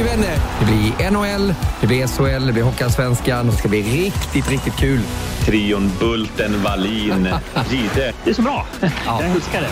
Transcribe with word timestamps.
Hockeyvänner, 0.00 0.36
det 0.60 0.64
blir 0.64 1.10
NHL, 1.10 1.54
det 1.80 1.86
blir 1.86 2.06
SHL, 2.06 2.46
det 2.46 2.52
blir 2.52 2.62
Hockeyallsvenskan 2.62 3.38
och 3.46 3.52
det 3.52 3.58
ska 3.58 3.68
bli 3.68 3.82
riktigt, 3.82 4.48
riktigt 4.48 4.76
kul. 4.76 5.00
Trion 5.44 5.92
Bulten, 6.00 6.62
Wallin, 6.62 7.28
Gide. 7.70 8.12
Det 8.24 8.30
är 8.30 8.34
så 8.34 8.42
bra. 8.42 8.66
Ja. 8.80 8.88
Jag 9.06 9.30
älskar 9.30 9.60
det. 9.60 9.68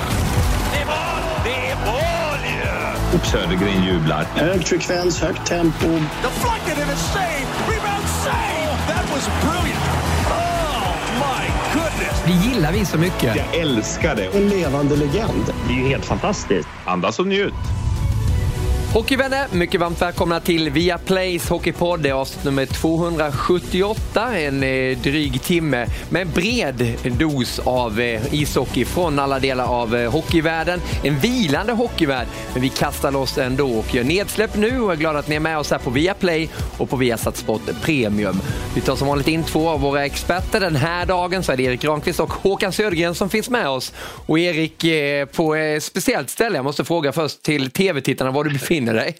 Det 0.73 0.81
är 0.81 0.87
mål! 0.87 0.95
Det 1.45 1.71
är 1.71 1.77
mål 1.77 2.45
ju! 2.45 3.19
Och 3.19 3.27
Södergren 3.27 3.85
jublar. 3.85 4.27
Hög 4.35 4.67
frekvens, 4.67 5.21
högt 5.21 5.47
tempo. 5.47 5.87
Deflected 5.89 6.83
and 6.83 6.93
a 6.93 6.97
save! 6.97 7.47
Rebound 7.69 8.09
save! 8.25 8.77
That 8.89 9.11
was 9.15 9.29
brilliant! 9.43 9.85
Oh 10.31 10.95
my 11.19 11.47
goodness! 11.75 12.23
Det 12.27 12.49
gillar 12.49 12.73
vi 12.73 12.85
så 12.85 12.99
mycket. 12.99 13.37
Jag 13.37 13.55
älskar 13.61 14.17
det. 14.17 14.25
En 14.37 14.49
levande 14.49 14.97
legend. 14.97 15.53
Det 15.69 15.73
är 15.75 15.79
ju 15.79 15.89
helt 15.89 16.05
fantastiskt. 16.05 16.69
Andas 16.85 17.19
och 17.19 17.27
njut. 17.27 17.55
Hockeyvänner, 18.93 19.47
mycket 19.53 19.81
varmt 19.81 20.03
välkomna 20.03 20.41
till 20.41 20.71
Viaplays 20.71 21.49
Hockeypodd. 21.49 22.01
Det 22.01 22.09
är 22.09 22.13
avsnitt 22.13 22.45
nummer 22.45 22.67
278, 22.67 24.37
en 24.37 24.63
eh, 24.63 24.99
dryg 24.99 25.43
timme 25.43 25.87
med 26.11 26.23
en 26.23 26.31
bred 26.31 26.97
dos 27.19 27.59
av 27.59 28.01
eh, 28.01 28.35
ishockey 28.35 28.85
från 28.85 29.19
alla 29.19 29.39
delar 29.39 29.67
av 29.67 29.97
eh, 29.97 30.13
hockeyvärlden. 30.13 30.81
En 31.03 31.19
vilande 31.19 31.73
hockeyvärld, 31.73 32.27
men 32.53 32.63
vi 32.63 32.69
kastar 32.69 33.11
loss 33.13 33.39
ändå 33.39 33.71
och 33.71 33.95
gör 33.95 34.05
nedsläpp 34.05 34.57
nu 34.57 34.81
och 34.81 34.93
är 34.93 34.97
glada 34.97 35.19
att 35.19 35.29
ni 35.29 35.37
är 35.37 35.41
med 35.41 35.59
oss 35.59 35.71
här 35.71 35.79
på 35.79 35.91
Viaplay 35.91 36.49
och 36.79 36.91
på 36.91 36.97
Viasat 36.97 37.37
Sport 37.37 37.63
Premium. 37.83 38.41
Vi 38.75 38.81
tar 38.81 38.97
som 38.97 39.09
vanligt 39.09 39.29
in 39.29 39.45
två 39.45 39.69
av 39.69 39.81
våra 39.81 40.05
experter. 40.07 40.61
Den 40.61 40.77
här 40.77 41.07
dagen 41.07 41.43
så 41.43 41.53
är 41.53 41.57
det 41.57 41.63
Erik 41.63 41.83
Granqvist 41.83 42.21
och 42.21 42.33
Håkan 42.33 42.73
Södergren 42.73 43.15
som 43.15 43.31
finns 43.31 43.51
med 43.51 43.69
oss. 43.69 43.93
Och 44.27 44.39
Erik, 44.39 44.85
på 45.33 45.55
ett 45.55 45.83
speciellt 45.83 46.31
ställe, 46.31 46.57
jag 46.59 46.65
måste 46.65 46.85
fråga 46.85 47.13
först 47.13 47.43
till 47.43 47.71
tv-tittarna 47.71 48.31
var 48.31 48.45
du 48.45 48.51
befinner 48.51 48.78
dig. 48.87 49.17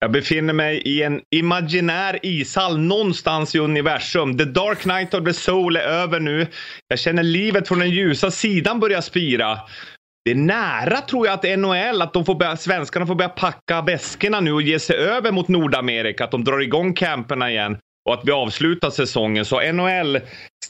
Jag 0.00 0.12
befinner 0.12 0.52
mig 0.52 0.76
i 0.76 1.02
en 1.02 1.20
imaginär 1.34 2.18
ishall 2.22 2.78
någonstans 2.78 3.54
i 3.54 3.58
universum. 3.58 4.38
The 4.38 4.44
Dark 4.44 4.78
Knight 4.78 5.14
of 5.14 5.24
the 5.24 5.32
Soul 5.32 5.76
är 5.76 5.80
över 5.80 6.20
nu. 6.20 6.46
Jag 6.88 6.98
känner 6.98 7.22
livet 7.22 7.68
från 7.68 7.78
den 7.78 7.90
ljusa 7.90 8.30
sidan 8.30 8.80
börja 8.80 9.02
spira. 9.02 9.58
Det 10.24 10.30
är 10.30 10.34
nära 10.34 11.00
tror 11.00 11.26
jag 11.26 11.34
att 11.34 11.58
NHL, 11.58 12.02
att 12.02 12.12
de 12.12 12.24
får 12.24 12.34
börja, 12.34 12.56
svenskarna 12.56 13.06
får 13.06 13.14
börja 13.14 13.28
packa 13.28 13.82
väskorna 13.82 14.40
nu 14.40 14.52
och 14.52 14.62
ge 14.62 14.78
sig 14.78 14.96
över 14.96 15.32
mot 15.32 15.48
Nordamerika. 15.48 16.24
Att 16.24 16.30
de 16.30 16.44
drar 16.44 16.60
igång 16.60 16.94
camperna 16.94 17.50
igen 17.50 17.78
och 18.08 18.14
att 18.14 18.24
vi 18.24 18.32
avslutar 18.32 18.90
säsongen. 18.90 19.44
Så 19.44 19.72
NHL, 19.72 20.20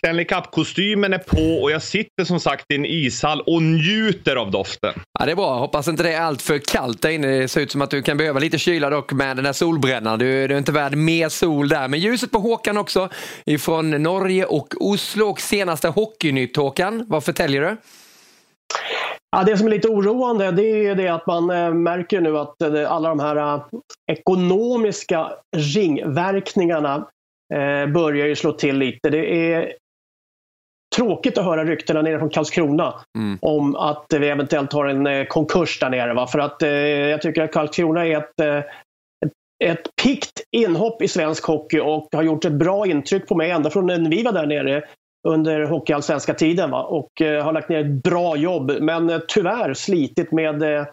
Stanley 0.06 0.24
Cup-kostymen 0.24 1.12
är 1.12 1.18
på 1.18 1.62
och 1.62 1.70
jag 1.70 1.82
sitter 1.82 2.24
som 2.24 2.40
sagt 2.40 2.64
i 2.72 2.74
en 2.74 2.84
ishall 2.86 3.40
och 3.40 3.62
njuter 3.62 4.36
av 4.36 4.50
doften. 4.50 4.94
Ja, 5.18 5.24
det 5.24 5.32
är 5.32 5.36
bra. 5.36 5.58
Hoppas 5.58 5.88
inte 5.88 6.02
det 6.02 6.12
är 6.12 6.20
allt 6.20 6.42
för 6.42 6.58
kallt 6.58 7.02
där 7.02 7.10
inne. 7.10 7.26
Det 7.26 7.48
ser 7.48 7.60
ut 7.60 7.70
som 7.70 7.82
att 7.82 7.90
du 7.90 8.02
kan 8.02 8.16
behöva 8.16 8.40
lite 8.40 8.58
kyla 8.58 8.90
dock 8.90 9.12
med 9.12 9.36
den 9.36 9.44
där 9.44 9.52
solbrännan. 9.52 10.18
Du, 10.18 10.48
du 10.48 10.54
är 10.54 10.58
inte 10.58 10.72
värd 10.72 10.96
mer 10.96 11.28
sol 11.28 11.68
där. 11.68 11.88
Men 11.88 12.00
ljuset 12.00 12.30
på 12.30 12.38
Håkan 12.38 12.76
också 12.76 13.08
ifrån 13.46 13.90
Norge 13.90 14.44
och 14.44 14.74
Oslo. 14.80 15.26
Och 15.26 15.40
senaste 15.40 15.88
Hockeynytt, 15.88 16.56
Håkan. 16.56 17.04
Vad 17.08 17.24
förtäljer 17.24 17.60
du? 17.60 17.76
Ja, 19.30 19.42
det 19.44 19.56
som 19.56 19.66
är 19.66 19.70
lite 19.70 19.88
oroande 19.88 20.50
det 20.50 20.86
är 20.86 20.94
det 20.94 21.08
att 21.08 21.26
man 21.26 21.50
eh, 21.50 21.74
märker 21.74 22.20
nu 22.20 22.38
att 22.38 22.62
eh, 22.62 22.92
alla 22.92 23.08
de 23.08 23.20
här 23.20 23.36
eh, 23.36 23.62
ekonomiska 24.12 25.32
ringverkningarna 25.56 27.08
börjar 27.94 28.26
ju 28.26 28.36
slå 28.36 28.52
till 28.52 28.78
lite. 28.78 29.10
Det 29.10 29.52
är 29.52 29.72
tråkigt 30.96 31.38
att 31.38 31.44
höra 31.44 31.64
ryktena 31.64 32.02
nere 32.02 32.18
från 32.18 32.30
Karlskrona 32.30 32.94
Mm. 33.18 33.38
om 33.42 33.76
att 33.76 34.06
vi 34.10 34.28
eventuellt 34.28 34.72
har 34.72 34.86
en 34.86 35.06
eh, 35.06 35.24
konkurs 35.24 35.80
där 35.80 35.90
nere. 35.90 36.14
Va? 36.14 36.26
För 36.26 36.38
att 36.38 36.62
eh, 36.62 36.70
jag 36.70 37.22
tycker 37.22 37.42
att 37.42 37.52
Karlskrona 37.52 38.06
är 38.06 38.18
ett, 38.18 38.40
eh, 38.40 38.56
ett, 38.56 39.32
ett 39.64 39.96
pikt 40.02 40.40
inhopp 40.56 41.02
i 41.02 41.08
svensk 41.08 41.44
hockey 41.44 41.80
och 41.80 42.08
har 42.12 42.22
gjort 42.22 42.44
ett 42.44 42.52
bra 42.52 42.86
intryck 42.86 43.28
på 43.28 43.34
mig 43.34 43.50
ända 43.50 43.70
från 43.70 43.86
när 43.86 44.10
vi 44.10 44.22
var 44.22 44.32
där 44.32 44.46
nere 44.46 44.84
under 45.28 45.64
hockeyallsvenska 45.64 46.34
tiden 46.34 46.70
va? 46.70 46.82
och 46.82 47.22
eh, 47.22 47.44
har 47.44 47.52
lagt 47.52 47.68
ner 47.68 47.80
ett 47.80 48.02
bra 48.02 48.36
jobb 48.36 48.72
men 48.80 49.10
eh, 49.10 49.18
tyvärr 49.28 49.74
slitit 49.74 50.32
med 50.32 50.62
eh, 50.62 50.84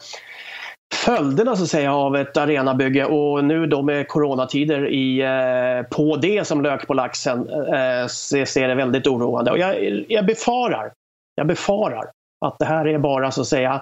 följderna 1.16 1.56
så 1.56 1.64
att 1.64 1.70
säga 1.70 1.94
av 1.94 2.16
ett 2.16 2.38
arenabygge 2.38 3.06
och 3.06 3.46
nu 3.46 3.66
då 3.66 3.82
med 3.82 4.08
coronatider 4.08 4.88
i, 4.88 5.22
eh, 5.22 5.88
på 5.90 6.16
det 6.16 6.48
som 6.48 6.62
lök 6.62 6.88
på 6.88 6.94
laxen 6.94 7.50
eh, 7.50 8.08
så 8.08 8.46
ser 8.46 8.68
det 8.68 8.76
väldigt 8.76 9.08
oroande. 9.08 9.52
Och 9.52 9.58
jag, 9.58 10.06
jag 10.08 10.26
befarar, 10.26 10.92
jag 11.36 11.48
befarar 11.48 12.12
att 12.46 12.60
det 12.60 12.66
här 12.66 12.88
är 12.88 13.00
bara 13.00 13.32
så 13.32 13.42
att 13.42 13.48
säga 13.48 13.82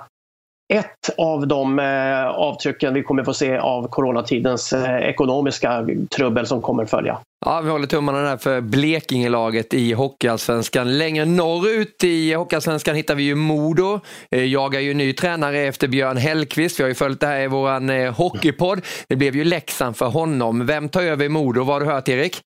ett 0.73 1.09
av 1.17 1.47
de 1.47 1.79
eh, 1.79 2.27
avtrycken 2.27 2.93
vi 2.93 3.03
kommer 3.03 3.23
få 3.23 3.33
se 3.33 3.57
av 3.57 3.87
coronatidens 3.87 4.73
eh, 4.73 4.97
ekonomiska 4.97 5.87
trubbel 6.15 6.47
som 6.47 6.61
kommer 6.61 6.85
följa. 6.85 7.19
Ja, 7.45 7.61
vi 7.61 7.69
håller 7.69 7.87
tummarna 7.87 8.21
där 8.21 8.37
för 8.37 8.61
Blekingelaget 8.61 9.73
i 9.73 9.93
Hockeyallsvenskan. 9.93 10.97
Längre 10.97 11.25
norrut 11.25 12.03
i 12.03 12.33
Hockeyallsvenskan 12.33 12.95
hittar 12.95 13.15
vi 13.15 13.23
ju 13.23 13.35
Modo. 13.35 13.99
Eh, 14.31 14.45
Jagar 14.45 14.79
ju 14.79 14.93
ny 14.93 15.13
tränare 15.13 15.59
efter 15.59 15.87
Björn 15.87 16.17
Hellkvist. 16.17 16.79
Vi 16.79 16.83
har 16.83 16.89
ju 16.89 16.95
följt 16.95 17.19
det 17.19 17.27
här 17.27 17.39
i 17.39 17.47
våran 17.47 17.89
eh, 17.89 18.13
hockeypodd. 18.13 18.81
Det 19.09 19.15
blev 19.15 19.35
ju 19.35 19.43
Leksand 19.43 19.97
för 19.97 20.05
honom. 20.05 20.65
Vem 20.65 20.89
tar 20.89 21.01
över 21.01 21.25
i 21.25 21.29
Modo? 21.29 21.63
Vad 21.63 21.75
har 21.75 21.79
du 21.79 21.85
hört 21.85 22.09
Erik? 22.09 22.41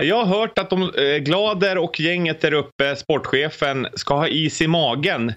Jag 0.00 0.24
har 0.24 0.38
hört 0.40 0.58
att 0.58 0.70
de, 0.70 0.82
eh, 0.82 1.18
Glader 1.20 1.78
och 1.78 2.00
gänget 2.00 2.40
där 2.40 2.52
uppe, 2.52 2.96
sportchefen, 2.96 3.86
ska 3.94 4.14
ha 4.14 4.28
is 4.28 4.60
i 4.60 4.66
magen. 4.66 5.32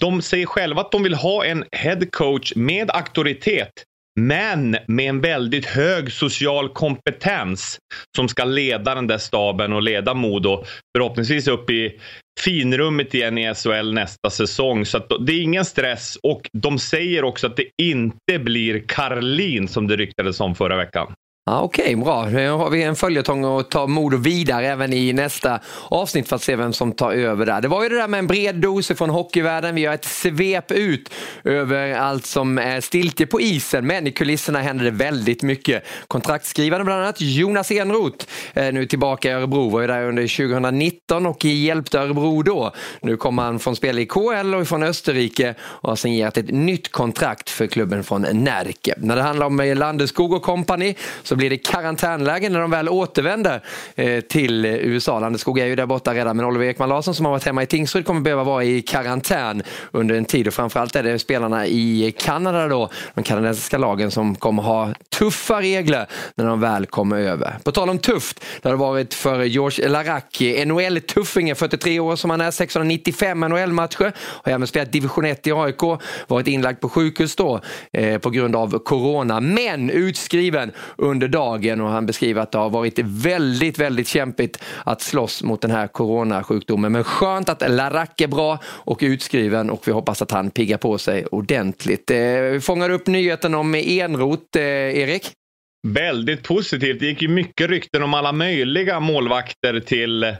De 0.00 0.22
säger 0.22 0.46
själva 0.46 0.80
att 0.80 0.92
de 0.92 1.02
vill 1.02 1.14
ha 1.14 1.44
en 1.44 1.64
head 1.72 2.00
coach 2.10 2.52
med 2.56 2.90
auktoritet. 2.90 3.72
Men 4.20 4.76
med 4.86 5.08
en 5.08 5.20
väldigt 5.20 5.66
hög 5.66 6.12
social 6.12 6.68
kompetens 6.68 7.78
som 8.16 8.28
ska 8.28 8.44
leda 8.44 8.94
den 8.94 9.06
där 9.06 9.18
staben 9.18 9.72
och 9.72 9.82
leda 9.82 10.14
Modo 10.14 10.64
förhoppningsvis 10.96 11.48
upp 11.48 11.70
i 11.70 12.00
finrummet 12.40 13.14
igen 13.14 13.38
i 13.38 13.54
SHL 13.54 13.92
nästa 13.92 14.30
säsong. 14.30 14.86
Så 14.86 14.96
att 14.96 15.12
det 15.26 15.32
är 15.32 15.42
ingen 15.42 15.64
stress 15.64 16.18
och 16.22 16.50
de 16.52 16.78
säger 16.78 17.24
också 17.24 17.46
att 17.46 17.56
det 17.56 17.66
inte 17.82 18.38
blir 18.38 18.84
Karlin 18.88 19.68
som 19.68 19.86
det 19.86 19.96
ryktades 19.96 20.40
om 20.40 20.54
förra 20.54 20.76
veckan. 20.76 21.14
Ja, 21.44 21.60
Okej, 21.60 21.96
bra. 21.96 22.26
Nu 22.26 22.50
har 22.50 22.70
vi 22.70 22.82
en 22.82 22.96
följetong 22.96 23.44
och 23.44 23.70
tar 23.70 23.86
Modo 23.86 24.16
vidare 24.16 24.66
även 24.66 24.92
i 24.92 25.12
nästa 25.12 25.60
avsnitt 25.88 26.28
för 26.28 26.36
att 26.36 26.42
se 26.42 26.56
vem 26.56 26.72
som 26.72 26.92
tar 26.92 27.12
över 27.12 27.46
där. 27.46 27.60
Det 27.60 27.68
var 27.68 27.82
ju 27.82 27.88
det 27.88 27.96
där 27.96 28.08
med 28.08 28.18
en 28.18 28.26
bred 28.26 28.54
dos 28.54 28.88
från 28.88 29.10
hockeyvärlden. 29.10 29.74
Vi 29.74 29.80
gör 29.80 29.92
ett 29.92 30.04
svep 30.04 30.72
ut 30.72 31.10
över 31.44 31.94
allt 31.94 32.26
som 32.26 32.58
är 32.58 32.80
stiltje 32.80 33.26
på 33.26 33.40
isen, 33.40 33.86
men 33.86 34.06
i 34.06 34.12
kulisserna 34.12 34.58
händer 34.60 34.84
det 34.84 34.90
väldigt 34.90 35.42
mycket. 35.42 35.84
Kontraktskrivande 36.08 36.84
bland 36.84 37.02
annat 37.02 37.20
Jonas 37.20 37.70
Enroth 37.70 38.26
nu 38.54 38.86
tillbaka 38.86 39.28
i 39.28 39.32
Örebro, 39.32 39.68
var 39.68 39.80
ju 39.80 39.86
där 39.86 40.04
under 40.04 40.48
2019 40.48 41.26
och 41.26 41.44
hjälpte 41.44 41.98
Örebro 41.98 42.42
då. 42.42 42.72
Nu 43.00 43.16
kommer 43.16 43.42
han 43.42 43.58
från 43.58 43.76
spel 43.76 43.98
i 43.98 44.06
KL 44.06 44.54
och 44.54 44.68
från 44.68 44.82
Österrike 44.82 45.54
och 45.60 45.88
har 45.88 45.96
signerat 45.96 46.36
ett 46.36 46.50
nytt 46.50 46.92
kontrakt 46.92 47.50
för 47.50 47.66
klubben 47.66 48.04
från 48.04 48.22
Närke. 48.22 48.94
När 48.96 49.16
det 49.16 49.22
handlar 49.22 49.46
om 49.46 49.74
Landeskog 49.76 50.32
och 50.32 50.42
kompani 50.42 50.96
så 51.32 51.36
blir 51.36 51.50
det 51.50 51.58
karantänläge 51.58 52.48
när 52.48 52.60
de 52.60 52.70
väl 52.70 52.88
återvänder 52.88 53.62
eh, 53.94 54.20
till 54.20 54.64
USA. 54.64 55.20
Landeskog 55.20 55.58
är 55.58 55.66
ju 55.66 55.76
där 55.76 55.86
borta 55.86 56.14
redan 56.14 56.36
men 56.36 56.46
Oliver 56.46 56.66
Ekman 56.66 56.88
Larsson 56.88 57.14
som 57.14 57.24
har 57.24 57.32
varit 57.32 57.44
hemma 57.44 57.62
i 57.62 57.66
Tingsryd 57.66 58.06
kommer 58.06 58.20
behöva 58.20 58.44
vara 58.44 58.64
i 58.64 58.82
karantän 58.82 59.62
under 59.90 60.14
en 60.14 60.24
tid 60.24 60.46
och 60.46 60.54
framförallt 60.54 60.96
är 60.96 61.02
det 61.02 61.18
spelarna 61.18 61.66
i 61.66 62.14
Kanada 62.18 62.68
då, 62.68 62.90
de 63.14 63.24
kanadensiska 63.24 63.78
lagen 63.78 64.10
som 64.10 64.34
kommer 64.34 64.62
ha 64.62 64.92
tuffa 65.18 65.60
regler 65.60 66.06
när 66.34 66.46
de 66.46 66.60
väl 66.60 66.86
kommer 66.86 67.18
över. 67.18 67.58
På 67.64 67.72
tal 67.72 67.90
om 67.90 67.98
tufft, 67.98 68.44
det 68.62 68.68
har 68.68 68.76
det 68.76 68.80
varit 68.80 69.14
för 69.14 69.42
George 69.42 69.88
Laraki, 69.88 70.64
NHL-tuffingen, 70.64 71.54
43 71.54 72.00
år 72.00 72.16
som 72.16 72.30
han 72.30 72.40
är, 72.40 72.50
695 72.50 73.40
NHL-matcher, 73.40 74.12
har 74.18 74.52
även 74.52 74.66
spelat 74.66 74.92
division 74.92 75.24
1 75.24 75.46
i 75.46 75.52
AIK, 75.52 75.82
varit 76.26 76.46
inlagd 76.46 76.80
på 76.80 76.88
sjukhus 76.88 77.36
då 77.36 77.60
eh, 77.92 78.18
på 78.18 78.30
grund 78.30 78.56
av 78.56 78.78
corona, 78.78 79.40
men 79.40 79.90
utskriven 79.90 80.72
under 80.96 81.21
under 81.22 81.38
dagen 81.38 81.80
och 81.80 81.88
han 81.88 82.06
beskriver 82.06 82.42
att 82.42 82.52
det 82.52 82.58
har 82.58 82.70
varit 82.70 82.98
väldigt, 82.98 83.78
väldigt 83.78 84.08
kämpigt 84.08 84.62
att 84.84 85.00
slåss 85.00 85.42
mot 85.42 85.60
den 85.60 85.70
här 85.70 85.86
coronasjukdomen. 85.86 86.92
Men 86.92 87.04
skönt 87.04 87.48
att 87.48 87.70
Larac 87.70 88.08
är 88.18 88.28
bra 88.28 88.58
och 88.64 88.98
utskriven 89.02 89.70
och 89.70 89.88
vi 89.88 89.92
hoppas 89.92 90.22
att 90.22 90.30
han 90.30 90.50
piggar 90.50 90.78
på 90.78 90.98
sig 90.98 91.26
ordentligt. 91.26 92.10
Eh, 92.10 92.16
vi 92.52 92.60
fångar 92.60 92.90
upp 92.90 93.06
nyheten 93.06 93.54
om 93.54 93.74
Enrot, 93.74 94.56
eh, 94.56 94.62
Erik. 94.62 95.30
Väldigt 95.88 96.42
positivt. 96.42 97.00
Det 97.00 97.06
gick 97.06 97.22
ju 97.22 97.28
mycket 97.28 97.70
rykten 97.70 98.02
om 98.02 98.14
alla 98.14 98.32
möjliga 98.32 99.00
målvakter 99.00 99.80
till 99.80 100.36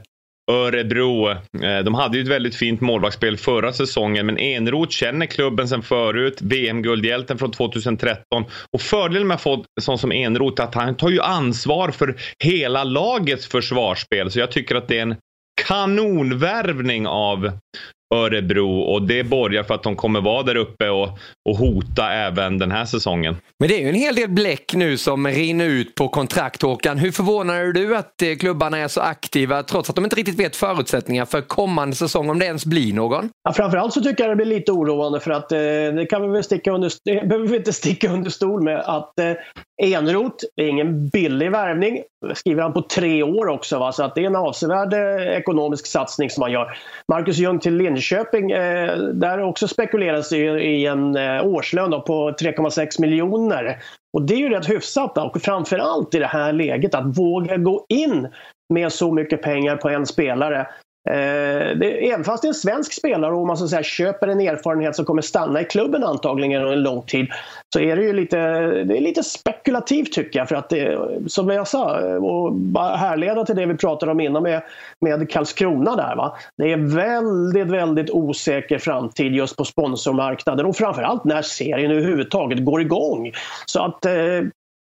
Örebro. 0.52 1.31
Eh, 1.31 1.78
de 1.84 1.94
hade 1.94 2.16
ju 2.16 2.22
ett 2.22 2.28
väldigt 2.28 2.54
fint 2.54 2.81
målvaktsspel 2.81 3.37
förra 3.37 3.72
säsongen, 3.72 4.26
men 4.26 4.38
Enroth 4.38 4.90
känner 4.90 5.26
klubben 5.26 5.69
sedan 5.69 5.82
förut. 5.82 6.38
VM-guldhjälten 6.43 7.38
från 7.38 7.50
2013. 7.50 8.44
Och 8.72 8.81
fördelen 8.81 9.28
med 9.28 9.34
att 9.34 9.43
få 9.43 9.64
sån 9.81 9.99
som 9.99 10.12
Enroth 10.12 10.62
är 10.62 10.66
att 10.66 10.75
han 10.75 10.96
tar 10.96 11.10
ju 11.10 11.20
ansvar 11.20 11.90
för 11.90 12.16
hela 12.44 12.84
lagets 12.84 13.46
försvarsspel. 13.46 14.31
Så 14.31 14.38
jag 14.38 14.50
tycker 14.50 14.75
att 14.75 14.88
det 14.88 14.99
är 14.99 15.02
en 15.02 15.16
kanonvärvning 15.69 17.06
av 17.06 17.52
Örebro 18.12 18.81
och 18.81 19.03
det 19.03 19.25
borgar 19.25 19.62
för 19.62 19.75
att 19.75 19.82
de 19.82 19.97
kommer 19.97 20.20
vara 20.20 20.43
där 20.43 20.56
uppe 20.56 20.88
och, 20.88 21.09
och 21.49 21.56
hota 21.56 22.12
även 22.12 22.59
den 22.59 22.70
här 22.70 22.85
säsongen. 22.85 23.37
Men 23.59 23.69
det 23.69 23.75
är 23.75 23.81
ju 23.81 23.88
en 23.88 23.94
hel 23.94 24.14
del 24.14 24.29
bläck 24.29 24.75
nu 24.75 24.97
som 24.97 25.26
rinner 25.26 25.64
ut 25.64 25.94
på 25.94 26.09
kontrakt 26.09 26.62
Håkan. 26.62 26.99
Hur 26.99 27.12
förvånar 27.12 27.55
är 27.55 27.73
du 27.73 27.97
att 27.97 28.23
eh, 28.23 28.35
klubbarna 28.41 28.79
är 28.79 28.88
så 28.88 29.00
aktiva 29.00 29.62
trots 29.62 29.91
att 29.91 29.97
de 29.97 30.05
inte 30.05 30.17
riktigt 30.17 30.41
vet 30.41 30.56
förutsättningar 30.56 31.25
för 31.25 31.41
kommande 31.41 31.97
säsong 31.97 32.31
om 32.31 32.38
det 32.38 32.44
ens 32.44 32.67
blir 32.67 32.93
någon? 32.93 33.31
Ja, 33.44 33.53
framförallt 33.53 33.93
så 33.93 34.00
tycker 34.00 34.25
jag 34.25 34.31
det 34.31 34.37
blir 34.37 34.56
lite 34.56 34.73
oroande 34.73 35.20
för 35.20 35.31
att 35.31 35.53
eh, 35.53 35.58
det 35.58 36.06
kan 36.11 36.23
vi 36.23 36.29
väl 36.29 36.44
sticka 36.44 36.73
under, 36.73 36.93
det 37.05 37.29
behöver 37.29 37.49
vi 37.49 37.56
inte 37.56 37.73
sticka 37.73 38.12
under 38.12 38.31
stol 38.31 38.62
med 38.62 38.81
att 38.81 39.19
eh, 39.19 39.32
Enrot 39.82 40.44
är 40.56 40.67
ingen 40.67 41.08
billig 41.08 41.50
värvning. 41.50 42.03
skriver 42.35 42.62
han 42.62 42.73
på 42.73 42.82
tre 42.82 43.23
år 43.23 43.49
också 43.49 43.79
va? 43.79 43.93
så 43.93 44.03
att 44.03 44.15
det 44.15 44.20
är 44.20 44.26
en 44.26 44.37
avsevärd 44.37 44.93
eh, 44.93 45.37
ekonomisk 45.37 45.87
satsning 45.87 46.31
som 46.31 46.41
man 46.41 46.53
gör. 46.53 46.79
Marcus 47.08 47.38
Ljung 47.38 47.58
till 47.58 47.76
Linköping, 47.76 48.01
Jönköping, 48.02 48.50
eh, 48.50 48.99
där 48.99 49.43
också 49.43 49.69
spekuleras 49.69 50.32
i, 50.32 50.37
i 50.46 50.87
en 50.87 51.16
eh, 51.16 51.46
årslön 51.46 51.90
på 51.90 52.31
3,6 52.31 53.00
miljoner. 53.00 53.82
Och 54.12 54.22
det 54.22 54.34
är 54.34 54.38
ju 54.38 54.49
rätt 54.49 54.70
hyfsat 54.70 55.19
och 55.19 55.43
framförallt 55.43 56.14
i 56.14 56.19
det 56.19 56.26
här 56.26 56.52
läget 56.52 56.94
att 56.94 57.19
våga 57.19 57.56
gå 57.56 57.87
in 57.88 58.28
med 58.75 58.93
så 58.93 59.12
mycket 59.12 59.43
pengar 59.43 59.76
på 59.76 59.88
en 59.88 60.06
spelare. 60.06 60.66
Eh, 61.10 61.76
det, 61.76 62.10
även 62.10 62.25
fast 62.25 62.43
det 62.43 62.46
är 62.46 62.50
en 62.50 62.54
svensk 62.54 62.93
spelare 62.93 63.34
och 63.34 63.46
man 63.46 63.56
så 63.56 63.69
säga, 63.69 63.82
köper 63.82 64.28
en 64.28 64.40
erfarenhet 64.40 64.96
som 64.96 65.04
kommer 65.04 65.22
stanna 65.22 65.60
i 65.60 65.64
klubben 65.64 66.04
antagligen 66.04 66.62
under 66.62 66.72
en 66.72 66.82
lång 66.82 67.02
tid 67.02 67.26
så 67.72 67.81
är 67.81 67.96
det 67.96 68.02
ju 68.02 68.12
lite, 68.12 68.37
det 68.84 68.96
är 68.96 69.00
lite 69.00 69.22
spekulativt 69.22 70.12
tycker 70.12 70.38
jag. 70.38 70.49
För 70.49 70.56
att 70.56 70.69
det, 70.69 70.99
som 71.26 71.49
jag 71.49 71.69
sa, 71.69 72.00
eh, 72.00 72.14
och 72.14 72.52
bara 72.52 72.96
härleda 72.96 73.44
till 73.44 73.56
det 73.56 73.66
vi 73.66 73.75
pratade 73.75 74.12
om 74.12 74.20
innan 74.20 74.43
med, 74.43 74.62
med 75.00 75.31
Karlskrona 75.31 75.96
där. 75.96 76.16
Va? 76.16 76.37
Det 76.56 76.72
är 76.72 76.76
väldigt, 76.76 77.66
väldigt 77.66 78.10
osäker 78.10 78.78
framtid 78.78 79.34
just 79.34 79.56
på 79.56 79.64
sponsormarknaden 79.64 80.66
och 80.66 80.76
framförallt 80.76 81.25
när 81.25 81.43
serien 81.43 81.90
överhuvudtaget 81.90 82.64
går 82.64 82.81
igång. 82.81 83.32
Så 83.66 83.84
att 83.84 84.05
eh, 84.05 84.12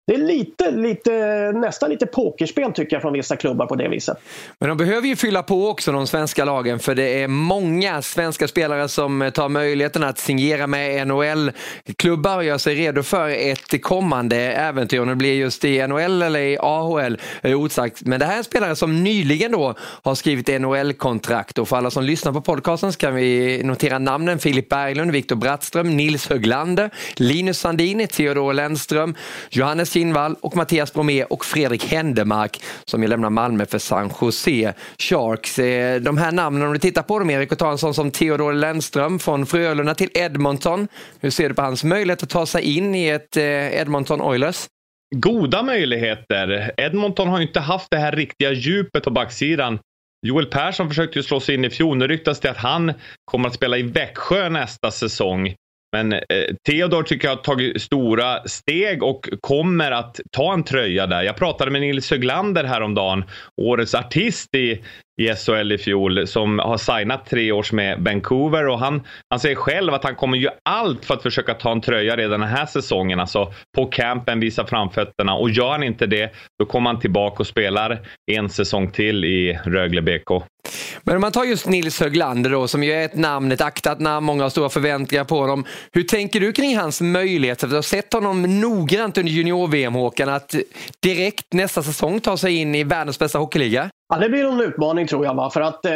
det 0.07 0.15
är 0.15 0.19
lite, 0.19 0.71
lite, 0.71 1.11
nästan 1.55 1.91
lite 1.91 2.07
pokerspel 2.07 2.73
tycker 2.73 2.97
jag 2.97 3.03
från 3.03 3.13
vissa 3.13 3.37
klubbar 3.37 3.67
på 3.67 3.75
det 3.75 3.89
viset. 3.89 4.19
Men 4.59 4.69
de 4.69 4.79
behöver 4.79 5.09
ju 5.09 5.17
fylla 5.17 5.43
på 5.43 5.69
också 5.69 5.93
de 5.93 6.07
svenska 6.07 6.45
lagen 6.45 6.79
för 6.79 6.95
det 6.95 7.23
är 7.23 7.29
många 7.29 8.03
svenska 8.03 8.49
spelare 8.49 8.89
som 8.89 9.31
tar 9.35 9.49
möjligheten 9.49 10.05
att 10.05 10.19
signera 10.19 10.67
med 10.67 11.09
NHL-klubbar 11.09 12.37
och 12.37 12.45
gör 12.45 12.59
sig 12.59 12.75
redo 12.75 13.03
för 13.03 13.29
ett 13.29 13.83
kommande 13.83 14.37
äventyr. 14.37 15.01
Om 15.01 15.09
det 15.09 15.15
blir 15.15 15.35
just 15.35 15.65
i 15.65 15.87
NHL 15.87 16.23
eller 16.23 16.41
i 16.41 16.59
AHL 16.61 17.21
är 17.43 17.55
osagt. 17.55 18.03
Men 18.03 18.21
det 18.21 18.27
här 18.27 18.35
är 18.35 18.39
en 18.39 18.45
spelare 18.45 18.77
som 18.77 19.05
nyligen 19.05 19.53
då 19.53 19.75
har 19.79 20.15
skrivit 20.15 20.61
NHL-kontrakt 20.61 21.59
och 21.59 21.69
för 21.69 21.77
alla 21.77 21.91
som 21.91 22.05
lyssnar 22.05 22.33
på 22.33 22.41
podcasten 22.41 22.93
så 22.93 22.99
kan 22.99 23.15
vi 23.15 23.63
notera 23.65 23.99
namnen 23.99 24.39
Filip 24.39 24.69
Berglund, 24.69 25.11
Viktor 25.11 25.37
Brattström, 25.37 25.97
Nils 25.97 26.29
Höglander, 26.29 26.91
Linus 27.15 27.59
Sandin, 27.59 28.09
Theodor 28.09 28.53
Lennström, 28.53 29.15
Johannes 29.51 29.94
Kinnvall 29.95 30.37
och 30.41 30.57
Mattias 30.57 30.93
Bromé 30.93 31.25
och 31.25 31.45
Fredrik 31.45 31.85
Händemark 31.85 32.63
som 32.85 33.03
ju 33.03 33.09
lämnar 33.09 33.31
Malmö 33.31 33.67
för 33.67 33.79
San 33.79 34.11
Jose 34.21 34.75
Sharks. 34.99 35.59
Eh, 35.59 36.01
de 36.01 36.19
här 36.19 36.33
namnen, 36.33 36.67
om 36.67 36.73
du 36.73 36.79
tittar 36.79 37.03
på 37.03 37.19
dem 37.19 37.31
Erik 37.31 37.53
och 37.53 37.59
tar 37.59 37.71
en 37.71 37.79
sån 37.79 37.95
som 37.95 38.11
Theodor 38.11 38.53
Lennström 38.53 39.19
från 39.19 39.47
Frölunda 39.47 39.95
till 39.95 40.11
Edmonton. 40.15 40.89
Hur 41.21 41.31
ser 41.31 41.49
du 41.49 41.55
på 41.55 41.63
hans 41.63 41.85
möjlighet 41.85 42.23
att 42.23 42.31
ta 42.31 42.47
sig 42.47 42.77
in 42.77 42.95
i 42.95 43.09
ett 43.09 43.37
eh, 43.37 43.81
Edmonton 43.81 44.21
Oilers? 44.21 44.67
Goda 45.17 45.63
möjligheter. 45.63 46.73
Edmonton 46.77 47.29
har 47.29 47.41
inte 47.41 47.61
haft 47.61 47.91
det 47.91 47.99
här 47.99 48.13
riktiga 48.13 48.53
djupet 48.53 49.05
på 49.05 49.11
backsidan. 49.11 49.79
Joel 50.27 50.47
Persson 50.47 50.89
försökte 50.89 51.19
ju 51.19 51.23
slå 51.23 51.41
sig 51.41 51.55
in 51.55 51.65
i 51.65 51.71
fjol. 51.71 51.97
Nu 51.97 52.07
ryktas 52.07 52.41
det 52.41 52.51
att 52.51 52.57
han 52.57 52.93
kommer 53.25 53.49
att 53.49 53.55
spela 53.55 53.79
i 53.79 53.83
Växjö 53.83 54.49
nästa 54.49 54.91
säsong. 54.91 55.55
Men 55.95 56.13
eh, 56.13 56.21
Theodor 56.67 57.03
tycker 57.03 57.29
jag 57.29 57.37
har 57.37 57.43
tagit 57.43 57.83
stora 57.83 58.49
steg 58.49 59.03
och 59.03 59.29
kommer 59.41 59.91
att 59.91 60.21
ta 60.31 60.53
en 60.53 60.65
tröja 60.65 61.07
där. 61.07 61.23
Jag 61.23 61.37
pratade 61.37 61.71
med 61.71 61.81
Nils 61.81 62.11
Höglander 62.11 62.65
häromdagen, 62.65 63.25
årets 63.63 63.95
artist 63.95 64.55
i, 64.55 64.83
i 65.23 65.35
SHL 65.35 65.73
i 65.73 65.79
fjol, 65.79 66.27
som 66.27 66.59
har 66.59 66.77
signat 66.77 67.27
tre 67.27 67.53
års 67.53 67.73
med 67.73 67.99
Vancouver 68.01 68.69
och 68.69 68.79
han, 68.79 69.03
han 69.31 69.41
säger 69.41 69.57
själv 69.57 69.95
att 69.95 70.05
han 70.05 70.15
kommer 70.15 70.37
göra 70.37 70.55
allt 70.63 71.05
för 71.05 71.15
att 71.15 71.23
försöka 71.23 71.55
ta 71.55 71.73
en 71.73 71.81
tröja 71.81 72.17
redan 72.17 72.41
den 72.41 72.49
här 72.49 72.67
säsongen. 72.67 73.21
Alltså 73.21 73.53
på 73.77 73.87
campen, 73.87 74.41
visa 74.41 74.67
framfötterna 74.67 75.35
och 75.35 75.51
gör 75.51 75.71
han 75.71 75.83
inte 75.83 76.07
det, 76.07 76.33
då 76.59 76.67
kommer 76.67 76.91
han 76.91 77.01
tillbaka 77.01 77.37
och 77.39 77.47
spelar 77.47 78.01
en 78.33 78.51
säsong 78.51 78.91
till 78.91 79.25
i 79.25 79.59
Rögle 79.65 80.03
BK. 80.03 80.45
Men 81.03 81.15
om 81.15 81.21
man 81.21 81.33
tar 81.33 81.45
just 81.45 81.67
Nils 81.67 82.01
Höglander 82.01 82.51
då, 82.51 82.69
som 82.69 82.85
ju 82.85 82.93
är 82.93 83.05
ett 83.05 83.17
namn, 83.17 83.53
ett 83.53 83.61
aktat 83.61 84.01
namn, 84.01 84.27
många 84.27 84.43
har 84.43 84.51
stora 84.51 84.69
förväntningar 84.69 85.25
på 85.25 85.37
honom. 85.39 85.65
Hur 85.93 86.03
tänker 86.03 86.41
du 86.41 86.53
kring 86.53 86.77
hans 86.77 87.01
möjligheter? 87.01 87.69
Du 87.69 87.75
har 87.75 87.83
sett 87.83 88.13
honom 88.13 88.61
noggrant 88.61 89.19
under 89.19 89.33
junior-VM, 89.33 89.95
Håkan, 89.95 90.29
att 90.29 90.55
direkt 91.03 91.53
nästa 91.53 91.83
säsong 91.83 92.21
ta 92.21 92.37
sig 92.37 92.57
in 92.57 92.75
i 92.75 92.85
världens 92.85 93.19
bästa 93.19 93.39
hockeyliga? 93.39 93.91
Ja, 94.09 94.19
det 94.19 94.29
blir 94.29 94.45
en 94.45 94.61
utmaning 94.61 95.07
tror 95.07 95.25
jag. 95.25 95.35
Va? 95.35 95.51
För 95.51 95.61
att 95.61 95.87
eh, 95.87 95.93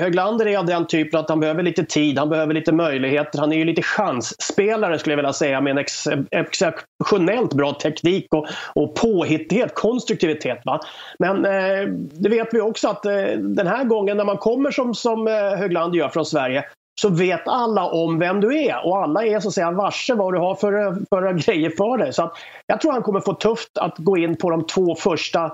Höglander 0.00 0.46
är 0.46 0.58
av 0.58 0.66
den 0.66 0.86
typen 0.86 1.20
att 1.20 1.28
han 1.28 1.40
behöver 1.40 1.62
lite 1.62 1.84
tid, 1.84 2.18
han 2.18 2.28
behöver 2.28 2.54
lite 2.54 2.72
möjligheter. 2.72 3.38
Han 3.38 3.52
är 3.52 3.56
ju 3.56 3.64
lite 3.64 3.82
chansspelare 3.82 4.98
skulle 4.98 5.12
jag 5.12 5.16
vilja 5.16 5.32
säga 5.32 5.60
med 5.60 5.70
en 5.70 5.78
ex 5.78 6.04
exceptionellt 6.30 7.54
bra 7.54 7.72
teknik 7.72 8.26
och, 8.34 8.46
och 8.74 8.94
påhittighet, 8.94 9.74
konstruktivitet. 9.74 10.60
Va? 10.64 10.80
Men 11.18 11.44
eh, 11.44 11.88
det 12.12 12.28
vet 12.28 12.48
vi 12.52 12.60
också 12.60 12.88
att 12.88 13.06
eh, 13.06 13.12
den 13.38 13.66
här 13.66 13.84
gången 13.84 14.16
när 14.16 14.24
man 14.24 14.38
kommer 14.38 14.70
som, 14.70 14.94
som 14.94 15.28
eh, 15.28 15.34
Höglander 15.34 15.98
gör 15.98 16.08
från 16.08 16.26
Sverige 16.26 16.64
så 17.00 17.08
vet 17.08 17.48
alla 17.48 17.84
om 17.84 18.18
vem 18.18 18.40
du 18.40 18.62
är 18.64 18.86
och 18.86 19.02
alla 19.02 19.24
är 19.24 19.40
så 19.40 19.48
att 19.48 19.54
säga 19.54 19.70
varse 19.70 20.14
vad 20.14 20.34
du 20.34 20.38
har 20.38 20.54
för, 20.54 20.94
för 21.08 21.32
grejer 21.32 21.70
för 21.70 21.98
dig. 21.98 22.12
Så 22.12 22.22
att 22.22 22.32
jag 22.66 22.80
tror 22.80 22.92
han 22.92 23.02
kommer 23.02 23.20
få 23.20 23.34
tufft 23.34 23.78
att 23.78 23.98
gå 23.98 24.16
in 24.16 24.36
på 24.36 24.50
de 24.50 24.66
två 24.66 24.94
första 24.94 25.52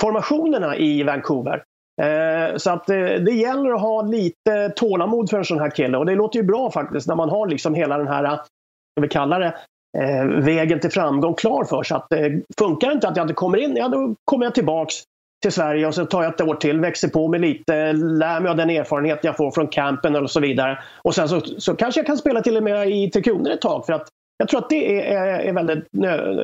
formationerna 0.00 0.76
i 0.76 1.02
Vancouver. 1.02 1.62
Eh, 2.02 2.56
så 2.56 2.70
att 2.70 2.90
eh, 2.90 2.96
det 2.96 3.32
gäller 3.32 3.74
att 3.74 3.80
ha 3.80 4.02
lite 4.02 4.68
tålamod 4.76 5.30
för 5.30 5.38
en 5.38 5.44
sån 5.44 5.60
här 5.60 5.70
kille 5.70 5.98
och 5.98 6.06
det 6.06 6.14
låter 6.14 6.38
ju 6.38 6.42
bra 6.42 6.70
faktiskt 6.70 7.08
när 7.08 7.14
man 7.14 7.30
har 7.30 7.46
liksom 7.46 7.74
hela 7.74 7.98
den 7.98 8.08
här, 8.08 8.22
vad 8.22 9.02
vi 9.02 9.08
kalla 9.08 9.38
det, 9.38 9.54
eh, 9.98 10.24
vägen 10.24 10.80
till 10.80 10.90
framgång 10.90 11.34
klar 11.34 11.64
för 11.64 11.82
sig. 11.82 11.96
Att, 11.96 12.12
eh, 12.12 12.32
funkar 12.58 12.88
det 12.88 12.94
inte 12.94 13.08
att 13.08 13.16
jag 13.16 13.24
inte 13.24 13.34
kommer 13.34 13.58
in, 13.58 13.76
ja 13.76 13.88
då 13.88 14.14
kommer 14.24 14.46
jag 14.46 14.54
tillbaks 14.54 14.94
till 15.42 15.52
Sverige 15.52 15.86
och 15.86 15.94
så 15.94 16.04
tar 16.04 16.22
jag 16.22 16.34
ett 16.34 16.40
år 16.40 16.54
till, 16.54 16.80
växer 16.80 17.08
på 17.08 17.28
mig 17.28 17.40
lite, 17.40 17.92
lär 17.92 18.40
mig 18.40 18.50
av 18.50 18.56
den 18.56 18.70
erfarenhet 18.70 19.24
jag 19.24 19.36
får 19.36 19.50
från 19.50 19.68
campen 19.68 20.16
och 20.16 20.30
så 20.30 20.40
vidare. 20.40 20.78
Och 21.02 21.14
sen 21.14 21.28
så, 21.28 21.40
så 21.40 21.76
kanske 21.76 22.00
jag 22.00 22.06
kan 22.06 22.18
spela 22.18 22.42
till 22.42 22.56
och 22.56 22.62
med 22.62 22.90
i 22.90 23.10
Tre 23.10 23.22
Kronor 23.22 23.50
ett 23.50 23.60
tag 23.60 23.86
för 23.86 23.92
att 23.92 24.08
jag 24.38 24.48
tror 24.48 24.60
att 24.60 24.70
det 24.70 25.10
är, 25.12 25.40
är 25.40 25.52
väldigt 25.52 25.88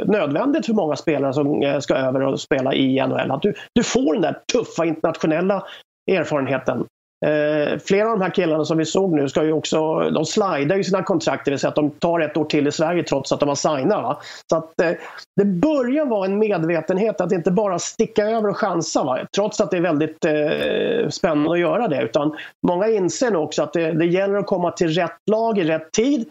nödvändigt 0.09 0.67
för 0.67 0.73
många 0.73 0.97
spelare 0.97 1.33
som 1.33 1.63
eh, 1.63 1.79
ska 1.79 1.95
över 1.95 2.21
och 2.21 2.41
spela 2.41 2.75
i 2.75 3.07
NHL. 3.07 3.31
Att 3.31 3.43
du, 3.43 3.55
du 3.75 3.83
får 3.83 4.13
den 4.13 4.23
där 4.23 4.39
tuffa 4.53 4.85
internationella 4.85 5.65
erfarenheten. 6.11 6.87
Eh, 7.27 7.79
flera 7.79 8.13
av 8.13 8.19
de 8.19 8.25
här 8.25 8.31
killarna 8.31 8.65
som 8.65 8.79
vi 8.79 8.85
såg 8.85 9.13
nu 9.13 9.29
ska 9.29 9.45
ju 9.45 9.53
också, 9.53 10.11
de 10.11 10.25
slidar 10.25 10.77
ju 10.77 10.85
sina 10.85 11.03
kontrakt, 11.03 11.45
det 11.45 11.51
vill 11.51 11.61
säga 11.61 11.69
att 11.69 11.75
de 11.75 11.91
tar 11.91 12.21
ett 12.21 12.37
år 12.37 12.45
till 12.45 12.67
i 12.67 12.73
Sverige 12.73 13.03
trots 13.03 13.33
att 13.33 13.41
de 13.41 13.49
har 13.49 13.57
signat. 13.57 14.03
Va? 14.03 14.21
Så 14.51 14.57
att 14.57 14.81
eh, 14.81 14.91
det 15.37 15.45
börjar 15.45 16.07
vara 16.07 16.27
en 16.27 16.39
medvetenhet 16.39 17.21
att 17.21 17.33
inte 17.33 17.51
bara 17.51 17.79
sticka 17.79 18.25
över 18.25 18.49
och 18.49 18.57
chansa, 18.57 19.05
va? 19.05 19.19
trots 19.37 19.61
att 19.61 19.71
det 19.71 19.77
är 19.77 19.81
väldigt 19.81 20.25
eh, 20.25 21.09
spännande 21.09 21.53
att 21.53 21.59
göra 21.59 21.89
det. 21.89 22.03
Utan 22.03 22.37
många 22.67 22.89
inser 22.89 23.31
nog 23.31 23.45
också 23.45 23.63
att 23.63 23.73
det, 23.73 23.93
det 23.93 24.07
gäller 24.07 24.35
att 24.35 24.47
komma 24.47 24.71
till 24.71 24.89
rätt 24.89 25.19
lag 25.31 25.59
i 25.59 25.65
rätt 25.65 25.93
tid 25.93 26.29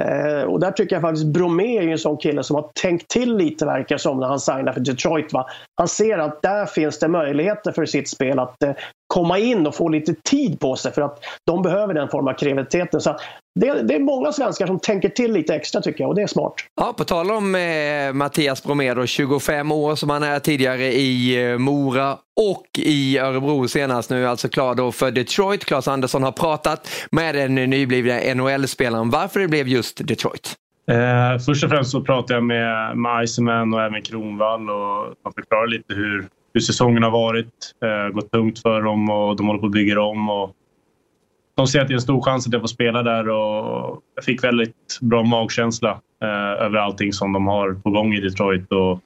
Eh, 0.00 0.42
och 0.42 0.60
där 0.60 0.70
tycker 0.70 0.96
jag 0.96 1.02
faktiskt 1.02 1.26
Bromé 1.26 1.78
är 1.78 1.88
en 1.88 1.98
sån 1.98 2.16
kille 2.16 2.42
som 2.42 2.56
har 2.56 2.70
tänkt 2.74 3.08
till 3.08 3.36
lite 3.36 3.66
verkar 3.66 3.96
som 3.96 4.20
när 4.20 4.26
han 4.26 4.40
signade 4.40 4.72
för 4.72 4.80
Detroit. 4.80 5.32
Va? 5.32 5.46
han 5.76 5.88
ser 5.88 6.18
att 6.18 6.42
där 6.42 6.66
finns 6.66 6.98
det 6.98 7.08
möjligheter 7.08 7.72
för 7.72 7.86
sitt 7.86 8.08
spel 8.08 8.38
att 8.38 8.62
eh, 8.62 8.72
komma 9.06 9.38
in 9.38 9.66
och 9.66 9.74
få 9.74 9.88
lite 9.88 10.14
tid 10.14 10.60
på 10.60 10.76
sig 10.76 10.92
för 10.92 11.02
att 11.02 11.18
de 11.46 11.62
behöver 11.62 11.94
den 11.94 12.08
form 12.08 12.28
av 12.28 12.32
kreativiteten. 12.32 13.00
Så 13.00 13.16
det, 13.60 13.82
det, 13.82 13.94
är 13.94 14.00
många 14.00 14.32
svenskar 14.32 14.66
som 14.66 14.80
tänker 14.80 15.08
till 15.08 15.32
lite 15.32 15.54
extra 15.54 15.80
tycker 15.80 16.00
jag 16.00 16.08
och 16.08 16.14
det 16.14 16.22
är 16.22 16.26
smart. 16.26 16.54
Ja, 16.80 16.94
på 16.98 17.04
tal 17.04 17.30
om 17.30 17.54
eh, 17.54 18.12
Mattias 18.12 18.64
Bromé 18.64 19.06
25 19.06 19.72
år 19.72 19.94
som 19.94 20.10
han 20.10 20.22
är 20.22 20.38
tidigare 20.38 20.84
i 20.84 21.44
eh, 21.50 21.58
Mora 21.58 22.12
och 22.40 22.66
i 22.78 23.18
Örebro 23.18 23.68
senast 23.68 24.10
nu, 24.10 24.26
alltså 24.26 24.48
klar 24.48 24.74
då 24.74 24.92
för 24.92 25.10
Detroit. 25.10 25.64
Claes 25.64 25.88
Andersson 25.88 26.22
har 26.22 26.32
pratat 26.32 26.88
med 27.10 27.34
den 27.34 27.54
nyblivna 27.54 28.34
NHL-spelaren 28.34 29.10
varför 29.10 29.40
det 29.40 29.48
blev 29.48 29.68
just 29.68 30.06
Detroit. 30.06 30.54
Eh, 30.90 31.38
först 31.38 31.64
och 31.64 31.70
främst 31.70 31.90
så 31.90 32.00
pratade 32.00 32.34
jag 32.34 32.44
med, 32.44 32.96
med 32.96 33.24
Iceman 33.24 33.74
och 33.74 33.82
även 33.82 34.02
Kronvall 34.02 34.70
och 34.70 35.14
man 35.24 35.32
förklarade 35.34 35.70
lite 35.70 35.94
hur, 35.94 36.28
hur 36.54 36.60
säsongen 36.60 37.02
har 37.02 37.10
varit. 37.10 37.72
Eh, 37.84 38.14
gått 38.14 38.30
tungt 38.30 38.58
för 38.58 38.82
dem 38.82 39.10
och 39.10 39.36
de 39.36 39.46
håller 39.46 39.60
på 39.60 39.66
att 39.66 39.72
bygga 39.72 40.02
om. 40.02 40.30
Och 40.30 40.56
de 41.54 41.66
ser 41.66 41.80
att 41.80 41.88
det 41.88 41.92
är 41.92 41.96
en 41.96 42.00
stor 42.00 42.22
chans 42.22 42.46
att 42.46 42.52
jag 42.52 42.62
får 42.62 42.68
spela 42.68 43.02
där 43.02 43.28
och 43.28 44.02
jag 44.14 44.24
fick 44.24 44.44
väldigt 44.44 44.98
bra 45.00 45.22
magkänsla 45.22 45.90
eh, 46.22 46.64
över 46.64 46.78
allting 46.78 47.12
som 47.12 47.32
de 47.32 47.46
har 47.46 47.74
på 47.74 47.90
gång 47.90 48.14
i 48.14 48.20
Detroit. 48.20 48.72
Och 48.72 49.00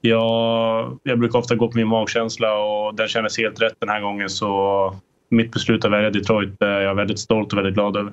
jag, 0.00 0.98
jag 1.02 1.18
brukar 1.18 1.38
ofta 1.38 1.54
gå 1.54 1.68
på 1.68 1.76
min 1.76 1.88
magkänsla 1.88 2.58
och 2.58 2.94
den 2.94 3.08
kändes 3.08 3.38
helt 3.38 3.62
rätt 3.62 3.74
den 3.78 3.88
här 3.88 4.00
gången 4.00 4.28
så 4.28 4.94
mitt 5.30 5.52
beslut 5.52 5.84
att 5.84 5.90
välja 5.90 6.10
Detroit 6.10 6.62
eh, 6.62 6.68
är 6.68 6.80
jag 6.80 6.94
väldigt 6.94 7.18
stolt 7.18 7.52
och 7.52 7.58
väldigt 7.58 7.74
glad 7.74 7.96
över. 7.96 8.12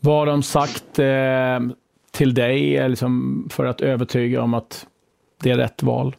Vad 0.00 0.18
har 0.18 0.26
de 0.26 0.42
sagt 0.42 0.98
eh, 0.98 1.76
till 2.12 2.34
dig 2.34 2.76
eh, 2.76 2.88
liksom, 2.88 3.46
för 3.50 3.64
att 3.64 3.80
övertyga 3.80 4.42
om 4.42 4.54
att 4.54 4.86
det 5.42 5.50
är 5.50 5.56
rätt 5.56 5.82
val? 5.82 6.16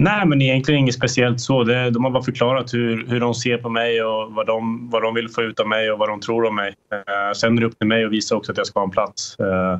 Nej, 0.00 0.26
men 0.26 0.42
egentligen 0.42 0.80
inget 0.80 0.94
speciellt 0.94 1.40
så. 1.40 1.64
Det, 1.64 1.90
de 1.90 2.04
har 2.04 2.10
bara 2.10 2.22
förklarat 2.22 2.74
hur, 2.74 3.06
hur 3.06 3.20
de 3.20 3.34
ser 3.34 3.58
på 3.58 3.68
mig 3.68 4.02
och 4.02 4.32
vad 4.32 4.46
de, 4.46 4.90
vad 4.90 5.02
de 5.02 5.14
vill 5.14 5.28
få 5.28 5.42
ut 5.42 5.60
av 5.60 5.68
mig 5.68 5.92
och 5.92 5.98
vad 5.98 6.08
de 6.08 6.20
tror 6.20 6.44
om 6.44 6.56
mig. 6.56 6.74
Eh, 6.92 7.32
sen 7.34 7.56
är 7.56 7.60
det 7.60 7.66
upp 7.66 7.78
till 7.78 7.88
mig 7.88 8.04
att 8.04 8.10
visa 8.10 8.36
också 8.36 8.52
att 8.52 8.58
jag 8.58 8.66
ska 8.66 8.80
ha 8.80 8.84
en 8.84 8.90
plats. 8.90 9.40
Eh, 9.40 9.78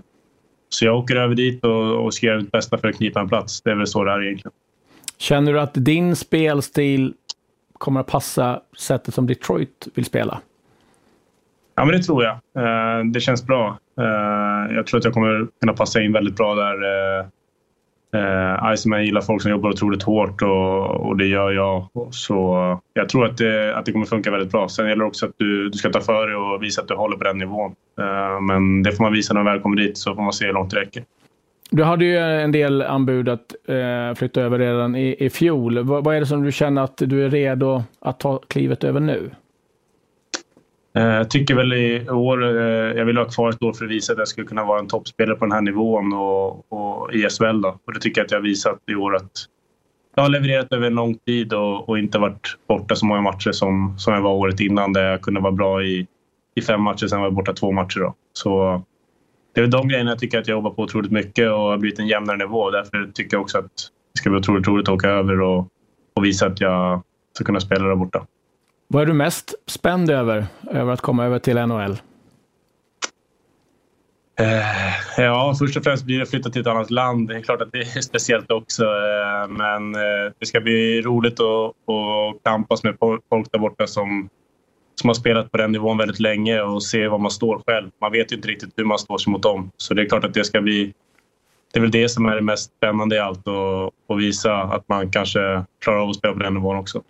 så 0.69 0.85
jag 0.85 0.99
åker 0.99 1.17
över 1.17 1.35
dit 1.35 1.65
och, 1.65 2.05
och 2.05 2.15
ska 2.15 2.27
göra 2.27 2.37
mitt 2.37 2.53
bästa 2.53 2.79
för 2.79 2.89
att 2.89 2.97
knipa 2.97 3.21
en 3.21 3.29
plats. 3.29 3.63
Det 3.63 3.71
är 3.71 3.75
väl 3.75 3.87
så 3.87 4.05
det 4.05 4.13
är 4.13 4.23
egentligen. 4.23 4.53
Känner 5.19 5.53
du 5.53 5.61
att 5.61 5.75
din 5.75 6.17
spelstil 6.17 7.15
kommer 7.79 8.01
att 8.01 8.07
passa 8.07 8.61
sättet 8.79 9.15
som 9.15 9.27
Detroit 9.27 9.89
vill 9.95 10.05
spela? 10.05 10.41
Ja, 11.75 11.85
men 11.85 11.97
det 11.97 12.03
tror 12.03 12.25
jag. 12.25 12.33
Eh, 12.33 13.05
det 13.05 13.21
känns 13.21 13.47
bra. 13.47 13.79
Eh, 13.99 14.75
jag 14.75 14.87
tror 14.87 14.99
att 14.99 15.05
jag 15.05 15.15
kommer 15.15 15.47
kunna 15.61 15.73
passa 15.73 16.03
in 16.03 16.13
väldigt 16.13 16.37
bra 16.37 16.55
där. 16.55 17.21
Eh, 18.13 18.73
Iceman 18.73 19.05
gillar 19.05 19.21
folk 19.21 19.43
som 19.43 19.51
jobbar 19.51 19.71
otroligt 19.71 20.03
hårt 20.03 20.43
och, 20.43 20.87
och 21.07 21.17
det 21.17 21.27
gör 21.27 21.51
jag. 21.51 21.89
Så 22.11 22.71
eh, 22.73 22.79
jag 22.95 23.09
tror 23.09 23.27
att 23.27 23.37
det, 23.37 23.77
att 23.77 23.87
det 23.87 23.93
kommer 23.93 24.07
funka 24.07 24.31
väldigt 24.31 24.53
bra. 24.53 24.69
Sen 24.69 24.89
gäller 24.89 25.05
det 25.05 25.09
också 25.09 25.27
att 25.27 25.33
du, 25.37 25.69
du 25.69 25.79
ska 25.79 25.91
ta 25.91 26.01
för 26.01 26.27
dig 26.27 26.37
och 26.37 26.63
visa 26.63 26.83
att 26.83 26.89
du 26.89 26.95
håller 26.95 27.17
på 27.17 27.25
den 27.25 27.39
nivån. 27.39 27.75
Eh, 28.01 28.41
men 28.41 28.83
det 28.83 28.93
får 28.93 29.05
man 29.05 29.13
visa 29.13 29.35
när 29.35 29.43
man 29.43 29.53
väl 29.53 29.63
kommer 29.63 29.77
dit 29.77 29.99
så 29.99 30.15
får 30.15 30.23
man 30.23 30.33
se 30.33 30.47
hur 30.47 30.53
långt 30.53 30.71
det 30.71 30.81
räcker. 30.81 31.05
Du 31.71 31.85
hade 31.85 32.05
ju 32.05 32.19
en 32.19 32.53
del 32.53 32.83
anbud 32.83 33.29
att 33.29 33.55
eh, 33.69 34.15
flytta 34.15 34.41
över 34.41 34.59
redan 34.59 34.97
i, 34.97 35.17
i 35.19 35.31
fjol. 35.31 35.79
Vad, 35.79 36.05
vad 36.05 36.17
är 36.17 36.21
det 36.21 36.27
som 36.27 36.43
du 36.43 36.53
känner 36.53 36.83
att 36.83 36.97
du 36.97 37.25
är 37.25 37.31
redo 37.31 37.83
att 38.01 38.21
ta 38.21 38.39
klivet 38.39 38.85
över 38.85 39.01
nu? 39.01 39.31
Eh, 40.97 41.03
jag 41.03 41.31
tycker 41.31 41.55
väl 41.55 41.73
i 41.73 42.11
år, 42.11 42.45
eh, 42.45 42.99
jag 42.99 43.05
vill 43.05 43.17
ha 43.17 43.25
kvar 43.25 43.51
ett 43.51 43.63
år 43.63 43.73
för 43.73 43.85
att 43.85 43.91
visa 43.91 44.13
att 44.13 44.19
jag 44.19 44.29
skulle 44.29 44.47
kunna 44.47 44.65
vara 44.65 44.79
en 44.79 44.89
toppspelare 44.89 45.37
på 45.37 45.45
den 45.45 45.53
här 45.53 45.61
nivån 45.61 46.13
och, 46.13 46.73
och 46.73 47.15
i 47.15 47.29
SHL. 47.29 47.61
Då. 47.61 47.79
Och 47.87 47.95
det 47.95 48.01
tycker 48.01 48.21
jag 48.21 48.25
att 48.25 48.31
jag 48.31 48.39
har 48.39 48.45
visat 48.45 48.79
i 48.91 48.95
år 48.95 49.17
att 49.17 49.31
jag 50.15 50.23
har 50.23 50.31
levererat 50.31 50.73
över 50.73 50.87
en 50.87 50.95
lång 50.95 51.15
tid 51.15 51.53
och, 51.53 51.89
och, 51.89 51.99
inte 51.99 52.19
varit 52.19 52.57
borta 52.69 52.95
så 52.95 53.07
många 53.07 53.21
matcher 53.21 53.53
som, 53.53 53.99
som 53.99 54.15
jag 54.15 54.23
var 54.23 54.33
året 54.33 54.61
innan 54.61 54.93
där 54.93 55.11
jag 55.11 55.23
kunde 55.23 55.41
vara 55.41 55.53
bra 55.53 55.83
i, 55.83 56.07
i 56.55 56.63
fem 56.63 56.83
matcher, 56.83 57.07
sen 57.07 57.19
var 57.19 57.27
jag 57.27 57.35
borta 57.35 57.53
två 57.53 57.73
matcher. 57.73 58.01
Då. 58.01 58.15
Så 58.33 58.83
det 59.55 59.61
är 59.61 59.67
de 59.67 59.89
grejerna 59.89 60.11
jag 60.11 60.19
tycker 60.19 60.39
att 60.39 60.49
jag 60.49 60.55
jobbar 60.55 60.71
på 60.71 60.83
otroligt 60.83 61.11
mycket 61.11 61.51
och 61.51 61.59
har 61.59 61.79
blivit 61.79 61.99
en 61.99 62.07
jämnare 62.07 62.37
nivå. 62.37 62.71
Därför 62.71 63.11
tycker 63.15 63.37
jag 63.37 63.43
också 63.43 63.59
att 63.59 63.73
det 64.15 64.19
ska 64.19 64.31
bli 64.31 64.39
otroligt 64.39 64.69
roligt 64.69 64.89
att 64.89 64.95
åka 64.95 65.09
över 65.09 65.41
och, 65.41 65.69
och 66.15 66.25
visa 66.25 66.47
att 66.47 66.61
jag 66.61 67.03
ska 67.33 67.45
kunna 67.45 67.61
spela 67.61 67.89
där 67.89 67.97
borta. 67.97 68.27
Vad 68.93 69.03
är 69.03 69.07
du 69.07 69.13
mest 69.13 69.55
spänd 69.67 70.11
över, 70.11 70.47
över 70.71 70.93
att 70.93 71.01
komma 71.01 71.25
över 71.25 71.39
till 71.39 71.67
NHL? 71.67 71.91
Eh, 74.41 75.23
ja, 75.25 75.55
först 75.59 75.77
och 75.77 75.85
främst 75.85 76.05
blir 76.05 76.17
det 76.17 76.23
att 76.23 76.31
flytta 76.31 76.51
till 76.51 76.61
ett 76.61 76.67
annat 76.67 76.91
land. 76.91 77.29
Det 77.29 77.37
är 77.37 77.41
klart 77.41 77.63
att 77.63 77.73
det 77.73 77.79
är 77.79 78.01
speciellt 78.01 78.51
också. 78.51 78.85
Eh, 78.85 79.49
men 79.49 79.95
eh, 79.95 80.33
det 80.39 80.47
ska 80.47 80.61
bli 80.61 81.03
roligt 81.03 81.41
att, 81.41 81.67
att 81.67 82.43
kampas 82.45 82.83
med 82.83 82.97
folk 83.29 83.53
där 83.53 83.59
borta 83.59 83.87
som, 83.87 84.29
som 85.01 85.09
har 85.09 85.15
spelat 85.15 85.53
på 85.53 85.59
den 85.59 85.73
nivån 85.73 85.99
väldigt 85.99 86.21
länge 86.21 86.61
och 86.61 86.83
se 86.83 87.09
var 87.09 87.19
man 87.19 87.31
står 87.31 87.63
själv. 87.67 87.91
Man 88.01 88.13
vet 88.13 88.33
ju 88.33 88.37
inte 88.37 88.49
riktigt 88.49 88.73
hur 88.77 88.85
man 88.85 88.99
står 88.99 89.19
sig 89.19 89.33
mot 89.33 89.43
dem. 89.43 89.71
Så 89.77 89.95
det 89.95 90.03
är 90.03 90.09
klart 90.09 90.25
att 90.25 90.35
det 90.35 90.45
ska 90.45 90.61
bli... 90.61 90.93
Det 91.73 91.79
är 91.79 91.81
väl 91.81 91.91
det 91.91 92.09
som 92.09 92.27
är 92.27 92.35
det 92.35 92.43
mest 92.43 92.73
spännande 92.77 93.17
i 93.17 93.19
allt 93.19 93.47
och 94.07 94.21
visa 94.21 94.55
att 94.55 94.89
man 94.89 95.11
kanske 95.11 95.65
klarar 95.81 95.99
av 95.99 96.09
att 96.09 96.17
spela 96.17 96.35
på 96.35 96.41
den 96.41 96.55
nivån 96.55 96.77
också. 96.77 97.03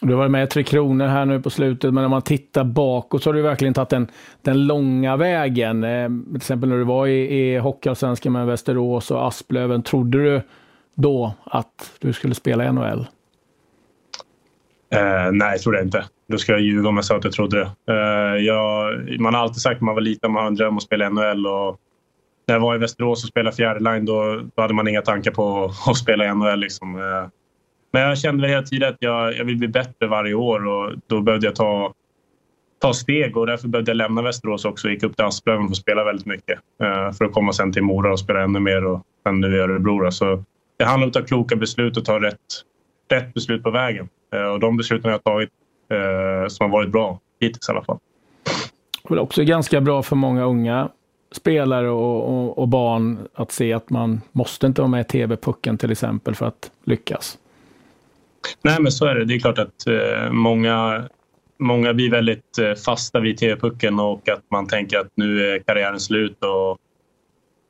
Du 0.00 0.12
har 0.12 0.18
varit 0.18 0.30
med 0.30 0.44
i 0.44 0.46
Tre 0.46 0.62
Kronor 0.62 1.06
här 1.06 1.24
nu 1.24 1.40
på 1.40 1.50
slutet, 1.50 1.94
men 1.94 2.04
om 2.04 2.10
man 2.10 2.22
tittar 2.22 2.64
bakåt 2.64 3.22
så 3.22 3.30
har 3.30 3.34
du 3.34 3.42
verkligen 3.42 3.74
tagit 3.74 3.88
den, 3.88 4.06
den 4.42 4.66
långa 4.66 5.16
vägen. 5.16 5.84
Eh, 5.84 6.08
till 6.08 6.36
exempel 6.36 6.68
när 6.68 6.76
du 6.76 6.84
var 6.84 7.06
i, 7.06 7.38
i 7.38 7.58
Hockeyallsvenskan 7.58 8.32
med 8.32 8.46
Västerås 8.46 9.10
och 9.10 9.26
Asplöven. 9.26 9.82
Trodde 9.82 10.18
du 10.18 10.42
då 10.94 11.34
att 11.44 11.92
du 11.98 12.12
skulle 12.12 12.34
spela 12.34 12.64
i 12.64 12.72
NHL? 12.72 13.06
Eh, 14.94 15.32
nej, 15.32 15.52
det 15.52 15.58
trodde 15.58 15.78
jag 15.78 15.86
inte. 15.86 16.04
Då 16.28 16.38
ska 16.38 16.52
jag 16.52 16.60
ljuga 16.60 16.88
om 16.88 16.96
jag 16.96 17.04
sa 17.04 17.16
att 17.16 17.24
jag 17.24 17.32
trodde 17.32 17.58
det. 17.58 17.92
Eh, 17.92 18.44
jag, 18.44 18.92
man 19.20 19.34
har 19.34 19.42
alltid 19.42 19.62
sagt 19.62 19.80
när 19.80 19.86
man 19.86 19.94
var 19.94 20.02
liten 20.02 20.30
att 20.30 20.34
man 20.34 20.42
har 20.42 20.48
en 20.48 20.54
dröm 20.54 20.76
att 20.76 20.82
spela 20.82 21.06
i 21.06 21.10
NHL. 21.10 21.46
Och 21.46 21.78
när 22.46 22.54
jag 22.54 22.60
var 22.60 22.74
i 22.74 22.78
Västerås 22.78 23.24
och 23.24 23.28
spelade 23.28 23.56
fjärde 23.56 23.80
line 23.80 24.04
då, 24.04 24.40
då 24.54 24.62
hade 24.62 24.74
man 24.74 24.88
inga 24.88 25.02
tankar 25.02 25.30
på 25.30 25.72
att 25.86 25.96
spela 25.96 26.24
i 26.24 26.34
NHL. 26.34 26.60
Liksom. 26.60 26.96
Eh, 26.96 27.28
men 27.92 28.02
jag 28.02 28.18
kände 28.18 28.48
hela 28.48 28.62
tiden 28.62 28.88
att 28.88 28.96
jag, 28.98 29.36
jag 29.36 29.44
vill 29.44 29.56
bli 29.56 29.68
bättre 29.68 30.06
varje 30.06 30.34
år 30.34 30.66
och 30.66 30.92
då 31.06 31.20
behövde 31.20 31.46
jag 31.46 31.54
ta, 31.54 31.92
ta 32.78 32.92
steg 32.92 33.36
och 33.36 33.46
därför 33.46 33.68
behövde 33.68 33.90
jag 33.90 33.96
lämna 33.96 34.22
Västerås 34.22 34.64
också 34.64 34.88
och 34.88 34.92
gick 34.92 35.02
upp 35.02 35.16
till 35.16 35.24
Asplöven 35.24 35.66
för 35.66 35.72
att 35.72 35.76
spela 35.76 36.04
väldigt 36.04 36.26
mycket. 36.26 36.58
Uh, 36.82 37.12
för 37.12 37.24
att 37.24 37.32
komma 37.32 37.52
sen 37.52 37.72
till 37.72 37.82
Mora 37.82 38.12
och 38.12 38.20
spela 38.20 38.42
ännu 38.42 38.60
mer 38.60 38.84
och 38.84 39.02
sen 39.22 39.40
nu 39.40 39.56
i 39.56 39.58
Örebro. 39.58 40.10
Så 40.10 40.44
det 40.76 40.84
handlar 40.84 41.06
om 41.06 41.08
att 41.08 41.14
ta 41.14 41.22
kloka 41.22 41.56
beslut 41.56 41.96
och 41.96 42.04
ta 42.04 42.20
rätt, 42.20 42.38
rätt 43.10 43.34
beslut 43.34 43.62
på 43.62 43.70
vägen. 43.70 44.08
Uh, 44.34 44.42
och 44.42 44.60
de 44.60 44.76
besluten 44.76 45.04
har 45.04 45.12
jag 45.12 45.24
tagit 45.24 45.50
uh, 45.92 46.48
som 46.48 46.70
har 46.70 46.78
varit 46.78 46.90
bra 46.90 47.20
hittills 47.40 47.68
i 47.68 47.72
alla 47.72 47.82
fall. 47.82 47.98
Det 49.08 49.14
är 49.14 49.18
också 49.18 49.44
ganska 49.44 49.80
bra 49.80 50.02
för 50.02 50.16
många 50.16 50.44
unga 50.44 50.88
spelare 51.32 51.90
och, 51.90 52.28
och, 52.28 52.58
och, 52.58 52.68
barn 52.68 53.18
att 53.34 53.52
se 53.52 53.72
att 53.72 53.90
man 53.90 54.20
måste 54.32 54.66
inte 54.66 54.80
vara 54.80 54.90
med 54.90 55.00
i 55.00 55.04
TV-pucken 55.04 55.78
till 55.78 55.92
exempel 55.92 56.34
för 56.34 56.46
att 56.46 56.70
lyckas. 56.84 57.38
Nej, 58.62 58.76
men 58.80 58.92
så 58.92 59.06
är 59.06 59.14
det. 59.14 59.24
Det 59.24 59.34
är 59.34 59.38
klart 59.38 59.58
att 59.58 59.86
eh, 59.86 60.30
många, 60.30 61.04
många 61.58 61.94
blir 61.94 62.10
väldigt 62.10 62.58
eh, 62.58 62.74
fasta 62.74 63.20
vid 63.20 63.38
TV-pucken 63.38 64.00
och 64.00 64.28
att 64.28 64.42
man 64.50 64.66
tänker 64.66 64.98
att 64.98 65.10
nu 65.14 65.46
är 65.46 65.58
karriären 65.58 66.00
slut 66.00 66.44
och 66.44 66.78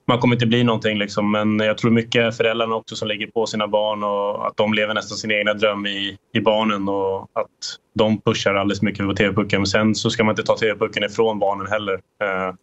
man 0.09 0.19
kommer 0.19 0.37
inte 0.37 0.47
bli 0.47 0.65
någonting. 0.65 0.99
Liksom. 0.99 1.31
Men 1.33 1.59
jag 1.59 1.79
tror 1.79 1.91
mycket 1.91 2.37
föräldrarna 2.37 2.75
också 2.75 2.97
som 2.97 3.09
lägger 3.09 3.27
på 3.27 3.47
sina 3.47 3.69
barn 3.69 4.03
och 4.03 4.47
att 4.47 4.57
de 4.57 4.75
lever 4.75 4.95
nästan 4.95 5.19
sin 5.19 5.31
egna 5.31 5.55
dröm 5.55 5.87
i, 5.87 6.17
i 6.35 6.41
barnen 6.41 6.89
och 6.89 7.23
att 7.23 7.49
de 7.95 8.21
pushar 8.21 8.55
alldeles 8.55 8.83
mycket 8.83 9.07
på 9.07 9.15
TV-pucken. 9.15 9.61
Men 9.61 9.67
sen 9.67 9.95
så 9.95 10.11
ska 10.11 10.25
man 10.25 10.33
inte 10.33 10.43
ta 10.43 10.57
TV-pucken 10.57 11.05
ifrån 11.05 11.39
barnen 11.39 11.67
heller. 11.67 11.95
Eh, 11.95 12.55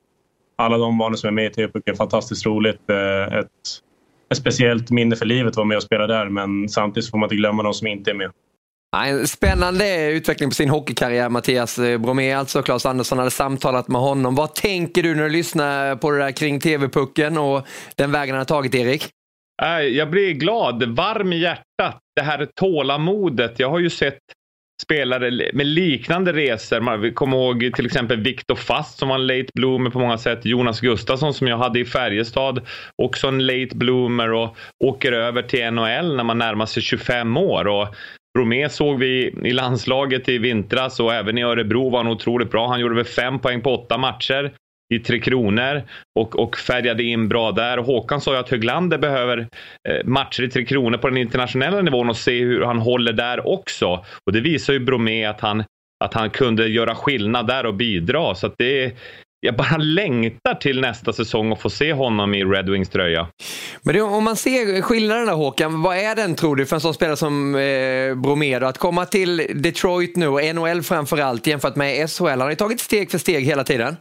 alla 0.56 0.78
de 0.78 0.98
barnen 0.98 1.18
som 1.18 1.28
är 1.28 1.32
med 1.32 1.46
i 1.46 1.50
TV-pucken, 1.50 1.96
fantastiskt 1.96 2.46
roligt. 2.46 2.90
Eh, 2.90 3.38
ett 3.38 3.48
ett 4.32 4.38
speciellt 4.38 4.92
minne 4.92 5.16
för 5.16 5.26
livet 5.26 5.50
att 5.50 5.58
vara 5.58 5.68
med 5.68 5.78
och 5.78 5.84
spela 5.84 6.08
där 6.08 6.30
men 6.30 6.70
samtidigt 6.70 7.10
får 7.10 7.18
man 7.18 7.28
inte 7.28 7.36
glömma 7.36 7.64
de 7.64 7.74
som 7.74 7.88
inte 7.88 8.12
är 8.12 8.16
med. 8.16 8.32
En 8.98 9.28
spännande 9.28 10.12
utveckling 10.12 10.50
på 10.50 10.54
sin 10.54 10.70
hockeykarriär 10.70 11.30
Mattias 11.30 11.78
Bromé, 11.78 12.34
alltså 12.34 12.62
Claes 12.62 12.86
Andersson 12.86 13.18
hade 13.18 13.32
samtalat 13.32 13.88
med 13.88 14.02
honom. 14.02 14.36
Vad 14.36 14.56
tänker 14.56 15.04
du 15.04 15.16
när 15.16 15.24
du 15.24 15.30
lyssnar 15.30 15.96
på 15.96 16.12
det 16.12 16.18
där 16.18 16.32
kring 16.32 16.60
TV-pucken 16.60 17.38
och 17.38 17.68
den 17.96 18.12
vägen 18.12 18.36
han 18.36 18.40
har 18.40 18.46
tagit 18.46 18.76
Erik? 18.76 19.10
Jag 19.92 20.10
blir 20.10 20.32
glad, 20.32 20.96
varm 20.96 21.34
i 21.34 21.38
hjärtat. 21.38 22.00
Det 22.16 22.22
här 22.22 22.48
tålamodet. 22.56 23.60
Jag 23.60 23.70
har 23.70 23.80
ju 23.80 23.90
sett 23.90 24.20
spelare 24.82 25.52
med 25.54 25.68
liknande 25.68 26.34
resor. 26.34 26.98
Vi 26.98 27.12
kommer 27.12 27.38
ihåg 27.38 27.72
till 27.76 27.86
exempel 27.86 28.22
Viktor 28.22 28.56
Fast 28.56 29.00
som 29.00 29.10
var 29.10 29.16
en 29.16 29.28
late 29.28 29.50
bloomer 29.54 29.90
på 29.90 30.00
många 30.00 30.18
sätt. 30.18 30.46
Jonas 30.46 30.82
Gustafsson 30.82 31.34
som 31.34 31.48
jag 31.48 31.58
hade 31.58 31.80
i 31.80 31.86
Färjestad. 31.86 32.68
Också 32.96 33.28
en 33.28 33.46
late 33.46 33.76
bloomer 33.76 34.32
och 34.32 34.58
åker 34.84 35.12
över 35.12 35.42
till 35.42 35.72
NHL 35.72 36.16
när 36.16 36.24
man 36.24 36.38
närmar 36.38 36.66
sig 36.66 36.84
25 36.84 37.38
år. 37.38 37.68
Och 37.68 37.88
Bromé 38.34 38.70
såg 38.70 39.00
vi 39.00 39.36
i 39.44 39.54
landslaget 39.54 40.30
i 40.30 40.38
vintras 40.38 41.00
och 41.00 41.14
även 41.14 41.38
i 41.38 41.44
Örebro 41.44 41.90
var 41.90 42.04
han 42.04 42.12
otroligt 42.12 42.52
bra. 42.52 42.68
Han 42.68 42.80
gjorde 42.80 42.96
väl 42.96 43.06
fem 43.06 43.40
poäng 43.40 43.62
på 43.62 43.76
åtta 43.76 43.98
matcher 43.98 44.54
i 44.94 45.00
Tre 45.00 45.20
Kronor 45.20 45.84
och, 46.20 46.40
och 46.40 46.58
färgade 46.58 47.04
in 47.04 47.30
bra 47.30 47.52
där. 47.52 47.78
Håkan 47.78 48.22
sa 48.22 48.34
ju 48.34 48.40
att 48.40 48.50
Höglander 48.50 48.98
behöver 48.98 49.38
eh, 49.90 50.06
matcher 50.06 50.44
i 50.44 50.50
Tre 50.50 50.66
Kronor 50.66 50.98
på 50.98 51.08
den 51.08 51.18
internationella 51.18 51.82
nivån 51.82 52.10
och 52.10 52.18
se 52.18 52.40
hur 52.40 52.62
han 52.62 52.80
håller 52.80 53.14
där 53.14 53.48
också. 53.48 54.06
Och 54.26 54.34
det 54.34 54.42
visar 54.42 54.74
ju 54.74 54.80
Bromé 54.80 55.26
att 55.26 55.42
han, 55.42 55.64
att 56.04 56.14
han 56.14 56.30
kunde 56.30 56.68
göra 56.68 56.96
skillnad 56.96 57.48
där 57.48 57.66
och 57.66 57.74
bidra. 57.74 58.36
Så 58.36 58.48
att 58.48 58.56
det, 58.58 58.96
jag 59.40 59.56
bara 59.56 59.78
längtar 59.78 60.54
till 60.54 60.82
nästa 60.82 61.14
säsong 61.14 61.52
och 61.52 61.62
få 61.62 61.70
se 61.70 61.94
honom 61.94 62.34
i 62.34 62.44
Red 62.44 62.70
Wings 62.70 62.90
tröja. 62.90 63.28
Men 63.82 63.96
det, 63.96 64.02
om 64.02 64.24
man 64.24 64.36
ser 64.36 64.82
skillnaden 64.82 65.26
där 65.26 65.34
Håkan, 65.34 65.82
vad 65.82 65.98
är 65.98 66.16
den 66.16 66.36
tror 66.36 66.56
du 66.56 66.66
för 66.66 66.76
en 66.76 66.82
sån 66.82 66.94
spelare 66.94 67.18
som 67.18 67.56
eh, 67.56 68.16
Bromé 68.16 68.56
Att 68.56 68.78
komma 68.78 69.06
till 69.06 69.48
Detroit 69.56 70.16
nu 70.16 70.28
och 70.28 70.56
NHL 70.56 70.82
framförallt 70.82 71.48
jämfört 71.48 71.76
med 71.76 72.10
SHL. 72.10 72.26
Han 72.26 72.42
har 72.42 72.50
ju 72.50 72.56
tagit 72.56 72.80
steg 72.80 73.12
för 73.12 73.18
steg 73.18 73.46
hela 73.46 73.64
tiden. 73.64 73.96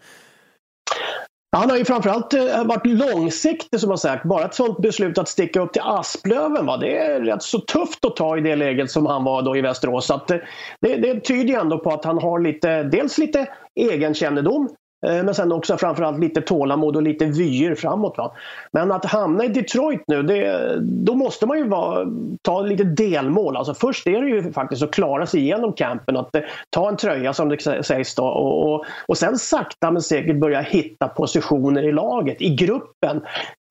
Han 1.56 1.70
har 1.70 1.76
ju 1.76 1.84
framförallt 1.84 2.34
eh, 2.34 2.64
varit 2.64 2.86
långsiktig 2.86 3.80
som 3.80 3.90
har 3.90 3.96
sagt. 3.96 4.24
Bara 4.24 4.44
ett 4.44 4.54
sånt 4.54 4.78
beslut 4.78 5.18
att 5.18 5.28
sticka 5.28 5.60
upp 5.60 5.72
till 5.72 5.82
Asplöven, 5.84 6.66
va? 6.66 6.76
det 6.76 6.98
är 6.98 7.20
rätt 7.20 7.42
så 7.42 7.58
tufft 7.58 8.04
att 8.04 8.16
ta 8.16 8.38
i 8.38 8.40
det 8.40 8.56
läget 8.56 8.90
som 8.90 9.06
han 9.06 9.24
var 9.24 9.42
då 9.42 9.56
i 9.56 9.60
Västerås. 9.60 10.06
Så 10.06 10.14
att 10.14 10.30
eh, 10.30 10.38
det, 10.80 10.96
det 10.96 11.20
tyder 11.20 11.48
ju 11.48 11.60
ändå 11.60 11.78
på 11.78 11.90
att 11.90 12.04
han 12.04 12.18
har 12.18 12.40
lite, 12.40 12.82
dels 12.82 13.18
lite 13.18 13.48
egenkännedom 13.74 14.68
Eh, 15.06 15.24
men 15.24 15.34
sen 15.34 15.52
också 15.52 15.76
framförallt 15.76 16.18
lite 16.18 16.40
tålamod 16.40 16.96
och 16.96 17.02
lite 17.02 17.24
vyer 17.24 17.74
framåt. 17.74 18.18
Va? 18.18 18.32
Men 18.72 18.92
att 18.92 19.04
hamna 19.04 19.44
i 19.44 19.48
Detroit 19.48 20.04
nu, 20.06 20.22
det, 20.22 20.76
då 20.80 21.14
måste 21.14 21.46
man 21.46 21.58
ju 21.58 21.68
va, 21.68 22.06
ta 22.42 22.62
lite 22.62 22.84
delmål. 22.84 23.56
Alltså 23.56 23.74
först 23.74 24.06
är 24.06 24.22
det 24.22 24.28
ju 24.28 24.52
faktiskt 24.52 24.82
att 24.82 24.90
klara 24.90 25.26
sig 25.26 25.40
igenom 25.40 25.72
campen, 25.72 26.16
att 26.16 26.34
eh, 26.34 26.42
ta 26.70 26.88
en 26.88 26.96
tröja 26.96 27.32
som 27.32 27.48
det 27.48 27.84
sägs 27.84 28.14
då 28.14 28.24
och, 28.24 28.72
och, 28.72 28.84
och 29.06 29.18
sen 29.18 29.38
sakta 29.38 29.90
men 29.90 30.02
säkert 30.02 30.40
börja 30.40 30.60
hitta 30.60 31.08
positioner 31.08 31.82
i 31.82 31.92
laget, 31.92 32.42
i 32.42 32.54
gruppen. 32.54 33.20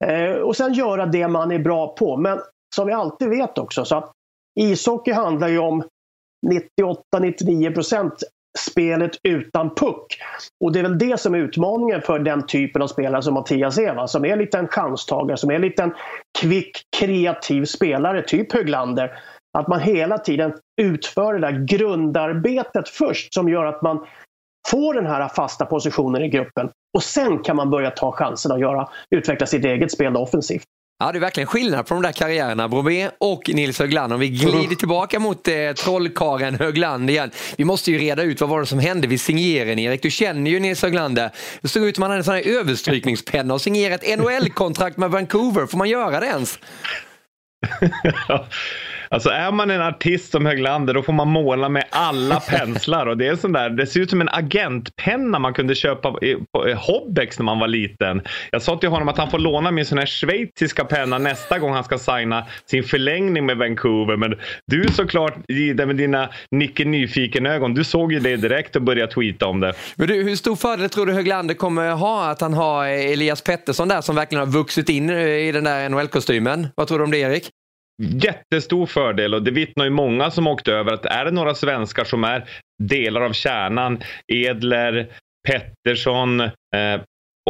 Eh, 0.04 0.32
och 0.32 0.56
sen 0.56 0.72
göra 0.72 1.06
det 1.06 1.28
man 1.28 1.52
är 1.52 1.58
bra 1.58 1.94
på. 1.94 2.16
Men 2.16 2.38
som 2.76 2.86
vi 2.86 2.92
alltid 2.92 3.28
vet 3.28 3.58
också, 3.58 3.84
så 3.84 3.96
att 3.96 4.12
ishockey 4.60 5.12
handlar 5.12 5.48
ju 5.48 5.58
om 5.58 5.82
98-99 7.16 7.74
procent 7.74 8.22
spelet 8.58 9.10
utan 9.22 9.74
puck. 9.74 10.18
Och 10.64 10.72
det 10.72 10.78
är 10.78 10.82
väl 10.82 10.98
det 10.98 11.20
som 11.20 11.34
är 11.34 11.38
utmaningen 11.38 12.02
för 12.02 12.18
den 12.18 12.46
typen 12.46 12.82
av 12.82 12.86
spelare 12.86 13.22
som 13.22 13.34
Mattias 13.34 13.78
är. 13.78 13.94
Va? 13.94 14.06
Som 14.06 14.24
är 14.24 14.36
lite 14.36 14.58
en 14.58 14.68
chanstagare, 14.68 15.36
som 15.36 15.50
är 15.50 15.58
lite 15.58 15.82
en 15.82 15.94
kvick, 16.40 16.82
kreativ 16.96 17.64
spelare, 17.64 18.22
typ 18.22 18.52
Höglander. 18.52 19.18
Att 19.58 19.68
man 19.68 19.80
hela 19.80 20.18
tiden 20.18 20.52
utför 20.80 21.34
det 21.34 21.40
där 21.40 21.66
grundarbetet 21.66 22.88
först 22.88 23.34
som 23.34 23.48
gör 23.48 23.64
att 23.64 23.82
man 23.82 24.06
får 24.70 24.94
den 24.94 25.06
här 25.06 25.28
fasta 25.28 25.66
positionen 25.66 26.22
i 26.22 26.28
gruppen. 26.28 26.70
Och 26.94 27.02
sen 27.02 27.38
kan 27.38 27.56
man 27.56 27.70
börja 27.70 27.90
ta 27.90 28.12
chansen 28.12 28.52
att 28.52 28.60
göra, 28.60 28.88
utveckla 29.10 29.46
sitt 29.46 29.64
eget 29.64 29.92
spel 29.92 30.16
offensivt. 30.16 30.64
Ja, 31.00 31.12
det 31.12 31.18
är 31.18 31.20
verkligen 31.20 31.46
skillnad 31.46 31.86
på 31.86 31.94
de 31.94 32.02
där 32.02 32.12
karriärerna, 32.12 32.68
Bromé 32.68 33.10
och 33.18 33.50
Nils 33.54 33.78
Högland. 33.78 34.12
Om 34.12 34.20
vi 34.20 34.28
glider 34.28 34.76
tillbaka 34.76 35.18
mot 35.18 35.48
eh, 35.48 35.72
trollkaren 35.72 36.54
Högland 36.54 37.10
igen. 37.10 37.30
Vi 37.56 37.64
måste 37.64 37.90
ju 37.90 37.98
reda 37.98 38.22
ut 38.22 38.40
vad 38.40 38.50
var 38.50 38.60
det 38.60 38.66
som 38.66 38.78
hände 38.78 39.06
vid 39.06 39.20
signeringen, 39.20 39.78
Erik. 39.78 40.02
Du 40.02 40.10
känner 40.10 40.50
ju 40.50 40.60
Nils 40.60 40.82
Höglander. 40.82 41.30
Det 41.60 41.68
såg 41.68 41.82
ut 41.82 41.94
som 41.94 42.02
att 42.02 42.06
han 42.06 42.10
hade 42.10 42.20
en 42.20 42.24
sån 42.24 42.34
här 42.34 42.60
överstrykningspenna 42.60 43.54
och 43.54 43.60
signerat 43.60 44.04
ett 44.04 44.18
NHL-kontrakt 44.18 44.96
med 44.96 45.10
Vancouver. 45.10 45.66
Får 45.66 45.78
man 45.78 45.88
göra 45.88 46.20
det 46.20 46.26
ens? 46.26 46.58
Alltså 49.10 49.28
är 49.28 49.52
man 49.52 49.70
en 49.70 49.82
artist 49.82 50.32
som 50.32 50.46
Höglander 50.46 50.94
då 50.94 51.02
får 51.02 51.12
man 51.12 51.28
måla 51.28 51.68
med 51.68 51.84
alla 51.90 52.40
penslar. 52.48 53.06
Och 53.06 53.16
det, 53.16 53.26
är 53.26 53.36
sån 53.36 53.52
där, 53.52 53.70
det 53.70 53.86
ser 53.86 54.00
ut 54.00 54.10
som 54.10 54.20
en 54.20 54.28
agentpenna 54.28 55.38
man 55.38 55.54
kunde 55.54 55.74
köpa 55.74 56.12
på 56.52 56.74
Hobbex 56.76 57.38
när 57.38 57.44
man 57.44 57.58
var 57.58 57.68
liten. 57.68 58.22
Jag 58.50 58.62
sa 58.62 58.76
till 58.76 58.88
honom 58.88 59.08
att 59.08 59.18
han 59.18 59.30
får 59.30 59.38
låna 59.38 59.70
min 59.70 59.86
sån 59.86 59.98
här 59.98 60.06
schweiziska 60.06 60.84
penna 60.84 61.18
nästa 61.18 61.58
gång 61.58 61.72
han 61.72 61.84
ska 61.84 61.98
signa 61.98 62.46
sin 62.66 62.84
förlängning 62.84 63.46
med 63.46 63.56
Vancouver. 63.56 64.16
Men 64.16 64.34
du 64.66 64.88
såklart, 64.88 65.34
med 65.86 65.96
dina 65.96 66.28
Nicke 66.50 66.84
Nyfiken-ögon, 66.84 67.74
du 67.74 67.84
såg 67.84 68.12
ju 68.12 68.20
det 68.20 68.36
direkt 68.36 68.76
och 68.76 68.82
började 68.82 69.12
tweeta 69.12 69.46
om 69.46 69.60
det. 69.60 69.74
Men 69.96 70.08
du, 70.08 70.22
hur 70.22 70.36
stor 70.36 70.56
fördel 70.56 70.90
tror 70.90 71.06
du 71.06 71.12
Höglander 71.12 71.54
kommer 71.54 71.90
ha 71.90 72.30
att 72.30 72.40
han 72.40 72.54
har 72.54 72.86
Elias 72.86 73.42
Pettersson 73.42 73.88
där 73.88 74.00
som 74.00 74.16
verkligen 74.16 74.46
har 74.46 74.52
vuxit 74.52 74.88
in 74.88 75.10
i 75.10 75.52
den 75.52 75.64
där 75.64 75.88
NHL-kostymen? 75.88 76.66
Vad 76.74 76.88
tror 76.88 76.98
du 76.98 77.04
om 77.04 77.10
det 77.10 77.18
Erik? 77.18 77.50
Jättestor 77.98 78.86
fördel 78.86 79.34
och 79.34 79.42
det 79.42 79.50
vittnar 79.50 79.84
ju 79.84 79.90
många 79.90 80.30
som 80.30 80.46
åkt 80.46 80.68
över 80.68 80.92
att 80.92 81.06
är 81.06 81.24
det 81.24 81.30
några 81.30 81.54
svenskar 81.54 82.04
som 82.04 82.24
är 82.24 82.44
delar 82.82 83.20
av 83.20 83.32
kärnan, 83.32 84.02
Edler, 84.32 85.08
Pettersson 85.48 86.40
eh, 86.40 87.00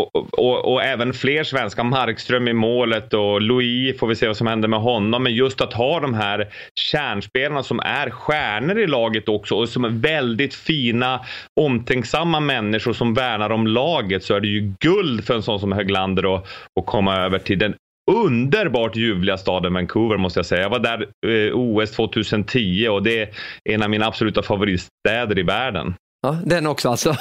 och, 0.00 0.38
och, 0.38 0.73
och, 0.73 0.83
även 0.83 1.12
fler 1.12 1.45
svenskar, 1.45 1.85
Markström 1.85 2.49
i 2.49 2.52
målet 2.52 3.14
och 3.14 3.43
Louis 3.43 3.99
får 3.99 4.07
vi 4.07 4.17
se 4.17 4.26
vad 4.26 4.37
som 4.37 4.47
händer 4.47 4.69
med 4.69 4.81
honom. 4.81 5.23
Men 5.23 5.35
just 5.35 5.61
att 5.61 5.73
ha 5.73 6.01
de 6.01 6.14
här 6.14 6.49
kärnspelarna 6.81 7.62
som 7.62 7.81
är 7.81 8.11
stjärnor 8.11 8.79
i 8.79 8.87
laget 8.87 9.29
också 9.29 9.55
och 9.55 9.68
som 9.68 9.85
är 9.85 9.88
väldigt 9.88 10.55
fina, 10.55 11.20
omtänksamma 11.61 12.40
människor 12.40 12.92
som 12.92 13.14
värnar 13.14 13.51
om 13.51 13.66
laget 13.66 14.25
så 14.25 14.35
är 14.35 14.40
det 14.40 14.49
ju 14.49 14.75
guld 14.81 15.25
för 15.25 15.35
en 15.35 15.42
sån 15.42 15.61
som 15.61 15.73
Höglander 15.73 16.37
att 16.37 16.44
komma 16.87 17.16
över 17.16 17.38
till 17.38 17.59
den 17.59 17.75
underbart 18.09 18.97
ljuvliga 18.97 19.38
staden 19.38 19.75
Vancouver 19.75 20.16
måste 20.16 20.38
jag 20.38 20.47
säga. 20.47 20.62
Jag 20.62 20.71
var 20.71 20.79
där 20.79 21.09
eh, 21.27 21.55
OS 21.55 21.90
2010 21.90 22.88
och 22.88 23.03
det 23.03 23.23
är 23.23 23.29
en 23.64 23.83
av 23.83 23.90
mina 23.90 24.07
absoluta 24.07 24.42
favoritstäder 24.42 25.38
i 25.38 25.42
världen. 25.42 25.94
Ja, 26.23 26.37
den 26.44 26.66
också 26.66 26.88
alltså. 26.90 27.16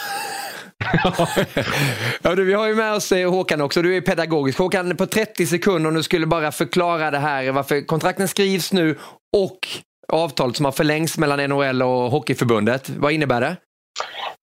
ja, 2.21 2.35
du, 2.35 2.45
vi 2.45 2.53
har 2.53 2.67
ju 2.67 2.75
med 2.75 2.93
oss 2.93 3.11
eh, 3.11 3.31
Håkan 3.31 3.61
också, 3.61 3.81
du 3.81 3.97
är 3.97 4.01
pedagogisk. 4.01 4.59
Håkan, 4.59 4.97
på 4.97 5.05
30 5.05 5.45
sekunder 5.45 5.89
om 5.89 5.95
du 5.95 6.03
skulle 6.03 6.25
bara 6.25 6.51
förklara 6.51 7.11
det 7.11 7.17
här, 7.17 7.51
varför 7.51 7.81
kontrakten 7.81 8.27
skrivs 8.27 8.73
nu 8.73 8.97
och 9.37 9.59
avtalet 10.13 10.55
som 10.55 10.65
har 10.65 10.71
förlängts 10.71 11.17
mellan 11.17 11.49
NHL 11.49 11.81
och 11.81 12.11
Hockeyförbundet. 12.11 12.89
Vad 12.89 13.11
innebär 13.11 13.41
det? 13.41 13.55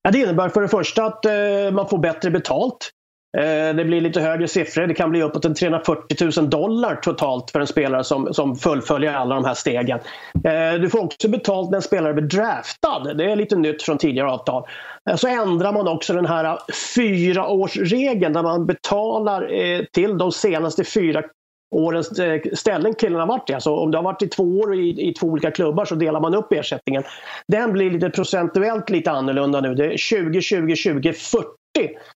Ja, 0.02 0.10
det 0.10 0.18
innebär 0.18 0.48
för 0.48 0.60
det 0.60 0.68
första 0.68 1.04
att 1.04 1.24
eh, 1.24 1.32
man 1.72 1.88
får 1.88 1.98
bättre 1.98 2.30
betalt. 2.30 2.90
Eh, 3.36 3.76
det 3.76 3.84
blir 3.84 4.00
lite 4.00 4.20
högre 4.20 4.48
siffror. 4.48 4.86
Det 4.86 4.94
kan 4.94 5.10
bli 5.10 5.22
uppåt 5.22 5.56
340 5.56 6.40
000 6.40 6.50
dollar 6.50 6.96
totalt 6.96 7.50
för 7.50 7.60
en 7.60 7.66
spelare 7.66 8.04
som, 8.04 8.34
som 8.34 8.56
fullföljer 8.56 9.12
alla 9.12 9.34
de 9.34 9.44
här 9.44 9.54
stegen. 9.54 9.98
Eh, 10.44 10.80
du 10.80 10.90
får 10.90 11.04
också 11.04 11.28
betalt 11.28 11.70
när 11.70 11.76
en 11.76 11.82
spelare 11.82 12.14
blir 12.14 12.24
draftad. 12.24 13.14
Det 13.14 13.24
är 13.24 13.36
lite 13.36 13.56
nytt 13.56 13.82
från 13.82 13.98
tidigare 13.98 14.30
avtal. 14.30 14.66
Eh, 15.10 15.16
så 15.16 15.28
ändrar 15.28 15.72
man 15.72 15.88
också 15.88 16.12
den 16.12 16.26
här 16.26 16.58
fyraårsregeln 16.94 18.32
där 18.32 18.42
man 18.42 18.66
betalar 18.66 19.50
till 19.92 20.18
de 20.18 20.32
senaste 20.32 20.84
fyra 20.84 21.22
årens 21.74 22.20
ställen 22.52 22.94
killen 22.94 23.20
har 23.20 23.26
varit 23.26 23.50
i. 23.50 23.54
Alltså 23.54 23.76
om 23.76 23.90
du 23.90 23.98
har 23.98 24.02
varit 24.02 24.22
i 24.22 24.28
två 24.28 24.42
år 24.42 24.74
i, 24.74 25.08
i 25.08 25.14
två 25.14 25.26
olika 25.26 25.50
klubbar 25.50 25.84
så 25.84 25.94
delar 25.94 26.20
man 26.20 26.34
upp 26.34 26.52
ersättningen. 26.52 27.02
Den 27.48 27.72
blir 27.72 27.90
lite 27.90 28.10
procentuellt 28.10 28.90
lite 28.90 29.10
annorlunda 29.10 29.60
nu. 29.60 29.74
Det 29.74 29.92
är 29.92 29.96
20, 29.96 30.40
20, 30.40 30.76
20, 30.76 31.12
40 31.12 31.48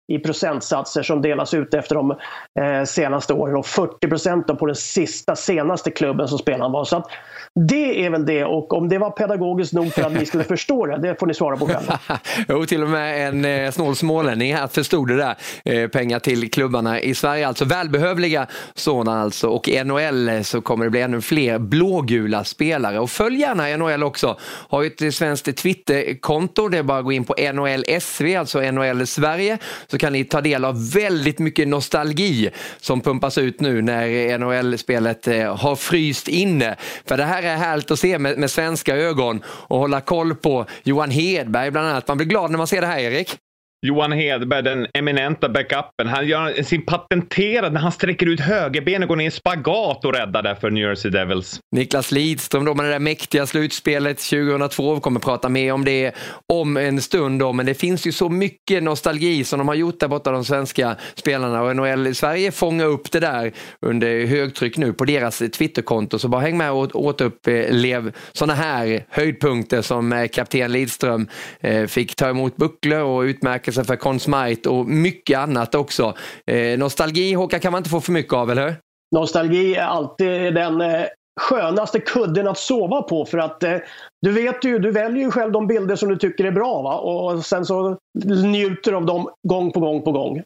i 0.08 0.18
procentsatser 0.18 1.02
som 1.02 1.22
delas 1.22 1.54
ut 1.54 1.74
efter 1.74 1.94
de 1.94 2.10
eh, 2.10 2.84
senaste 2.84 3.32
åren 3.32 3.56
och 3.56 3.66
40 3.66 4.08
procent 4.08 4.46
på 4.46 4.66
den 4.66 4.76
sista 4.76 5.36
senaste 5.36 5.90
klubben 5.90 6.28
som 6.28 6.38
spelaren 6.38 6.72
var. 6.72 6.84
Så 6.84 6.96
att 6.96 7.10
det 7.54 8.06
är 8.06 8.10
väl 8.10 8.26
det 8.26 8.44
och 8.44 8.72
om 8.72 8.88
det 8.88 8.98
var 8.98 9.10
pedagogiskt 9.10 9.72
nog 9.72 9.92
för 9.92 10.02
att 10.02 10.12
ni 10.12 10.26
skulle 10.26 10.44
förstå 10.54 10.86
det, 10.86 10.98
det 10.98 11.20
får 11.20 11.26
ni 11.26 11.34
svara 11.34 11.56
på 11.56 11.66
själva. 11.66 11.98
jo, 12.48 12.66
till 12.66 12.82
och 12.82 12.88
med 12.88 13.28
en 13.28 13.44
eh, 13.44 13.70
snål 13.70 13.96
smålänning 13.96 14.54
här 14.54 14.66
förstod 14.66 15.08
det 15.08 15.16
där. 15.16 15.36
Eh, 15.64 15.88
pengar 15.88 16.18
till 16.18 16.50
klubbarna 16.50 17.00
i 17.00 17.14
Sverige, 17.14 17.48
alltså 17.48 17.64
välbehövliga 17.64 18.46
sådana 18.74 19.22
alltså. 19.22 19.48
Och 19.48 19.68
i 19.68 19.84
NHL 19.84 20.28
eh, 20.28 20.40
så 20.42 20.60
kommer 20.60 20.84
det 20.84 20.90
bli 20.90 21.00
ännu 21.00 21.20
fler 21.20 21.58
blågula 21.58 22.44
spelare. 22.44 22.98
Och 22.98 23.10
följ 23.10 23.40
gärna 23.40 23.76
NHL 23.76 24.02
också. 24.02 24.38
Har 24.68 24.82
ju 24.82 24.86
ett 24.86 25.14
svenskt 25.14 25.56
Twitterkonto, 25.56 26.68
det 26.68 26.78
är 26.78 26.82
bara 26.82 26.98
att 26.98 27.04
gå 27.04 27.12
in 27.12 27.24
på 27.24 27.34
NHL 27.52 27.84
SV, 28.00 28.36
alltså 28.36 28.60
NHL 28.60 29.06
Sverige, 29.06 29.58
så 29.86 29.97
kan 29.98 30.12
ni 30.12 30.24
ta 30.24 30.40
del 30.40 30.64
av 30.64 30.90
väldigt 30.90 31.38
mycket 31.38 31.68
nostalgi 31.68 32.50
som 32.80 33.00
pumpas 33.00 33.38
ut 33.38 33.60
nu 33.60 33.82
när 33.82 34.38
NHL-spelet 34.38 35.28
eh, 35.28 35.56
har 35.56 35.76
fryst 35.76 36.28
inne. 36.28 36.76
För 37.04 37.16
det 37.16 37.24
här 37.24 37.42
är 37.42 37.56
härligt 37.56 37.90
att 37.90 37.98
se 37.98 38.18
med, 38.18 38.38
med 38.38 38.50
svenska 38.50 38.96
ögon 38.96 39.42
och 39.46 39.78
hålla 39.78 40.00
koll 40.00 40.34
på 40.34 40.66
Johan 40.82 41.10
Hedberg 41.10 41.70
bland 41.70 41.88
annat. 41.88 42.08
Man 42.08 42.16
blir 42.16 42.26
glad 42.26 42.50
när 42.50 42.58
man 42.58 42.66
ser 42.66 42.80
det 42.80 42.86
här, 42.86 42.98
Erik. 42.98 43.38
Johan 43.86 44.12
Hedberg, 44.12 44.62
den 44.62 44.86
eminenta 44.94 45.48
backupen. 45.48 46.06
Han 46.06 46.26
gör 46.28 46.62
sin 46.62 46.86
patenterade, 46.86 47.70
när 47.70 47.80
han 47.80 47.92
sträcker 47.92 48.26
ut 48.26 48.40
högerbenet 48.40 49.02
och 49.02 49.08
går 49.08 49.16
ner 49.16 49.26
i 49.26 49.30
spagat 49.30 50.04
och 50.04 50.14
räddar 50.14 50.42
där 50.42 50.54
för 50.54 50.70
New 50.70 50.88
Jersey 50.88 51.10
Devils. 51.10 51.60
Niklas 51.76 52.12
Lidström 52.12 52.64
då 52.64 52.74
med 52.74 52.84
det 52.84 52.90
där 52.90 52.98
mäktiga 52.98 53.46
slutspelet 53.46 54.18
2002. 54.18 54.94
Vi 54.94 55.00
kommer 55.00 55.20
prata 55.20 55.48
mer 55.48 55.72
om 55.72 55.84
det 55.84 56.14
om 56.52 56.76
en 56.76 57.02
stund 57.02 57.40
då, 57.40 57.52
men 57.52 57.66
det 57.66 57.74
finns 57.74 58.06
ju 58.06 58.12
så 58.12 58.28
mycket 58.28 58.82
nostalgi 58.82 59.44
som 59.44 59.58
de 59.58 59.68
har 59.68 59.74
gjort 59.74 60.00
där 60.00 60.08
borta, 60.08 60.30
de 60.30 60.44
svenska 60.44 60.96
spelarna 61.14 61.62
och 61.62 61.76
NHL 61.76 62.14
Sverige 62.14 62.52
fångar 62.52 62.86
upp 62.86 63.12
det 63.12 63.20
där 63.20 63.52
under 63.86 64.26
högtryck 64.26 64.76
nu 64.76 64.92
på 64.92 65.04
deras 65.04 65.38
Twitterkonto. 65.38 66.18
Så 66.18 66.28
bara 66.28 66.40
häng 66.40 66.56
med 66.56 66.72
och 66.72 67.04
återupplev 67.04 68.12
sådana 68.32 68.54
här 68.54 69.04
höjdpunkter 69.08 69.82
som 69.82 70.12
eh, 70.12 70.28
kapten 70.28 70.72
Lidström 70.72 71.28
eh, 71.60 71.86
fick 71.86 72.16
ta 72.16 72.28
emot 72.28 72.56
bucklor 72.56 73.00
och 73.00 73.20
utmärka 73.20 73.67
bemärkelse 73.68 73.84
för 73.84 73.96
Conn 73.96 74.20
Smythe 74.20 74.70
och 74.70 74.86
mycket 74.86 75.38
annat 75.38 75.74
också. 75.74 76.14
Eh, 76.46 76.78
nostalgi, 76.78 77.34
Håkan, 77.34 77.60
kan 77.60 77.72
man 77.72 77.78
inte 77.78 77.90
få 77.90 78.00
för 78.00 78.12
mycket 78.12 78.32
av, 78.32 78.50
eller 78.50 78.66
hur? 78.66 78.76
Nostalgi 79.16 79.74
är 79.74 79.84
alltid 79.84 80.54
den 80.54 80.80
eh, 80.80 81.04
skönaste 81.40 82.00
kudden 82.00 82.48
att 82.48 82.58
sova 82.58 83.02
på 83.02 83.24
för 83.24 83.38
att 83.38 83.62
eh, 83.62 83.76
du 84.22 84.32
vet 84.32 84.64
ju, 84.64 84.78
du 84.78 84.90
väljer 84.90 85.24
ju 85.24 85.30
själv 85.30 85.52
de 85.52 85.66
bilder 85.66 85.96
som 85.96 86.08
du 86.08 86.16
tycker 86.16 86.44
är 86.44 86.52
bra 86.52 86.82
va? 86.82 86.98
och 86.98 87.44
sen 87.44 87.64
så 87.64 87.96
njuter 88.44 88.92
av 88.92 89.06
dem 89.06 89.28
gång 89.48 89.72
på 89.72 89.80
gång 89.80 90.02
på 90.02 90.12
gång. 90.12 90.42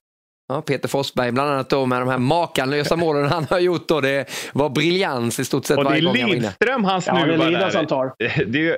Ja, 0.48 0.62
Peter 0.62 0.88
Forsberg 0.88 1.32
bland 1.32 1.50
annat 1.50 1.70
då 1.70 1.86
med 1.86 2.00
de 2.00 2.08
här 2.08 2.18
makalösa 2.18 2.96
målen 2.96 3.28
han 3.28 3.46
har 3.50 3.58
gjort. 3.58 3.88
Då. 3.88 4.00
Det 4.00 4.28
var 4.52 4.68
briljans 4.68 5.40
i 5.40 5.44
stort 5.44 5.64
sett 5.64 5.78
och 5.78 5.84
varje 5.84 6.00
gång 6.00 6.14
Det 6.14 6.20
är 6.20 6.26
Lidström 6.26 6.84
han 6.84 7.02
snuvar 7.02 7.20
ja, 7.20 7.36
det 7.36 7.44
är 7.44 7.50
Lidas 7.50 7.74
han 7.74 7.86
tar. 7.86 8.12
Det 8.46 8.68
är, 8.68 8.76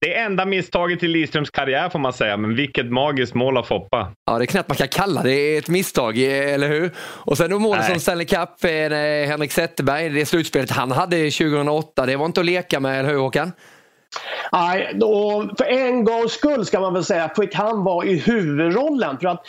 det 0.00 0.14
är 0.16 0.24
enda 0.24 0.44
misstaget 0.44 1.02
i 1.02 1.08
Lidströms 1.08 1.50
karriär 1.50 1.88
får 1.88 1.98
man 1.98 2.12
säga, 2.12 2.36
men 2.36 2.54
vilket 2.54 2.90
magiskt 2.90 3.34
mål 3.34 3.56
av 3.56 3.62
Foppa. 3.62 4.12
Ja, 4.26 4.38
det 4.38 4.44
är 4.44 4.46
knappt 4.46 4.68
man 4.68 4.76
kan 4.76 4.88
kalla 4.88 5.22
det 5.22 5.56
ett 5.56 5.68
misstag, 5.68 6.18
eller 6.18 6.68
hur? 6.68 6.90
Och 6.98 7.36
sen 7.36 7.50
då 7.50 7.58
målet 7.58 7.86
som 7.86 8.00
Stanley 8.00 8.26
Cup, 8.26 8.64
eh, 8.64 8.70
Henrik 9.28 9.52
Zetterberg, 9.52 10.08
det 10.08 10.26
slutspelet 10.26 10.70
han 10.70 10.90
hade 10.90 11.16
2008, 11.30 12.06
det 12.06 12.16
var 12.16 12.26
inte 12.26 12.40
att 12.40 12.46
leka 12.46 12.80
med, 12.80 13.00
eller 13.00 13.10
hur 13.10 13.18
Håkan? 13.18 13.52
Nej, 14.52 14.98
och 15.02 15.58
för 15.58 15.64
en 15.64 16.04
gångs 16.04 16.32
skull 16.32 16.66
ska 16.66 16.80
man 16.80 16.94
väl 16.94 17.04
säga 17.04 17.30
fick 17.36 17.54
han 17.54 17.84
vara 17.84 18.06
i 18.06 18.18
huvudrollen. 18.18 19.18
För 19.18 19.28
att 19.28 19.46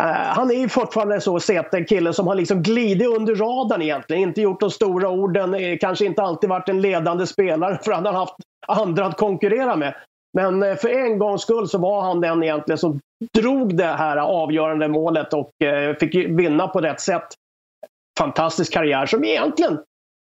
Eh, 0.00 0.06
han 0.06 0.50
är 0.50 0.54
ju 0.54 0.68
fortfarande 0.68 1.20
så 1.20 1.40
sett 1.40 1.74
en 1.74 1.84
kille 1.84 2.12
som 2.12 2.26
har 2.26 2.34
liksom 2.34 2.62
glidit 2.62 3.08
under 3.08 3.34
radarn 3.34 3.82
egentligen. 3.82 4.22
Inte 4.22 4.40
gjort 4.40 4.60
de 4.60 4.70
stora 4.70 5.08
orden, 5.08 5.54
eh, 5.54 5.78
kanske 5.80 6.04
inte 6.04 6.22
alltid 6.22 6.50
varit 6.50 6.68
en 6.68 6.80
ledande 6.80 7.26
spelare 7.26 7.78
för 7.82 7.92
han 7.92 8.06
har 8.06 8.12
haft 8.12 8.34
andra 8.66 9.06
att 9.06 9.16
konkurrera 9.16 9.76
med. 9.76 9.94
Men 10.34 10.62
eh, 10.62 10.74
för 10.76 10.88
en 10.88 11.18
gångs 11.18 11.42
skull 11.42 11.68
så 11.68 11.78
var 11.78 12.02
han 12.02 12.20
den 12.20 12.42
egentligen 12.42 12.78
som 12.78 13.00
drog 13.34 13.76
det 13.76 13.84
här 13.84 14.16
avgörande 14.16 14.88
målet 14.88 15.32
och 15.32 15.50
fick 16.00 16.14
vinna 16.14 16.68
på 16.68 16.80
rätt 16.80 17.00
sätt. 17.00 17.26
Fantastisk 18.18 18.72
karriär 18.72 19.06
som 19.06 19.24
egentligen 19.24 19.78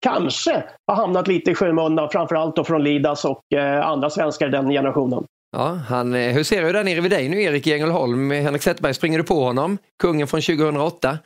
kanske 0.02 0.64
har 0.86 0.96
hamnat 0.96 1.28
lite 1.28 1.50
i 1.50 1.54
skymundan, 1.54 2.10
framförallt 2.10 2.56
då 2.56 2.64
från 2.64 2.84
Lidas 2.84 3.24
och 3.24 3.42
andra 3.82 4.10
svenskar 4.10 4.48
i 4.48 4.50
den 4.50 4.68
generationen. 4.68 5.26
Ja, 5.56 5.80
han, 5.88 6.14
eh, 6.14 6.32
hur 6.32 6.42
ser 6.44 6.62
du 6.62 6.72
där 6.72 6.84
nere 6.84 7.00
vid 7.00 7.10
dig 7.10 7.28
nu 7.28 7.42
Erik 7.42 7.66
i 7.66 7.72
Ängelholm? 7.72 8.30
Henrik 8.30 8.62
Zetterberg, 8.62 8.94
springer 8.94 9.18
du 9.18 9.24
på 9.24 9.44
honom? 9.44 9.78
Kungen 10.02 10.26
från 10.26 10.40
2008? 10.40 11.18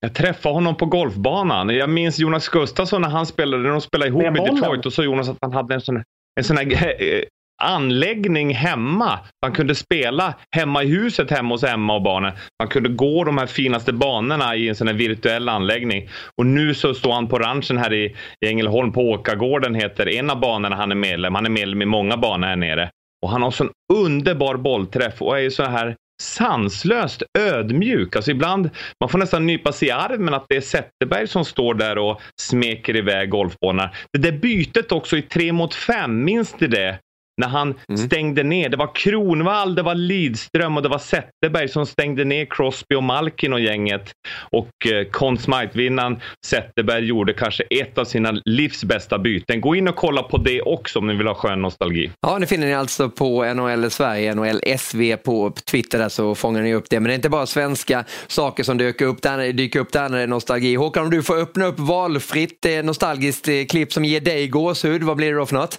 Jag 0.00 0.14
träffade 0.14 0.54
honom 0.54 0.76
på 0.76 0.86
golfbanan. 0.86 1.68
Jag 1.68 1.90
minns 1.90 2.18
Jonas 2.18 2.48
Gustafsson 2.48 3.02
när 3.02 3.08
han 3.08 3.26
spelade, 3.26 3.62
när 3.62 3.70
de 3.70 3.80
spelade 3.80 4.08
ihop 4.08 4.22
i 4.22 4.50
Detroit 4.50 4.86
och 4.86 4.92
så 4.92 5.02
Jonas 5.02 5.28
att 5.28 5.38
han 5.40 5.52
hade 5.52 5.74
en 5.74 5.80
sån, 5.80 6.02
en 6.40 6.44
sån 6.44 6.56
här 6.56 7.02
eh, 7.02 7.22
anläggning 7.62 8.54
hemma. 8.54 9.18
Man 9.42 9.52
kunde 9.52 9.74
spela 9.74 10.34
hemma 10.56 10.82
i 10.82 10.86
huset 10.86 11.30
hemma 11.30 11.54
hos 11.54 11.64
Emma 11.64 11.94
och 11.94 12.02
barnen. 12.02 12.32
Man 12.62 12.68
kunde 12.68 12.88
gå 12.88 13.24
de 13.24 13.38
här 13.38 13.46
finaste 13.46 13.92
banorna 13.92 14.56
i 14.56 14.68
en 14.68 14.74
sån 14.74 14.86
här 14.86 14.94
virtuell 14.94 15.48
anläggning. 15.48 16.08
Och 16.38 16.46
nu 16.46 16.74
så 16.74 16.94
står 16.94 17.12
han 17.12 17.28
på 17.28 17.38
ranchen 17.38 17.78
här 17.78 17.92
i, 17.92 18.16
i 18.40 18.48
Ängelholm, 18.48 18.92
på 18.92 19.10
Åkargården 19.10 19.74
heter 19.74 20.08
en 20.08 20.30
av 20.30 20.40
banorna 20.40 20.76
han 20.76 20.90
är 20.90 20.96
medlem. 20.96 21.34
Han 21.34 21.46
är 21.46 21.50
medlem 21.50 21.82
i 21.82 21.86
många 21.86 22.16
banor 22.16 22.46
här 22.46 22.56
nere. 22.56 22.90
Och 23.22 23.30
han 23.30 23.42
har 23.42 23.50
sån 23.50 23.70
underbar 23.92 24.56
bollträff 24.56 25.22
och 25.22 25.40
är 25.40 25.50
så 25.50 25.64
här 25.64 25.96
sanslöst 26.22 27.22
ödmjuk. 27.38 28.16
Alltså 28.16 28.30
ibland, 28.30 28.70
man 29.00 29.08
får 29.08 29.18
nästan 29.18 29.46
nypa 29.46 29.72
sig 29.72 29.88
i 29.88 29.90
armen 29.90 30.34
att 30.34 30.46
det 30.48 30.56
är 30.56 30.60
Zetterberg 30.60 31.28
som 31.28 31.44
står 31.44 31.74
där 31.74 31.98
och 31.98 32.20
smeker 32.40 32.96
iväg 32.96 33.30
golfbollarna. 33.30 33.90
Det 34.12 34.18
där 34.18 34.38
bytet 34.38 34.92
också 34.92 35.16
i 35.16 35.22
tre 35.22 35.52
mot 35.52 35.74
fem, 35.74 36.24
minns 36.24 36.60
ni 36.60 36.66
det? 36.66 36.98
När 37.40 37.48
han 37.48 37.74
mm. 37.88 38.06
stängde 38.06 38.42
ner. 38.42 38.68
Det 38.68 38.76
var 38.76 38.94
Kronvall, 38.94 39.74
det 39.74 39.82
var 39.82 39.94
Lidström 39.94 40.76
och 40.76 40.82
det 40.82 40.88
var 40.88 40.98
Zetterberg 40.98 41.68
som 41.68 41.86
stängde 41.86 42.24
ner 42.24 42.46
Crosby 42.50 42.94
och 42.94 43.02
Malkin 43.02 43.52
och 43.52 43.60
gänget. 43.60 44.10
Och 44.50 44.86
eh, 44.86 45.06
Conn 45.10 45.38
Smythe-vinnaren 45.38 46.20
Zetterberg 46.46 47.04
gjorde 47.04 47.32
kanske 47.32 47.62
ett 47.62 47.98
av 47.98 48.04
sina 48.04 48.40
livs 48.44 48.84
bästa 48.84 49.18
byten. 49.18 49.60
Gå 49.60 49.76
in 49.76 49.88
och 49.88 49.96
kolla 49.96 50.22
på 50.22 50.36
det 50.36 50.62
också 50.62 50.98
om 50.98 51.06
ni 51.06 51.14
vill 51.14 51.26
ha 51.26 51.34
skön 51.34 51.62
nostalgi. 51.62 52.10
Ja, 52.20 52.38
det 52.38 52.46
finner 52.46 52.66
ni 52.66 52.74
alltså 52.74 53.08
på 53.08 53.54
NHL 53.54 53.90
Sverige, 53.90 54.34
NHL 54.34 54.60
SV 54.78 55.16
på 55.16 55.52
Twitter 55.70 55.98
där 55.98 56.08
så 56.08 56.34
fångar 56.34 56.62
ni 56.62 56.74
upp 56.74 56.90
det. 56.90 57.00
Men 57.00 57.08
det 57.08 57.12
är 57.12 57.16
inte 57.16 57.28
bara 57.28 57.46
svenska 57.46 58.04
saker 58.26 58.62
som 58.62 58.78
dyker 58.78 59.06
upp 59.06 59.22
där, 59.22 59.52
dyker 59.52 59.80
upp 59.80 59.92
där 59.92 60.08
när 60.08 60.16
det 60.16 60.22
är 60.22 60.26
nostalgi. 60.26 60.74
Håkan, 60.74 61.04
om 61.04 61.10
du 61.10 61.22
får 61.22 61.36
öppna 61.36 61.66
upp 61.66 61.78
valfritt 61.78 62.66
eh, 62.66 62.82
nostalgiskt 62.82 63.48
eh, 63.48 63.64
klipp 63.70 63.92
som 63.92 64.04
ger 64.04 64.20
dig 64.20 64.48
gåshud, 64.48 65.02
vad 65.02 65.16
blir 65.16 65.32
det 65.32 65.38
då 65.38 65.46
för 65.46 65.54
något? 65.54 65.78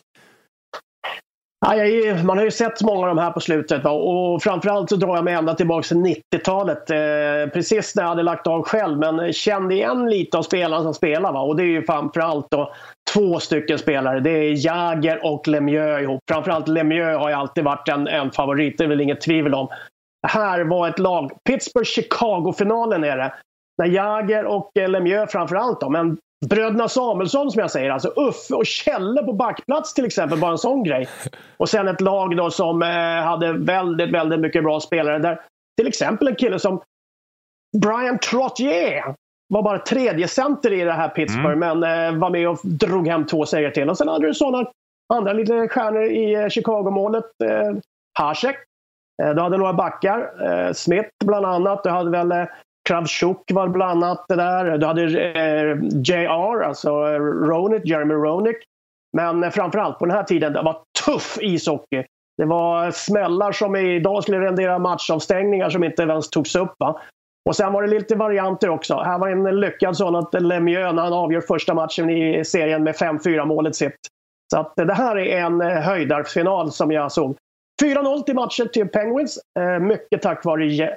Ja, 1.65 2.23
man 2.23 2.37
har 2.37 2.45
ju 2.45 2.51
sett 2.51 2.81
många 2.81 2.99
av 2.99 3.15
de 3.15 3.17
här 3.17 3.31
på 3.31 3.39
slutet 3.39 3.83
va? 3.83 3.91
och 3.91 4.43
framförallt 4.43 4.89
så 4.89 4.95
drar 4.95 5.15
jag 5.15 5.23
mig 5.23 5.33
ända 5.33 5.53
tillbaka 5.53 5.87
till 5.87 5.97
90-talet. 5.97 6.89
Eh, 6.89 7.53
precis 7.53 7.95
när 7.95 8.03
jag 8.03 8.09
hade 8.09 8.23
lagt 8.23 8.47
av 8.47 8.63
själv 8.63 8.99
men 8.99 9.33
kände 9.33 9.75
igen 9.75 10.09
lite 10.09 10.37
av 10.37 10.41
spelarna 10.41 10.83
som 10.83 10.93
spelar. 10.93 11.33
Va? 11.33 11.41
Och 11.41 11.55
det 11.55 11.63
är 11.63 11.67
ju 11.67 11.83
framförallt 11.83 12.47
då 12.51 12.73
två 13.13 13.39
stycken 13.39 13.77
spelare. 13.77 14.19
Det 14.19 14.29
är 14.29 14.65
Jagger 14.65 15.25
och 15.25 15.47
Lemieux 15.47 16.01
ihop. 16.01 16.21
Framförallt 16.29 16.67
Lemieux 16.67 17.19
har 17.19 17.29
ju 17.29 17.35
alltid 17.35 17.63
varit 17.63 17.89
en, 17.89 18.07
en 18.07 18.31
favorit, 18.31 18.77
det 18.77 18.83
är 18.83 18.87
väl 18.87 19.01
inget 19.01 19.21
tvivel 19.21 19.53
om. 19.53 19.67
Här 20.27 20.63
var 20.63 20.87
ett 20.87 20.99
lag, 20.99 21.31
Pittsburgh-Chicago-finalen 21.49 23.03
är 23.03 23.17
det. 23.17 23.33
När 23.77 23.87
Jagger 23.87 24.45
och 24.45 24.77
eh, 24.77 24.89
Lemieux 24.89 25.31
framförallt 25.31 25.81
då, 25.81 25.89
men 25.89 26.17
Bröderna 26.49 26.87
Samuelsson 26.87 27.51
som 27.51 27.59
jag 27.59 27.71
säger, 27.71 27.89
alltså 27.89 28.13
Uffe 28.15 28.53
och 28.53 28.65
Kjelle 28.65 29.23
på 29.23 29.33
backplats 29.33 29.93
till 29.93 30.05
exempel, 30.05 30.39
bara 30.39 30.51
en 30.51 30.57
sån 30.57 30.83
grej. 30.83 31.07
Och 31.57 31.69
sen 31.69 31.87
ett 31.87 32.01
lag 32.01 32.37
då 32.37 32.51
som 32.51 32.81
eh, 32.81 32.87
hade 33.23 33.53
väldigt, 33.53 34.11
väldigt 34.11 34.39
mycket 34.39 34.63
bra 34.63 34.79
spelare. 34.79 35.19
Där 35.19 35.41
till 35.77 35.87
exempel 35.87 36.27
en 36.27 36.35
kille 36.35 36.59
som 36.59 36.81
Brian 37.81 38.19
Trottier 38.19 39.15
var 39.53 39.63
bara 39.63 39.79
tredje 39.79 40.27
center 40.27 40.73
i 40.73 40.83
det 40.83 40.93
här 40.93 41.09
Pittsburgh, 41.09 41.57
mm. 41.57 41.79
men 41.79 42.13
eh, 42.13 42.19
var 42.19 42.29
med 42.29 42.49
och 42.49 42.59
drog 42.63 43.07
hem 43.07 43.25
två 43.25 43.45
segrar 43.45 43.71
till. 43.71 43.89
Och 43.89 43.97
sen 43.97 44.07
hade 44.07 44.27
du 44.27 44.33
sådana 44.33 44.67
andra 45.13 45.33
lite 45.33 45.67
stjärnor 45.67 46.03
i 46.03 46.33
eh, 46.33 46.47
Chicago-målet. 46.49 47.25
Eh, 47.43 47.71
Hasek. 48.19 48.55
Eh, 49.23 49.29
du 49.29 49.41
hade 49.41 49.57
några 49.57 49.73
backar. 49.73 50.47
Eh, 50.47 50.73
Smith 50.73 51.09
bland 51.25 51.45
annat. 51.45 51.83
Du 51.83 51.89
hade 51.89 52.09
väl 52.09 52.31
eh, 52.31 52.45
Kravchuk 52.89 53.51
var 53.53 53.67
bland 53.67 54.03
annat 54.03 54.25
det 54.27 54.35
där. 54.35 54.77
Du 54.77 54.85
hade 54.85 55.03
eh, 55.03 55.77
JR, 56.03 56.63
alltså 56.63 56.89
eh, 56.89 57.19
Ronick, 57.19 57.85
Jeremy 57.85 58.13
Ronick. 58.13 58.57
Men 59.17 59.43
eh, 59.43 59.49
framförallt 59.49 59.99
på 59.99 60.05
den 60.05 60.15
här 60.15 60.23
tiden, 60.23 60.53
det 60.53 60.61
var 60.61 60.77
tuff 61.05 61.37
ishockey. 61.41 62.03
Det 62.37 62.45
var 62.45 62.91
smällar 62.91 63.51
som 63.51 63.75
idag 63.75 64.23
skulle 64.23 64.39
rendera 64.39 64.79
matchavstängningar 64.79 65.69
som 65.69 65.83
inte 65.83 66.03
ens 66.03 66.29
togs 66.29 66.55
upp. 66.55 66.73
Va? 66.79 67.01
Och 67.49 67.55
sen 67.55 67.73
var 67.73 67.81
det 67.81 67.87
lite 67.87 68.15
varianter 68.15 68.69
också. 68.69 68.95
Här 68.95 69.19
var 69.19 69.27
en 69.27 69.59
lyckad 69.59 69.97
sån 69.97 70.15
att 70.15 70.41
Lemieux, 70.41 70.95
när 70.95 71.03
han 71.03 71.13
avgör 71.13 71.41
första 71.41 71.73
matchen 71.73 72.09
i 72.09 72.45
serien 72.45 72.83
med 72.83 72.95
5-4 72.95 73.45
målet 73.45 73.75
sitt. 73.75 73.97
Så 74.51 74.59
att 74.59 74.79
eh, 74.79 74.85
det 74.85 74.93
här 74.93 75.17
är 75.17 75.39
en 75.39 75.61
höjdarfinal 75.61 76.71
som 76.71 76.91
jag 76.91 77.11
såg. 77.11 77.35
4-0 77.83 78.23
till 78.23 78.35
matchen 78.35 78.69
till 78.73 78.87
Penguins. 78.87 79.39
Mycket 79.81 80.21
tack 80.21 80.45
vare 80.45 80.95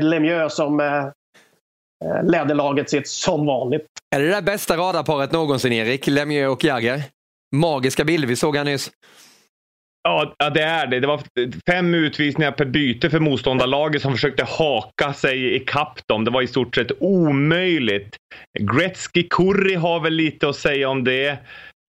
Lemieux 0.00 0.54
som 0.54 0.80
ledde 2.22 2.54
laget 2.54 2.90
sitt 2.90 3.08
som 3.08 3.46
vanligt. 3.46 3.86
Är 4.14 4.20
det 4.20 4.26
det 4.26 4.32
där 4.32 4.42
bästa 4.42 4.76
radarparet 4.76 5.32
någonsin, 5.32 5.72
Erik? 5.72 6.06
Lemieux 6.06 6.52
och 6.52 6.64
Jagger? 6.64 7.02
Magiska 7.56 8.04
bilder 8.04 8.28
vi 8.28 8.36
såg 8.36 8.56
här 8.56 8.64
nyss. 8.64 8.90
Ja, 10.02 10.34
det 10.50 10.62
är 10.62 10.86
det. 10.86 11.00
Det 11.00 11.06
var 11.06 11.20
fem 11.70 11.94
utvisningar 11.94 12.52
per 12.52 12.64
byte 12.64 13.10
för 13.10 13.20
motståndarlaget 13.20 14.02
som 14.02 14.12
försökte 14.12 14.44
haka 14.44 15.12
sig 15.12 15.54
i 15.54 15.60
kapp 15.60 16.06
dem. 16.06 16.24
Det 16.24 16.30
var 16.30 16.42
i 16.42 16.46
stort 16.46 16.74
sett 16.74 16.90
omöjligt. 17.00 18.16
Gretzky 18.60 19.28
Kurri 19.30 19.74
har 19.74 20.00
väl 20.00 20.12
lite 20.12 20.48
att 20.48 20.56
säga 20.56 20.88
om 20.88 21.04
det. 21.04 21.28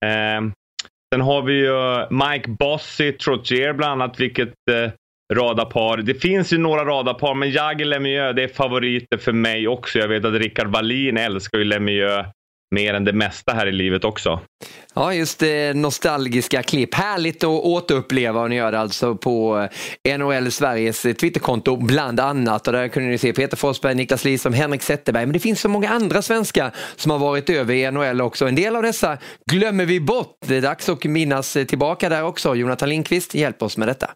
Eh, 0.05 0.41
sen 1.13 1.21
har 1.21 1.41
vi 1.41 1.53
ju 1.53 2.05
Mike 2.09 2.49
Bossy, 2.49 3.11
Trottier 3.11 3.73
bland 3.73 4.01
annat, 4.01 4.19
vilket 4.19 4.53
eh, 4.71 4.91
radarpar. 5.35 5.97
Det 5.97 6.13
finns 6.13 6.53
ju 6.53 6.57
några 6.57 6.85
radarpar, 6.85 7.33
men 7.33 7.51
Jagr 7.51 7.85
Lemieux, 7.85 8.35
det 8.35 8.43
är 8.43 8.47
favoriter 8.47 9.17
för 9.17 9.31
mig 9.31 9.67
också. 9.67 9.99
Jag 9.99 10.07
vet 10.07 10.25
att 10.25 10.33
Rickard 10.33 10.67
Wallin 10.67 11.17
älskar 11.17 11.57
ju 11.57 11.63
Lemieux 11.63 12.25
mer 12.73 12.93
än 12.93 13.03
det 13.03 13.13
mesta 13.13 13.53
här 13.53 13.67
i 13.67 13.71
livet 13.71 14.03
också. 14.03 14.39
Ja, 14.93 15.13
just 15.13 15.39
det 15.39 15.73
nostalgiska 15.73 16.63
klipp. 16.63 16.95
Härligt 16.95 17.43
att 17.43 17.49
återuppleva 17.49 18.41
och 18.41 18.49
ni 18.49 18.55
gör 18.55 18.71
det 18.71 18.79
alltså 18.79 19.15
på 19.15 19.67
eh, 20.03 20.17
NHL 20.17 20.51
Sveriges 20.51 21.05
eh, 21.05 21.13
Twitterkonto 21.13 21.77
bland 21.77 22.19
annat. 22.19 22.67
Och 22.67 22.73
där 22.73 22.87
kunde 22.87 23.09
ni 23.09 23.17
se 23.17 23.33
Peter 23.33 23.57
Forsberg, 23.57 23.95
Niklas 23.95 24.25
Lidström, 24.25 24.53
Henrik 24.53 24.81
Zetterberg. 24.81 25.25
Men 25.25 25.33
det 25.33 25.39
finns 25.39 25.61
så 25.61 25.69
många 25.69 25.89
andra 25.89 26.21
svenskar 26.21 26.71
som 26.95 27.11
har 27.11 27.19
varit 27.19 27.49
över 27.49 27.73
i 27.73 27.91
NHL 27.91 28.21
också. 28.21 28.47
En 28.47 28.55
del 28.55 28.75
av 28.75 28.83
dessa 28.83 29.17
glömmer 29.51 29.85
vi 29.85 29.99
bort. 29.99 30.37
Det 30.47 30.57
är 30.57 30.61
dags 30.61 30.89
att 30.89 31.03
minnas 31.03 31.55
eh, 31.55 31.65
tillbaka 31.65 32.09
där 32.09 32.23
också. 32.23 32.55
Jonathan 32.55 32.89
Lindqvist, 32.89 33.35
hjälp 33.35 33.61
oss 33.61 33.77
med 33.77 33.87
detta. 33.87 34.09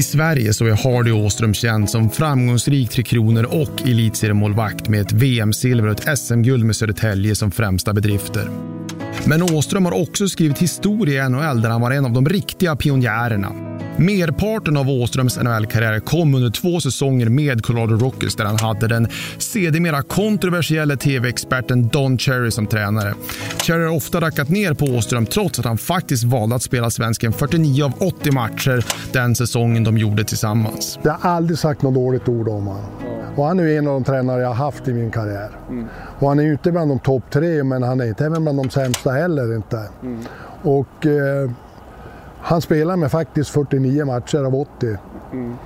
I 0.00 0.02
Sverige 0.02 0.54
så 0.54 0.64
är 0.66 0.70
Hardy 0.70 1.12
Åström 1.12 1.54
känd 1.54 1.90
som 1.90 2.10
framgångsrik 2.10 2.90
Tre 2.90 3.02
Kronor 3.02 3.44
och 3.44 3.82
elitseriemålvakt 3.88 4.88
med 4.88 5.00
ett 5.00 5.12
VM-silver 5.12 5.88
och 5.88 6.00
ett 6.00 6.18
SM-guld 6.18 6.64
med 6.64 6.76
Södertälje 6.76 7.34
som 7.34 7.50
främsta 7.50 7.92
bedrifter. 7.92 8.48
Men 9.26 9.42
Åström 9.42 9.84
har 9.84 10.02
också 10.02 10.28
skrivit 10.28 10.58
historia 10.58 11.26
i 11.26 11.28
NHL 11.28 11.62
där 11.62 11.70
han 11.70 11.80
var 11.80 11.90
en 11.90 12.04
av 12.04 12.12
de 12.12 12.28
riktiga 12.28 12.76
pionjärerna. 12.76 13.70
Merparten 14.00 14.76
av 14.76 14.90
Åströms 14.90 15.38
NHL-karriär 15.38 16.00
kom 16.00 16.34
under 16.34 16.50
två 16.50 16.80
säsonger 16.80 17.28
med 17.28 17.64
Colorado 17.64 17.96
Rockies 17.96 18.34
där 18.34 18.44
han 18.44 18.58
hade 18.58 18.88
den 18.88 19.08
sedermera 19.38 20.02
kontroversiella 20.02 20.96
tv-experten 20.96 21.88
Don 21.88 22.18
Cherry 22.18 22.50
som 22.50 22.66
tränare. 22.66 23.14
Cherry 23.58 23.84
har 23.84 23.96
ofta 23.96 24.20
rackat 24.20 24.48
ner 24.48 24.74
på 24.74 24.84
Åström 24.84 25.26
trots 25.26 25.58
att 25.58 25.64
han 25.64 25.78
faktiskt 25.78 26.24
valde 26.24 26.56
att 26.56 26.62
spela 26.62 26.90
svensken 26.90 27.32
49 27.32 27.84
av 27.84 27.92
80 27.98 28.32
matcher 28.32 28.84
den 29.12 29.34
säsongen 29.34 29.84
de 29.84 29.98
gjorde 29.98 30.24
tillsammans. 30.24 30.98
Jag 31.02 31.12
har 31.12 31.30
aldrig 31.30 31.58
sagt 31.58 31.82
något 31.82 31.94
dåligt 31.94 32.28
ord 32.28 32.48
om 32.48 32.66
honom. 32.66 32.90
Och 33.36 33.46
han 33.46 33.60
är 33.60 33.78
en 33.78 33.86
av 33.86 33.92
de 33.92 34.04
tränare 34.04 34.40
jag 34.40 34.48
har 34.48 34.54
haft 34.54 34.88
i 34.88 34.92
min 34.92 35.10
karriär. 35.10 35.50
Mm. 35.68 35.86
Och 36.18 36.28
han 36.28 36.38
är 36.38 36.52
inte 36.52 36.72
bland 36.72 36.90
de 36.90 36.98
topp 36.98 37.22
tre, 37.30 37.64
men 37.64 37.82
han 37.82 38.00
är 38.00 38.06
inte 38.06 38.24
även 38.24 38.42
bland 38.42 38.58
de 38.58 38.70
sämsta 38.70 38.99
heller. 39.08 39.54
Inte. 39.56 39.88
Mm. 40.02 40.20
Och 40.62 41.06
eh, 41.06 41.50
han 42.40 42.60
spelar 42.60 42.96
med 42.96 43.10
faktiskt 43.10 43.50
49 43.50 44.04
matcher 44.04 44.44
av 44.44 44.54
80. 44.54 44.96
Mm. 45.32 45.56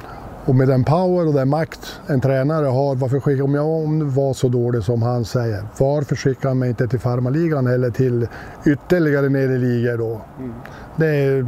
Och 0.46 0.54
med 0.54 0.68
den 0.68 0.84
power 0.84 1.26
och 1.26 1.34
den 1.34 1.48
makt 1.48 2.00
en 2.06 2.20
tränare 2.20 2.66
har, 2.66 2.94
varför 2.94 3.20
skickar, 3.20 3.44
om 3.44 3.54
jag 3.54 3.66
om 3.66 4.14
var 4.14 4.32
så 4.32 4.48
dålig 4.48 4.82
som 4.82 5.02
han 5.02 5.24
säger, 5.24 5.64
varför 5.78 6.16
skickar 6.16 6.48
han 6.48 6.58
mig 6.58 6.68
inte 6.68 6.88
till 6.88 7.00
farmaligan 7.00 7.66
eller 7.66 7.90
till 7.90 8.28
ytterligare 8.66 9.28
ner 9.28 9.48
i 9.48 9.58
ligor 9.58 9.98
då? 9.98 10.20
Mm. 10.38 10.52
Det 10.96 11.06
är, 11.06 11.46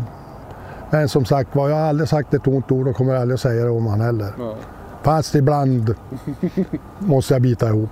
men 0.90 1.08
som 1.08 1.24
sagt 1.24 1.50
jag 1.54 1.62
har 1.62 1.70
aldrig 1.70 2.08
sagt 2.08 2.34
ett 2.34 2.46
ont 2.46 2.72
ord 2.72 2.88
och 2.88 2.96
kommer 2.96 3.14
aldrig 3.14 3.34
att 3.34 3.40
säga 3.40 3.64
det 3.64 3.70
om 3.70 3.86
han 3.86 4.00
heller. 4.00 4.32
Mm. 4.38 4.54
Fast 5.02 5.34
ibland 5.34 5.94
måste 6.98 7.34
jag 7.34 7.42
bita 7.42 7.68
ihop. 7.68 7.90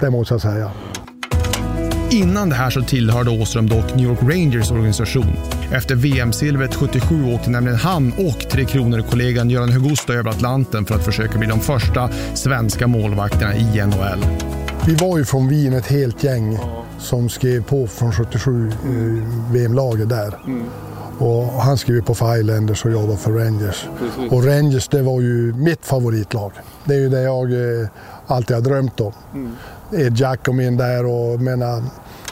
Det 0.00 0.10
måste 0.10 0.34
jag 0.34 0.40
säga. 0.40 0.70
Innan 2.12 2.48
det 2.48 2.54
här 2.54 2.70
så 2.70 2.82
tillhörde 2.82 3.30
Åström 3.30 3.68
dock 3.68 3.94
New 3.94 4.06
York 4.06 4.22
Rangers 4.22 4.70
organisation. 4.70 5.36
Efter 5.72 5.94
VM-silvret 5.94 6.74
77 6.74 7.34
åkte 7.34 7.50
nämligen 7.50 7.78
han 7.78 8.12
och 8.12 8.50
Tre 8.50 8.64
Kronor-kollegan 8.64 9.50
Göran 9.50 9.72
Hugusta 9.72 10.12
över 10.12 10.30
Atlanten 10.30 10.84
för 10.84 10.94
att 10.94 11.04
försöka 11.04 11.38
bli 11.38 11.48
de 11.48 11.60
första 11.60 12.10
svenska 12.34 12.86
målvakterna 12.86 13.54
i 13.54 13.86
NHL. 13.86 14.24
Vi 14.86 14.94
var 14.94 15.18
ju 15.18 15.24
från 15.24 15.48
Wien 15.48 15.72
ett 15.72 15.86
helt 15.86 16.24
gäng 16.24 16.58
som 16.98 17.28
skrev 17.28 17.64
på 17.64 17.86
från 17.86 18.12
77 18.12 18.68
eh, 18.68 18.74
VM-laget 19.52 20.08
där. 20.08 20.38
Mm. 20.46 20.64
Och 21.18 21.52
han 21.52 21.78
skrev 21.78 22.02
på 22.02 22.14
för 22.14 22.34
Highlanders 22.34 22.84
och 22.84 22.90
jag 22.90 23.06
var 23.06 23.16
för 23.16 23.32
Rangers. 23.32 23.86
Precis. 23.98 24.32
Och 24.32 24.44
Rangers 24.44 24.88
det 24.88 25.02
var 25.02 25.20
ju 25.20 25.52
mitt 25.52 25.86
favoritlag. 25.86 26.52
Det 26.84 26.94
är 26.94 26.98
ju 26.98 27.08
det 27.08 27.22
jag 27.22 27.52
eh, 27.52 27.88
alltid 28.26 28.56
har 28.56 28.62
drömt 28.62 29.00
om. 29.00 29.12
Mm. 29.34 29.52
Ed 29.92 30.16
Giacomin 30.16 30.76
där 30.76 31.06
och, 31.06 31.40
menar, 31.40 31.82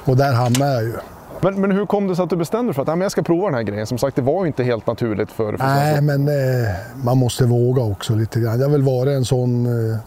och 0.05 0.17
där 0.17 0.33
hamnade 0.33 0.73
jag 0.73 0.83
ju. 0.83 0.93
Men, 1.41 1.61
men 1.61 1.71
hur 1.71 1.87
kom 1.87 2.09
det 2.09 2.17
sig 2.17 2.23
att 2.23 2.31
du 2.31 2.37
bestämde 2.37 2.73
dig 2.73 2.75
för 2.75 2.93
att 2.93 3.01
jag 3.01 3.13
ska 3.13 3.23
prova 3.23 3.45
den 3.45 3.55
här 3.55 3.63
grejen? 3.63 3.87
Som 3.87 3.99
sagt, 3.99 4.17
det 4.17 4.23
var 4.23 4.45
ju 4.45 4.47
inte 4.47 4.65
helt 4.65 4.87
naturligt 4.87 5.33
för, 5.33 5.57
för 5.57 5.65
Nej, 5.65 6.01
men 6.01 6.29
eh, 6.29 6.75
man 7.03 7.19
måste 7.19 7.45
våga 7.45 7.83
också 7.83 8.15
lite 8.15 8.41
grann. 8.41 8.61
Jag 8.61 8.69
vill 8.69 8.83
vara 8.83 9.13
en 9.13 9.25
sån 9.25 9.67
eh, 9.67 9.99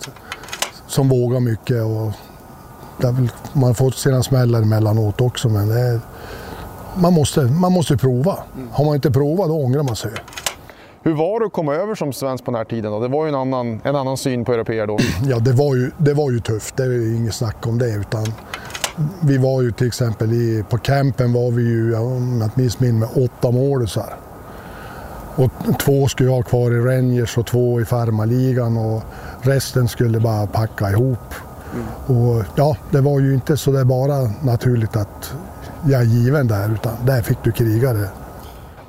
som 0.88 1.10
vågar 1.10 1.40
mycket. 1.40 1.84
Och, 1.84 2.12
vill, 3.16 3.32
man 3.54 3.76
får 3.76 3.92
sina 3.92 4.24
smällar 4.24 4.62
emellanåt 4.62 5.22
också, 5.22 5.50
men 5.50 5.68
det, 5.68 6.00
man, 6.96 7.14
måste, 7.14 7.42
man 7.42 7.72
måste 7.72 7.98
prova. 7.98 8.38
Har 8.72 8.86
man 8.86 8.96
inte 8.96 9.12
provat, 9.12 9.48
då 9.48 9.54
ångrar 9.54 9.84
man 9.84 9.96
sig. 9.96 10.12
Hur 11.04 11.14
var 11.14 11.40
det 11.40 11.46
att 11.46 11.54
komma 11.54 11.76
över 11.76 11.96
som 11.96 12.14
svensk 12.14 12.46
på 12.46 12.52
den 12.52 12.58
här 12.58 12.66
tiden? 12.66 12.92
Då? 12.92 13.00
Det 13.00 13.08
var 13.08 13.26
ju 13.26 13.30
en 13.30 13.36
annan, 13.36 13.82
en 13.84 13.96
annan 13.96 14.18
syn 14.18 14.46
på 14.46 14.54
europeer 14.54 14.88
då. 14.88 14.98
Ja, 15.26 15.40
det 15.40 15.52
var 15.52 15.76
ju, 15.76 15.92
det 15.98 16.14
var 16.14 16.32
ju 16.32 16.40
tufft. 16.40 16.78
Det 16.78 16.84
är 16.84 17.16
inget 17.16 17.34
snack 17.34 17.68
om 17.68 17.78
det. 17.78 17.90
Utan 17.90 18.26
vi 19.22 19.38
var 19.38 19.62
ju 19.62 19.72
till 19.72 19.88
exempel 19.88 20.34
i, 20.34 20.66
på 20.70 20.78
campen 20.78 21.34
var 21.34 21.52
vi 21.52 21.64
ju, 21.64 21.96
om 21.96 22.38
jag 22.40 22.48
inte 22.48 22.60
minns 22.60 22.80
med 22.80 23.04
åtta 23.04 23.52
målisar. 23.52 24.16
Och 25.36 25.52
två 25.80 26.08
skulle 26.08 26.30
jag 26.30 26.36
ha 26.36 26.44
kvar 26.44 26.72
i 26.72 26.80
Rangers 26.80 27.38
och 27.38 27.46
två 27.46 27.82
i 27.82 27.86
farmaligan 27.86 28.78
och 28.78 29.04
resten 29.42 29.88
skulle 29.88 30.20
bara 30.20 30.48
packa 30.48 30.90
ihop. 30.90 31.34
Mm. 31.74 32.20
Och 32.20 32.44
ja, 32.56 32.78
det 32.92 33.02
var 33.02 33.20
ju 33.20 33.34
inte 33.34 33.58
så 33.58 33.72
det 33.72 33.86
bara 33.86 34.30
naturligt 34.42 34.96
att 34.96 35.34
jag 35.86 36.02
är 36.02 36.06
given 36.06 36.48
där, 36.48 36.74
utan 36.74 36.94
där 37.06 37.22
fick 37.22 37.38
du 37.44 37.52
krigare. 37.52 38.08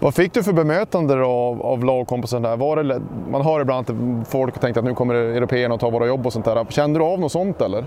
Vad 0.02 0.14
fick 0.14 0.34
du 0.34 0.42
för 0.42 0.52
bemötande 0.52 1.14
av, 1.14 1.62
av 1.62 1.84
lagkompisen 1.84 2.42
där? 2.42 2.56
Var 2.56 2.76
det, 2.76 3.00
man 3.30 3.42
hör 3.42 3.60
ibland 3.60 3.90
att 3.90 4.28
folk 4.28 4.60
tänkte 4.60 4.80
att 4.80 4.86
nu 4.86 4.94
kommer 4.94 5.14
européerna 5.14 5.74
att 5.74 5.80
ta 5.80 5.90
våra 5.90 6.06
jobb 6.06 6.26
och 6.26 6.32
sånt 6.32 6.44
där. 6.44 6.66
Kände 6.68 6.98
du 6.98 7.04
av 7.04 7.20
något 7.20 7.32
sånt 7.32 7.60
eller? 7.60 7.86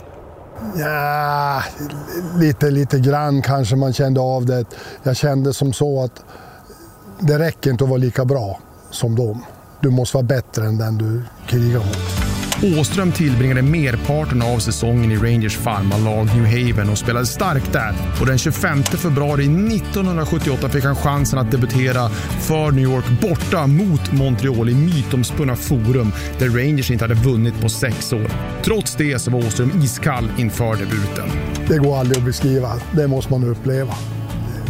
Ja, 0.75 1.61
lite, 2.39 2.71
lite 2.71 2.99
grann 2.99 3.41
kanske 3.41 3.75
man 3.75 3.93
kände 3.93 4.21
av 4.21 4.45
det. 4.45 4.65
Jag 5.03 5.15
kände 5.15 5.53
som 5.53 5.73
så 5.73 6.03
att 6.03 6.25
det 7.19 7.39
räcker 7.39 7.71
inte 7.71 7.83
att 7.83 7.89
vara 7.89 7.99
lika 7.99 8.25
bra 8.25 8.59
som 8.89 9.15
dem. 9.15 9.45
Du 9.79 9.89
måste 9.89 10.17
vara 10.17 10.25
bättre 10.27 10.65
än 10.65 10.77
den 10.77 10.97
du 10.97 11.21
krigar 11.47 11.79
mot. 11.79 12.24
Åström 12.63 13.11
tillbringade 13.11 13.61
merparten 13.61 14.41
av 14.41 14.59
säsongen 14.59 15.11
i 15.11 15.15
Rangers 15.15 15.57
farmarlag 15.57 16.25
New 16.25 16.45
Haven 16.45 16.89
och 16.89 16.97
spelade 16.97 17.25
starkt 17.25 17.73
där. 17.73 17.93
Och 18.19 18.25
den 18.25 18.37
25 18.37 18.83
februari 18.83 19.43
1978 19.43 20.69
fick 20.69 20.83
han 20.83 20.95
chansen 20.95 21.39
att 21.39 21.51
debutera 21.51 22.09
för 22.39 22.71
New 22.71 22.83
York 22.83 23.05
borta 23.21 23.67
mot 23.67 24.11
Montreal 24.11 24.69
i 24.69 24.75
mytomspunna 24.75 25.55
Forum 25.55 26.11
där 26.39 26.49
Rangers 26.49 26.91
inte 26.91 27.03
hade 27.03 27.13
vunnit 27.13 27.61
på 27.61 27.69
sex 27.69 28.13
år. 28.13 28.31
Trots 28.63 28.95
det 28.95 29.19
så 29.19 29.31
var 29.31 29.39
Åström 29.39 29.81
iskall 29.83 30.31
inför 30.37 30.75
debuten. 30.75 31.29
Det 31.67 31.77
går 31.77 31.97
aldrig 31.97 32.17
att 32.17 32.25
beskriva. 32.25 32.71
Det 32.91 33.07
måste 33.07 33.31
man 33.31 33.43
uppleva 33.43 33.93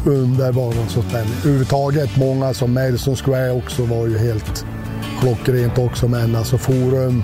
underbar 0.06 0.74
spänning. 0.90 1.34
Överhuvudtaget 1.44 2.18
många 2.18 2.54
som 2.54 2.74
Madison 2.74 3.16
Square 3.16 3.52
också 3.52 3.86
var 3.86 4.08
ju 4.08 4.18
helt 4.18 4.66
klockrent 5.20 5.78
också 5.78 6.08
men 6.08 6.36
alltså 6.36 6.58
Forum 6.58 7.24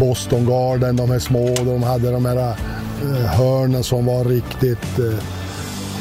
Boston 0.00 0.46
Garden, 0.46 0.96
de 0.96 1.10
här 1.10 1.18
små, 1.18 1.54
de 1.64 1.82
hade 1.82 2.10
de 2.10 2.24
här 2.24 2.36
eh, 2.36 3.26
hörnen 3.26 3.82
som 3.82 4.06
var 4.06 4.24
riktigt 4.24 4.98
eh, 4.98 5.18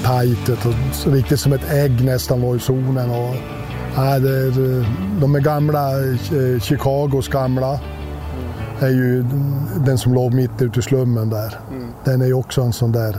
tajt, 0.04 0.50
riktigt 1.06 1.40
som 1.40 1.54
ett 1.54 1.72
ägg 1.72 2.06
nästan 2.06 2.42
var 2.42 2.56
i 2.56 2.60
zonen. 2.60 3.10
Och, 3.10 3.36
nej, 3.98 4.20
det, 4.20 4.52
de 5.22 5.36
är 5.36 5.40
gamla, 5.40 5.92
eh, 5.92 6.60
Chicagos 6.62 7.28
gamla, 7.28 7.80
är 8.80 8.90
ju 8.90 9.26
den 9.86 9.98
som 9.98 10.14
låg 10.14 10.34
mitt 10.34 10.62
ute 10.62 10.80
i 10.80 10.84
slummen 10.84 11.30
där. 11.30 11.60
Mm. 11.72 11.88
Den 12.04 12.22
är 12.22 12.26
ju 12.26 12.34
också 12.34 12.62
en 12.62 12.74
sån 12.74 12.92
där 12.92 13.18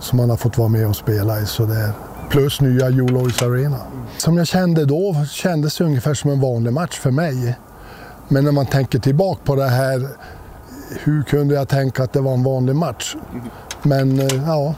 som 0.00 0.16
man 0.16 0.30
har 0.30 0.36
fått 0.36 0.58
vara 0.58 0.68
med 0.68 0.88
och 0.88 0.96
spela 0.96 1.40
i. 1.40 1.46
Så 1.46 1.64
där. 1.64 1.90
Plus 2.30 2.60
nya 2.60 2.88
Joe 2.88 3.28
Arena. 3.42 3.78
Som 4.18 4.36
jag 4.36 4.46
kände 4.46 4.84
då 4.84 5.24
kändes 5.30 5.76
det 5.76 5.84
ungefär 5.84 6.14
som 6.14 6.30
en 6.30 6.40
vanlig 6.40 6.72
match 6.72 6.98
för 6.98 7.10
mig. 7.10 7.56
Men 8.28 8.44
när 8.44 8.52
man 8.52 8.66
tänker 8.66 8.98
tillbaka 8.98 9.40
på 9.44 9.54
det 9.56 9.68
här, 9.68 10.08
hur 11.04 11.22
kunde 11.22 11.54
jag 11.54 11.68
tänka 11.68 12.02
att 12.02 12.12
det 12.12 12.20
var 12.20 12.34
en 12.34 12.42
vanlig 12.42 12.76
match? 12.76 13.16
Men 13.82 14.18
eh, 14.20 14.44
ja, 14.46 14.74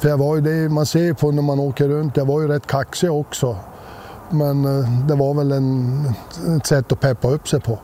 för 0.00 0.08
jag 0.08 0.18
var 0.18 0.36
ju 0.36 0.40
det 0.40 0.68
man 0.68 0.86
ser 0.86 1.12
på 1.12 1.30
när 1.30 1.42
man 1.42 1.60
åker 1.60 1.88
runt, 1.88 2.16
jag 2.16 2.26
var 2.26 2.40
ju 2.40 2.48
rätt 2.48 2.66
kaxig 2.66 3.12
också. 3.12 3.56
Men 4.30 4.64
eh, 4.64 5.06
det 5.06 5.14
var 5.14 5.34
väl 5.34 5.52
en, 5.52 6.04
ett 6.56 6.66
sätt 6.66 6.92
att 6.92 7.00
peppa 7.00 7.28
upp 7.28 7.48
sig 7.48 7.60
på. 7.60 7.78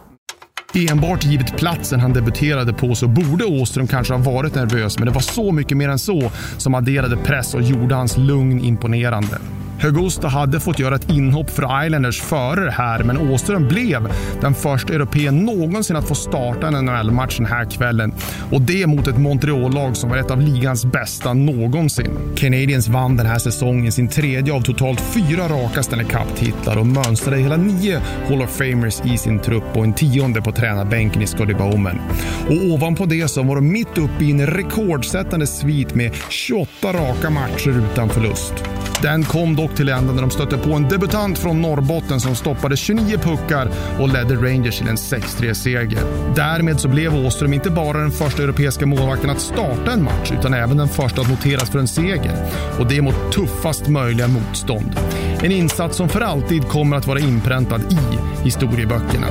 Enbart 0.74 1.24
givet 1.24 1.56
platsen 1.56 2.00
han 2.00 2.12
debuterade 2.12 2.72
på 2.72 2.94
så 2.94 3.08
borde 3.08 3.44
Åström 3.44 3.86
kanske 3.86 4.14
ha 4.14 4.32
varit 4.32 4.54
nervös, 4.54 4.98
men 4.98 5.06
det 5.06 5.14
var 5.14 5.20
så 5.20 5.52
mycket 5.52 5.76
mer 5.76 5.88
än 5.88 5.98
så 5.98 6.30
som 6.56 6.74
adderade 6.74 7.16
press 7.16 7.54
och 7.54 7.62
gjorde 7.62 7.94
hans 7.94 8.16
lugn 8.16 8.60
imponerande. 8.60 9.38
Högusta 9.80 10.28
hade 10.28 10.60
fått 10.60 10.78
göra 10.78 10.94
ett 10.94 11.10
inhopp 11.10 11.50
för 11.50 11.86
Islanders 11.86 12.20
före 12.20 12.64
det 12.64 12.70
här, 12.70 13.02
men 13.02 13.18
Åström 13.18 13.68
blev 13.68 14.12
den 14.40 14.54
första 14.54 14.94
europeen 14.94 15.38
någonsin 15.38 15.96
att 15.96 16.08
få 16.08 16.14
starta 16.14 16.66
en 16.66 16.84
NHL-match 16.84 17.36
den 17.36 17.46
här 17.46 17.64
kvällen. 17.64 18.12
Och 18.50 18.60
det 18.60 18.86
mot 18.86 19.06
ett 19.06 19.18
Montreal-lag 19.18 19.96
som 19.96 20.10
var 20.10 20.16
ett 20.16 20.30
av 20.30 20.40
ligans 20.40 20.84
bästa 20.84 21.34
någonsin. 21.34 22.10
Canadiens 22.36 22.88
vann 22.88 23.16
den 23.16 23.26
här 23.26 23.38
säsongen 23.38 23.92
sin 23.92 24.08
tredje 24.08 24.54
av 24.54 24.60
totalt 24.60 25.00
fyra 25.00 25.48
raka 25.48 25.82
Stanley 25.82 26.06
Cup-titlar 26.06 26.78
och 26.78 26.86
mönstrade 26.86 27.36
hela 27.36 27.56
nio 27.56 28.00
Hall 28.28 28.42
of 28.42 28.50
Famers 28.50 29.00
i 29.04 29.18
sin 29.18 29.38
trupp 29.38 29.76
och 29.76 29.84
en 29.84 29.92
tionde 29.92 30.42
på 30.42 30.52
tränarbänken 30.52 31.22
i 31.22 31.26
Scotty 31.26 31.54
Bowman. 31.54 32.00
Och 32.48 32.72
ovanpå 32.72 33.06
det 33.06 33.28
så 33.28 33.42
var 33.42 33.54
de 33.54 33.72
mitt 33.72 33.98
uppe 33.98 34.24
i 34.24 34.30
en 34.30 34.46
rekordsättande 34.46 35.46
svit 35.46 35.94
med 35.94 36.12
28 36.28 36.92
raka 36.92 37.30
matcher 37.30 37.84
utan 37.92 38.08
förlust. 38.08 38.54
Den 39.02 39.24
kom 39.24 39.56
dock 39.56 39.69
till 39.76 39.88
ända 39.88 40.12
när 40.12 40.20
de 40.20 40.30
stötte 40.30 40.58
på 40.58 40.72
en 40.72 40.88
debutant 40.88 41.38
från 41.38 41.62
Norrbotten 41.62 42.20
som 42.20 42.34
stoppade 42.34 42.76
29 42.76 43.18
puckar 43.18 43.70
och 44.00 44.08
ledde 44.08 44.34
Rangers 44.34 44.78
till 44.78 44.88
en 44.88 44.96
6-3-seger. 44.96 46.00
Därmed 46.36 46.80
så 46.80 46.88
blev 46.88 47.26
Åström 47.26 47.52
inte 47.52 47.70
bara 47.70 47.98
den 47.98 48.10
första 48.10 48.42
europeiska 48.42 48.86
målvakten 48.86 49.30
att 49.30 49.40
starta 49.40 49.92
en 49.92 50.04
match 50.04 50.32
utan 50.38 50.54
även 50.54 50.76
den 50.76 50.88
första 50.88 51.20
att 51.20 51.30
noteras 51.30 51.70
för 51.70 51.78
en 51.78 51.88
seger. 51.88 52.46
Och 52.78 52.86
det 52.86 53.02
mot 53.02 53.32
tuffast 53.32 53.88
möjliga 53.88 54.28
motstånd. 54.28 55.00
En 55.42 55.52
insats 55.52 55.96
som 55.96 56.08
för 56.08 56.20
alltid 56.20 56.68
kommer 56.68 56.96
att 56.96 57.06
vara 57.06 57.18
inpräntad 57.18 57.80
i 57.80 57.98
historieböckerna. 58.44 59.26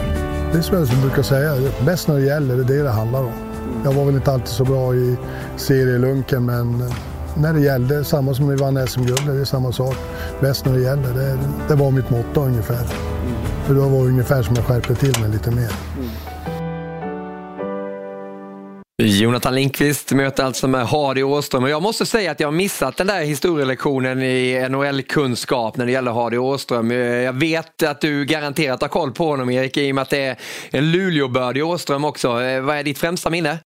Det 0.52 0.58
är 0.58 0.62
som 0.62 0.78
jag 0.78 1.02
brukar 1.02 1.24
säga, 1.24 1.72
bäst 1.86 2.08
när 2.08 2.16
det 2.16 2.26
gäller, 2.26 2.56
det 2.56 2.62
är 2.62 2.78
det 2.78 2.84
det 2.84 2.90
handlar 2.90 3.20
om. 3.20 3.34
Jag 3.84 3.94
var 3.94 4.06
väl 4.06 4.16
inte 4.16 4.32
alltid 4.32 4.48
så 4.48 4.66
bra 4.66 4.96
i 4.96 5.18
serielunken 5.58 6.46
men 6.46 6.82
eh, 6.82 6.94
när 7.38 7.54
det 7.54 7.60
gällde, 7.60 8.04
samma 8.04 8.34
som 8.34 8.50
vi 8.50 8.56
vann 8.56 8.88
SM-guld, 8.88 9.28
det 9.28 9.42
är 9.42 9.46
samma 9.46 9.72
sak. 9.72 9.96
Bäst 10.42 10.66
när 10.66 10.74
det 10.74 10.82
gäller, 10.82 11.14
det, 11.14 11.38
det 11.68 11.76
var 11.76 11.92
mitt 11.92 12.10
motto 12.10 12.42
ungefär. 12.42 12.88
För 13.66 13.74
då 13.74 13.82
var 13.82 14.04
det 14.04 14.10
ungefär 14.10 14.44
som 14.44 14.56
jag 14.56 14.66
skärpte 14.66 14.96
till 14.96 15.22
mig 15.22 15.30
lite 15.30 15.52
mer. 15.52 15.72
Jonathan 19.02 19.56
Lindqvist 19.56 20.12
möter 20.12 20.44
alltså 20.44 20.68
med 20.68 20.88
Hardy 20.88 21.24
Åström 21.24 21.64
och 21.64 21.70
jag 21.70 21.82
måste 21.82 22.06
säga 22.06 22.32
att 22.32 22.40
jag 22.40 22.48
har 22.48 22.52
missat 22.52 22.98
den 22.98 23.08
där 23.08 23.22
historielektionen 23.22 24.22
i 24.22 24.68
NHL-kunskap 24.70 25.78
när 25.78 25.86
det 25.86 25.92
gäller 25.92 26.12
Hardy 26.12 26.38
Åström. 26.38 26.92
Jag 26.92 27.34
vet 27.34 27.84
att 27.84 28.02
du 28.02 28.26
garanterat 28.26 28.82
har 28.82 28.90
koll 28.90 29.12
på 29.12 29.28
honom 29.28 29.50
Erik 29.50 29.78
i 29.78 29.92
och 29.92 29.96
med 29.96 30.02
att 30.02 30.10
det 30.10 30.22
är 30.22 30.38
en 30.70 30.92
Luleåbördig 30.92 31.66
Åström 31.66 32.06
också. 32.06 32.42
Eh, 32.42 32.62
vad 32.62 32.78
är 32.78 32.84
ditt 32.84 32.98
främsta 32.98 33.30
minne? 33.30 33.60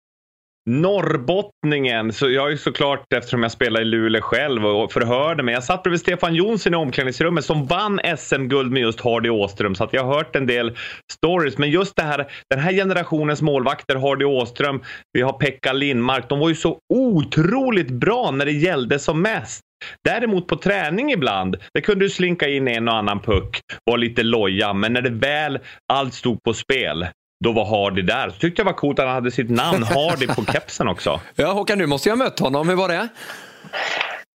Norrbottningen, 0.70 2.12
så 2.12 2.30
jag 2.30 2.46
är 2.46 2.50
ju 2.50 2.56
såklart 2.56 3.12
eftersom 3.12 3.42
jag 3.42 3.52
spelar 3.52 3.80
i 3.80 3.84
Luleå 3.84 4.22
själv 4.22 4.66
och 4.66 4.92
förhörde 4.92 5.42
mig. 5.42 5.54
Jag 5.54 5.64
satt 5.64 5.82
bredvid 5.82 6.00
Stefan 6.00 6.34
Jonsson 6.34 6.74
i 6.74 6.76
omklädningsrummet 6.76 7.44
som 7.44 7.66
vann 7.66 8.00
SM-guld 8.18 8.72
med 8.72 8.82
just 8.82 9.00
Hardy 9.00 9.28
Åström 9.28 9.74
så 9.74 9.84
att 9.84 9.92
jag 9.92 10.04
har 10.04 10.14
hört 10.14 10.36
en 10.36 10.46
del 10.46 10.76
stories. 11.12 11.58
Men 11.58 11.70
just 11.70 11.96
det 11.96 12.02
här, 12.02 12.26
den 12.50 12.60
här 12.60 12.72
generationens 12.72 13.42
målvakter, 13.42 13.96
Hardy 13.96 14.24
Åström, 14.24 14.82
vi 15.12 15.22
har 15.22 15.32
Pekka 15.32 15.72
Lindmark, 15.72 16.28
de 16.28 16.38
var 16.38 16.48
ju 16.48 16.54
så 16.54 16.78
otroligt 16.94 17.90
bra 17.90 18.30
när 18.30 18.44
det 18.44 18.52
gällde 18.52 18.98
som 18.98 19.22
mest. 19.22 19.60
Däremot 20.04 20.46
på 20.46 20.56
träning 20.56 21.12
ibland, 21.12 21.56
det 21.74 21.80
kunde 21.80 22.04
du 22.04 22.08
slinka 22.10 22.48
in 22.48 22.68
en 22.68 22.88
och 22.88 22.96
annan 22.96 23.20
puck, 23.20 23.60
var 23.90 23.98
lite 23.98 24.22
loja, 24.22 24.72
men 24.72 24.92
när 24.92 25.02
det 25.02 25.10
väl 25.10 25.58
allt 25.92 26.14
stod 26.14 26.42
på 26.42 26.54
spel, 26.54 27.06
då 27.42 27.52
var 27.52 27.64
Hardy 27.64 28.02
där. 28.02 28.30
Så 28.30 28.38
tyckte 28.38 28.60
jag 28.60 28.66
var 28.66 28.72
coolt 28.72 28.98
att 28.98 29.06
han 29.06 29.14
hade 29.14 29.30
sitt 29.30 29.50
namn 29.50 29.82
Hardy 29.82 30.26
på 30.26 30.44
kepsen 30.52 30.88
också. 30.88 31.20
Ja, 31.34 31.52
Håkan, 31.52 31.78
du 31.78 31.86
måste 31.86 32.08
ju 32.08 32.12
ha 32.12 32.16
mött 32.16 32.38
honom. 32.38 32.68
Hur 32.68 32.76
var 32.76 32.88
det? 32.88 33.08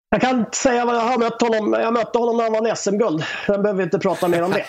Jag 0.10 0.22
kan 0.22 0.40
inte 0.40 0.58
säga 0.58 0.86
vad 0.86 0.96
jag 0.96 1.02
har 1.02 1.18
mött 1.18 1.42
honom. 1.42 1.74
Jag 1.82 1.94
mötte 1.94 2.20
honom 2.20 2.38
när 2.38 2.44
han 2.44 2.54
vann 2.54 2.76
SM-guld. 2.76 3.24
Jag 3.48 3.62
behöver 3.62 3.84
inte 3.84 4.00
prata 4.00 4.28
mer 4.28 4.44
om 4.44 4.52
det. 4.52 4.66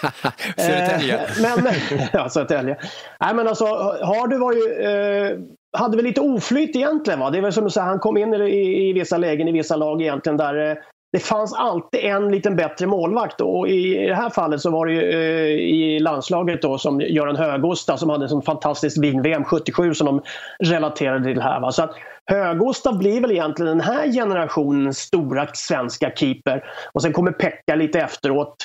Södertälje. 0.63 1.17
Eh, 1.17 1.63
men, 1.63 1.75
ja, 2.13 2.29
Södertälje. 2.29 2.77
Nej, 3.21 3.35
men 3.35 3.49
alltså, 3.49 3.65
Hardy 4.03 4.37
var 4.37 4.53
ju, 4.53 4.85
eh, 4.85 5.39
hade 5.79 5.97
väl 5.97 6.07
lite 6.07 6.21
oflyt 6.21 6.77
egentligen. 6.77 7.21
Va? 7.21 7.31
Det 7.31 7.39
är 7.39 7.43
väl 7.43 7.53
som 7.53 7.65
du 7.65 7.71
säger, 7.71 7.87
han 7.87 7.99
kom 7.99 8.17
in 8.17 8.35
i, 8.35 8.89
i 8.89 8.93
vissa 8.93 9.17
lägen 9.17 9.49
i 9.49 9.53
vissa 9.53 9.77
lag 9.77 10.03
egentligen 10.03 10.37
där 10.37 10.71
eh, 10.71 10.77
det 11.15 11.21
fanns 11.21 11.53
alltid 11.53 12.01
en 12.05 12.31
liten 12.31 12.57
bättre 12.57 12.87
målvakt 12.87 13.41
och 13.41 13.69
i 13.69 14.07
det 14.07 14.15
här 14.15 14.31
fallet 14.31 14.61
så 14.61 14.71
var 14.71 14.87
det 14.87 14.93
ju 14.93 15.11
eh, 15.11 15.49
i 15.75 15.99
landslaget 15.99 16.63
då 16.63 16.79
som 16.79 17.01
Göran 17.01 17.37
Högosta 17.37 17.97
som 17.97 18.11
hade 18.11 18.25
en 18.25 18.29
sån 18.29 18.43
fantastisk 18.43 19.03
vin-VM 19.03 19.45
77 19.45 19.95
som 19.95 20.07
de 20.07 20.23
relaterade 20.59 21.25
till 21.25 21.41
här. 21.41 21.61
Va? 21.61 21.73
Så 21.73 21.83
att 21.83 21.95
Högosta 22.27 22.93
blir 22.93 23.21
väl 23.21 23.31
egentligen 23.31 23.79
den 23.79 23.87
här 23.87 24.13
generationens 24.13 24.99
stora 24.99 25.47
svenska 25.53 26.13
keeper 26.17 26.65
och 26.93 27.03
sen 27.03 27.13
kommer 27.13 27.33
Pekka 27.33 27.75
lite 27.75 28.01
efteråt. 28.01 28.57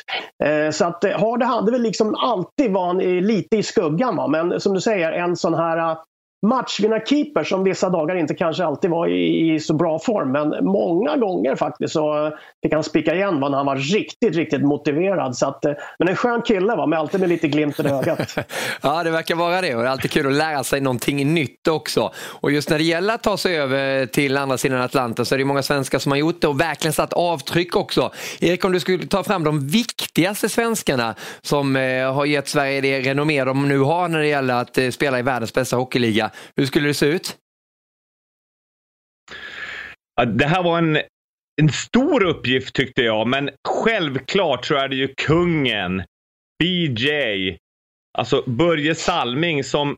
Eh, 0.44 0.72
så 0.72 0.86
att 0.86 1.04
eh, 1.04 1.20
Hardy 1.20 1.46
hade 1.46 1.72
väl 1.72 1.82
liksom 1.82 2.16
alltid 2.16 2.72
var 2.72 3.22
lite 3.22 3.58
i 3.58 3.64
skuggan 3.64 4.16
va? 4.16 4.28
men 4.28 4.60
som 4.60 4.74
du 4.74 4.82
säger 4.82 5.12
en 5.12 5.36
sån 5.36 5.54
här 5.54 5.78
eh, 5.78 5.98
matchvinnarkeeper 6.42 7.44
som 7.44 7.64
vissa 7.64 7.90
dagar 7.90 8.16
inte 8.16 8.34
kanske 8.34 8.66
alltid 8.66 8.90
var 8.92 9.08
i, 9.08 9.54
i, 9.54 9.60
så 9.60 9.74
bra 9.74 10.00
form. 10.00 10.32
Men 10.32 10.66
många 10.66 11.18
gånger 11.18 11.56
faktiskt 11.56 11.94
så 11.94 12.26
eh, 12.26 12.34
fick 12.64 12.74
han 12.74 12.84
spika 12.84 13.16
igen 13.16 13.40
när 13.40 13.50
han 13.58 13.66
var 13.66 13.76
riktigt, 13.76 14.36
riktigt 14.36 14.62
motiverad. 14.62 15.38
Så 15.38 15.48
att, 15.48 15.66
eh, 15.66 15.74
men 16.00 16.08
en 16.08 16.16
skön 16.16 16.42
kille 16.42 16.76
va, 16.76 16.86
med 16.86 17.00
alltid 17.00 17.20
med 17.20 17.30
lite 17.30 17.48
glimt 17.48 17.80
i 17.80 17.88
ögat. 17.88 18.38
ja, 18.82 19.04
det 19.04 19.12
verkar 19.12 19.36
vara 19.36 19.62
det 19.62 19.76
och 19.76 19.82
det 19.82 19.88
är 19.88 19.92
alltid 19.92 20.12
kul 20.12 20.28
att 20.28 20.34
lära 20.34 20.64
sig 20.64 20.82
någonting 20.82 21.34
nytt 21.34 21.68
också. 21.68 22.12
Och 22.18 22.52
just 22.52 22.70
när 22.70 22.78
det 22.78 22.84
gäller 22.84 23.14
att 23.14 23.24
ta 23.24 23.38
sig 23.38 23.58
över 23.58 24.06
till 24.06 24.38
andra 24.38 24.58
sidan 24.58 24.82
Atlanten 24.82 25.26
så 25.26 25.36
är 25.36 25.40
det 25.40 25.46
många 25.46 25.64
svenskar 25.64 26.00
som 26.00 26.12
har 26.12 26.20
gjort 26.20 26.42
det 26.42 26.48
och 26.48 26.62
verkligen 26.62 26.94
satt 26.94 27.14
avtryck 27.14 27.76
också. 27.76 28.12
Erik, 28.40 28.66
om 28.66 28.72
du 28.72 28.80
skulle 28.80 29.08
ta 29.08 29.24
fram 29.24 29.44
de 29.44 29.68
viktigaste 29.68 30.50
svenskarna 30.50 31.16
som 31.42 31.76
eh, 31.76 32.14
har 32.14 32.26
gett 32.26 32.48
Sverige 32.48 32.82
det 32.82 33.02
renommé 33.02 33.44
de 33.44 33.68
nu 33.68 33.80
har 33.80 34.08
när 34.08 34.20
det 34.20 34.28
gäller 34.28 34.54
att 34.54 34.94
spela 34.94 35.20
i 35.20 35.22
världens 35.22 35.54
bästa 35.54 35.76
hockeyliga 35.76 36.29
hur 36.56 36.66
skulle 36.66 36.88
det 36.88 36.94
se 36.94 37.06
ut? 37.06 37.38
Det 40.28 40.46
här 40.46 40.64
var 40.64 40.78
en, 40.78 40.96
en 41.62 41.70
stor 41.72 42.24
uppgift 42.24 42.76
tyckte 42.76 43.02
jag, 43.02 43.28
men 43.28 43.50
självklart 43.68 44.66
så 44.66 44.76
är 44.76 44.88
det 44.88 44.96
ju 44.96 45.08
kungen, 45.08 46.04
BJ, 46.64 47.58
alltså 48.18 48.44
Börje 48.48 48.96
Salming 48.96 49.64
som 49.64 49.96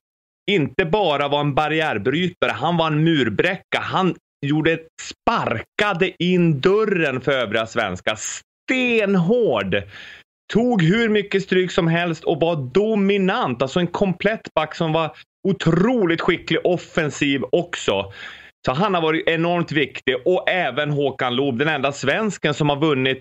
inte 0.52 0.86
bara 0.86 1.28
var 1.28 1.40
en 1.40 1.56
barriärbrytare, 1.56 2.52
han 2.52 2.78
var 2.78 2.88
en 2.88 3.04
murbräcka. 3.04 3.80
Han 3.80 4.16
gjorde 4.46 4.80
sparkade 5.02 6.24
in 6.24 6.62
dörren 6.62 7.22
för 7.22 7.32
övriga 7.32 7.66
svenskar. 7.66 8.16
Stenhård! 8.16 9.84
Tog 10.52 10.84
hur 10.84 11.10
mycket 11.10 11.44
stryk 11.44 11.72
som 11.72 11.88
helst 11.88 12.24
och 12.24 12.40
var 12.40 12.56
dominant. 12.56 13.62
Alltså 13.62 13.80
en 13.80 13.88
komplett 13.88 14.54
back 14.56 14.76
som 14.76 14.94
var 14.94 15.16
otroligt 15.48 16.22
skicklig 16.22 16.60
offensiv 16.64 17.44
också. 17.52 18.14
Så 18.66 18.72
han 18.72 18.94
har 18.94 19.02
varit 19.02 19.28
enormt 19.28 19.72
viktig 19.72 20.16
och 20.26 20.50
även 20.50 20.92
Håkan 20.92 21.36
Loob, 21.36 21.58
den 21.58 21.68
enda 21.68 21.92
svensken 21.92 22.54
som 22.54 22.70
har 22.70 22.76
vunnit 22.76 23.20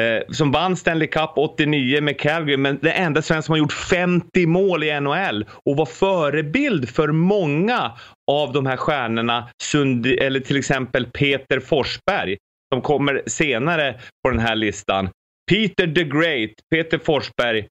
eh, 0.00 0.32
som 0.32 0.52
vann 0.52 0.76
Stanley 0.76 1.08
Cup 1.08 1.30
89 1.36 2.00
med 2.00 2.20
Calgary, 2.20 2.56
men 2.56 2.78
den 2.82 2.92
enda 2.92 3.22
svensken 3.22 3.42
som 3.42 3.52
har 3.52 3.58
gjort 3.58 3.72
50 3.72 4.46
mål 4.46 4.84
i 4.84 5.00
NHL 5.00 5.44
och 5.66 5.76
var 5.76 5.86
förebild 5.86 6.88
för 6.88 7.08
många 7.08 7.92
av 8.30 8.52
de 8.52 8.66
här 8.66 8.76
stjärnorna, 8.76 9.48
Sund 9.62 10.06
eller 10.06 10.40
till 10.40 10.56
exempel 10.56 11.06
Peter 11.06 11.60
Forsberg, 11.60 12.36
som 12.72 12.82
kommer 12.82 13.22
senare 13.26 14.00
på 14.24 14.30
den 14.30 14.40
här 14.40 14.54
listan. 14.54 15.08
Peter 15.50 15.86
the 15.86 16.04
Great, 16.04 16.50
Peter 16.70 16.98
Forsberg, 16.98 17.66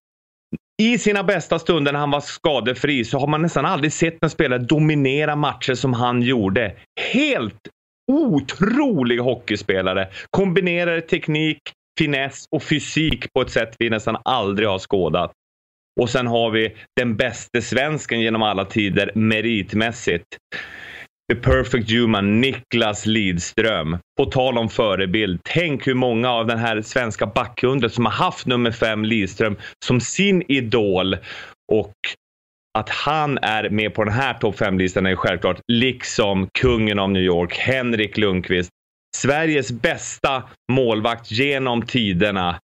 i 0.82 0.98
sina 0.98 1.24
bästa 1.24 1.60
stunder 1.60 1.92
när 1.92 2.00
han 2.00 2.12
var 2.12 2.20
skadefri 2.20 3.06
så 3.06 3.20
har 3.20 3.28
man 3.28 3.42
nästan 3.42 3.66
aldrig 3.66 3.94
sett 3.94 4.24
en 4.24 4.30
spelare 4.30 4.60
dominera 4.60 5.36
matcher 5.36 5.74
som 5.74 5.94
han 5.94 6.22
gjorde. 6.22 6.76
Helt 7.14 7.60
otrolig 8.12 9.18
hockeyspelare. 9.18 10.08
Kombinerade 10.30 11.02
teknik, 11.02 11.62
finess 12.00 12.46
och 12.52 12.64
fysik 12.64 13.34
på 13.34 13.42
ett 13.42 13.52
sätt 13.52 13.76
vi 13.80 13.90
nästan 13.90 14.18
aldrig 14.24 14.68
har 14.68 14.80
skådat. 14.80 15.32
Och 16.02 16.10
sen 16.10 16.28
har 16.28 16.52
vi 16.52 16.76
den 16.96 17.18
bästa 17.18 17.62
svensken 17.62 18.22
genom 18.22 18.44
alla 18.44 18.66
tider 18.66 19.12
meritmässigt. 19.16 20.26
The 21.32 21.36
Perfect 21.36 21.91
Human, 21.91 22.41
Niklas 22.41 23.06
Lidström. 23.06 23.98
På 24.17 24.26
tal 24.26 24.58
om 24.58 24.70
förebild. 24.70 25.39
Tänk 25.44 25.88
hur 25.88 25.94
många 25.94 26.32
av 26.32 26.48
den 26.48 26.60
här 26.60 26.82
svenska 26.82 27.26
backundret 27.26 27.94
som 27.94 28.06
har 28.06 28.12
haft 28.12 28.46
nummer 28.46 28.72
fem 28.72 29.06
Lidström 29.06 29.56
som 29.86 30.02
sin 30.02 30.52
idol. 30.52 31.17
Och 31.72 31.94
att 32.78 32.89
han 32.89 33.38
är 33.38 33.70
med 33.70 33.94
på 33.94 34.04
den 34.04 34.13
här 34.13 34.34
topp 34.34 34.58
fem 34.58 34.78
listan 34.78 35.06
är 35.06 35.15
självklart. 35.15 35.60
Liksom 35.67 36.48
kungen 36.60 37.00
av 37.00 37.12
New 37.12 37.24
York, 37.24 37.58
Henrik 37.58 38.17
Lundqvist. 38.17 38.70
Sveriges 39.17 39.72
bästa 39.72 40.44
målvakt 40.72 41.32
genom 41.32 41.82
tiderna. 41.82 42.60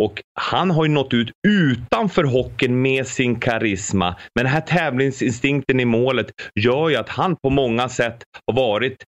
Och 0.00 0.22
han 0.40 0.70
har 0.70 0.84
ju 0.84 0.90
nått 0.90 1.14
ut 1.14 1.30
utanför 1.48 2.24
hockeyn 2.24 2.82
med 2.82 3.06
sin 3.06 3.40
karisma. 3.40 4.16
Men 4.34 4.44
den 4.44 4.52
här 4.52 4.60
tävlingsinstinkten 4.60 5.80
i 5.80 5.84
målet 5.84 6.26
gör 6.60 6.88
ju 6.88 6.96
att 6.96 7.08
han 7.08 7.36
på 7.36 7.50
många 7.50 7.88
sätt 7.88 8.22
har 8.46 8.56
varit 8.56 9.04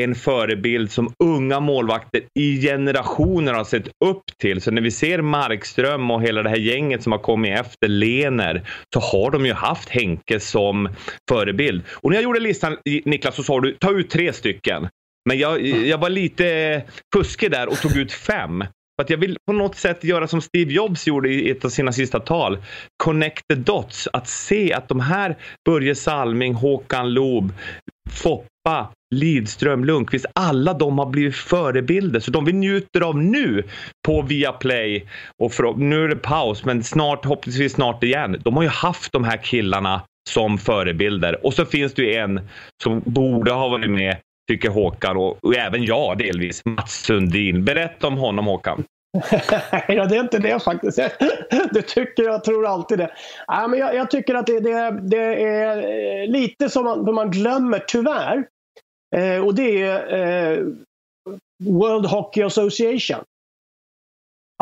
en 0.00 0.14
förebild 0.14 0.90
som 0.90 1.12
unga 1.24 1.60
målvakter 1.60 2.22
i 2.38 2.60
generationer 2.62 3.52
har 3.54 3.64
sett 3.64 3.88
upp 4.04 4.22
till. 4.38 4.60
Så 4.60 4.70
när 4.70 4.82
vi 4.82 4.90
ser 4.90 5.22
Markström 5.22 6.10
och 6.10 6.22
hela 6.22 6.42
det 6.42 6.48
här 6.48 6.56
gänget 6.56 7.02
som 7.02 7.12
har 7.12 7.18
kommit 7.18 7.58
efter 7.58 7.88
Lener 7.88 8.68
så 8.94 9.00
har 9.00 9.30
de 9.30 9.46
ju 9.46 9.52
haft 9.52 9.88
Henke 9.88 10.40
som 10.40 10.88
förebild. 11.30 11.82
Och 11.90 12.10
när 12.10 12.16
jag 12.16 12.24
gjorde 12.24 12.40
listan 12.40 12.76
Niklas 13.04 13.36
så 13.36 13.42
sa 13.42 13.60
du 13.60 13.72
ta 13.74 13.90
ut 13.90 14.10
tre 14.10 14.32
stycken. 14.32 14.88
Men 15.28 15.38
jag, 15.38 15.66
jag 15.66 15.98
var 15.98 16.10
lite 16.10 16.82
fuskig 17.14 17.50
där 17.50 17.68
och 17.68 17.76
tog 17.76 17.96
ut 17.96 18.12
fem. 18.12 18.64
För 19.00 19.04
att 19.04 19.10
jag 19.10 19.18
vill 19.18 19.36
på 19.46 19.52
något 19.52 19.76
sätt 19.76 20.04
göra 20.04 20.26
som 20.26 20.40
Steve 20.40 20.72
Jobs 20.72 21.06
gjorde 21.06 21.28
i 21.28 21.50
ett 21.50 21.64
av 21.64 21.68
sina 21.68 21.92
sista 21.92 22.20
tal. 22.20 22.58
Connect 22.96 23.48
the 23.48 23.54
dots. 23.54 24.08
Att 24.12 24.28
se 24.28 24.72
att 24.72 24.88
de 24.88 25.00
här 25.00 25.36
Börje 25.68 25.94
Salming, 25.94 26.54
Håkan 26.54 27.12
Loob, 27.12 27.52
Foppa, 28.10 28.92
Lidström, 29.14 29.84
Lundqvist, 29.84 30.26
alla 30.34 30.74
de 30.74 30.98
har 30.98 31.06
blivit 31.06 31.36
förebilder. 31.36 32.20
Så 32.20 32.30
de 32.30 32.44
vi 32.44 32.52
njuter 32.52 33.00
av 33.00 33.18
nu 33.18 33.64
på 34.06 34.22
Viaplay 34.22 35.06
och 35.38 35.52
för, 35.52 35.74
nu 35.74 36.04
är 36.04 36.08
det 36.08 36.16
paus, 36.16 36.64
men 36.64 36.82
snart, 36.82 37.24
hoppningsvis 37.24 37.72
snart 37.72 38.04
igen. 38.04 38.40
De 38.44 38.56
har 38.56 38.62
ju 38.62 38.68
haft 38.68 39.12
de 39.12 39.24
här 39.24 39.36
killarna 39.36 40.02
som 40.30 40.58
förebilder. 40.58 41.46
Och 41.46 41.54
så 41.54 41.64
finns 41.64 41.94
det 41.94 42.02
ju 42.02 42.14
en 42.14 42.40
som 42.82 43.02
borde 43.04 43.52
ha 43.52 43.68
varit 43.68 43.90
med 43.90 44.16
tycker 44.50 44.70
Håkan 44.70 45.16
och, 45.16 45.44
och 45.44 45.54
även 45.54 45.84
jag 45.84 46.18
delvis, 46.18 46.62
Mats 46.64 46.92
Sundin. 46.92 47.64
Berätta 47.64 48.06
om 48.06 48.18
honom 48.18 48.46
Håkan. 48.46 48.84
ja, 49.88 50.04
det 50.04 50.16
är 50.16 50.20
inte 50.20 50.38
det 50.38 50.62
faktiskt. 50.62 50.98
Det 51.72 51.82
tycker 51.82 52.22
jag, 52.22 52.44
tror 52.44 52.66
alltid 52.66 52.98
det. 52.98 53.10
Ja, 53.46 53.68
men 53.68 53.78
jag, 53.78 53.94
jag 53.94 54.10
tycker 54.10 54.34
att 54.34 54.46
det, 54.46 54.60
det, 54.60 55.00
det, 55.02 55.44
är 55.44 56.26
lite 56.26 56.68
som 56.70 56.84
man, 56.84 57.14
man 57.14 57.30
glömmer, 57.30 57.78
tyvärr. 57.78 58.44
Eh, 59.16 59.46
och 59.46 59.54
det 59.54 59.82
är 59.82 60.58
eh, 60.58 60.64
World 61.64 62.06
Hockey 62.06 62.42
Association. 62.42 63.24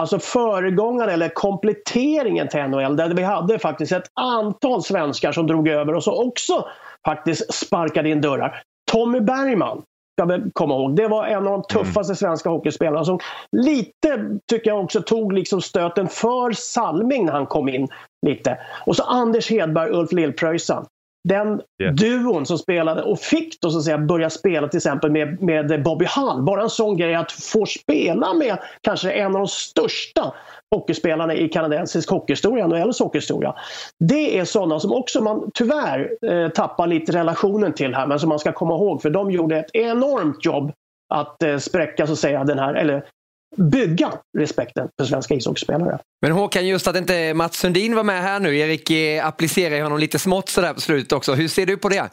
Alltså 0.01 0.18
föregångaren 0.18 1.11
eller 1.11 1.28
kompletteringen 1.28 2.49
till 2.49 2.61
NHL 2.61 2.97
där 2.97 3.14
vi 3.14 3.22
hade 3.22 3.59
faktiskt 3.59 3.93
ett 3.93 4.11
antal 4.20 4.82
svenskar 4.82 5.32
som 5.32 5.47
drog 5.47 5.68
över 5.68 5.95
och 5.95 6.05
så 6.05 6.26
också 6.26 6.68
faktiskt 7.07 7.55
sparkade 7.55 8.09
in 8.09 8.20
dörrar. 8.20 8.62
Tommy 8.89 9.20
Bergman 9.20 9.82
ska 10.18 10.24
vi 10.24 10.51
komma 10.53 10.74
ihåg. 10.74 10.97
Det 10.97 11.09
var 11.09 11.26
en 11.26 11.47
av 11.47 11.53
de 11.53 11.62
tuffaste 11.62 12.14
svenska 12.14 12.49
hockeyspelarna 12.49 13.05
som 13.05 13.18
lite, 13.53 14.39
tycker 14.51 14.70
jag 14.70 14.84
också, 14.84 15.03
tog 15.03 15.32
liksom 15.32 15.62
stöten 15.62 16.09
för 16.09 16.53
Salming 16.53 17.26
när 17.26 17.32
han 17.32 17.47
kom 17.47 17.68
in. 17.68 17.89
lite. 18.26 18.59
Och 18.86 18.97
så 18.97 19.03
Anders 19.03 19.51
Hedberg, 19.51 19.91
Ulf 19.91 20.12
Lillpröjsan. 20.12 20.86
Den 21.25 21.62
Yeah. 21.83 21.95
duon 21.95 22.47
som 22.47 22.59
spelade 22.59 23.03
och 23.03 23.19
fick 23.19 23.61
då 23.61 23.71
så 23.71 23.79
att 23.79 23.85
säga 23.85 23.99
börja 23.99 24.31
spela 24.31 24.69
till 24.69 24.77
exempel 24.77 25.11
med, 25.11 25.43
med 25.43 25.83
Bobby 25.83 26.05
Hall. 26.05 26.43
Bara 26.43 26.62
en 26.62 26.71
sån 26.71 26.97
grej 26.97 27.14
att 27.14 27.33
få 27.33 27.66
spela 27.66 28.35
med 28.35 28.59
kanske 28.81 29.11
en 29.11 29.27
av 29.27 29.33
de 29.33 29.49
största 29.49 30.35
hockeyspelarna 30.75 31.35
i 31.35 31.49
kanadensisk 31.49 32.11
hockeyhistoria, 32.11 32.66
NHLs 32.66 33.01
hockeyhistoria. 33.01 33.55
Det 33.99 34.39
är 34.39 34.45
sådana 34.45 34.81
som 34.81 34.93
också 34.93 35.21
man 35.21 35.51
tyvärr 35.55 36.11
eh, 36.23 36.49
tappar 36.49 36.87
lite 36.87 37.12
relationen 37.12 37.73
till 37.73 37.95
här 37.95 38.07
men 38.07 38.19
som 38.19 38.29
man 38.29 38.39
ska 38.39 38.53
komma 38.53 38.75
ihåg 38.75 39.03
för 39.03 39.11
de 39.11 39.31
gjorde 39.31 39.59
ett 39.59 39.71
enormt 39.75 40.45
jobb 40.45 40.73
att 41.14 41.43
eh, 41.43 41.59
spräcka 41.59 42.07
så 42.07 42.12
att 42.12 42.19
säga 42.19 42.45
den 42.45 42.59
här, 42.59 42.75
eller 42.75 43.05
bygga 43.57 44.12
respekten 44.38 44.88
för 44.99 45.05
svenska 45.05 45.34
ishockeyspelare. 45.34 45.99
Men 46.22 46.32
Håkan, 46.32 46.66
just 46.66 46.88
att 46.88 46.96
inte 46.96 47.34
Mats 47.34 47.57
Sundin 47.59 47.94
var 47.94 48.05
med 48.05 48.22
här 48.22 48.40
nu. 48.40 48.59
Erik 48.59 48.90
eh, 48.90 49.26
applicerar 49.26 49.82
honom 49.82 49.99
lite 49.99 50.18
smått 50.18 50.49
sådär 50.49 50.74
på 50.74 50.80
slutet 50.80 51.12
också. 51.12 51.34
Hur 51.34 51.49
ser 51.49 51.66
du 51.66 51.76
på 51.76 51.88
det? 51.88 52.11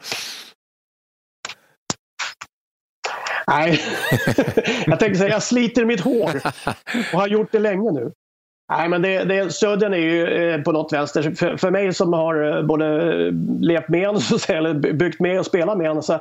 Nej, 3.47 3.81
jag 4.85 4.99
tänker 4.99 5.15
säga 5.15 5.29
jag 5.29 5.43
sliter 5.43 5.85
mitt 5.85 6.01
hår 6.01 6.41
och 7.13 7.19
har 7.19 7.27
gjort 7.27 7.51
det 7.51 7.59
länge 7.59 7.91
nu. 7.91 8.11
Nej, 8.71 8.89
men 8.89 9.01
det, 9.01 9.23
det, 9.23 9.53
Södern 9.53 9.93
är 9.93 9.97
ju 9.97 10.27
eh, 10.27 10.61
på 10.61 10.71
något 10.71 10.93
vänster. 10.93 11.31
För, 11.31 11.57
för 11.57 11.71
mig 11.71 11.93
som 11.93 12.13
har 12.13 12.57
eh, 12.57 12.63
både 12.63 13.11
levt 13.59 13.89
med 13.89 14.07
honom, 14.07 14.21
eller 14.47 14.73
byggt 14.73 15.19
med 15.19 15.39
och 15.39 15.45
spelat 15.45 15.77
med 15.77 15.87
honom, 15.87 16.03
så, 16.03 16.19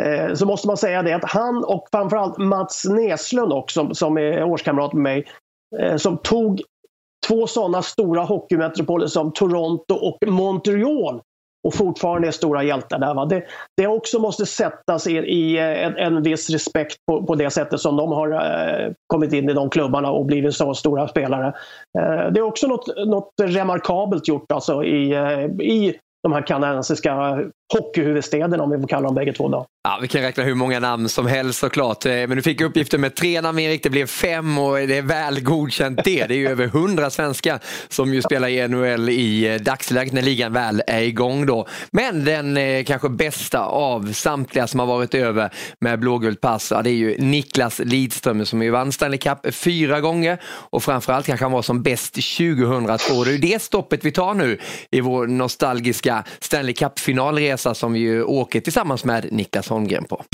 Eh, 0.00 0.34
så 0.34 0.46
måste 0.46 0.66
man 0.66 0.76
säga 0.76 1.02
det 1.02 1.12
att 1.12 1.30
han 1.30 1.64
och 1.64 1.88
framförallt 1.92 2.38
Mats 2.38 2.84
Näslund 2.84 3.52
också, 3.52 3.94
som 3.94 4.18
är 4.18 4.44
årskamrat 4.44 4.92
med 4.92 5.02
mig, 5.02 5.26
eh, 5.80 5.96
som 5.96 6.16
tog 6.16 6.62
två 7.28 7.46
sådana 7.46 7.82
stora 7.82 8.22
hockeymetropoler 8.22 9.06
som 9.06 9.32
Toronto 9.32 9.94
och 9.94 10.28
Montreal 10.28 11.20
och 11.66 11.74
fortfarande 11.74 12.28
är 12.28 12.32
stora 12.32 12.62
hjältar 12.62 12.98
där. 12.98 13.14
Va? 13.14 13.24
Det, 13.24 13.44
det 13.76 13.86
också 13.86 14.18
måste 14.18 14.46
sättas 14.46 15.06
i, 15.06 15.16
i 15.16 15.58
eh, 15.58 15.84
en, 15.84 15.96
en 15.96 16.22
viss 16.22 16.50
respekt 16.50 16.96
på, 17.06 17.26
på 17.26 17.34
det 17.34 17.50
sättet 17.50 17.80
som 17.80 17.96
de 17.96 18.12
har 18.12 18.30
eh, 18.30 18.92
kommit 19.06 19.32
in 19.32 19.50
i 19.50 19.52
de 19.52 19.70
klubbarna 19.70 20.10
och 20.10 20.26
blivit 20.26 20.54
så 20.54 20.74
stora 20.74 21.08
spelare. 21.08 21.46
Eh, 21.98 22.32
det 22.32 22.40
är 22.40 22.42
också 22.42 22.66
något, 22.66 22.86
något 23.06 23.30
remarkabelt 23.40 24.28
gjort 24.28 24.52
alltså 24.52 24.84
i, 24.84 25.12
eh, 25.12 25.44
i 25.66 25.98
de 26.22 26.32
här 26.32 26.46
kanadensiska 26.46 27.38
hockeyhuvudstäderna 27.72 28.62
om 28.62 28.70
vi 28.70 28.78
får 28.78 28.88
kalla 28.88 29.06
dem 29.06 29.14
bägge 29.14 29.32
två. 29.32 29.48
Då. 29.48 29.66
Ja, 29.84 29.98
vi 30.02 30.08
kan 30.08 30.22
räkna 30.22 30.44
hur 30.44 30.54
många 30.54 30.80
namn 30.80 31.08
som 31.08 31.26
helst 31.26 31.58
såklart. 31.58 32.06
Eh, 32.06 32.12
men 32.12 32.30
du 32.30 32.42
fick 32.42 32.60
uppgifter 32.60 32.98
med 32.98 33.14
tre 33.14 33.40
namn 33.40 33.58
Erik, 33.58 33.82
det 33.82 33.90
blev 33.90 34.06
fem 34.06 34.58
och 34.58 34.74
det 34.74 34.98
är 34.98 35.02
väl 35.02 35.40
godkänt 35.40 36.00
det. 36.04 36.26
Det 36.26 36.34
är 36.34 36.38
ju 36.38 36.48
över 36.48 36.66
hundra 36.66 37.10
svenskar 37.10 37.58
som 37.88 38.14
ju 38.14 38.22
spelar 38.22 38.48
i 38.48 38.68
NHL 38.68 39.08
i 39.08 39.54
eh, 39.54 39.60
dagsläget 39.60 40.12
när 40.12 40.22
ligan 40.22 40.52
väl 40.52 40.82
är 40.86 41.02
igång 41.02 41.46
då. 41.46 41.66
Men 41.90 42.24
den 42.24 42.56
eh, 42.56 42.84
kanske 42.84 43.08
bästa 43.08 43.60
av 43.64 44.12
samtliga 44.12 44.66
som 44.66 44.80
har 44.80 44.86
varit 44.86 45.14
över 45.14 45.50
med 45.78 45.98
blågult 46.00 46.40
pass, 46.40 46.70
ja, 46.70 46.82
det 46.82 46.90
är 46.90 46.94
ju 46.94 47.18
Niklas 47.18 47.78
Lidström 47.78 48.46
som 48.46 48.62
ju 48.62 48.70
vann 48.70 48.92
Stanley 48.92 49.18
Cup 49.18 49.54
fyra 49.54 50.00
gånger 50.00 50.38
och 50.46 50.82
framförallt 50.82 51.26
kanske 51.26 51.44
han 51.44 51.52
var 51.52 51.62
som 51.62 51.82
bäst 51.82 52.14
2002. 52.14 53.24
Det 53.24 53.30
är 53.30 53.32
ju 53.32 53.38
det 53.38 53.62
stoppet 53.62 54.04
vi 54.04 54.12
tar 54.12 54.34
nu 54.34 54.58
i 54.90 55.00
vår 55.00 55.26
nostalgiska 55.26 56.24
Stanley 56.40 56.74
Cup-finalresa 56.74 57.61
som 57.74 57.92
vi 57.92 58.00
ju 58.00 58.24
åker 58.24 58.60
tillsammans 58.60 59.04
med 59.04 59.28
Niklas 59.32 59.68
Holmgren 59.68 60.04
på. 60.04 60.24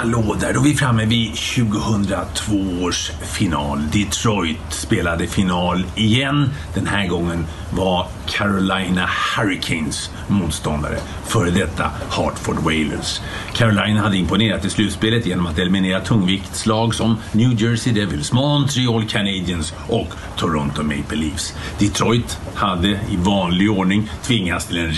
Hallå 0.00 0.36
där, 0.40 0.52
då 0.52 0.60
är 0.60 0.64
vi 0.64 0.74
framme 0.74 1.04
vid 1.04 1.34
2002 1.34 2.54
års 2.82 3.10
final. 3.22 3.90
Detroit 3.92 4.58
spelade 4.70 5.26
final 5.26 5.84
igen. 5.94 6.50
Den 6.74 6.86
här 6.86 7.06
gången 7.06 7.46
var 7.70 8.06
Carolina 8.26 9.08
Hurricanes 9.36 10.10
motståndare, 10.28 10.98
före 11.26 11.50
detta 11.50 11.90
Hartford 12.10 12.56
Whalers. 12.56 13.20
Carolina 13.52 14.00
hade 14.00 14.16
imponerat 14.16 14.64
i 14.64 14.70
slutspelet 14.70 15.26
genom 15.26 15.46
att 15.46 15.58
eliminera 15.58 16.00
tungviktslag 16.00 16.94
som 16.94 17.16
New 17.32 17.62
Jersey 17.62 17.92
Devils, 17.92 18.32
Montreal 18.32 19.04
Canadiens 19.04 19.74
och 19.88 20.08
Toronto 20.36 20.82
Maple 20.82 21.16
Leafs. 21.16 21.54
Detroit 21.78 22.38
hade 22.54 22.88
i 22.88 23.16
vanlig 23.16 23.70
ordning 23.70 24.10
tvingats 24.22 24.66
till 24.66 24.78
en 24.78 24.90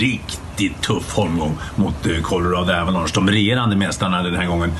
riktigt 0.57 0.81
tuff 0.81 1.19
omgång 1.19 1.57
mot 1.75 2.05
eh, 2.05 2.21
Colorado 2.21 2.73
Avalanche, 2.73 3.11
de 3.13 3.29
regerande 3.29 3.75
mästarna 3.75 4.23
den 4.23 4.35
här 4.35 4.45
gången, 4.45 4.71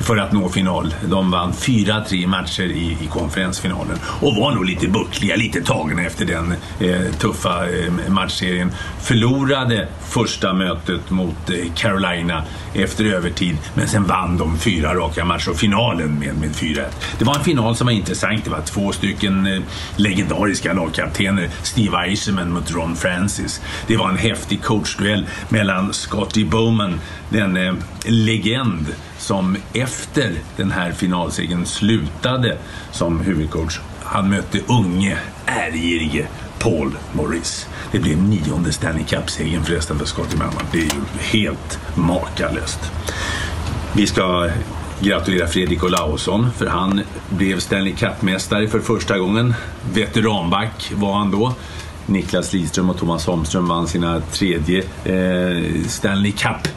för 0.00 0.16
att 0.16 0.32
nå 0.32 0.48
final. 0.48 0.94
De 1.08 1.30
vann 1.30 1.52
4-3 1.52 2.26
matcher 2.26 2.62
i, 2.62 2.98
i 3.00 3.06
konferensfinalen 3.10 3.98
och 4.20 4.36
var 4.36 4.50
nog 4.50 4.64
lite 4.64 4.88
buckliga, 4.88 5.36
lite 5.36 5.60
tagna 5.60 6.02
efter 6.02 6.24
den 6.26 6.54
eh, 6.80 7.12
tuffa 7.18 7.68
eh, 7.68 7.92
matchserien. 8.08 8.72
Förlorade 9.00 9.88
första 10.08 10.52
mötet 10.52 11.10
mot 11.10 11.50
eh, 11.50 11.72
Carolina 11.74 12.44
efter 12.74 13.04
övertid, 13.04 13.56
men 13.74 13.88
sen 13.88 14.04
vann 14.04 14.38
de 14.38 14.58
fyra 14.58 14.94
raka 14.94 15.24
matcher 15.24 15.50
och 15.50 15.56
finalen 15.56 16.18
med, 16.18 16.34
med 16.36 16.50
4-1. 16.50 16.84
Det 17.18 17.24
var 17.24 17.34
en 17.34 17.44
final 17.44 17.76
som 17.76 17.86
var 17.86 17.94
intressant. 17.94 18.44
Det 18.44 18.50
var 18.50 18.60
två 18.60 18.92
stycken 18.92 19.46
eh, 19.46 19.60
legendariska 19.96 20.72
lagkaptener. 20.72 21.48
Steve 21.62 21.98
Eisenman 21.98 22.52
mot 22.52 22.70
Ron 22.70 22.96
Francis. 22.96 23.60
Det 23.86 23.96
var 23.96 24.08
en 24.08 24.16
häftig 24.16 24.62
coachduell 24.62 25.26
mellan 25.48 25.92
Scotty 25.92 26.44
Bowman, 26.44 27.00
den 27.30 27.56
eh, 27.56 27.74
legend 28.08 28.86
som 29.18 29.56
efter 29.72 30.32
den 30.56 30.70
här 30.70 30.92
finalsegern 30.92 31.66
slutade 31.66 32.58
som 32.92 33.20
huvudcoach. 33.20 33.80
Han 34.02 34.30
mötte 34.30 34.60
unge, 34.68 35.18
ärgirige 35.46 36.28
Paul 36.58 36.98
Maurice. 37.12 37.66
Det 37.92 37.98
blev 37.98 38.22
nionde 38.22 38.72
Stanley 38.72 39.04
Cup-segern 39.04 39.64
förresten 39.64 39.98
för 39.98 40.06
Scottie 40.06 40.38
Bowman. 40.38 40.64
Det 40.72 40.78
är 40.78 40.82
ju 40.82 40.90
helt 41.20 41.78
makalöst. 41.94 42.92
Vi 43.92 44.06
ska 44.06 44.50
gratulera 45.00 45.46
Fredrik 45.46 45.84
Olausson 45.84 46.50
för 46.56 46.66
han 46.66 47.00
blev 47.28 47.58
Stanley 47.58 47.94
Cup-mästare 47.94 48.68
för 48.68 48.80
första 48.80 49.18
gången. 49.18 49.54
Veteranback 49.94 50.92
var 50.94 51.18
han 51.18 51.30
då. 51.30 51.54
Niklas 52.06 52.52
Lidström 52.52 52.90
och 52.90 52.98
Thomas 52.98 53.26
Holmström 53.26 53.68
vann 53.68 53.88
sina 53.88 54.20
tredje 54.20 54.78
eh, 55.04 55.84
Stanley 55.88 56.32
Cup. 56.32 56.68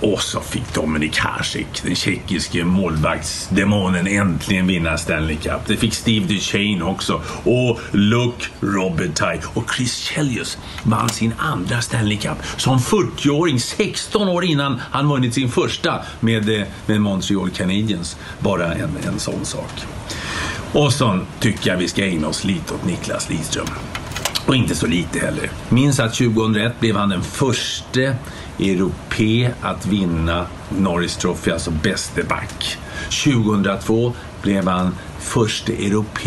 Och 0.00 0.22
så 0.22 0.40
fick 0.40 0.74
Dominik 0.74 1.18
Hasek, 1.18 1.82
den 1.82 1.94
tjeckiske 1.94 2.64
målvaktsdemonen, 2.64 4.06
äntligen 4.06 4.66
vinna 4.66 4.98
Stanley 4.98 5.36
Cup. 5.36 5.66
Det 5.66 5.76
fick 5.76 5.94
Steve 5.94 6.26
Duchene 6.26 6.84
också. 6.84 7.22
Och 7.44 7.80
Luke 7.92 8.46
Robitaille 8.60 9.42
och 9.54 9.74
Chris 9.76 9.96
Chelios 9.96 10.58
vann 10.82 11.08
sin 11.08 11.34
andra 11.38 11.80
Stanley 11.80 12.16
Cup 12.16 12.38
som 12.56 12.78
40-åring, 12.78 13.60
16 13.60 14.28
år 14.28 14.44
innan 14.44 14.80
han 14.90 15.08
vunnit 15.08 15.34
sin 15.34 15.48
första 15.48 16.02
med, 16.20 16.60
eh, 16.60 16.66
med 16.86 17.00
Montreal 17.00 17.50
Canadiens. 17.50 18.16
Bara 18.38 18.74
en, 18.74 18.90
en 19.06 19.18
sån 19.18 19.44
sak. 19.44 19.86
Och 20.72 20.92
så 20.92 21.20
tycker 21.40 21.70
jag 21.70 21.76
vi 21.78 21.88
ska 21.88 22.04
ägna 22.04 22.28
oss 22.28 22.44
lite 22.44 22.74
åt 22.74 22.84
Niklas 22.84 23.30
Lidström. 23.30 23.66
Och 24.46 24.56
inte 24.56 24.74
så 24.74 24.86
lite 24.86 25.18
heller. 25.18 25.50
Minns 25.68 26.00
att 26.00 26.14
2001 26.14 26.80
blev 26.80 26.96
han 26.96 27.08
den 27.08 27.22
första 27.22 28.00
europe 28.58 29.54
att 29.60 29.86
vinna 29.86 30.46
Norris 30.78 31.16
Trophy, 31.16 31.50
alltså 31.50 31.70
bäste 31.70 32.22
back. 32.22 32.78
2002 33.24 34.12
blev 34.42 34.68
han 34.68 34.94
första 35.18 35.72
europe 35.72 36.20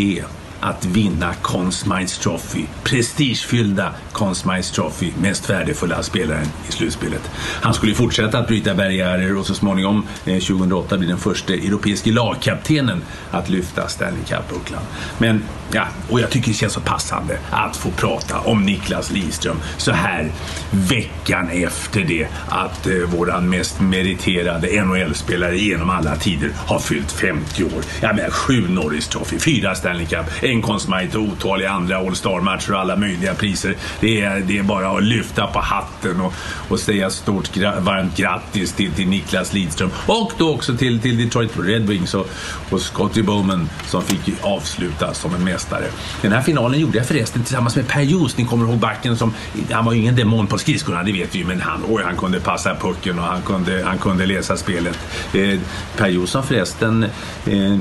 att 0.60 0.86
vinna 0.86 1.34
Consmines 1.41 2.18
Trophy. 2.18 2.66
Prestigefyllda 2.84 3.93
Consmines 4.12 4.72
Trophy, 4.72 5.12
mest 5.22 5.49
värdefulla 5.49 6.03
spelaren 6.03 6.47
i 6.70 6.72
slutspelet. 6.72 7.32
Han 7.62 7.74
skulle 7.74 7.93
fortsätta 7.95 8.39
att 8.39 8.47
bryta 8.47 8.76
barriärer 8.76 9.38
och 9.38 9.45
så 9.45 9.53
småningom 9.53 10.07
eh, 10.26 10.39
2008 10.39 10.97
bli 10.97 11.07
den 11.07 11.18
första 11.18 11.53
europeiska 11.53 12.12
lagkaptenen 12.12 13.01
att 13.32 13.49
lyfta 13.49 13.88
Stanley 13.88 14.24
Cup-bucklan. 14.28 14.82
Men 15.18 15.43
ja, 15.72 15.88
och 16.10 16.20
jag 16.20 16.30
tycker 16.30 16.47
det 16.47 16.53
känns 16.53 16.74
så 16.74 16.82
passande 16.82 17.39
att 17.49 17.78
få 17.78 17.91
prata 17.91 18.39
om 18.39 18.64
Niklas 18.64 19.12
Lidström 19.12 19.57
så 19.78 19.91
här 19.91 20.32
veckan 20.72 21.49
efter 21.49 22.03
det 22.03 22.28
att 22.49 22.88
eh, 22.88 22.93
våran 22.93 23.49
mest 23.49 23.82
meriterade 23.82 24.84
NHL-spelare 24.84 25.57
genom 25.57 25.89
alla 25.89 26.16
tider 26.16 26.51
har 26.55 26.80
fyllt 26.80 27.12
50 27.12 27.64
år. 27.64 27.84
Jag 28.01 28.16
menar 28.16 28.30
sju 28.30 28.68
Norris 28.70 29.07
Trophy, 29.07 29.39
fyra 29.39 29.76
Stanley 29.76 30.05
Cup, 30.05 30.26
en 30.50 30.62
Consmite 30.62 31.18
och 31.18 31.24
otaliga 31.24 31.70
andra 31.70 31.97
All 31.97 32.16
Star-matcher 32.16 32.74
och 32.74 32.80
alla 32.80 32.95
möjliga 32.95 33.34
priser. 33.34 33.76
Det 34.00 34.22
är, 34.22 34.39
det 34.39 34.58
är 34.58 34.64
bara 34.64 34.97
att 34.97 35.04
lyfta 35.04 35.47
på 35.47 35.60
hatten 35.60 36.22
och, 36.22 36.34
och 36.70 36.80
säga 36.80 37.10
stort 37.10 37.54
gra 37.54 37.80
varmt 37.80 38.18
grattis 38.18 38.74
till, 38.74 38.91
till 38.91 39.08
Niklas 39.08 39.54
Lidström. 39.54 39.89
Och 40.06 40.32
då 40.38 40.54
också 40.54 40.78
till, 40.78 41.00
till 41.00 41.18
Detroit 41.18 41.52
Red 41.60 41.88
Wings 41.88 42.14
och, 42.14 42.30
och 42.70 42.82
Scotty 42.82 43.22
Bowman 43.22 43.70
som 43.88 44.04
fick 44.04 44.20
avsluta 44.41 45.14
som 45.14 45.36
en 45.36 45.43
mästare. 45.43 45.86
Den 46.22 46.32
här 46.32 46.41
finalen 46.41 46.80
gjorde 46.80 46.97
jag 46.97 47.08
förresten 47.08 47.43
tillsammans 47.43 47.76
med 47.76 47.88
Per 47.88 48.02
Joos. 48.02 48.38
Ni 48.38 48.45
kommer 48.45 48.66
ihåg 48.66 48.78
backen 48.78 49.18
som, 49.18 49.34
han 49.72 49.86
var 49.86 49.93
ju 49.93 50.00
ingen 50.00 50.16
demon 50.16 50.47
på 50.47 50.58
skridskorna, 50.58 51.04
det 51.04 51.12
vet 51.12 51.36
vi 51.36 51.39
ju, 51.39 51.45
men 51.45 51.62
han, 51.62 51.84
oj, 51.88 52.04
han 52.06 52.18
kunde 52.18 52.39
passa 52.39 52.76
pucken 52.76 53.20
och 53.20 53.26
han 53.26 53.41
kunde, 53.41 53.84
han 53.86 53.97
kunde 53.97 54.26
läsa 54.26 54.58
spelet. 54.58 55.00
Eh, 55.34 55.60
per 55.97 56.26
som 56.26 56.43
förresten 56.43 57.04
eh, 57.45 57.78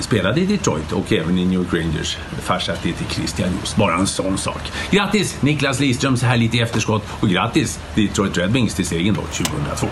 spelade 0.00 0.40
i 0.40 0.46
Detroit 0.46 0.92
och 0.92 1.12
även 1.12 1.38
i 1.38 1.44
New 1.44 1.54
York 1.54 1.74
Rangers. 1.74 2.05
Farsa 2.42 2.76
till 2.76 2.94
Christian 3.10 3.50
Just. 3.60 3.76
Bara 3.76 3.94
en 3.94 4.06
sån 4.06 4.38
sak. 4.38 4.60
Grattis 4.90 5.42
Niklas 5.42 5.80
Lidström 5.80 6.16
så 6.16 6.26
här 6.26 6.36
lite 6.36 6.56
i 6.56 6.60
efterskott 6.60 7.02
och 7.20 7.28
grattis 7.28 7.78
Detroit 7.94 8.38
Red 8.38 8.52
Wings 8.52 8.74
till 8.74 8.86
segern 8.86 9.14
då 9.14 9.22
2002. 9.22 9.86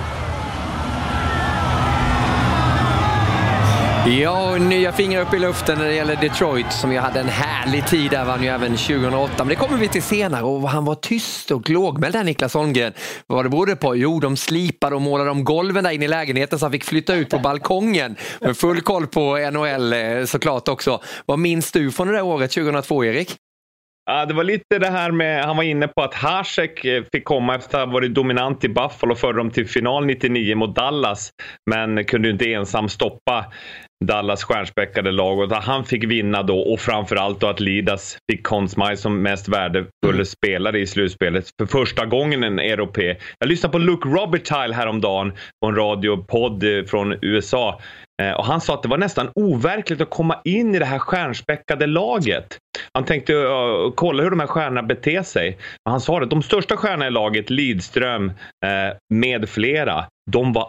Ja, 4.07 4.57
nya 4.59 4.93
fingrar 4.93 5.23
upp 5.23 5.35
i 5.35 5.39
luften 5.39 5.79
när 5.79 5.85
det 5.85 5.95
gäller 5.95 6.17
Detroit 6.17 6.73
som 6.73 6.93
ju 6.93 6.99
hade 6.99 7.21
en 7.21 7.29
härlig 7.29 7.87
tid 7.87 8.11
där, 8.11 8.25
vann 8.25 8.43
ju 8.43 8.49
även 8.49 8.77
2008. 8.77 9.33
Men 9.39 9.49
det 9.49 9.55
kommer 9.55 9.79
vi 9.79 9.89
till 9.89 10.03
senare 10.03 10.43
och 10.43 10.69
han 10.69 10.85
var 10.85 10.95
tyst 10.95 11.51
och 11.51 11.71
lågmäld 11.71 12.15
där 12.15 12.25
Niklas 12.25 12.55
Holmgren. 12.55 12.93
Vad 13.27 13.45
det 13.45 13.49
berodde 13.49 13.77
på? 13.77 13.97
Jo, 13.97 14.21
de 14.21 14.37
slipade 14.37 14.97
och 14.97 15.03
målade 15.03 15.31
om 15.31 15.45
golven 15.45 15.85
där 15.85 15.91
inne 15.91 16.05
i 16.05 16.09
lägenheten 16.09 16.59
så 16.59 16.65
han 16.65 16.73
fick 16.73 16.85
flytta 16.85 17.15
ut 17.15 17.31
på 17.31 17.39
balkongen. 17.39 18.17
Med 18.41 18.57
full 18.57 18.81
koll 18.81 19.07
på 19.07 19.51
NHL 19.53 19.93
eh, 19.93 20.25
såklart 20.25 20.69
också. 20.69 21.01
Vad 21.27 21.39
minns 21.39 21.73
du 21.73 21.91
från 21.91 22.07
det 22.07 22.13
där 22.13 22.23
året 22.23 22.51
2002, 22.51 23.05
Erik? 23.05 23.37
Ja, 24.07 24.27
det 24.27 24.35
var 24.35 24.45
lite 24.45 24.79
det 24.79 24.91
här 24.91 25.11
med, 25.11 25.45
han 25.45 25.57
var 25.57 25.65
inne 25.65 25.89
på 25.89 26.03
att 26.03 26.15
Hasek 26.15 26.85
eh, 26.85 27.03
fick 27.13 27.25
komma 27.25 27.55
efter 27.55 27.79
att 27.79 27.87
ha 27.87 27.93
varit 27.93 28.15
dominant 28.15 28.65
i 28.65 28.69
Buffalo 28.69 29.13
och 29.13 29.19
förde 29.19 29.39
dem 29.39 29.51
till 29.51 29.69
final 29.69 30.07
99 30.07 30.57
mot 30.57 30.77
Dallas. 30.77 31.31
Men 31.71 32.05
kunde 32.05 32.31
inte 32.31 32.53
ensam 32.53 32.89
stoppa 32.89 33.53
Dallas 34.07 34.45
stjärnspäckade 34.45 35.13
lag 35.13 35.39
och 35.39 35.57
att 35.57 35.65
han 35.65 35.85
fick 35.85 36.05
vinna 36.05 36.43
då 36.43 36.59
och 36.59 36.81
framförallt 36.81 37.41
då 37.41 37.47
att 37.47 37.61
Lidas 37.61 38.19
fick 38.31 38.47
Conn 38.47 38.69
Smythe 38.69 38.97
som 38.97 39.23
mest 39.23 39.49
värdefull 39.49 40.27
spelare 40.27 40.79
i 40.79 40.87
slutspelet 40.87 41.45
för 41.59 41.67
första 41.67 42.07
gången 42.07 42.45
en 42.45 42.59
europé. 42.59 43.17
Jag 43.39 43.49
lyssnade 43.49 43.73
på 43.73 43.79
Luke 43.79 44.09
Robertile 44.09 44.75
häromdagen 44.75 45.33
på 45.61 45.69
en 45.69 45.77
radiopodd 45.77 46.65
eh, 46.65 46.85
från 46.85 47.15
USA 47.23 47.81
eh, 48.23 48.33
och 48.33 48.45
han 48.45 48.61
sa 48.61 48.75
att 48.75 48.83
det 48.83 48.89
var 48.89 48.99
nästan 48.99 49.31
overkligt 49.35 50.01
att 50.01 50.11
komma 50.11 50.41
in 50.45 50.75
i 50.75 50.79
det 50.79 50.85
här 50.85 50.99
stjärnspäckade 50.99 51.87
laget. 51.87 52.59
Han 52.93 53.05
tänkte 53.05 53.33
uh, 53.33 53.93
kolla 53.95 54.23
hur 54.23 54.31
de 54.31 54.41
här 54.41 54.47
stjärnorna 54.47 54.83
beter 54.83 55.23
sig. 55.23 55.59
Men 55.85 55.91
han 55.91 56.01
sa 56.01 56.21
det, 56.21 56.27
de 56.27 56.43
största 56.43 56.77
stjärnorna 56.77 57.07
i 57.07 57.11
laget, 57.11 57.51
Lidström 57.51 58.29
uh, 58.29 58.35
med 59.15 59.49
flera, 59.49 60.05
de 60.31 60.53
var 60.53 60.69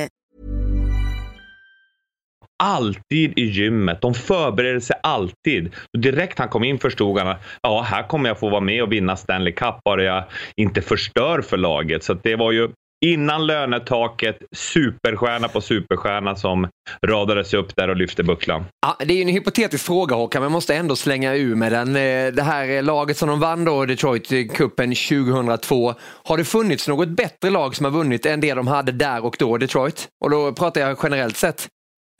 Alltid 2.61 3.39
i 3.39 3.43
gymmet. 3.43 4.01
De 4.01 4.13
förbereder 4.13 4.79
sig 4.79 4.95
alltid. 5.03 5.73
Direkt 5.97 6.39
han 6.39 6.49
kom 6.49 6.63
in 6.63 6.79
förstod 6.79 7.17
han 7.17 7.27
att 7.27 7.41
ja, 7.61 7.81
här 7.81 8.07
kommer 8.07 8.29
jag 8.29 8.39
få 8.39 8.49
vara 8.49 8.61
med 8.61 8.83
och 8.83 8.91
vinna 8.91 9.15
Stanley 9.15 9.53
Cup 9.53 9.75
bara 9.85 10.03
jag 10.03 10.23
inte 10.55 10.81
förstör 10.81 11.41
för 11.41 11.57
laget. 11.57 12.03
Så 12.03 12.13
det 12.13 12.35
var 12.35 12.51
ju 12.51 12.69
innan 13.05 13.47
lönetaket, 13.47 14.37
superstjärna 14.55 15.47
på 15.47 15.61
superstjärna 15.61 16.35
som 16.35 16.67
radades 17.07 17.53
upp 17.53 17.75
där 17.75 17.87
och 17.87 17.95
lyfte 17.95 18.23
bucklan. 18.23 18.65
Ja, 18.81 18.95
det 19.05 19.13
är 19.13 19.15
ju 19.15 19.21
en 19.21 19.27
hypotetisk 19.27 19.85
fråga 19.85 20.15
Håkan, 20.15 20.41
men 20.41 20.45
jag 20.45 20.51
måste 20.51 20.75
ändå 20.75 20.95
slänga 20.95 21.35
ur 21.35 21.55
med 21.55 21.71
den. 21.71 21.87
Eh, 21.87 22.33
det 22.33 22.43
här 22.43 22.69
eh, 22.69 22.83
laget 22.83 23.17
som 23.17 23.29
de 23.29 23.39
vann 23.39 23.65
då, 23.65 23.85
Detroit-cupen 23.85 25.23
2002. 25.33 25.93
Har 26.23 26.37
det 26.37 26.43
funnits 26.45 26.87
något 26.87 27.09
bättre 27.09 27.49
lag 27.49 27.75
som 27.75 27.83
har 27.85 27.91
vunnit 27.91 28.25
än 28.25 28.41
det 28.41 28.53
de 28.53 28.67
hade 28.67 28.91
där 28.91 29.25
och 29.25 29.35
då, 29.39 29.57
Detroit? 29.57 30.07
Och 30.23 30.29
då 30.29 30.53
pratar 30.53 30.81
jag 30.81 30.97
generellt 31.03 31.37
sett. 31.37 31.67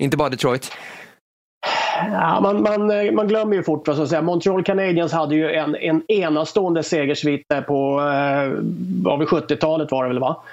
Inte 0.01 0.17
bara 0.17 0.29
Detroit. 0.29 0.71
Ja, 2.11 2.39
man, 2.41 2.61
man, 2.61 2.91
eh, 2.91 3.11
man 3.11 3.27
glömmer 3.27 3.55
ju 3.55 3.63
fort 3.63 3.87
vad 3.87 3.95
som 3.95 4.07
säga. 4.07 4.21
Montreal 4.21 4.63
Canadiens 4.63 5.13
hade 5.13 5.35
ju 5.35 5.51
en, 5.51 5.75
en 5.75 6.03
enastående 6.07 6.83
segersvit 6.83 7.47
på 7.67 7.99
eh, 7.99 9.23
70-talet 9.25 9.91
var 9.91 10.03
det 10.03 10.09
väl 10.09 10.19
va? 10.19 10.43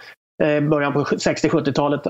Eh, 0.43 0.61
början 0.61 0.93
på 0.93 1.05
60-70-talet. 1.05 2.07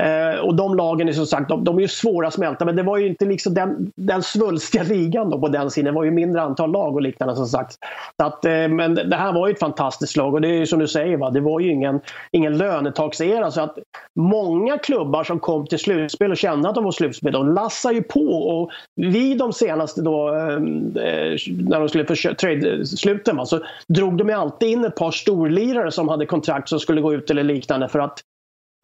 Eh, 0.00 0.40
och 0.40 0.54
de 0.54 0.76
lagen 0.76 1.08
är 1.08 1.12
som 1.12 1.26
sagt, 1.26 1.48
de, 1.48 1.64
de, 1.64 1.76
är 1.76 1.80
ju 1.82 1.88
svåra 1.88 2.26
att 2.26 2.34
smälta 2.34 2.64
men 2.64 2.76
det 2.76 2.82
var 2.82 2.98
ju 2.98 3.06
inte 3.06 3.24
liksom 3.24 3.54
den, 3.54 3.92
den 3.96 4.22
svulstiga 4.22 4.82
ligan 4.82 5.30
då 5.30 5.40
på 5.40 5.48
den 5.48 5.70
sidan. 5.70 5.94
Det 5.94 5.98
var 5.98 6.04
ju 6.04 6.10
mindre 6.10 6.42
antal 6.42 6.72
lag 6.72 6.94
och 6.94 7.02
liknande 7.02 7.36
som 7.36 7.46
sagt. 7.46 7.78
Så 8.20 8.26
att, 8.26 8.44
eh, 8.44 8.68
men 8.68 8.94
det 8.94 9.16
här 9.16 9.32
var 9.32 9.48
ju 9.48 9.52
ett 9.52 9.60
fantastiskt 9.60 10.16
lag 10.16 10.34
och 10.34 10.40
det 10.40 10.48
är 10.48 10.58
ju 10.58 10.66
som 10.66 10.78
du 10.78 10.88
säger, 10.88 11.16
va? 11.16 11.30
det 11.30 11.40
var 11.40 11.60
ju 11.60 11.72
ingen, 11.72 12.00
ingen 12.32 12.58
lönetaksera. 12.58 13.50
Så 13.50 13.60
att 13.60 13.78
många 14.14 14.78
klubbar 14.78 15.24
som 15.24 15.40
kom 15.40 15.66
till 15.66 15.78
slutspel 15.78 16.30
och 16.30 16.36
kände 16.36 16.68
att 16.68 16.74
de 16.74 16.84
var 16.84 16.92
slutspel, 16.92 17.32
de 17.32 17.54
lassar 17.54 17.92
ju 17.92 18.02
på. 18.02 18.20
Och 18.20 18.70
vid 18.96 19.38
de 19.38 19.52
senaste 19.52 20.02
då, 20.02 20.30
när 20.30 21.78
de 21.78 21.88
skulle 21.88 22.04
för 22.04 22.34
trade-sluten 22.34 23.46
så 23.46 23.60
drog 23.88 24.16
de 24.16 24.28
ju 24.28 24.34
alltid 24.34 24.68
in 24.68 24.84
ett 24.84 24.96
par 24.96 25.10
storlirare 25.10 25.90
som 25.90 26.08
hade 26.08 26.26
kontrakt 26.26 26.68
som 26.68 26.80
skulle 26.80 27.00
gå 27.00 27.14
ut 27.14 27.30
eller 27.30 27.42
liknande 27.42 27.63
liknande 27.64 27.88
för 27.88 27.98
att 27.98 28.20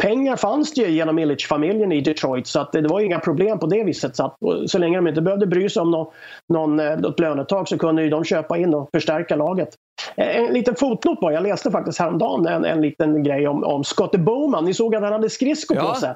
pengar 0.03 0.37
fanns 0.37 0.74
det 0.74 0.81
ju 0.81 0.91
genom 0.91 1.18
Illich-familjen 1.18 1.93
i 1.93 2.01
Detroit 2.01 2.47
så 2.47 2.61
att 2.61 2.72
det, 2.72 2.89
var 2.89 3.01
inga 3.01 3.18
problem 3.18 3.59
på 3.59 3.66
det 3.66 3.85
viset. 3.85 4.16
Så, 4.16 4.24
att, 4.24 4.37
så 4.66 4.78
länge 4.78 4.99
de 4.99 5.09
inte 5.09 5.22
behövde 5.22 5.47
bry 5.47 5.68
sig 5.68 5.83
om 5.83 5.91
någon, 5.91 6.07
någon, 6.49 6.81
eh, 6.81 6.97
något 6.97 7.20
lönetag 7.20 7.68
så 7.68 7.78
kunde 7.78 8.03
ju 8.03 8.11
de 8.11 8.24
köpa 8.24 8.59
in 8.59 8.74
och 8.74 8.89
förstärka 8.95 9.37
laget. 9.37 9.68
Eh, 10.16 10.37
en 10.37 10.55
liten 10.55 10.74
fotnot 10.74 11.20
bara, 11.20 11.33
jag 11.33 11.43
läste 11.43 11.70
faktiskt 11.70 11.99
häromdagen 11.99 12.47
en, 12.47 12.64
en 12.64 12.81
liten 12.81 13.22
grej 13.22 13.49
om, 13.49 13.64
om 13.64 13.85
Scotty 13.85 14.18
Bowman. 14.18 14.64
Ni 14.64 14.74
såg 14.74 14.95
att 14.95 15.03
han 15.03 15.12
hade 15.12 15.31
skridskor 15.31 15.76
ja. 15.76 15.89
på 15.89 15.95
sig. 15.95 16.14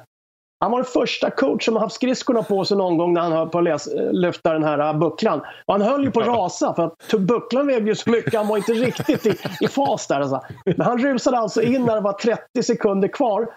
Han 0.59 0.71
var 0.71 0.79
den 0.79 0.85
första 0.85 1.29
coach 1.29 1.65
som 1.65 1.75
har 1.75 1.81
haft 1.81 1.95
skridskorna 1.95 2.43
på 2.43 2.65
sig 2.65 2.77
någon 2.77 2.97
gång 2.97 3.13
när 3.13 3.21
han 3.21 3.31
höll 3.31 3.49
på 3.49 3.59
att 3.59 3.87
lyfta 4.11 4.53
den 4.53 4.63
här 4.63 4.79
äh, 4.79 4.99
bucklan. 4.99 5.41
Och 5.65 5.73
han 5.73 5.81
höll 5.81 6.03
ju 6.03 6.11
på 6.11 6.19
att 6.19 6.27
rasa 6.27 6.73
för 6.73 6.83
att 6.83 7.19
bucklan 7.19 7.67
vägde 7.67 7.89
ju 7.89 7.95
så 7.95 8.09
mycket, 8.09 8.33
han 8.33 8.47
var 8.47 8.57
inte 8.57 8.73
riktigt 8.73 9.25
i, 9.25 9.35
i 9.61 9.67
fas 9.67 10.07
där. 10.07 10.21
Alltså. 10.21 10.41
Men 10.65 10.81
han 10.81 10.97
rusade 10.97 11.37
alltså 11.37 11.61
in 11.61 11.85
när 11.85 11.95
det 11.95 12.01
var 12.01 12.13
30 12.13 12.63
sekunder 12.63 13.07
kvar. 13.07 13.47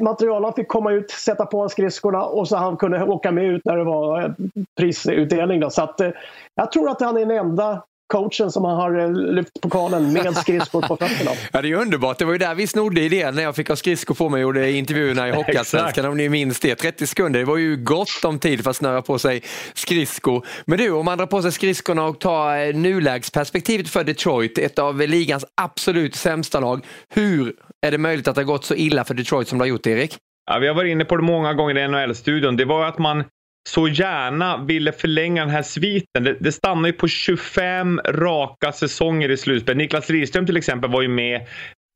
Materialen 0.00 0.52
fick 0.52 0.68
komma 0.68 0.92
ut, 0.92 1.10
sätta 1.10 1.46
på 1.46 1.68
skridskorna 1.68 2.24
och 2.24 2.48
så 2.48 2.56
han 2.56 2.76
kunde 2.76 3.04
åka 3.04 3.32
med 3.32 3.44
ut 3.44 3.64
när 3.64 3.76
det 3.76 3.84
var 3.84 4.22
äh, 4.22 4.30
prisutdelning. 4.78 5.60
Då. 5.60 5.70
Så 5.70 5.82
att, 5.82 6.00
äh, 6.00 6.10
jag 6.54 6.72
tror 6.72 6.90
att 6.90 7.00
han 7.00 7.16
är 7.16 7.26
den 7.26 7.38
enda 7.38 7.82
coachen 8.12 8.50
som 8.50 8.64
har 8.64 8.98
eh, 8.98 9.12
lyft 9.12 9.60
pokalen 9.60 10.12
med 10.12 10.36
skridskor 10.42 10.80
på 10.80 10.96
fötterna. 10.96 11.30
Ja, 11.52 11.62
det 11.62 11.70
är 11.70 11.74
underbart. 11.74 12.18
Det 12.18 12.24
var 12.24 12.32
ju 12.32 12.38
där 12.38 12.54
vi 12.54 12.66
snodde 12.66 13.00
idén 13.00 13.34
när 13.34 13.42
jag 13.42 13.56
fick 13.56 13.68
ha 13.68 13.76
skridskor 13.76 14.14
på 14.14 14.28
mig 14.28 14.38
och 14.38 14.42
gjorde 14.42 14.72
intervjuerna 14.72 15.28
i 15.28 15.30
Hockeyallsvenskan 15.36 16.06
om 16.06 16.16
ni 16.16 16.28
minns 16.28 16.60
det. 16.60 16.74
30 16.74 17.06
sekunder, 17.06 17.40
det 17.40 17.46
var 17.46 17.56
ju 17.56 17.76
gott 17.76 18.24
om 18.24 18.38
tid 18.38 18.62
för 18.62 18.70
att 18.70 18.76
snöra 18.76 19.02
på 19.02 19.18
sig 19.18 19.42
skridskor. 19.74 20.46
Men 20.64 20.78
du, 20.78 20.90
om 20.90 21.04
man 21.04 21.18
drar 21.18 21.26
på 21.26 21.42
sig 21.42 21.52
skridskorna 21.52 22.04
och 22.04 22.20
tar 22.20 22.66
eh, 22.66 22.74
nulägesperspektivet 22.74 23.88
för 23.88 24.04
Detroit, 24.04 24.58
ett 24.58 24.78
av 24.78 25.00
ligans 25.00 25.44
absolut 25.54 26.14
sämsta 26.14 26.60
lag. 26.60 26.84
Hur 27.08 27.52
är 27.86 27.90
det 27.90 27.98
möjligt 27.98 28.28
att 28.28 28.34
det 28.34 28.40
har 28.40 28.46
gått 28.46 28.64
så 28.64 28.74
illa 28.74 29.04
för 29.04 29.14
Detroit 29.14 29.48
som 29.48 29.58
det 29.58 29.62
har 29.62 29.68
gjort, 29.68 29.86
Erik? 29.86 30.16
Ja, 30.50 30.58
vi 30.58 30.68
har 30.68 30.74
varit 30.74 30.90
inne 30.90 31.04
på 31.04 31.16
det 31.16 31.22
många 31.22 31.54
gånger 31.54 31.78
i 31.78 31.88
NHL-studion. 31.88 32.56
Det 32.56 32.64
var 32.64 32.86
att 32.86 32.98
man 32.98 33.24
så 33.68 33.88
gärna 33.88 34.64
ville 34.64 34.92
förlänga 34.92 35.42
den 35.42 35.54
här 35.54 35.62
sviten. 35.62 36.24
Det, 36.24 36.36
det 36.40 36.52
stannar 36.52 36.88
ju 36.88 36.92
på 36.92 37.08
25 37.08 38.00
raka 38.08 38.72
säsonger 38.72 39.28
i 39.30 39.36
slutspel. 39.36 39.76
Niklas 39.76 40.08
Lidström 40.08 40.46
till 40.46 40.56
exempel 40.56 40.90
var 40.90 41.02
ju 41.02 41.08
med 41.08 41.46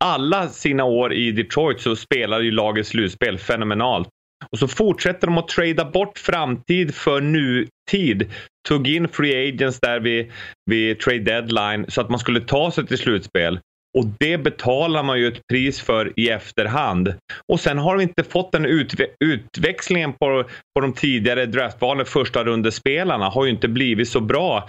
alla 0.05 0.49
sina 0.49 0.85
år 0.85 1.13
i 1.13 1.33
Detroit 1.33 1.81
så 1.81 1.97
spelade 1.97 2.45
ju 2.45 2.51
laget 2.51 2.87
slutspel 2.87 3.39
fenomenalt. 3.39 4.09
Och 4.53 4.59
så 4.59 4.69
fortsätter 4.69 5.27
de 5.27 5.39
att 5.39 5.49
trada 5.49 5.85
bort 5.85 6.19
framtid 6.19 6.95
för 6.95 7.21
nutid. 7.21 8.33
Tog 8.69 8.89
in 8.89 9.09
free 9.09 9.49
agents 9.49 9.81
där 9.81 10.01
vid, 10.01 10.33
vid 10.71 11.01
trade 11.01 11.19
deadline 11.19 11.87
så 11.89 12.01
att 12.01 12.11
man 12.11 12.19
skulle 12.19 12.41
ta 12.41 12.71
sig 12.71 12.87
till 12.87 12.99
slutspel. 12.99 13.61
Och 13.97 14.07
det 14.19 14.39
betalar 14.39 15.03
man 15.03 15.19
ju 15.19 15.29
ett 15.29 15.47
pris 15.49 15.81
för 15.81 16.13
i 16.17 16.29
efterhand. 16.29 17.15
Och 17.53 17.61
sen 17.61 17.79
har 17.79 17.97
vi 17.97 18.03
inte 18.03 18.25
fått 18.25 18.53
den 18.53 18.67
utve 18.67 19.07
utväxlingen 19.25 20.13
på, 20.13 20.45
på 20.75 20.81
de 20.81 20.93
tidigare 20.93 21.47
draftvalen, 21.47 22.07
första 22.07 22.45
rundespelarna 22.45 23.29
har 23.29 23.45
ju 23.45 23.51
inte 23.51 23.69
blivit 23.69 24.09
så 24.09 24.21
bra. 24.21 24.69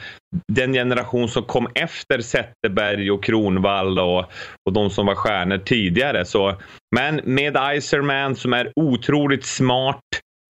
Den 0.53 0.73
generation 0.73 1.29
som 1.29 1.43
kom 1.43 1.67
efter 1.75 2.21
Zetterberg 2.21 3.11
och 3.11 3.23
Kronvall 3.23 3.99
och, 3.99 4.19
och 4.65 4.73
de 4.73 4.89
som 4.89 5.05
var 5.05 5.15
stjärnor 5.15 5.57
tidigare. 5.57 6.25
Så, 6.25 6.55
men 6.95 7.21
med 7.23 7.57
Iserman 7.75 8.35
som 8.35 8.53
är 8.53 8.71
otroligt 8.75 9.45
smart, 9.45 10.01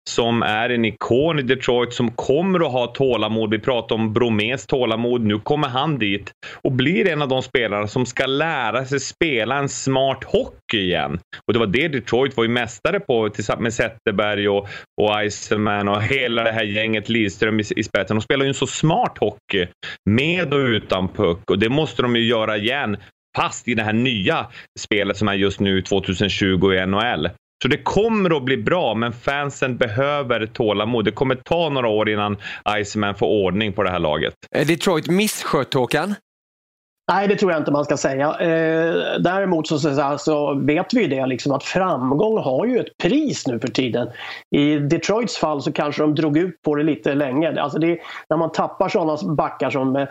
som 0.09 0.43
är 0.43 0.69
en 0.69 0.85
ikon 0.85 1.39
i 1.39 1.41
Detroit 1.41 1.93
som 1.93 2.11
kommer 2.11 2.65
att 2.65 2.71
ha 2.71 2.87
tålamod. 2.87 3.49
Vi 3.49 3.59
pratar 3.59 3.95
om 3.95 4.13
Bromés 4.13 4.65
tålamod. 4.65 5.21
Nu 5.21 5.39
kommer 5.39 5.67
han 5.67 5.99
dit 5.99 6.31
och 6.61 6.71
blir 6.71 7.09
en 7.09 7.21
av 7.21 7.27
de 7.27 7.43
spelarna 7.43 7.87
som 7.87 8.05
ska 8.05 8.25
lära 8.25 8.85
sig 8.85 8.99
spela 8.99 9.57
en 9.57 9.69
smart 9.69 10.23
hockey 10.23 10.77
igen. 10.77 11.19
Och 11.47 11.53
det 11.53 11.59
var 11.59 11.67
det 11.67 11.87
Detroit 11.87 12.37
var 12.37 12.43
ju 12.43 12.49
mästare 12.49 12.99
på 12.99 13.29
tillsammans 13.29 13.63
med 13.63 13.73
Zetterberg 13.73 14.49
och, 14.49 14.67
och 15.01 15.23
Iceman 15.25 15.87
och 15.87 16.03
hela 16.03 16.43
det 16.43 16.51
här 16.51 16.63
gänget 16.63 17.09
Lidström 17.09 17.59
i, 17.59 17.63
i 17.75 17.83
spetsen. 17.83 18.17
De 18.17 18.21
spelar 18.21 18.45
ju 18.45 18.47
en 18.47 18.53
så 18.53 18.67
smart 18.67 19.17
hockey 19.17 19.67
med 20.09 20.53
och 20.53 20.59
utan 20.59 21.07
puck 21.07 21.51
och 21.51 21.59
det 21.59 21.69
måste 21.69 22.01
de 22.01 22.15
ju 22.15 22.25
göra 22.25 22.57
igen 22.57 22.97
fast 23.37 23.67
i 23.67 23.73
det 23.73 23.83
här 23.83 23.93
nya 23.93 24.47
spelet 24.79 25.17
som 25.17 25.27
är 25.27 25.33
just 25.33 25.59
nu 25.59 25.81
2020 25.81 26.73
i 26.73 26.85
NHL. 26.85 27.29
Så 27.63 27.69
det 27.69 27.77
kommer 27.77 28.37
att 28.37 28.43
bli 28.43 28.57
bra, 28.57 28.93
men 28.93 29.13
fansen 29.13 29.77
behöver 29.77 30.45
tålamod. 30.45 31.05
Det 31.05 31.11
kommer 31.11 31.35
ta 31.35 31.69
några 31.69 31.87
år 31.87 32.09
innan 32.09 32.37
Iceman 32.77 33.15
får 33.15 33.27
ordning 33.27 33.73
på 33.73 33.83
det 33.83 33.89
här 33.89 33.99
laget. 33.99 34.33
Eh, 34.55 34.67
Detroit 34.67 35.07
misskött, 35.07 35.73
Håkan? 35.73 36.15
Nej, 37.11 37.27
det 37.27 37.35
tror 37.35 37.51
jag 37.51 37.61
inte 37.61 37.71
man 37.71 37.85
ska 37.85 37.97
säga. 37.97 38.27
Eh, 38.39 39.19
däremot 39.19 39.67
så, 39.67 39.79
så, 39.79 40.17
så, 40.17 40.53
vet 40.53 40.93
vi 40.93 41.01
ju 41.01 41.07
det 41.07 41.25
liksom 41.25 41.51
att 41.51 41.63
framgång 41.63 42.37
har 42.37 42.65
ju 42.65 42.79
ett 42.79 42.97
pris 42.97 43.47
nu 43.47 43.59
för 43.59 43.67
tiden. 43.67 44.09
I 44.55 44.75
Detroits 44.77 45.37
fall 45.37 45.61
så 45.61 45.71
kanske 45.71 46.01
de 46.01 46.15
drog 46.15 46.37
ut 46.37 46.61
på 46.61 46.75
det 46.75 46.83
lite 46.83 47.13
länge. 47.13 47.61
Alltså 47.61 47.79
det, 47.79 47.99
när 48.29 48.37
man 48.37 48.51
tappar 48.51 48.89
sådana 48.89 49.35
backar 49.35 49.69
som, 49.69 49.95
eh, 49.95 50.07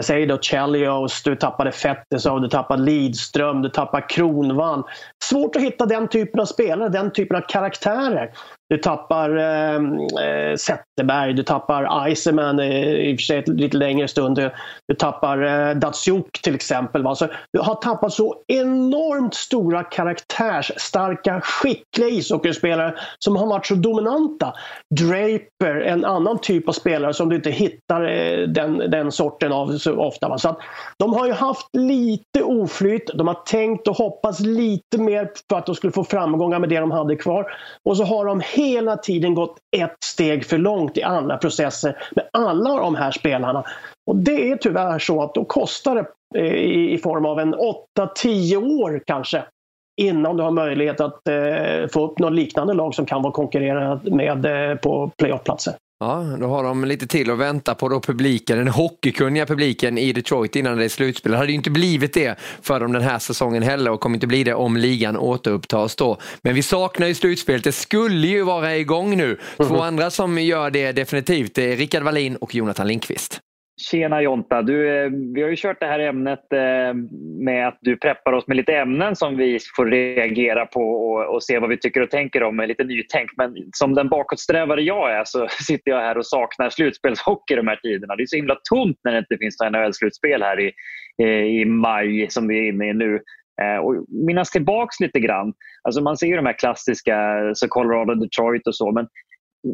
säg 0.00 0.26
då 0.26 0.38
Chelios, 0.38 1.22
du 1.22 1.36
tappade 1.36 1.72
Fettesov, 1.72 2.40
du 2.40 2.48
tappade 2.48 2.82
Lidström, 2.82 3.62
du 3.62 3.68
tappar 3.68 4.08
Kronvall. 4.08 4.82
Svårt 5.24 5.56
att 5.56 5.62
hitta 5.62 5.86
den 5.86 6.08
typen 6.08 6.40
av 6.40 6.44
spelare, 6.44 6.88
den 6.88 7.12
typen 7.12 7.36
av 7.36 7.40
karaktärer. 7.48 8.30
Du 8.72 8.78
tappar 8.78 9.36
eh, 9.36 9.74
eh, 9.74 10.56
Zetterberg, 10.56 11.32
du 11.32 11.42
tappar 11.42 12.08
Iceman 12.08 12.60
eh, 12.60 12.82
i 12.92 13.14
och 13.14 13.18
för 13.18 13.22
sig 13.22 13.44
lite 13.46 13.76
längre 13.76 14.08
stund. 14.08 14.36
Du, 14.36 14.50
du 14.88 14.94
tappar 14.94 15.42
eh, 15.42 15.74
Datsjuk 15.74 16.42
till 16.42 16.54
exempel. 16.54 17.06
Alltså, 17.06 17.28
du 17.52 17.60
har 17.60 17.74
tappat 17.74 18.12
så 18.12 18.36
enormt 18.46 19.34
stora 19.34 19.82
karaktärsstarka, 19.82 21.40
skickliga 21.40 22.08
ishockeyspelare 22.08 22.94
som 23.18 23.36
har 23.36 23.46
varit 23.46 23.66
så 23.66 23.74
dominanta. 23.74 24.52
Draper, 25.00 25.80
en 25.80 26.04
annan 26.04 26.38
typ 26.38 26.68
av 26.68 26.72
spelare 26.72 27.14
som 27.14 27.28
du 27.28 27.36
inte 27.36 27.50
hittar 27.50 28.02
eh, 28.04 28.48
den, 28.48 28.78
den 28.78 29.12
sorten 29.12 29.52
av 29.52 29.78
så 29.78 29.96
ofta. 29.96 30.28
Va? 30.28 30.38
Så 30.38 30.48
att, 30.48 30.58
de 30.98 31.14
har 31.14 31.26
ju 31.26 31.32
haft 31.32 31.68
lite 31.72 32.42
oflyt, 32.42 33.10
de 33.14 33.28
har 33.28 33.34
tänkt 33.46 33.88
och 33.88 33.96
hoppats 33.96 34.40
lite 34.40 34.98
mer 34.98 35.30
för 35.50 35.58
att 35.58 35.66
de 35.66 35.74
skulle 35.74 35.92
få 35.92 36.04
framgångar 36.04 36.58
med 36.58 36.68
det 36.68 36.80
de 36.80 36.90
hade 36.90 37.16
kvar. 37.16 37.46
Och 37.84 37.96
så 37.96 38.04
har 38.04 38.24
de 38.24 38.40
hela 38.68 38.96
tiden 38.96 39.34
gått 39.34 39.56
ett 39.76 39.96
steg 40.04 40.44
för 40.44 40.58
långt 40.58 40.96
i 40.96 41.02
alla 41.02 41.36
processer 41.36 41.96
med 42.16 42.28
alla 42.32 42.76
de 42.76 42.94
här 42.94 43.10
spelarna. 43.10 43.64
Och 44.06 44.16
det 44.16 44.50
är 44.50 44.56
tyvärr 44.56 44.98
så 44.98 45.22
att 45.22 45.34
då 45.34 45.44
kostar 45.44 45.94
det 45.94 46.40
eh, 46.40 46.54
i 46.94 46.98
form 47.02 47.26
av 47.26 47.40
en 47.40 47.54
8-10 47.54 48.82
år 48.82 49.02
kanske 49.06 49.44
innan 50.00 50.36
du 50.36 50.42
har 50.42 50.50
möjlighet 50.50 51.00
att 51.00 51.28
eh, 51.28 51.88
få 51.92 52.06
upp 52.06 52.18
något 52.18 52.32
liknande 52.32 52.74
lag 52.74 52.94
som 52.94 53.06
kan 53.06 53.22
vara 53.22 53.32
konkurrerande 53.32 54.10
med 54.10 54.70
eh, 54.70 54.76
på 54.76 55.10
playoffplatser. 55.18 55.74
Ja, 56.02 56.36
då 56.40 56.46
har 56.46 56.64
de 56.64 56.84
lite 56.84 57.06
till 57.06 57.30
att 57.30 57.38
vänta 57.38 57.74
på 57.74 57.88
då 57.88 58.00
publiken, 58.00 58.58
den 58.58 58.68
hockeykunniga 58.68 59.46
publiken 59.46 59.98
i 59.98 60.12
Detroit 60.12 60.56
innan 60.56 60.78
det 60.78 60.84
är 60.84 60.88
slutspel. 60.88 61.32
Det 61.32 61.38
hade 61.38 61.52
ju 61.52 61.54
inte 61.54 61.70
blivit 61.70 62.14
det 62.14 62.38
för 62.62 62.80
dem 62.80 62.92
den 62.92 63.02
här 63.02 63.18
säsongen 63.18 63.62
heller 63.62 63.90
och 63.90 64.00
kommer 64.00 64.16
inte 64.16 64.26
bli 64.26 64.44
det 64.44 64.54
om 64.54 64.76
ligan 64.76 65.16
återupptas 65.16 65.96
då. 65.96 66.18
Men 66.42 66.54
vi 66.54 66.62
saknar 66.62 67.06
ju 67.06 67.14
slutspelet, 67.14 67.64
det 67.64 67.72
skulle 67.72 68.26
ju 68.26 68.42
vara 68.42 68.76
igång 68.76 69.16
nu. 69.16 69.38
Två 69.56 69.64
-hmm. 69.64 69.82
andra 69.82 70.10
som 70.10 70.38
gör 70.38 70.70
det 70.70 70.92
definitivt 70.92 71.58
är 71.58 71.76
Rickard 71.76 72.02
Wallin 72.02 72.36
och 72.36 72.54
Jonathan 72.54 72.88
Lindqvist. 72.88 73.40
Tjena 73.80 74.22
Jonta! 74.22 74.62
Du, 74.62 74.88
eh, 74.88 75.10
vi 75.34 75.42
har 75.42 75.48
ju 75.48 75.56
kört 75.56 75.80
det 75.80 75.86
här 75.86 75.98
ämnet 75.98 76.52
eh, 76.52 76.94
med 77.44 77.68
att 77.68 77.78
du 77.80 77.96
preppar 77.96 78.32
oss 78.32 78.46
med 78.46 78.56
lite 78.56 78.76
ämnen 78.76 79.16
som 79.16 79.36
vi 79.36 79.58
får 79.76 79.86
reagera 79.86 80.66
på 80.66 80.80
och, 80.80 81.34
och 81.34 81.42
se 81.42 81.58
vad 81.58 81.70
vi 81.70 81.78
tycker 81.78 82.00
och 82.00 82.10
tänker 82.10 82.42
om 82.42 82.56
med 82.56 82.68
lite 82.68 82.84
nytänk. 82.84 83.30
Men 83.36 83.54
som 83.72 83.94
den 83.94 84.08
bakåtsträvare 84.08 84.82
jag 84.82 85.12
är 85.12 85.24
så 85.24 85.48
sitter 85.66 85.90
jag 85.90 86.00
här 86.00 86.18
och 86.18 86.26
saknar 86.26 86.70
slutspelshockey 86.70 87.54
de 87.54 87.68
här 87.68 87.76
tiderna. 87.76 88.16
Det 88.16 88.22
är 88.22 88.26
så 88.26 88.36
himla 88.36 88.56
tomt 88.70 88.98
när 89.04 89.12
det 89.12 89.18
inte 89.18 89.38
finns 89.38 89.60
NHL-slutspel 89.60 90.42
här 90.42 90.60
i, 90.60 90.72
eh, 91.22 91.60
i 91.60 91.64
maj 91.64 92.26
som 92.30 92.48
vi 92.48 92.58
är 92.58 92.68
inne 92.68 92.88
i 92.88 92.94
nu. 92.94 93.20
Och 93.82 94.04
minnas 94.26 94.50
tillbaks 94.50 95.00
lite 95.00 95.20
grann. 95.20 95.52
Alltså 95.82 96.02
man 96.02 96.16
ser 96.16 96.26
ju 96.26 96.36
de 96.36 96.46
här 96.46 96.58
klassiska 96.58 97.40
så 97.54 97.68
Colorado, 97.68 98.14
Detroit 98.14 98.66
och 98.66 98.76
så 98.76 98.92
men 98.92 99.06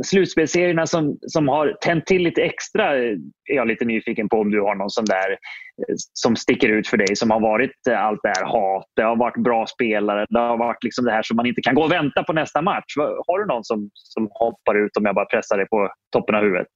slutspelserierna 0.05 0.87
som, 0.87 1.19
som 1.27 1.49
har 1.49 1.77
tänt 1.81 2.07
till 2.07 2.23
lite 2.23 2.43
extra 2.43 2.97
är 2.97 3.17
jag 3.45 3.69
lite 3.69 3.85
nyfiken 3.85 4.29
på 4.29 4.37
om 4.37 4.51
du 4.51 4.61
har 4.61 4.75
någon 4.75 4.91
sån 4.91 5.05
där 5.05 5.31
eh, 5.31 5.95
som 6.13 6.37
sticker 6.37 6.69
ut 6.69 6.89
för 6.89 6.97
dig 6.97 7.17
som 7.17 7.31
har 7.31 7.41
varit 7.41 7.87
eh, 7.91 8.05
allt 8.05 8.21
det 8.23 8.29
här 8.29 8.45
hat, 8.45 8.87
det 8.97 9.03
har 9.03 9.17
varit 9.17 9.43
bra 9.45 9.67
spelare, 9.67 10.27
det 10.29 10.39
har 10.39 10.59
varit 10.59 10.85
liksom 10.85 11.05
det 11.05 11.13
här 11.13 11.23
som 11.23 11.37
man 11.37 11.47
inte 11.47 11.61
kan 11.61 11.75
gå 11.75 11.83
och 11.83 11.93
vänta 11.93 12.23
på 12.23 12.33
nästa 12.33 12.63
match. 12.63 12.97
Har 13.27 13.39
du 13.39 13.47
någon 13.47 13.65
som, 13.65 13.91
som 13.95 14.29
hoppar 14.31 14.85
ut 14.87 14.97
om 14.97 15.05
jag 15.05 15.15
bara 15.15 15.27
pressar 15.27 15.57
dig 15.57 15.67
på 15.69 15.89
toppen 16.13 16.35
av 16.35 16.43
huvudet? 16.43 16.67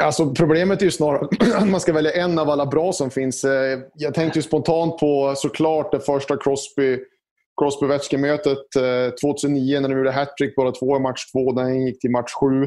Alltså, 0.00 0.34
problemet 0.34 0.80
är 0.80 0.84
ju 0.84 0.90
snarare 0.90 1.28
att 1.56 1.68
man 1.68 1.80
ska 1.80 1.92
välja 1.92 2.12
en 2.12 2.38
av 2.38 2.50
alla 2.50 2.66
bra 2.66 2.92
som 2.92 3.10
finns. 3.10 3.44
Eh, 3.44 3.78
jag 3.94 4.14
tänkte 4.14 4.38
ju 4.38 4.42
spontant 4.42 4.98
på 4.98 5.34
såklart 5.36 5.92
det 5.92 6.00
första 6.00 6.36
Crosby 6.36 6.98
Crosby 7.60 8.18
mötet 8.18 8.58
2009 9.22 9.80
när 9.80 9.88
de 9.88 9.98
gjorde 9.98 10.10
hattrick 10.10 10.56
båda 10.56 10.72
två 10.72 10.96
i 10.96 11.00
match 11.00 11.32
två. 11.32 11.52
Den 11.52 11.86
gick 11.86 12.00
till 12.00 12.10
match 12.10 12.32
sju. 12.40 12.62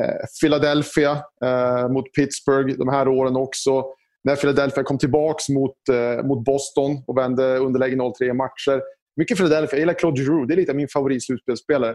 Eh, 0.00 0.26
Philadelphia 0.42 1.24
eh, 1.44 1.88
mot 1.88 2.12
Pittsburgh 2.12 2.78
de 2.78 2.88
här 2.88 3.08
åren 3.08 3.36
också. 3.36 3.84
När 4.24 4.36
Philadelphia 4.36 4.84
kom 4.84 4.98
tillbaka 4.98 5.52
mot, 5.52 5.76
eh, 5.92 6.24
mot 6.24 6.44
Boston 6.44 7.04
och 7.06 7.18
vände 7.18 7.56
underläge 7.56 7.96
0-3 7.96 8.32
matcher. 8.32 8.82
Mycket 9.16 9.36
Philadelphia. 9.36 9.76
Jag 9.76 9.80
gillar 9.80 9.94
Claude 9.94 10.20
Giroux. 10.20 10.48
Det 10.48 10.54
är 10.54 10.56
lite 10.56 10.74
min 10.74 10.88
favoritslutspelsspelare. 10.88 11.94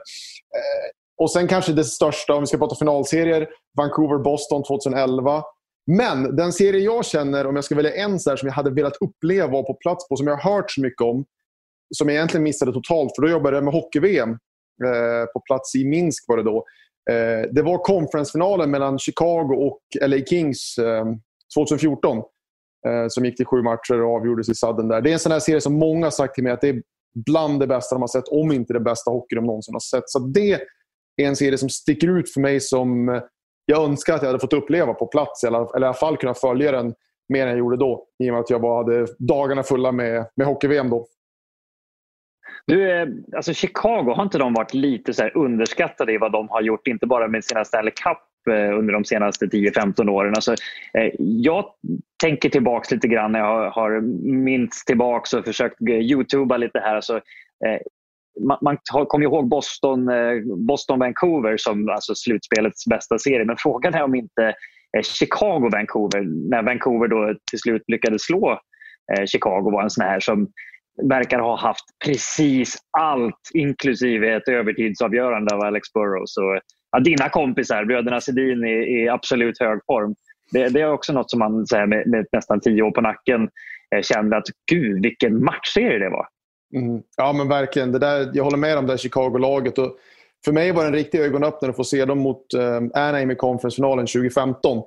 Och 1.17 1.31
sen 1.31 1.47
kanske 1.47 1.73
det 1.73 1.83
största, 1.83 2.33
om 2.33 2.39
vi 2.41 2.47
ska 2.47 2.57
prata 2.57 2.75
finalserier, 2.75 3.47
Vancouver-Boston 3.77 4.63
2011. 4.63 5.43
Men 5.87 6.35
den 6.35 6.53
serie 6.53 6.81
jag 6.81 7.05
känner, 7.05 7.47
om 7.47 7.55
jag 7.55 7.65
ska 7.65 7.75
välja 7.75 7.95
en 7.95 8.19
så 8.19 8.29
här, 8.29 8.37
som 8.37 8.47
jag 8.47 8.53
hade 8.53 8.71
velat 8.71 8.97
uppleva 9.01 9.45
och 9.45 9.51
vara 9.51 9.63
på 9.63 9.73
plats 9.73 10.07
på, 10.07 10.15
som 10.15 10.27
jag 10.27 10.37
har 10.37 10.53
hört 10.53 10.71
så 10.71 10.81
mycket 10.81 11.01
om, 11.01 11.25
som 11.95 12.09
jag 12.09 12.15
egentligen 12.15 12.43
missade 12.43 12.73
totalt, 12.73 13.15
för 13.15 13.21
då 13.21 13.29
jobbade 13.29 13.57
jag 13.57 13.63
med 13.63 13.73
hockey-VM 13.73 14.29
eh, 14.85 15.25
på 15.33 15.39
plats 15.39 15.75
i 15.75 15.85
Minsk. 15.85 16.23
var 16.27 16.37
Det 16.37 16.43
då. 16.43 16.65
Eh, 17.09 17.49
det 17.51 17.61
var 17.61 17.77
konferensfinalen 17.77 18.71
mellan 18.71 18.99
Chicago 18.99 19.53
och 19.53 19.81
LA 20.01 20.17
Kings 20.17 20.77
eh, 20.77 21.05
2014 21.55 22.17
eh, 22.17 22.23
som 23.07 23.25
gick 23.25 23.37
till 23.37 23.45
sju 23.45 23.61
matcher 23.61 24.01
och 24.01 24.15
avgjordes 24.15 24.49
i 24.49 24.55
sadden 24.55 24.87
där. 24.87 25.01
Det 25.01 25.09
är 25.09 25.13
en 25.13 25.19
sån 25.19 25.31
här 25.31 25.39
serie 25.39 25.61
som 25.61 25.73
många 25.73 26.05
har 26.05 26.11
sagt 26.11 26.35
till 26.35 26.43
mig 26.43 26.53
att 26.53 26.61
det 26.61 26.69
är 26.69 26.81
bland 27.25 27.59
det 27.59 27.67
bästa 27.67 27.95
de 27.95 28.01
har 28.01 28.07
sett, 28.07 28.27
om 28.27 28.51
inte 28.51 28.73
det 28.73 28.79
bästa 28.79 29.11
hockey 29.11 29.35
de 29.35 29.45
någonsin 29.45 29.75
har 29.75 29.79
sett. 29.79 30.09
Så 30.09 30.19
det 30.19 30.51
är 31.17 31.27
en 31.27 31.35
serie 31.35 31.57
som 31.57 31.69
sticker 31.69 32.07
ut 32.19 32.33
för 32.33 32.41
mig 32.41 32.59
som 32.59 33.09
eh, 33.09 33.21
jag 33.65 33.83
önskar 33.83 34.15
att 34.15 34.21
jag 34.21 34.29
hade 34.29 34.39
fått 34.39 34.53
uppleva 34.53 34.93
på 34.93 35.07
plats. 35.07 35.43
Eller, 35.43 35.75
eller 35.75 35.85
i 35.85 35.89
alla 35.89 35.93
fall 35.93 36.17
kunna 36.17 36.33
följa 36.33 36.71
den 36.71 36.93
mer 37.33 37.41
än 37.41 37.49
jag 37.49 37.57
gjorde 37.57 37.77
då. 37.77 38.05
I 38.23 38.29
och 38.29 38.33
med 38.33 38.41
att 38.41 38.49
jag 38.49 38.61
bara 38.61 38.77
hade 38.77 39.07
dagarna 39.19 39.63
fulla 39.63 39.91
med, 39.91 40.29
med 40.35 40.47
hockey-VM 40.47 40.89
då. 40.89 41.07
Du, 42.67 42.91
eh, 42.91 43.07
alltså 43.35 43.53
Chicago, 43.53 44.13
har 44.15 44.23
inte 44.23 44.37
de 44.37 44.53
varit 44.53 44.73
lite 44.73 45.13
så 45.13 45.27
underskattade 45.27 46.13
i 46.13 46.17
vad 46.17 46.31
de 46.31 46.49
har 46.49 46.61
gjort? 46.61 46.87
Inte 46.87 47.05
bara 47.07 47.27
med 47.27 47.43
sina 47.43 47.65
Stanley 47.65 47.91
Cup 47.91 48.53
eh, 48.53 48.77
under 48.77 48.93
de 48.93 49.05
senaste 49.05 49.45
10-15 49.45 50.09
åren. 50.09 50.33
Alltså, 50.35 50.51
eh, 50.93 51.11
jag 51.19 51.65
tänker 52.23 52.49
tillbaka 52.49 52.95
lite 52.95 53.07
grann 53.07 53.31
när 53.31 53.39
jag 53.39 53.71
har 53.71 54.01
minst 54.31 54.87
tillbaka 54.87 55.37
och 55.37 55.45
försökt 55.45 55.81
youtuba 55.81 56.57
lite 56.57 56.79
här. 56.79 56.95
Alltså, 56.95 57.21
man, 58.39 58.57
man 58.61 58.77
kommer 59.07 59.25
ihåg 59.25 59.49
Boston, 59.49 60.09
Boston 60.67 60.99
Vancouver 60.99 61.57
som 61.57 61.89
alltså 61.89 62.15
slutspelets 62.15 62.85
bästa 62.85 63.19
serie. 63.19 63.45
Men 63.45 63.57
frågan 63.59 63.93
är 63.93 64.03
om 64.03 64.15
inte 64.15 64.53
Chicago 65.03 65.69
Vancouver, 65.71 66.49
när 66.49 66.63
Vancouver 66.63 67.07
då 67.07 67.35
till 67.49 67.59
slut 67.59 67.83
lyckades 67.87 68.21
slå 68.21 68.59
Chicago 69.25 69.71
var 69.71 69.83
en 69.83 69.89
sån 69.89 70.05
här 70.05 70.19
som 70.19 70.47
verkar 71.03 71.39
ha 71.39 71.55
haft 71.55 71.85
precis 72.05 72.77
allt 72.97 73.51
inklusive 73.53 74.35
ett 74.35 74.47
övertidsavgörande 74.47 75.55
av 75.55 75.61
Alex 75.61 75.93
Burrows. 75.93 76.33
Så, 76.33 76.59
ja, 76.91 76.99
dina 76.99 77.29
kompisar, 77.29 77.85
bröderna 77.85 78.21
Sedin, 78.21 78.63
i, 78.63 79.03
i 79.03 79.09
absolut 79.09 79.59
hög 79.59 79.79
form. 79.85 80.15
Det, 80.51 80.69
det, 80.69 80.81
är 80.81 80.91
också 80.91 81.13
något 81.13 81.31
som 81.31 81.39
man 81.39 81.67
säger 81.67 81.85
med, 81.85 82.07
med 82.07 82.25
nästan 82.31 82.59
tio 82.59 82.81
år 82.81 82.91
på 82.91 83.01
nacken 83.01 83.49
eh, 83.95 84.01
kände 84.01 84.37
att 84.37 84.47
gud 84.71 85.03
vilken 85.03 85.43
matchserie 85.43 85.99
det 85.99 86.09
var. 86.09 86.27
Mm. 86.75 87.01
Ja 87.17 87.33
men 87.33 87.47
verkligen. 87.47 87.91
Det 87.91 87.99
där, 87.99 88.31
jag 88.33 88.43
håller 88.43 88.57
med 88.57 88.77
om 88.77 88.85
det 88.87 88.93
där 88.93 88.97
Chicago-laget. 88.97 89.77
Och 89.77 89.97
för 90.45 90.51
mig 90.51 90.71
var 90.71 90.81
det 90.81 90.87
en 90.87 90.93
riktig 90.93 91.19
ögonöppnare 91.19 91.69
att 91.69 91.75
få 91.75 91.83
se 91.83 92.05
dem 92.05 92.19
mot 92.19 92.53
eh, 92.53 92.75
Anaheim 92.75 93.31
i 93.31 93.35
conference-finalen 93.35 94.05
2015. 94.05 94.83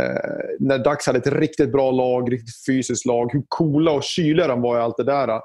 Eh, 0.00 0.56
när 0.58 0.78
Dax 0.78 1.06
hade 1.06 1.18
ett 1.18 1.26
riktigt 1.26 1.72
bra 1.72 1.90
lag, 1.90 2.32
riktigt 2.32 2.66
fysiskt 2.66 3.06
lag. 3.06 3.32
Hur 3.32 3.42
coola 3.48 3.92
och 3.92 4.02
kyliga 4.02 4.46
de 4.46 4.62
var 4.62 4.78
i 4.78 4.80
allt 4.80 4.96
det 4.96 5.04
där. 5.04 5.28
Eh, 5.28 5.38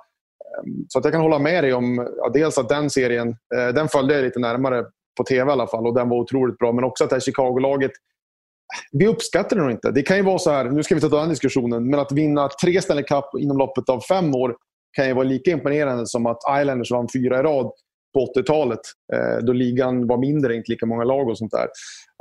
så 0.88 1.00
att 1.00 1.06
jag 1.06 1.14
kan 1.14 1.22
hålla 1.22 1.40
med 1.40 1.64
dig 1.64 1.74
om 1.74 2.10
ja, 2.18 2.30
dels 2.34 2.58
att 2.58 2.70
den 2.70 2.90
serien, 2.90 3.30
eh, 3.30 3.68
den 3.68 3.88
följde 3.88 4.14
jag 4.14 4.24
lite 4.24 4.40
närmare 4.40 4.86
på 5.18 5.24
tv 5.24 5.50
i 5.50 5.54
alla 5.54 5.68
fall 5.68 5.88
och 5.88 5.96
den 5.96 6.10
var 6.10 6.18
otroligt 6.18 6.58
bra. 6.58 6.72
Men 6.72 6.84
också 6.84 7.04
att 7.04 7.10
det 7.10 7.16
här 7.16 7.22
Chicago-laget, 7.22 7.92
eh, 7.92 9.00
vi 9.00 9.08
uppskattar 9.08 9.56
det 9.56 9.62
nog 9.62 9.72
inte. 9.72 9.92
Det 9.92 10.02
kan 10.02 10.18
ju 10.18 10.24
vara 10.24 10.40
så 10.40 10.52
här, 10.52 10.66
nu 10.66 10.84
ska 10.84 10.96
vi 10.96 11.02
ta 11.02 11.20
den 11.20 11.30
diskussionen, 11.30 11.90
men 11.90 12.00
att 12.00 12.12
vinna 12.12 12.50
tre 12.64 12.82
Stanley 12.82 13.04
Cup 13.04 13.26
inom 13.40 13.58
loppet 13.58 13.90
av 13.90 14.00
fem 14.00 14.36
år 14.36 14.56
kan 14.98 15.08
ju 15.08 15.14
vara 15.14 15.24
lika 15.24 15.52
imponerande 15.52 16.08
som 16.08 16.26
att 16.26 16.38
Islanders 16.62 16.92
vann 16.92 17.08
fyra 17.14 17.40
i 17.40 17.44
rad 17.44 17.72
på 18.14 18.34
80-talet. 18.36 18.80
Eh, 19.14 19.46
då 19.46 19.54
ligan 19.54 20.08
var 20.08 20.18
mindre, 20.18 20.56
inte 20.56 20.72
lika 20.72 20.86
många 20.86 21.04
lag 21.04 21.30
och 21.30 21.38
sånt 21.38 21.52
där. 21.52 21.68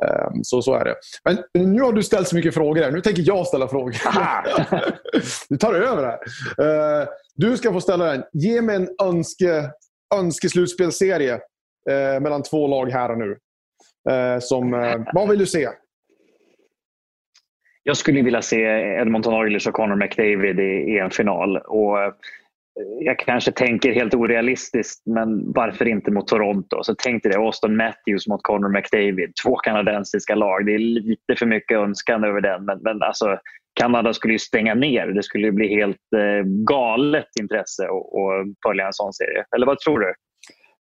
Eh, 0.03 0.31
så, 0.43 0.63
så 0.63 0.75
är 0.75 0.85
det. 0.85 0.95
Men 1.25 1.39
nu 1.75 1.83
har 1.83 1.93
du 1.93 2.03
ställt 2.03 2.29
så 2.29 2.37
mycket 2.37 2.55
frågor 2.55 2.83
här. 2.83 2.91
Nu 2.91 3.01
tänker 3.01 3.23
jag 3.27 3.47
ställa 3.47 3.69
frågor. 3.69 3.95
du 5.49 5.57
tar 5.57 5.75
över 5.75 6.05
här. 6.05 6.19
Eh, 7.03 7.09
du 7.35 7.57
ska 7.57 7.73
få 7.73 7.81
ställa 7.81 8.05
den. 8.05 8.25
Ge 8.33 8.63
mig 8.63 8.77
en 8.77 8.89
önske, 9.03 9.71
önskeslutspelserie 10.15 11.35
eh, 11.91 12.21
mellan 12.21 12.43
två 12.43 12.67
lag 12.67 12.91
här 12.91 13.11
och 13.11 13.19
nu. 13.19 13.37
Eh, 14.11 14.39
som, 14.41 14.75
eh, 14.75 15.01
vad 15.13 15.29
vill 15.29 15.39
du 15.39 15.47
se? 15.47 15.69
Jag 17.83 17.97
skulle 17.97 18.23
vilja 18.23 18.43
se 18.43 18.61
Edmonton 19.01 19.35
Oilers 19.35 19.67
och 19.67 19.75
Connor 19.75 19.97
McDavid 19.97 20.61
i 20.61 20.99
en 20.99 21.11
final. 21.11 21.57
Och 21.57 21.99
jag 23.01 23.19
kanske 23.19 23.53
tänker 23.53 23.93
helt 23.93 24.15
orealistiskt, 24.15 25.07
men 25.07 25.53
varför 25.53 25.89
inte 25.89 26.11
mot 26.11 26.29
Toronto? 26.29 26.83
Så 26.83 26.95
tänkte 26.95 27.29
det 27.29 27.37
Austin 27.37 27.77
Matthews 27.77 28.27
mot 28.27 28.43
Connor 28.43 28.69
McDavid. 28.69 29.33
Två 29.45 29.57
kanadensiska 29.57 30.35
lag. 30.35 30.67
Det 30.67 30.75
är 30.75 30.79
lite 30.79 31.37
för 31.39 31.47
mycket 31.47 31.79
önskan 31.79 32.25
över 32.25 32.41
den. 32.41 32.65
Men, 32.65 32.79
men 32.83 33.03
alltså, 33.03 33.39
Kanada 33.75 34.15
skulle 34.15 34.33
ju 34.33 34.39
stänga 34.39 34.75
ner. 34.75 35.07
Det 35.07 35.23
skulle 35.23 35.53
bli 35.53 35.69
helt 35.69 36.13
eh, 36.17 36.47
galet 36.47 37.29
intresse 37.41 37.85
att 37.85 38.69
följa 38.69 38.87
en 38.87 38.93
sån 38.93 39.13
serie. 39.13 39.45
Eller 39.57 39.67
vad 39.67 39.79
tror 39.79 40.01
du? 40.01 40.15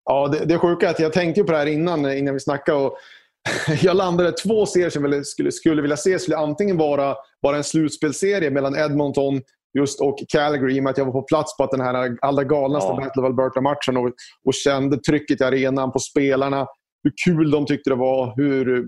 Ja, 0.06 0.28
det, 0.28 0.46
det 0.46 0.58
sjuka 0.58 0.86
är 0.86 0.90
att 0.90 1.00
jag 1.00 1.14
tänkte 1.14 1.44
på 1.44 1.52
det 1.52 1.58
här 1.58 1.66
innan, 1.66 2.06
eh, 2.06 2.20
innan 2.20 2.34
vi 2.34 2.40
snackade. 2.40 2.78
Och 2.78 2.98
jag 3.82 3.96
landade 3.96 4.32
två 4.32 4.66
serier 4.66 4.90
som 4.90 5.06
jag 5.06 5.26
skulle, 5.26 5.52
skulle 5.52 5.82
vilja 5.82 5.98
se. 5.98 6.20
skulle 6.20 6.38
antingen 6.38 6.78
vara 6.78 7.16
vara 7.42 7.58
en 7.58 7.64
slutspelserie 7.64 8.50
mellan 8.50 8.76
Edmonton 8.76 9.42
just 9.80 10.02
och 10.02 10.18
Calgary 10.28 10.76
i 10.76 10.80
och 10.80 10.84
med 10.84 10.92
att 10.92 10.98
jag 10.98 11.06
var 11.06 11.12
på 11.12 11.22
plats 11.22 11.58
på 11.58 11.64
att 11.64 11.72
den 11.72 11.82
här 11.82 12.18
allra 12.22 12.44
galnaste 12.44 12.92
ja. 12.92 12.96
Battle 12.96 13.22
of 13.22 13.26
Alberta-matchen 13.26 13.98
och, 13.98 14.14
och 14.46 14.54
kände 14.54 14.98
trycket 14.98 15.42
i 15.42 15.44
arenan 15.44 15.92
på 15.92 16.00
spelarna. 16.00 16.68
Hur 17.04 17.14
kul 17.26 17.52
de 17.52 17.66
tyckte 17.66 17.90
det 17.90 17.96
var, 17.96 18.34
hur, 18.36 18.86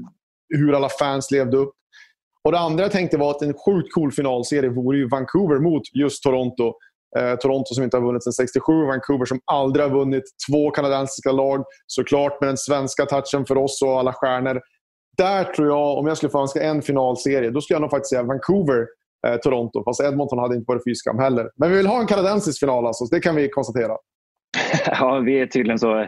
hur 0.49 0.73
alla 0.73 0.89
fans 0.89 1.31
levde 1.31 1.57
upp. 1.57 1.73
Och 2.43 2.51
Det 2.51 2.59
andra 2.59 2.83
jag 2.83 2.91
tänkte 2.91 3.17
var 3.17 3.31
att 3.31 3.41
en 3.41 3.53
sjukt 3.53 3.93
cool 3.93 4.11
finalserie 4.11 4.69
vore 4.69 4.97
ju 4.97 5.07
Vancouver 5.07 5.59
mot 5.59 5.81
just 5.93 6.23
Toronto. 6.23 6.73
Eh, 7.17 7.35
Toronto 7.35 7.73
som 7.73 7.83
inte 7.83 7.97
har 7.97 8.05
vunnit 8.05 8.23
sedan 8.23 8.33
67, 8.33 8.85
Vancouver 8.85 9.25
som 9.25 9.39
aldrig 9.45 9.85
har 9.85 9.91
vunnit. 9.93 10.23
Två 10.49 10.71
kanadensiska 10.71 11.31
lag, 11.31 11.63
såklart 11.87 12.41
med 12.41 12.49
den 12.49 12.57
svenska 12.57 13.05
touchen 13.05 13.45
för 13.45 13.57
oss 13.57 13.81
och 13.81 13.99
alla 13.99 14.13
stjärnor. 14.13 14.61
Där 15.17 15.43
tror 15.43 15.67
jag, 15.67 15.97
om 15.97 16.07
jag 16.07 16.17
skulle 16.17 16.29
få 16.29 16.41
önska 16.41 16.63
en 16.63 16.81
finalserie, 16.81 17.49
då 17.49 17.61
skulle 17.61 17.75
jag 17.75 17.81
nog 17.81 17.91
faktiskt 17.91 18.09
säga 18.09 18.23
Vancouver 18.23 18.87
eh, 19.27 19.35
Toronto. 19.35 19.83
Fast 19.83 20.01
Edmonton 20.01 20.39
hade 20.39 20.55
inte 20.55 20.65
varit 20.67 20.83
fyskam 20.83 21.19
heller. 21.19 21.49
Men 21.55 21.71
vi 21.71 21.77
vill 21.77 21.87
ha 21.87 21.99
en 21.99 22.07
kanadensisk 22.07 22.59
final 22.59 22.87
alltså, 22.87 23.05
det 23.05 23.19
kan 23.19 23.35
vi 23.35 23.49
konstatera. 23.49 23.97
Ja, 24.85 25.19
vi 25.19 25.39
är 25.39 25.47
tydligen 25.47 25.79
så 25.79 26.07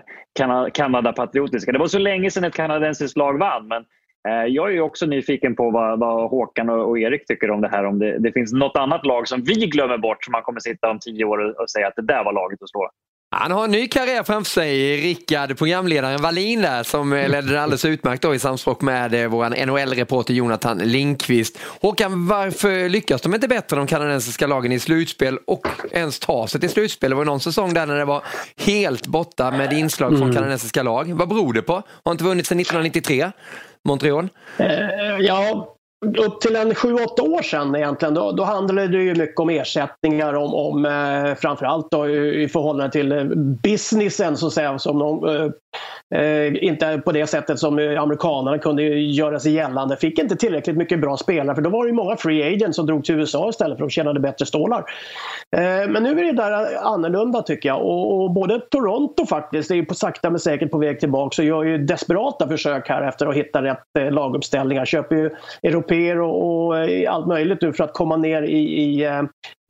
Kanada-patriotiska. 0.73 1.71
Det 1.71 1.79
var 1.79 1.87
så 1.87 1.99
länge 1.99 2.31
sedan 2.31 2.43
ett 2.43 2.53
kanadensiskt 2.53 3.17
lag 3.17 3.39
vann. 3.39 3.67
Men 3.67 3.85
eh, 4.27 4.45
jag 4.47 4.75
är 4.75 4.81
också 4.81 5.05
nyfiken 5.05 5.55
på 5.55 5.71
vad, 5.71 5.99
vad 5.99 6.29
Håkan 6.29 6.69
och, 6.69 6.89
och, 6.89 6.99
Erik 6.99 7.27
tycker 7.27 7.51
om 7.51 7.61
det 7.61 7.67
här. 7.67 7.85
Om 7.85 7.99
det, 7.99 8.19
det, 8.19 8.31
finns 8.31 8.53
något 8.53 8.77
annat 8.77 9.05
lag 9.05 9.27
som 9.27 9.43
vi 9.43 9.53
glömmer 9.53 9.97
bort 9.97 10.23
som 10.23 10.31
man 10.31 10.43
kommer 10.43 10.59
sitta 10.59 10.89
om 10.89 10.99
tio 10.99 11.25
år 11.25 11.61
och 11.61 11.69
säga 11.69 11.87
att 11.87 11.95
det 11.95 12.05
där 12.05 12.23
var 12.23 12.33
laget 12.33 12.61
att 12.61 12.69
slå. 12.69 12.89
Han 13.37 13.51
har 13.51 13.63
en 13.63 13.71
ny 13.71 13.87
karriär 13.87 14.23
framför 14.23 14.51
sig, 14.51 14.97
Rickard, 14.97 15.57
programledaren 15.57 16.21
Wallin 16.21 16.61
där 16.61 16.83
som 16.83 17.13
eh, 17.13 17.29
ledde 17.29 17.51
det 17.51 17.61
alldeles 17.61 17.85
utmärkt 17.85 18.21
då 18.21 18.35
i 18.35 18.39
samspråk 18.39 18.81
med 18.81 19.13
eh, 19.13 19.27
vår 19.27 19.65
NHL-reporter 19.65 20.33
Jonathan 20.33 20.77
Linkvist. 20.77 21.59
Håkan, 21.81 22.27
varför 22.27 22.89
lyckas 22.89 23.21
de 23.21 23.35
inte 23.35 23.47
bättre 23.47 23.77
de 23.77 23.87
kanadensiska 23.87 24.47
lagen 24.47 24.71
i 24.71 24.79
slutspel 24.79 25.39
och 25.47 25.67
ens 25.91 26.19
ta 26.19 26.47
sig 26.47 26.61
till 26.61 26.69
slutspel? 26.69 27.09
Det 27.09 27.15
var 27.15 27.25
någon 27.25 27.39
säsong 27.39 27.73
där 27.73 27.85
när 27.85 27.97
det 27.97 28.05
var 28.05 28.23
helt 28.57 29.07
borta 29.07 29.51
med 29.51 29.73
inslag 29.73 30.09
från 30.11 30.21
mm. 30.21 30.35
kanadensiska 30.35 30.83
lag. 30.83 31.13
Vad 31.13 31.29
beror 31.29 31.53
det 31.53 31.61
på? 31.61 31.83
Har 32.03 32.11
inte 32.11 32.23
vunnit 32.23 32.47
sedan 32.47 32.59
1993, 32.59 33.31
Montreal? 33.83 34.29
Uh, 34.59 34.67
ja, 35.19 35.74
upp 36.17 36.41
till 36.41 36.55
en 36.55 36.73
7-8 36.73 37.21
år 37.21 37.41
sedan 37.41 37.75
egentligen, 37.75 38.13
då, 38.13 38.31
då 38.31 38.43
handlade 38.43 38.87
det 38.87 39.03
ju 39.03 39.15
mycket 39.15 39.39
om 39.39 39.49
ersättningar 39.49 40.33
om, 40.33 40.53
om 40.53 40.85
eh, 40.85 41.35
framförallt 41.35 41.91
då, 41.91 42.09
i, 42.09 42.43
i 42.43 42.47
förhållande 42.47 42.91
till 42.91 43.11
eh, 43.11 43.23
businessen 43.63 44.37
så 44.37 44.47
att 44.47 44.53
säga. 44.53 44.79
Som 44.79 44.99
de, 44.99 45.25
eh, 45.29 46.19
eh 46.19 46.63
inte 46.63 47.01
på 47.05 47.11
det 47.11 47.27
sättet 47.27 47.59
som 47.59 47.79
eh, 47.79 48.01
amerikanerna 48.01 48.57
kunde 48.57 48.83
göra 48.83 49.39
sig 49.39 49.51
gällande. 49.51 49.97
Fick 49.97 50.19
inte 50.19 50.35
tillräckligt 50.35 50.77
mycket 50.77 51.01
bra 51.01 51.17
spelare 51.17 51.55
för 51.55 51.61
då 51.61 51.69
var 51.69 51.83
det 51.83 51.89
ju 51.89 51.95
många 51.95 52.15
free 52.17 52.53
agents 52.53 52.75
som 52.75 52.85
drog 52.85 53.03
till 53.03 53.15
USA 53.15 53.49
istället 53.49 53.77
för 53.77 53.83
att 53.83 53.89
de 53.89 53.93
tjänade 53.93 54.19
bättre 54.19 54.45
stålar. 54.45 54.85
Eh, 55.57 55.89
men 55.89 56.03
nu 56.03 56.19
är 56.19 56.23
det 56.23 56.31
där 56.31 56.77
annorlunda 56.83 57.41
tycker 57.41 57.69
jag 57.69 57.81
och, 57.81 58.21
och 58.21 58.31
både 58.31 58.59
Toronto 58.59 59.25
faktiskt 59.25 59.71
är 59.71 59.75
ju 59.75 59.85
på 59.85 59.93
sakta 59.93 60.29
men 60.29 60.39
säkert 60.39 60.71
på 60.71 60.77
väg 60.77 60.99
tillbaka 60.99 61.41
och 61.41 61.47
gör 61.47 61.63
ju 61.63 61.77
desperata 61.77 62.47
försök 62.47 62.89
här 62.89 63.07
efter 63.07 63.27
att 63.27 63.35
hitta 63.35 63.63
rätt 63.63 63.83
eh, 63.99 64.11
laguppställningar. 64.11 64.85
Köper 64.85 65.15
ju 65.15 65.29
europeer 65.95 66.21
och, 66.21 66.65
och 66.65 66.77
eh, 66.77 67.13
allt 67.13 67.27
möjligt 67.27 67.61
nu 67.61 67.73
för 67.73 67.83
att 67.83 67.93
komma 67.93 68.17
ner 68.17 68.41
i, 68.41 68.59
i 68.59 69.05
eh, 69.05 69.23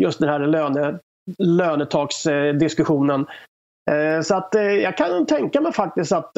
just 0.04 0.20
den 0.20 0.30
här 0.30 0.40
löne, 0.40 1.00
lönetaksdiskussionen. 1.38 3.26
Eh, 3.92 4.22
så 4.22 4.36
att 4.36 4.50
jag 4.84 4.98
kan 4.98 5.26
tänka 5.26 5.62
mig 5.62 5.74
faktiskt 5.74 6.12
att 6.12 6.32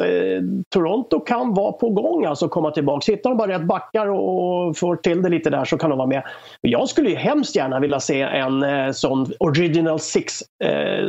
Toronto 0.74 1.20
kan 1.20 1.54
vara 1.54 1.72
på 1.72 1.90
gång, 1.90 2.24
alltså 2.24 2.48
komma 2.48 2.70
tillbaka. 2.70 3.12
Hittar 3.12 3.30
de 3.30 3.36
bara 3.36 3.52
rätt 3.52 3.66
backar 3.66 4.06
och 4.06 4.76
får 4.76 4.96
till 4.96 5.22
det 5.22 5.28
lite 5.28 5.50
där 5.50 5.64
så 5.64 5.78
kan 5.78 5.90
de 5.90 5.98
vara 5.98 6.08
med. 6.08 6.22
Jag 6.60 6.88
skulle 6.88 7.10
ju 7.10 7.16
hemskt 7.16 7.56
gärna 7.56 7.80
vilja 7.80 8.00
se 8.00 8.20
en 8.20 8.94
sån 8.94 9.26
Original 9.40 10.00
Six-final 10.00 11.00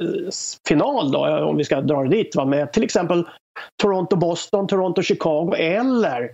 då, 1.12 1.46
om 1.46 1.58
vi 1.58 1.64
ska 1.64 1.82
dra 1.82 2.04
det 2.04 2.10
dit. 2.10 2.36
Va? 2.36 2.46
Med 2.46 2.74
till 2.74 2.84
exempel 2.84 3.24
Toronto-Boston, 3.84 4.68
Toronto-Chicago 4.68 5.56
eller 5.56 6.30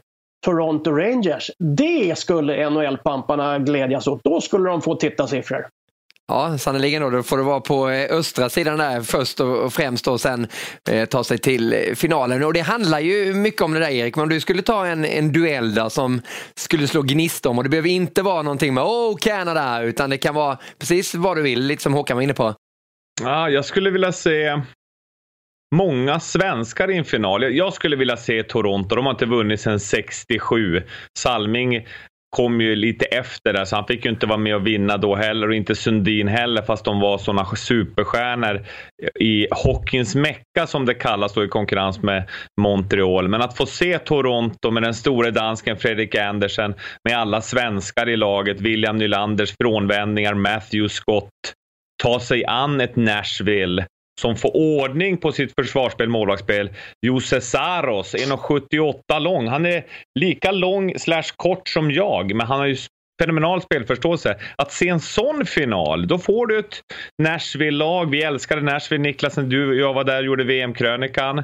Toronto 0.45 0.91
Rangers. 0.91 1.51
Det 1.59 2.17
skulle 2.17 2.69
NHL-pamparna 2.69 3.59
glädjas 3.59 4.07
åt. 4.07 4.23
Då 4.23 4.41
skulle 4.41 4.69
de 4.69 4.81
få 4.81 4.95
tittarsiffror. 4.95 5.67
Ja, 6.27 6.57
sannerligen 6.57 7.01
då. 7.01 7.09
Då 7.09 7.23
får 7.23 7.37
det 7.37 7.43
vara 7.43 7.59
på 7.59 7.89
eh, 7.89 8.17
östra 8.17 8.49
sidan 8.49 8.77
där 8.77 9.01
först 9.01 9.39
och 9.39 9.73
främst 9.73 10.07
och 10.07 10.21
sen 10.21 10.47
eh, 10.89 11.05
ta 11.05 11.23
sig 11.23 11.37
till 11.37 11.73
eh, 11.73 11.79
finalen. 11.95 12.43
Och 12.43 12.53
det 12.53 12.59
handlar 12.59 12.99
ju 12.99 13.33
mycket 13.33 13.61
om 13.61 13.73
det 13.73 13.79
där 13.79 13.89
Erik, 13.89 14.15
men 14.15 14.23
om 14.23 14.29
du 14.29 14.39
skulle 14.39 14.61
ta 14.61 14.85
en, 14.85 15.05
en 15.05 15.31
duell 15.31 15.73
där 15.73 15.89
som 15.89 16.21
skulle 16.55 16.87
slå 16.87 17.01
gnista 17.01 17.49
om 17.49 17.57
och 17.57 17.63
det 17.63 17.69
behöver 17.69 17.89
inte 17.89 18.21
vara 18.21 18.41
någonting 18.41 18.73
med 18.73 18.83
oh 18.83 19.15
Canada 19.17 19.81
utan 19.81 20.09
det 20.09 20.17
kan 20.17 20.35
vara 20.35 20.57
precis 20.79 21.15
vad 21.15 21.37
du 21.37 21.41
vill, 21.41 21.61
lite 21.61 21.83
som 21.83 21.93
Håkan 21.93 22.17
var 22.17 22.21
inne 22.21 22.33
på. 22.33 22.53
Ja, 23.21 23.49
jag 23.49 23.65
skulle 23.65 23.89
vilja 23.89 24.11
se 24.11 24.61
många 25.75 26.19
svenskar 26.19 26.91
i 26.91 26.97
en 26.97 27.05
final. 27.05 27.55
Jag 27.55 27.73
skulle 27.73 27.95
vilja 27.95 28.17
se 28.17 28.43
Toronto. 28.43 28.95
De 28.95 29.05
har 29.05 29.13
inte 29.13 29.25
vunnit 29.25 29.61
sedan 29.61 29.79
67. 29.79 30.83
Salming 31.19 31.85
kom 32.35 32.61
ju 32.61 32.75
lite 32.75 33.05
efter 33.05 33.53
där, 33.53 33.65
så 33.65 33.75
han 33.75 33.87
fick 33.87 34.05
ju 34.05 34.11
inte 34.11 34.25
vara 34.25 34.37
med 34.37 34.55
och 34.55 34.67
vinna 34.67 34.97
då 34.97 35.15
heller 35.15 35.47
och 35.47 35.55
inte 35.55 35.75
Sundin 35.75 36.27
heller, 36.27 36.61
fast 36.61 36.85
de 36.85 36.99
var 36.99 37.17
sådana 37.17 37.45
superstjärnor 37.45 38.65
i 39.19 39.47
hockeyns 39.51 40.15
mecka 40.15 40.67
som 40.67 40.85
det 40.85 40.93
kallas 40.93 41.33
då 41.33 41.43
i 41.43 41.47
konkurrens 41.47 42.01
med 42.01 42.29
Montreal. 42.61 43.27
Men 43.27 43.41
att 43.41 43.57
få 43.57 43.65
se 43.65 43.99
Toronto 43.99 44.71
med 44.71 44.83
den 44.83 44.93
store 44.93 45.31
dansken 45.31 45.77
Fredrik 45.77 46.15
Andersen, 46.15 46.75
med 47.03 47.17
alla 47.17 47.41
svenskar 47.41 48.09
i 48.09 48.17
laget, 48.17 48.61
William 48.61 48.97
Nylanders 48.97 49.55
frånvändningar, 49.61 50.33
Matthew 50.33 50.89
Scott, 50.89 51.29
ta 52.03 52.19
sig 52.19 52.45
an 52.45 52.81
ett 52.81 52.95
Nashville 52.95 53.85
som 54.21 54.35
får 54.35 54.55
ordning 54.55 55.17
på 55.17 55.31
sitt 55.31 55.53
försvarsspel, 55.59 56.09
målvaktsspel. 56.09 56.69
Jose 57.01 57.41
Saros, 57.41 58.15
1,78 58.15 59.19
lång. 59.19 59.47
Han 59.47 59.65
är 59.65 59.85
lika 60.19 60.51
lång 60.51 60.99
slash 60.99 61.33
kort 61.35 61.67
som 61.67 61.91
jag, 61.91 62.35
men 62.35 62.47
han 62.47 62.59
har 62.59 62.65
ju 62.65 62.77
fenomenal 63.21 63.61
spelförståelse. 63.61 64.35
Att 64.55 64.71
se 64.71 64.89
en 64.89 64.99
sån 64.99 65.45
final, 65.45 66.07
då 66.07 66.17
får 66.17 66.47
du 66.47 66.59
ett 66.59 66.81
Nashville-lag. 67.23 68.09
Vi 68.09 68.23
älskade 68.23 68.61
Nashville, 68.61 69.03
Niklas, 69.03 69.37
när 69.37 69.43
du 69.43 69.69
och 69.69 69.75
jag 69.75 69.93
var 69.93 70.03
där 70.03 70.19
och 70.19 70.25
gjorde 70.25 70.43
VM-krönikan. 70.43 71.43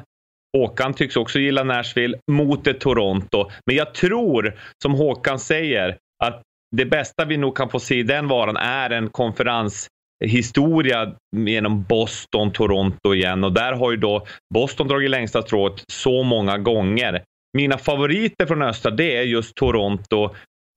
Håkan 0.56 0.94
tycks 0.94 1.16
också 1.16 1.38
gilla 1.38 1.64
Nashville 1.64 2.18
mot 2.30 2.66
ett 2.66 2.80
Toronto. 2.80 3.50
Men 3.66 3.76
jag 3.76 3.94
tror, 3.94 4.54
som 4.82 4.94
Håkan 4.94 5.38
säger, 5.38 5.96
att 6.24 6.42
det 6.76 6.84
bästa 6.84 7.24
vi 7.24 7.36
nog 7.36 7.56
kan 7.56 7.68
få 7.68 7.80
se 7.80 7.94
i 7.94 8.02
den 8.02 8.28
varan 8.28 8.56
är 8.56 8.90
en 8.90 9.10
konferens 9.10 9.88
historia 10.22 11.12
genom 11.36 11.82
Boston, 11.82 12.52
Toronto 12.52 13.14
igen 13.14 13.44
och 13.44 13.52
där 13.52 13.72
har 13.72 13.90
ju 13.90 13.96
då 13.96 14.26
Boston 14.54 14.88
dragit 14.88 15.10
längsta 15.10 15.42
strået 15.42 15.84
så 15.92 16.22
många 16.22 16.58
gånger. 16.58 17.22
Mina 17.58 17.78
favoriter 17.78 18.46
från 18.46 18.62
östra 18.62 18.90
det 18.90 19.16
är 19.16 19.22
just 19.22 19.54
Toronto. 19.54 20.24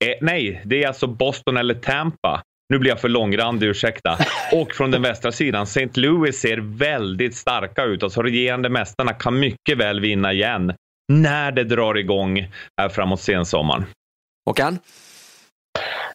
Eh, 0.04 0.14
nej, 0.20 0.62
det 0.64 0.82
är 0.82 0.88
alltså 0.88 1.06
Boston 1.06 1.56
eller 1.56 1.74
Tampa. 1.74 2.42
Nu 2.68 2.78
blir 2.78 2.90
jag 2.90 3.00
för 3.00 3.08
långrandig, 3.08 3.66
ursäkta. 3.66 4.18
Och 4.52 4.72
från 4.72 4.90
den 4.90 5.02
västra 5.02 5.32
sidan, 5.32 5.62
St. 5.62 5.88
Louis 5.94 6.40
ser 6.40 6.58
väldigt 6.58 7.34
starka 7.34 7.84
ut. 7.84 8.02
Alltså 8.02 8.22
regerande 8.22 8.68
mästarna 8.68 9.12
kan 9.12 9.38
mycket 9.38 9.78
väl 9.78 10.00
vinna 10.00 10.32
igen 10.32 10.72
när 11.12 11.52
det 11.52 11.64
drar 11.64 11.98
igång 11.98 12.48
här 12.80 12.88
framåt 12.88 13.20
sensommaren. 13.20 13.84
Håkan? 14.46 14.78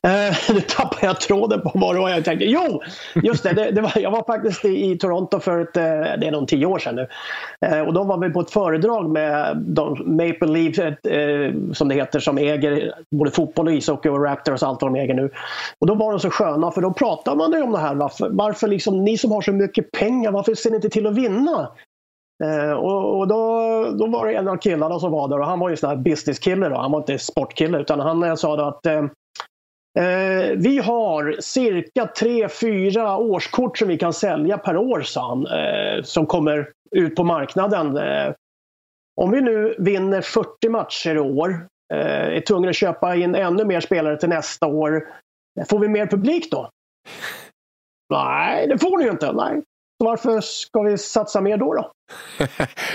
Eh, 0.03 0.35
nu 0.53 0.61
tappade 0.61 1.05
jag 1.05 1.21
tråden 1.21 1.61
på 1.61 1.71
vad 1.73 1.95
det 1.95 1.99
var 1.99 2.09
jag 2.09 2.25
tänkte. 2.25 2.45
Jo, 2.45 2.81
just 3.23 3.43
det. 3.43 3.53
det, 3.53 3.71
det 3.71 3.81
var, 3.81 3.91
jag 3.95 4.11
var 4.11 4.23
faktiskt 4.23 4.65
i, 4.65 4.91
i 4.91 4.97
Toronto 4.97 5.39
för 5.39 5.59
ett, 5.59 5.77
eh, 5.77 5.83
det 6.19 6.27
är 6.27 6.31
nog 6.31 6.47
tio 6.47 6.65
år 6.65 6.79
sedan 6.79 6.95
nu. 6.95 7.07
Uh, 7.67 7.81
och 7.87 7.93
då 7.93 8.03
var 8.03 8.17
vi 8.17 8.29
på 8.29 8.39
ett 8.39 8.51
föredrag 8.51 9.09
med 9.09 9.57
de, 9.57 9.89
Maple 10.05 10.47
Leafs, 10.47 10.79
uh, 10.79 11.73
som 11.73 11.87
det 11.87 11.95
heter, 11.95 12.19
som 12.19 12.37
äger 12.37 12.93
både 13.11 13.31
fotboll 13.31 13.67
och 13.67 13.73
ishockey 13.73 14.09
och 14.09 14.23
Raptors 14.23 14.61
och 14.61 14.69
allt 14.69 14.81
vad 14.81 14.93
de 14.93 14.99
äger 14.99 15.13
nu. 15.13 15.29
Och 15.79 15.87
då 15.87 15.95
var 15.95 16.11
de 16.11 16.19
så 16.19 16.29
sköna 16.29 16.71
för 16.71 16.81
då 16.81 16.93
pratade 16.93 17.37
man 17.37 17.51
ju 17.51 17.61
om 17.61 17.71
det 17.71 17.79
här. 17.79 17.95
Varför, 17.95 18.29
varför 18.31 18.67
liksom, 18.67 19.03
ni 19.03 19.17
som 19.17 19.31
har 19.31 19.41
så 19.41 19.51
mycket 19.51 19.91
pengar, 19.91 20.31
varför 20.31 20.55
ser 20.55 20.69
ni 20.69 20.75
inte 20.75 20.89
till 20.89 21.07
att 21.07 21.15
vinna? 21.15 21.69
Och, 22.77 23.19
och 23.19 23.27
då, 23.27 23.43
då 23.99 24.07
var 24.07 24.25
det 24.25 24.33
en 24.33 24.47
av 24.47 24.57
killarna 24.57 24.99
som 24.99 25.11
var 25.11 25.27
där 25.27 25.39
och 25.39 25.45
han 25.45 25.59
var 25.59 25.69
ju 25.69 25.77
sån 25.77 25.89
här 25.89 25.97
businesskille 25.97 26.69
då. 26.69 26.75
Han 26.75 26.91
var 26.91 26.99
inte 26.99 27.19
sportkille 27.19 27.79
utan 27.79 27.99
han 27.99 28.37
sa 28.37 28.55
då 28.55 28.63
att 28.63 28.85
eh, 28.85 29.03
Eh, 29.99 30.57
vi 30.57 30.77
har 30.77 31.35
cirka 31.39 32.05
3-4 32.05 33.17
årskort 33.17 33.77
som 33.77 33.87
vi 33.87 33.97
kan 33.97 34.13
sälja 34.13 34.57
per 34.57 34.77
år, 34.77 35.01
sa 35.01 35.29
han, 35.29 35.47
eh, 35.47 36.03
som 36.03 36.25
kommer 36.25 36.69
ut 36.95 37.15
på 37.15 37.23
marknaden. 37.23 37.97
Eh, 37.97 38.33
om 39.21 39.31
vi 39.31 39.41
nu 39.41 39.75
vinner 39.79 40.21
40 40.21 40.69
matcher 40.69 41.15
i 41.15 41.19
år, 41.19 41.67
eh, 41.93 42.37
är 42.37 42.41
tvungna 42.41 42.69
att 42.69 42.75
köpa 42.75 43.15
in 43.15 43.35
ännu 43.35 43.65
mer 43.65 43.79
spelare 43.79 44.17
till 44.17 44.29
nästa 44.29 44.67
år, 44.67 45.07
får 45.69 45.79
vi 45.79 45.87
mer 45.87 46.05
publik 46.05 46.51
då? 46.51 46.69
Nej, 48.13 48.67
det 48.67 48.77
får 48.77 48.97
ni 48.97 49.03
ju 49.03 49.11
inte. 49.11 49.31
Nej. 49.31 49.61
Så 50.01 50.05
varför 50.05 50.41
ska 50.41 50.81
vi 50.81 50.97
satsa 50.97 51.41
mer 51.41 51.57
då? 51.57 51.73
då? 51.73 51.91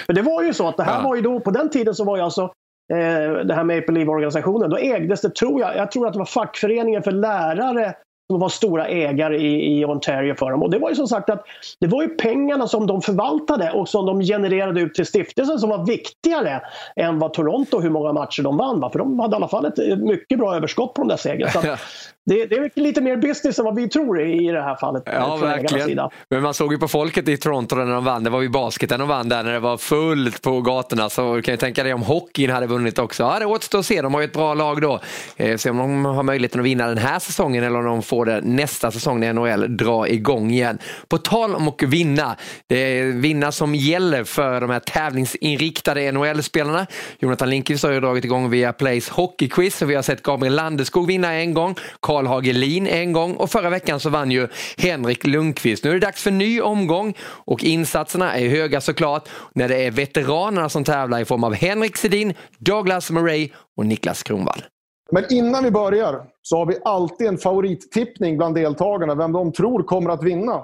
För 0.06 0.12
det 0.12 0.22
var 0.22 0.42
ju 0.42 0.54
så 0.54 0.68
att 0.68 0.76
det 0.76 0.82
här 0.82 0.98
ja. 0.98 1.08
var 1.08 1.16
ju 1.16 1.22
då, 1.22 1.40
på 1.40 1.50
den 1.50 1.70
tiden 1.70 1.94
så 1.94 2.04
var 2.04 2.16
ju 2.16 2.22
alltså 2.22 2.52
Eh, 2.92 3.46
det 3.46 3.54
här 3.54 3.64
Maple 3.64 3.94
Leaf-organisationen, 3.94 4.70
då 4.70 4.78
ägdes 4.78 5.20
det, 5.20 5.34
tror 5.34 5.60
jag, 5.60 5.76
jag 5.76 5.90
tror 5.90 6.06
att 6.06 6.12
det 6.12 6.18
var 6.18 6.26
fackföreningen 6.26 7.02
för 7.02 7.12
lärare 7.12 7.94
som 8.30 8.40
var 8.40 8.48
stora 8.48 8.86
ägare 8.86 9.36
i, 9.36 9.78
i 9.78 9.84
Ontario 9.84 10.34
för 10.34 10.50
dem. 10.50 10.62
Och 10.62 10.70
det 10.70 10.78
var 10.78 10.88
ju 10.88 10.94
som 10.94 11.08
sagt 11.08 11.30
att 11.30 11.44
det 11.80 11.86
var 11.86 12.02
ju 12.02 12.08
pengarna 12.08 12.68
som 12.68 12.86
de 12.86 13.02
förvaltade 13.02 13.70
och 13.70 13.88
som 13.88 14.06
de 14.06 14.20
genererade 14.20 14.80
ut 14.80 14.94
till 14.94 15.06
stiftelsen 15.06 15.58
som 15.58 15.70
var 15.70 15.86
viktigare 15.86 16.60
än 16.96 17.18
vad 17.18 17.32
Toronto, 17.32 17.80
hur 17.80 17.90
många 17.90 18.12
matcher 18.12 18.42
de 18.42 18.56
vann. 18.56 18.80
Va? 18.80 18.90
För 18.90 18.98
de 18.98 19.20
hade 19.20 19.34
i 19.34 19.36
alla 19.36 19.48
fall 19.48 19.66
ett 19.66 19.78
eh, 19.78 19.96
mycket 19.96 20.38
bra 20.38 20.56
överskott 20.56 20.94
på 20.94 21.02
de 21.02 21.08
där 21.08 21.16
segrarna. 21.16 21.76
Det, 22.26 22.46
det, 22.46 22.56
är 22.56 22.80
lite 22.80 23.00
mer 23.00 23.16
business 23.16 23.58
än 23.58 23.64
vad 23.64 23.74
vi 23.74 23.88
tror 23.88 24.20
i 24.20 24.46
det 24.46 24.62
här 24.62 24.76
fallet. 24.76 25.02
Ja, 25.06 25.36
verkligen. 25.36 26.10
Men 26.30 26.42
man 26.42 26.54
såg 26.54 26.72
ju 26.72 26.78
på 26.78 26.88
folket 26.88 27.28
i 27.28 27.36
Toronto 27.36 27.76
när 27.76 27.94
de 27.94 28.04
vann. 28.04 28.24
Det 28.24 28.30
var 28.30 28.42
ju 28.42 28.48
basketen 28.48 29.00
de 29.00 29.08
vann 29.08 29.28
där 29.28 29.42
när 29.42 29.52
det 29.52 29.58
var 29.58 29.76
fullt 29.76 30.42
på 30.42 30.60
gatorna. 30.60 31.10
Så 31.10 31.42
kan 31.42 31.54
ju 31.54 31.58
tänka 31.58 31.82
dig 31.82 31.94
om 31.94 32.02
hockeyn 32.02 32.50
hade 32.50 32.66
vunnit 32.66 32.98
också. 32.98 33.22
Ja, 33.22 33.38
det 33.38 33.46
återstår 33.46 33.78
att 33.78 33.86
se. 33.86 34.02
De 34.02 34.14
har 34.14 34.20
ju 34.20 34.24
ett 34.24 34.32
bra 34.32 34.54
lag 34.54 34.80
då. 34.80 35.00
Eh, 35.36 35.56
se 35.56 35.70
om 35.70 35.76
de 35.76 36.04
har 36.04 36.22
möjligheten 36.22 36.60
att 36.60 36.66
vinna 36.66 36.86
den 36.86 36.98
här 36.98 37.18
säsongen 37.18 37.64
eller 37.64 37.78
om 37.78 37.84
de 37.84 38.02
får 38.02 38.24
det 38.24 38.40
nästa 38.40 38.90
säsong 38.90 39.20
när 39.20 39.32
NHL 39.32 39.76
drar 39.76 40.06
igång 40.06 40.50
igen. 40.50 40.78
På 41.08 41.18
tal 41.18 41.54
om 41.54 41.68
att 41.68 41.82
vinna. 41.82 42.36
Det 42.66 42.76
är 42.76 43.04
vinna 43.04 43.52
som 43.52 43.74
gäller 43.74 44.24
för 44.24 44.60
de 44.60 44.70
här 44.70 44.80
tävlingsinriktade 44.80 46.12
NHL-spelarna. 46.12 46.86
Jonathan 47.18 47.50
Lindqvist 47.50 47.84
har 47.84 47.90
ju 47.90 48.00
dragit 48.00 48.24
igång 48.24 48.50
via 48.50 48.72
Plays 48.72 49.08
Hockeyquiz 49.08 49.82
vi 49.82 49.94
har 49.94 50.02
sett 50.02 50.22
Gabriel 50.22 50.54
Landeskog 50.54 51.06
vinna 51.06 51.34
en 51.34 51.54
gång. 51.54 51.74
Karl 52.16 52.26
Hagelin 52.26 52.86
en 52.86 53.12
gång 53.12 53.34
och 53.34 53.50
förra 53.50 53.70
veckan 53.70 54.00
så 54.00 54.10
vann 54.10 54.30
ju 54.30 54.48
Henrik 54.78 55.26
Lundqvist. 55.26 55.84
Nu 55.84 55.90
är 55.90 55.94
det 55.94 56.00
dags 56.00 56.22
för 56.22 56.30
ny 56.30 56.60
omgång 56.60 57.14
och 57.22 57.64
insatserna 57.64 58.34
är 58.34 58.48
höga 58.48 58.80
såklart 58.80 59.28
när 59.52 59.68
det 59.68 59.86
är 59.86 59.90
veteranerna 59.90 60.68
som 60.68 60.84
tävlar 60.84 61.20
i 61.20 61.24
form 61.24 61.44
av 61.44 61.54
Henrik 61.54 61.96
Sedin, 61.96 62.34
Douglas 62.58 63.10
Murray 63.10 63.50
och 63.76 63.86
Niklas 63.86 64.22
Kronwall. 64.22 64.64
Men 65.12 65.24
innan 65.32 65.64
vi 65.64 65.70
börjar 65.70 66.22
så 66.42 66.58
har 66.58 66.66
vi 66.66 66.78
alltid 66.84 67.26
en 67.26 67.38
favorittippning 67.38 68.36
bland 68.36 68.54
deltagarna, 68.54 69.14
vem 69.14 69.32
de 69.32 69.52
tror 69.52 69.82
kommer 69.82 70.10
att 70.10 70.22
vinna. 70.22 70.62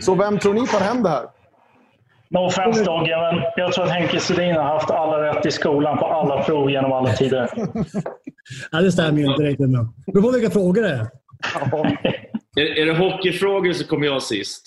Så 0.00 0.14
vem 0.14 0.38
tror 0.38 0.54
ni 0.54 0.66
tar 0.66 0.80
hem 0.80 1.02
det 1.02 1.08
här? 1.08 1.26
No 2.30 2.38
offense 2.38 2.84
Dogge, 2.84 3.16
men 3.16 3.42
jag 3.56 3.72
tror 3.72 3.84
att 3.84 3.90
Henke 3.90 4.20
Sedin 4.20 4.56
har 4.56 4.62
haft 4.62 4.90
alla 4.90 5.22
rätt 5.22 5.46
i 5.46 5.50
skolan 5.50 5.98
på 5.98 6.06
alla 6.06 6.42
prov 6.42 6.70
genom 6.70 6.92
alla 6.92 7.12
tider. 7.12 7.50
ja, 8.70 8.80
det 8.80 8.92
stämmer 8.92 9.20
ju 9.20 9.26
inte 9.26 9.42
riktigt. 9.42 9.70
Men 9.70 9.88
det 10.06 10.12
beror 10.12 10.22
på 10.22 10.30
vilka 10.30 10.50
frågor 10.50 10.82
det 10.82 10.88
är. 10.88 11.06
är, 12.56 12.78
är 12.78 12.86
det 12.86 12.96
hockeyfrågor 12.98 13.72
så 13.72 13.86
kommer 13.86 14.06
jag 14.06 14.22
sist. 14.22 14.62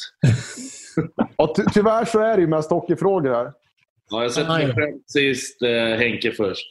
ja, 1.37 1.53
ty 1.55 1.63
tyvärr 1.73 2.05
så 2.05 2.19
är 2.19 2.35
det 2.35 2.41
ju 2.41 2.47
mest 2.47 2.69
hockeyfrågor 2.69 3.33
här. 3.33 3.51
Ja, 4.09 4.21
jag 4.21 4.31
sätter 4.31 4.49
mig 4.49 4.73
själv 4.73 4.97
sist, 5.07 5.61
eh, 5.61 5.97
Henke 5.97 6.31
först. 6.31 6.65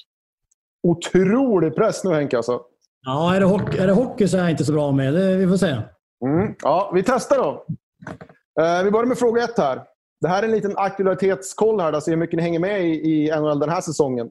Otrolig 0.83 1.75
press 1.75 2.05
nu 2.05 2.15
Henke 2.15 2.37
alltså. 2.37 2.61
Ja, 3.07 3.35
är 3.37 3.41
det, 3.41 3.47
hockey, 3.47 3.79
är 3.79 3.87
det 3.87 3.93
hockey 3.93 4.29
så 4.29 4.37
är 4.37 4.41
jag 4.41 4.51
inte 4.51 4.65
så 4.65 4.73
bra 4.73 4.93
med. 4.93 5.15
Det, 5.15 5.37
vi 5.37 5.49
får 5.49 5.57
se. 5.57 5.77
Mm. 6.27 6.55
Ja, 6.63 6.91
vi 6.95 7.03
testar 7.03 7.37
då. 7.37 7.67
Eh, 8.63 8.85
vi 8.85 8.91
börjar 8.91 9.07
med 9.07 9.19
fråga 9.19 9.45
ett 9.45 9.59
här. 9.59 9.92
Det 10.23 10.29
här 10.29 10.43
är 10.43 10.47
en 10.47 10.51
liten 10.53 10.75
aktualitetskoll 10.77 11.81
här, 11.81 11.93
alltså 11.93 12.11
hur 12.11 12.17
mycket 12.17 12.37
ni 12.37 12.43
hänger 12.43 12.59
med 12.59 12.85
i, 12.85 12.91
i 12.91 13.31
NHL 13.41 13.59
den 13.59 13.69
här 13.69 13.81
säsongen. 13.81 14.31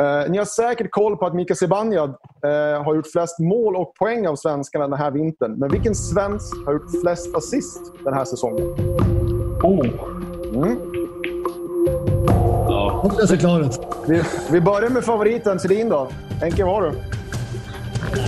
Eh, 0.00 0.30
ni 0.30 0.38
har 0.38 0.44
säkert 0.44 0.90
koll 0.90 1.16
på 1.16 1.26
att 1.26 1.34
Mika 1.34 1.54
Zibanejad 1.54 2.10
eh, 2.44 2.84
har 2.84 2.94
gjort 2.94 3.06
flest 3.12 3.38
mål 3.38 3.76
och 3.76 3.94
poäng 3.94 4.26
av 4.26 4.36
svenskarna 4.36 4.88
den 4.88 4.98
här 4.98 5.10
vintern. 5.10 5.58
Men 5.58 5.68
vilken 5.68 5.94
svensk 5.94 6.66
har 6.66 6.72
gjort 6.72 7.00
flest 7.02 7.36
assist 7.36 7.80
den 8.04 8.14
här 8.14 8.24
säsongen? 8.24 8.64
Oh. 9.62 9.86
Mm. 10.54 10.78
Ja. 12.68 13.00
Hoppas 13.02 13.38
klar 13.38 13.70
vi, 14.08 14.22
vi 14.50 14.60
börjar 14.60 14.90
med 14.90 15.04
favoriten 15.04 15.60
Sedin 15.60 15.88
då. 15.88 16.08
Henke, 16.40 16.64
vad 16.64 16.74
har 16.74 16.82
du? 16.82 16.90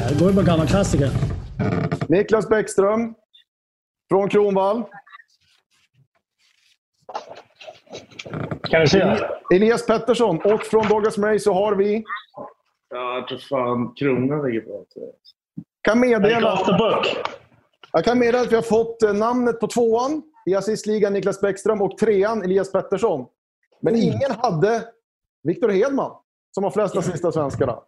Det 0.08 0.18
går 0.20 0.30
ju 0.30 0.36
på 0.36 0.42
gamla 0.42 0.66
klassiker. 0.66 1.10
Niklas 2.08 2.48
Bäckström. 2.48 3.14
Från 4.10 4.28
Kronvall. 4.28 4.84
Kan 8.62 8.80
vi 8.80 8.86
se? 8.86 9.16
Elias 9.54 9.86
Pettersson. 9.86 10.40
Och 10.44 10.62
från 10.62 10.88
Douglas 10.88 11.18
Murray 11.18 11.38
så 11.38 11.52
har 11.52 11.74
vi... 11.74 12.04
Ja, 12.90 13.14
jag 13.14 13.28
tror 13.28 13.38
fan 13.38 13.94
kronan 13.94 14.46
ligger 14.46 14.60
på 14.60 14.84
kan 15.88 16.00
meddela... 16.00 16.58
Jag 17.92 18.04
kan 18.04 18.18
meddela 18.18 18.40
att 18.40 18.52
vi 18.52 18.56
har 18.56 18.62
fått 18.62 19.02
eh, 19.02 19.12
namnet 19.14 19.60
på 19.60 19.66
tvåan 19.66 20.22
i 20.46 20.54
assistligan, 20.54 21.12
Niklas 21.12 21.40
Bäckström, 21.40 21.82
och 21.82 21.98
trean, 21.98 22.42
Elias 22.42 22.72
Pettersson. 22.72 23.26
Men 23.80 23.94
mm. 23.94 24.06
ingen 24.06 24.30
hade 24.38 24.84
Viktor 25.42 25.68
Hedman, 25.68 26.10
som 26.54 26.64
har 26.64 26.70
flest 26.70 26.96
assist 26.96 27.24
av 27.24 27.32
svenskarna. 27.32 27.78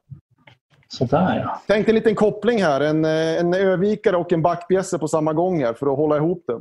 Sådär 0.89 1.41
ja. 1.45 1.61
Tänk 1.67 1.89
en 1.89 1.95
liten 1.95 2.15
koppling 2.15 2.63
här. 2.63 2.81
En, 2.81 3.05
eh, 3.05 3.41
en 3.41 3.55
övikare 3.55 4.17
och 4.17 4.33
en 4.33 4.43
backbjässe 4.43 4.99
på 4.99 5.09
samma 5.09 5.33
gång 5.33 5.65
här 5.65 5.75
för 5.75 5.93
att 5.93 5.97
hålla 5.97 6.17
ihop 6.17 6.45
det. 6.47 6.61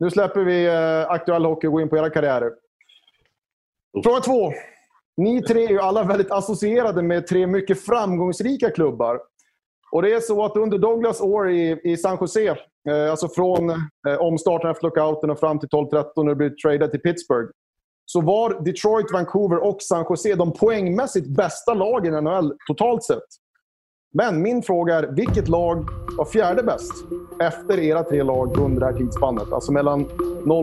Nu 0.00 0.10
släpper 0.10 0.40
vi 0.40 0.66
eh, 0.66 1.10
aktuell 1.10 1.44
hockey 1.44 1.66
och 1.66 1.72
går 1.72 1.82
in 1.82 1.88
på 1.88 1.96
era 1.96 2.10
karriärer. 2.10 2.52
Fråga 4.04 4.20
två. 4.20 4.52
Ni 5.16 5.42
tre 5.42 5.64
är 5.64 5.68
ju 5.68 5.80
alla 5.80 6.02
väldigt 6.02 6.30
associerade 6.30 7.02
med 7.02 7.26
tre 7.26 7.46
mycket 7.46 7.84
framgångsrika 7.84 8.70
klubbar. 8.70 9.20
Och 9.92 10.02
det 10.02 10.12
är 10.12 10.20
så 10.20 10.44
att 10.44 10.56
under 10.56 10.78
Douglas 10.78 11.20
år 11.20 11.50
i, 11.50 11.80
i 11.84 11.96
San 11.96 12.18
Jose, 12.20 12.48
eh, 12.88 13.10
alltså 13.10 13.28
från 13.28 13.70
eh, 13.70 14.16
omstarten 14.20 14.70
efter 14.70 14.84
lockouten 14.84 15.30
och 15.30 15.40
fram 15.40 15.58
till 15.58 15.68
12-13 15.68 16.04
när 16.16 16.28
det 16.28 16.34
blev 16.34 16.56
tradad 16.56 16.90
till 16.90 17.00
Pittsburgh, 17.00 17.50
så 18.06 18.20
var 18.20 18.64
Detroit, 18.64 19.12
Vancouver 19.12 19.56
och 19.56 19.82
San 19.82 20.06
Jose 20.08 20.34
de 20.34 20.52
poängmässigt 20.52 21.26
bästa 21.26 21.74
lagen 21.74 22.14
i 22.14 22.20
NHL 22.20 22.52
totalt 22.66 23.04
sett. 23.04 23.28
Men 24.14 24.42
min 24.42 24.62
fråga 24.62 24.94
är, 24.94 25.06
vilket 25.06 25.48
lag 25.48 25.84
var 26.18 26.24
fjärde 26.24 26.62
bäst 26.62 26.92
efter 27.40 27.78
era 27.78 28.02
tre 28.04 28.22
lag 28.22 28.58
under 28.58 28.80
det 28.80 28.86
här 28.86 28.92
tidsspannet? 28.92 29.52
Alltså 29.52 29.72
mellan 29.72 30.04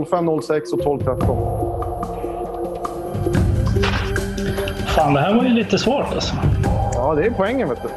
05, 0.10 0.42
06 0.42 0.74
och 0.74 0.84
12, 0.84 1.00
13. 1.00 1.85
Fan, 4.96 5.14
det 5.14 5.20
här 5.20 5.36
var 5.36 5.44
ju 5.44 5.50
lite 5.50 5.78
svårt 5.78 6.14
alltså. 6.14 6.36
Ja, 6.94 7.16
det 7.16 7.26
är 7.26 7.32
poängen 7.32 7.70
vet 7.70 7.84
du. 7.84 7.90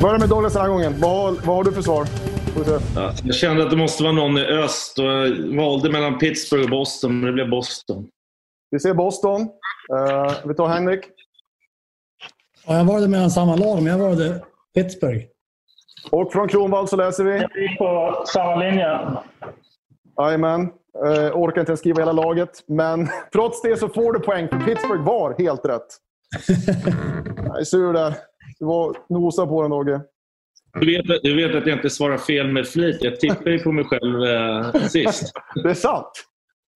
Börja 0.00 0.18
med 0.18 0.28
Douglas 0.28 0.52
den 0.52 0.62
här 0.62 0.68
gången. 0.68 0.94
Vad, 1.00 1.34
vad 1.34 1.56
har 1.56 1.64
du 1.64 1.72
för 1.72 1.82
svar? 1.82 2.06
Ja, 2.96 3.12
jag 3.24 3.34
kände 3.34 3.62
att 3.62 3.70
det 3.70 3.76
måste 3.76 4.02
vara 4.02 4.12
någon 4.12 4.38
i 4.38 4.42
öst 4.42 4.98
och 4.98 5.04
jag 5.04 5.56
valde 5.56 5.90
mellan 5.90 6.18
Pittsburgh 6.18 6.64
och 6.64 6.70
Boston, 6.70 7.20
men 7.20 7.26
det 7.26 7.32
blev 7.32 7.50
Boston. 7.50 8.06
Vi 8.70 8.80
ser 8.80 8.94
Boston. 8.94 9.40
Uh, 9.40 10.32
vi 10.44 10.54
tar 10.54 10.68
Henrik. 10.68 11.00
Ja, 12.66 12.76
jag 12.76 12.84
valde 12.84 13.08
mellan 13.08 13.30
samma 13.30 13.56
lag, 13.56 13.82
men 13.82 13.86
jag 13.86 13.98
valde 13.98 14.44
Pittsburgh. 14.74 15.24
Och 16.10 16.32
från 16.32 16.48
Kronwall 16.48 16.88
så 16.88 16.96
läser 16.96 17.24
vi? 17.24 17.32
Vi 17.54 17.64
är 17.64 17.76
på 17.76 18.24
samma 18.26 18.56
linje. 18.56 19.00
Jajamän. 20.18 20.70
Uh, 21.04 21.36
orkar 21.36 21.60
inte 21.60 21.70
ens 21.70 21.80
skriva 21.80 22.00
hela 22.00 22.12
laget. 22.12 22.64
Men 22.66 23.08
trots 23.32 23.62
det 23.62 23.76
så 23.76 23.88
får 23.88 24.12
du 24.12 24.20
poäng, 24.20 24.48
för 24.48 24.58
Pittsburgh 24.58 25.04
var 25.04 25.34
helt 25.38 25.64
rätt. 25.64 25.86
Jag 27.36 27.60
är 27.60 27.64
sur 27.64 27.92
där. 27.92 28.14
Du 28.58 28.64
var 28.66 28.96
nosa 29.08 29.46
på 29.46 29.62
den, 29.62 29.70
Dogge. 29.70 30.00
Du 30.80 30.86
vet, 30.86 31.22
du 31.22 31.36
vet 31.36 31.56
att 31.56 31.66
jag 31.66 31.78
inte 31.78 31.90
svarar 31.90 32.18
fel 32.18 32.52
med 32.52 32.68
flit. 32.68 32.96
Jag 33.00 33.20
tippade 33.20 33.50
ju 33.50 33.58
på 33.58 33.72
mig 33.72 33.84
själv 33.84 34.22
eh, 34.24 34.72
sist. 34.88 35.32
Det 35.62 35.70
är 35.70 35.74
sant. 35.74 36.24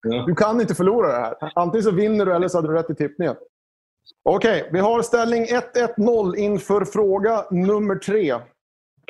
Ja. 0.02 0.24
Du 0.26 0.34
kan 0.34 0.60
inte 0.60 0.74
förlora 0.74 1.08
det 1.08 1.18
här. 1.18 1.52
Antingen 1.54 1.84
så 1.84 1.90
vinner 1.90 2.26
du 2.26 2.34
eller 2.34 2.48
så 2.48 2.58
hade 2.58 2.68
du 2.68 2.74
rätt 2.74 2.90
i 2.90 2.94
tippningen. 2.94 3.36
Okej, 4.24 4.68
vi 4.72 4.78
har 4.78 5.02
ställning 5.02 5.46
1-1-0 5.46 6.36
inför 6.36 6.84
fråga 6.84 7.44
nummer 7.50 7.94
tre. 7.94 8.34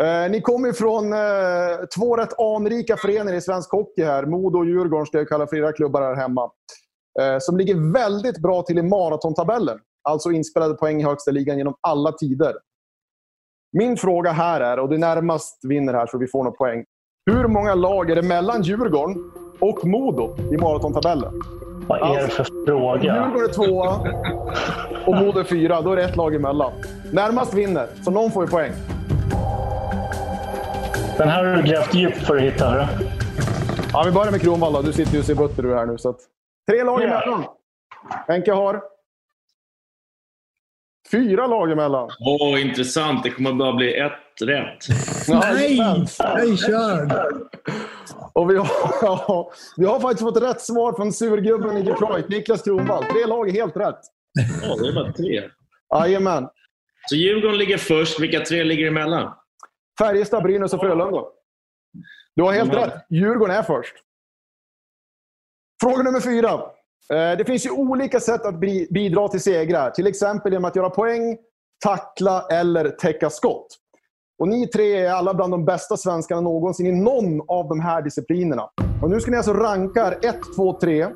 Eh, 0.01 0.31
ni 0.31 0.41
kommer 0.41 0.73
från 0.73 1.13
eh, 1.13 1.87
två 1.99 2.17
rätt 2.17 2.41
anrika 2.41 2.97
föreningar 2.97 3.35
i 3.39 3.41
svensk 3.41 3.73
hockey 3.73 4.05
här. 4.05 4.27
Modo 4.27 4.59
och 4.59 4.67
Djurgården, 4.67 5.07
ska 5.07 5.19
jag 5.19 5.29
kalla 5.29 5.47
flera 5.47 5.73
klubbar 5.73 6.03
här 6.03 6.15
hemma. 6.15 6.51
Eh, 7.21 7.39
som 7.41 7.57
ligger 7.57 7.93
väldigt 7.93 8.43
bra 8.43 8.63
till 8.63 8.79
i 8.79 8.83
maratontabellen. 8.83 9.79
Alltså 10.09 10.31
inspelade 10.31 10.75
poäng 10.75 11.01
i 11.01 11.05
högsta 11.05 11.31
ligan 11.31 11.59
genom 11.59 11.75
alla 11.81 12.13
tider. 12.13 12.53
Min 13.73 13.97
fråga 13.97 14.31
här 14.31 14.61
är, 14.61 14.79
och 14.79 14.89
det 14.89 14.99
närmast 14.99 15.65
vinner 15.69 15.95
här 15.95 16.07
så 16.07 16.19
vi 16.19 16.27
får 16.27 16.45
några 16.45 16.57
poäng. 16.57 16.85
Hur 17.31 17.49
många 17.49 17.75
lag 17.75 18.11
är 18.11 18.15
det 18.15 18.23
mellan 18.23 18.63
Djurgården 18.63 19.31
och 19.61 19.87
Modo 19.87 20.37
i 20.53 20.57
maratontabellen? 20.57 21.33
Vad 21.87 22.17
är 22.17 22.23
det 22.23 22.29
för 22.29 22.45
fråga? 22.67 23.03
Djurgården 23.03 23.49
är 23.49 23.53
tvåa 23.53 23.95
och 25.07 25.17
Modo 25.17 25.41
är 25.41 25.45
fyra. 25.45 25.81
Då 25.81 25.93
är 25.93 25.97
det 25.97 26.05
ett 26.05 26.17
lag 26.17 26.35
emellan. 26.35 26.73
Närmast 27.13 27.55
vinner, 27.55 27.89
så 28.05 28.11
någon 28.11 28.31
får 28.31 28.45
ju 28.45 28.51
poäng. 28.51 28.73
Den 31.19 31.29
här 31.29 31.45
har 31.45 31.57
du 31.57 31.63
grävt 31.63 31.95
djupt 31.95 32.27
för 32.27 32.37
att 32.37 32.43
hitta. 32.43 32.71
Hörru. 32.71 32.87
Ja, 33.93 34.03
vi 34.07 34.13
börjar 34.13 34.31
med 34.31 34.41
Kronwall 34.41 34.73
då. 34.73 34.83
Du 34.83 34.93
sitter 34.93 35.13
ju 35.13 35.19
och 35.19 35.25
ser 35.25 35.35
butter 35.35 35.63
du 35.63 35.75
här 35.75 35.87
nu. 35.87 35.99
Så 35.99 36.09
att... 36.09 36.21
Tre 36.71 36.85
lag 36.85 37.03
Ja. 37.03 37.07
emellan. 37.07 37.45
Henke 38.29 38.53
har... 38.53 38.83
Fyra 41.11 41.47
lag 41.47 41.73
emellan. 41.73 42.11
Åh, 42.21 42.61
intressant. 42.61 43.23
Det 43.23 43.31
kommer 43.31 43.53
bara 43.53 43.73
bli 43.73 43.95
ett 43.99 44.13
rätt. 44.45 44.79
Nej! 45.29 45.79
Är 45.81 46.57
körd! 46.57 47.13
Och 48.33 48.51
vi 48.51 48.57
har, 48.57 48.69
ja, 49.03 49.53
vi 49.77 49.85
har 49.85 50.01
faktiskt 50.01 50.23
fått 50.23 50.43
rätt 50.43 50.61
svar 50.61 50.93
från 50.93 51.13
surgubben 51.13 51.77
i 51.77 51.83
Detroit, 51.83 52.29
Niklas 52.29 52.63
Kronwall. 52.63 53.05
Tre 53.05 53.27
lag 53.27 53.49
är 53.49 53.53
helt 53.53 53.77
rätt. 53.77 53.99
Ja, 54.63 54.77
det 54.83 54.89
är 54.89 54.95
bara 54.95 55.13
tre. 55.13 55.43
Jajamän. 55.95 56.49
Så 57.09 57.17
Djurgården 57.17 57.59
ligger 57.59 57.79
först. 57.79 58.21
Vilka 58.21 58.41
tre 58.41 58.65
ligger 58.65 58.87
emellan? 58.87 59.33
Färjestad, 59.99 60.43
Brynäs 60.43 60.75
och 60.75 60.81
Frölunda. 60.81 61.25
Du 62.37 62.43
har 62.43 62.53
helt 62.53 62.75
rätt. 62.75 62.93
Djurgården 63.11 63.57
är 63.57 63.63
först. 63.63 63.95
Fråga 65.83 66.03
nummer 66.03 66.21
fyra. 66.21 66.51
Eh, 67.13 67.39
Det 67.39 67.45
finns 67.47 67.67
ju 67.67 67.71
olika 67.71 68.21
sätt 68.21 68.47
att 68.47 68.55
bi- 68.61 68.89
bidra 68.91 69.29
till 69.29 69.41
segrar. 69.43 69.91
Till 69.91 70.07
exempel 70.07 70.53
genom 70.53 70.65
att 70.65 70.77
göra 70.77 70.91
poäng, 70.91 71.37
tackla 71.85 72.47
eller 72.51 72.89
täcka 72.89 73.31
skott. 73.31 73.67
Och 74.39 74.49
ni 74.49 74.67
tre 74.69 74.97
är 74.97 75.11
alla 75.13 75.35
bland 75.35 75.53
de 75.53 75.65
bästa 75.65 75.97
svenskarna 75.97 76.41
någonsin 76.41 76.87
i 76.87 76.93
någon 76.93 77.41
av 77.49 77.69
de 77.69 77.81
här 77.81 78.03
disciplinerna. 78.03 78.71
Och 79.03 79.11
nu 79.11 79.21
ska 79.21 79.31
ni 79.31 79.37
alltså 79.37 79.53
ranka 79.53 80.13
1, 80.13 80.37
2, 80.57 80.79
3 80.81 81.07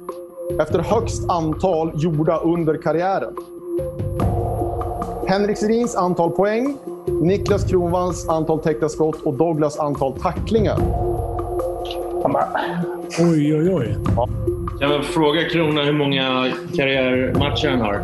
efter 0.61 0.79
högst 0.79 1.31
antal 1.31 1.93
gjorda 1.95 2.39
under 2.41 2.83
karriären. 2.83 3.35
Henrik 5.29 5.59
Sedins 5.59 5.97
antal 5.97 6.31
poäng, 6.31 6.79
Niklas 7.23 7.71
Kronvalls 7.71 8.29
antal 8.29 8.61
täckta 8.61 8.89
skott 8.89 9.23
och 9.23 9.35
Douglas 9.35 9.79
antal 9.79 10.13
tacklingar. 10.13 10.77
Oj, 13.19 13.57
oj, 13.57 13.75
oj. 13.75 13.97
Kan 14.81 14.91
jag 14.91 15.05
fråga 15.05 15.45
Krona 15.49 15.83
hur 15.83 15.93
många 15.93 16.53
karriärmatcher 16.77 17.69
han 17.69 17.81
har? 17.81 18.03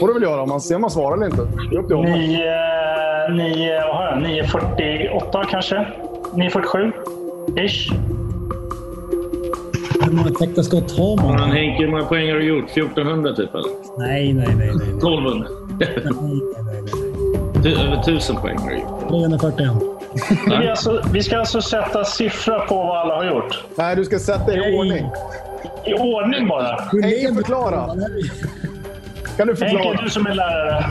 får 0.00 0.06
du 0.06 0.14
väl 0.14 0.22
göra 0.22 0.42
om 0.42 0.48
man 0.48 0.60
ser 0.60 0.74
om 0.74 0.80
man 0.80 0.90
svarar 0.90 1.16
eller 1.16 1.26
inte. 1.26 1.48
Det 1.70 1.76
är 1.76 1.80
upp 1.80 1.86
till 1.86 1.96
honom. 1.96 2.12
9, 2.12 2.38
9, 3.30 3.80
vad 3.86 3.96
har 3.96 4.06
jag? 4.06 4.44
9.48 4.44 5.44
kanske? 5.50 5.76
9.47? 6.32 6.92
Ish. 7.66 7.92
Hur 10.04 10.12
många 10.12 10.30
täckta 10.30 10.62
skott 10.62 10.98
har 10.98 11.16
man? 11.16 11.40
Men 11.40 11.50
Henke, 11.50 11.82
hur 11.82 11.90
många 11.90 12.04
poäng 12.04 12.30
har 12.30 12.36
du 12.36 12.44
gjort? 12.44 12.70
1400 12.70 13.34
typ? 13.34 13.54
Eller? 13.54 13.98
Nej, 13.98 14.32
nej, 14.32 14.48
nej. 14.56 14.70
nej. 14.74 14.88
1200? 14.88 15.46
Över 17.66 18.00
1000 18.00 18.36
poäng 18.36 18.58
har 18.58 18.70
du 18.70 18.76
gjort. 18.78 19.08
341. 19.08 19.68
Vi, 20.60 20.68
alltså, 20.68 21.02
vi 21.12 21.22
ska 21.22 21.38
alltså 21.38 21.62
sätta 21.62 22.04
siffra 22.04 22.60
på 22.60 22.74
vad 22.74 22.98
alla 22.98 23.14
har 23.14 23.24
gjort? 23.24 23.64
Nej, 23.74 23.96
du 23.96 24.04
ska 24.04 24.18
sätta 24.18 24.56
i 24.56 24.78
ordning. 24.78 25.10
I 25.86 25.94
ordning 25.94 26.48
bara? 26.48 26.76
Henke, 27.02 27.34
förklara. 27.34 27.86
Kan 29.36 29.46
du 29.46 29.56
förklara? 29.56 29.82
Henke, 29.84 30.04
du 30.04 30.10
som 30.10 30.26
är 30.26 30.34
lärare. 30.34 30.84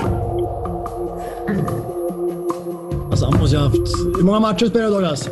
Alltså, 3.11 3.25
han 3.25 3.39
måste 3.39 3.55
ju 3.55 3.61
ha 3.61 3.67
haft... 3.67 4.17
Hur 4.17 4.23
många 4.23 4.39
matcher 4.39 4.65
spelar 4.65 4.85
du 4.85 4.91
Douglas? 4.91 5.29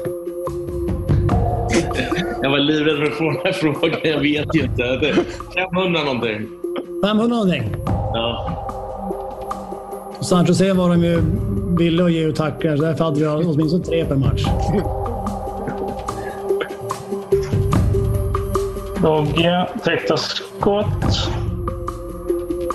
Jag 2.42 2.50
var 2.50 2.60
livrädd 2.60 2.98
för 2.98 3.04
att 3.04 3.14
få 3.14 3.24
den 3.24 3.40
här 3.44 3.52
frågan. 3.52 4.00
Jag 4.04 4.20
vet 4.20 4.56
ju 4.56 4.62
inte. 4.62 4.84
Det 4.84 5.10
är 5.10 5.16
500 5.72 6.04
någonting. 6.04 6.48
500 7.06 7.36
någonting. 7.36 7.76
Ja. 8.14 8.57
San 10.22 10.46
Jose 10.46 10.74
var 10.74 10.90
de 10.90 11.04
ju 11.04 11.22
villiga 11.78 12.06
att 12.06 12.12
ge 12.12 12.24
ut 12.24 12.36
tacklingar, 12.36 12.78
så 12.78 12.84
därför 12.84 13.04
hade 13.04 13.20
vi 13.20 13.28
åtminstone 13.28 13.84
tre 13.84 14.06
per 14.06 14.16
match. 14.16 14.46
Dogge, 19.02 19.68
täckta 19.84 20.18
skott. 20.18 21.30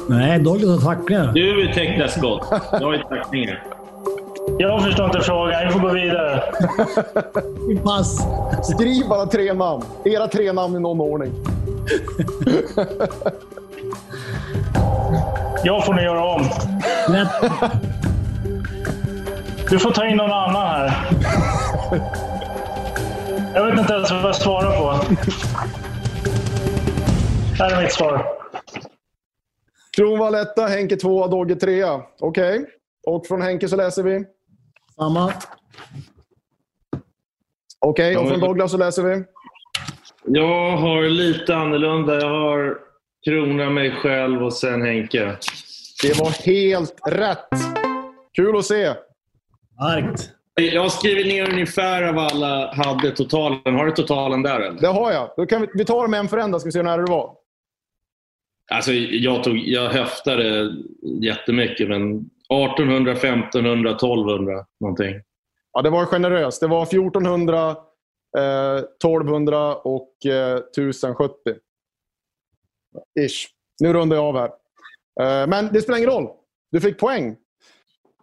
Nej, 0.09 0.39
Douglas 0.39 0.83
har 0.85 0.95
tacklingar. 0.95 1.33
Du 1.35 1.69
är 1.69 1.75
täckta 1.75 2.09
skott. 2.09 2.45
Jag 2.73 2.81
har 2.81 2.93
ju 2.93 3.03
tacklingar. 3.03 3.65
Jag 4.59 4.83
förstår 4.83 5.07
inte 5.07 5.21
frågan. 5.21 5.67
Vi 5.67 5.73
får 5.73 5.81
gå 5.81 5.89
vidare. 5.89 6.43
Pass. 7.85 8.27
Skriv 8.63 9.09
bara 9.09 9.27
tre 9.27 9.53
namn. 9.53 9.83
Era 10.05 10.29
tre 10.29 10.53
namn 10.53 10.77
i 10.77 10.81
någon 10.81 11.01
ordning. 11.01 11.33
Jag 15.65 15.87
får 15.87 15.95
nog 15.95 16.03
göra 16.03 16.25
om. 16.25 16.43
Du 19.71 19.79
får 19.79 19.91
ta 19.91 20.07
in 20.07 20.17
någon 20.17 20.33
annan 20.33 20.67
här. 20.67 21.09
Jag 23.55 23.67
vet 23.67 23.79
inte 23.79 23.93
ens 23.93 24.11
vad 24.11 24.23
jag 24.23 24.37
svarar 24.37 24.77
på. 24.79 25.15
Här 27.59 27.73
är 27.73 27.83
mitt 27.83 27.93
svar. 27.93 28.27
Kronwall 29.97 30.35
etta, 30.35 30.67
Henke 30.67 30.97
tvåa, 30.97 31.29
Dogge 31.29 31.55
trea. 31.57 32.01
Okej. 32.21 32.67
Och 33.07 33.27
från 33.27 33.43
Henke 33.43 33.69
så 33.69 33.77
läser 33.77 34.03
vi? 34.03 34.25
Samma. 34.97 35.33
Okej, 37.81 38.17
och 38.17 38.29
från 38.29 38.41
Douglas 38.41 38.71
så 38.71 38.77
läser 38.77 39.03
vi? 39.03 39.25
Jag 40.25 40.77
har 40.77 41.03
lite 41.03 41.57
annorlunda. 41.57 42.21
Jag 42.21 42.29
har 42.29 42.79
Krona, 43.25 43.71
mig 43.71 43.91
själv 43.91 44.43
och 44.43 44.53
sen 44.53 44.83
Henke. 44.83 45.37
Det 46.03 46.19
var 46.19 46.47
helt 46.47 47.01
rätt. 47.07 47.49
Kul 48.37 48.57
att 48.57 48.65
se. 48.65 48.95
Starkt. 49.75 50.31
Jag 50.55 50.83
har 50.83 50.89
skrivit 50.89 51.27
ner 51.27 51.53
ungefär 51.53 52.13
vad 52.13 52.33
alla 52.33 52.75
hade 52.75 53.11
totalen. 53.11 53.75
Har 53.75 53.87
du 53.87 53.93
totalen 53.93 54.43
där 54.43 54.61
eller? 54.61 54.81
Det 54.81 54.87
har 54.87 55.13
jag. 55.13 55.31
Då 55.37 55.47
kan 55.47 55.61
vi, 55.61 55.69
vi 55.75 55.85
tar 55.85 56.03
dem 56.03 56.15
en 56.15 56.29
för 56.29 56.39
en, 56.39 56.51
då 56.51 56.59
ska 56.59 56.67
vi 56.67 56.73
se 56.73 56.79
hur 56.79 56.85
nära 56.85 57.03
det 57.03 57.11
var. 57.11 57.35
Alltså, 58.73 58.93
jag, 58.93 59.45
tog, 59.45 59.57
jag 59.57 59.91
höftade 59.91 60.71
jättemycket, 61.23 61.89
men 61.89 62.31
1800, 62.51 63.13
1500, 63.13 63.91
1200 63.91 64.65
någonting. 64.81 65.15
Ja, 65.73 65.83
det 65.83 65.91
var 65.91 66.07
generöst. 66.07 66.61
Det 66.61 66.67
var 66.67 66.83
1400, 66.83 67.77
eh, 68.39 68.77
1200 68.77 69.75
och 69.75 70.27
eh, 70.27 70.57
1070. 70.57 71.35
Ish. 73.21 73.49
Nu 73.81 73.93
rundar 73.93 74.17
jag 74.17 74.25
av 74.25 74.37
här. 74.37 74.51
Eh, 75.21 75.47
men 75.49 75.73
det 75.73 75.83
spelar 75.83 75.99
ingen 75.99 76.11
roll. 76.11 76.29
Du 76.71 76.81
fick 76.81 76.99
poäng. 76.99 77.37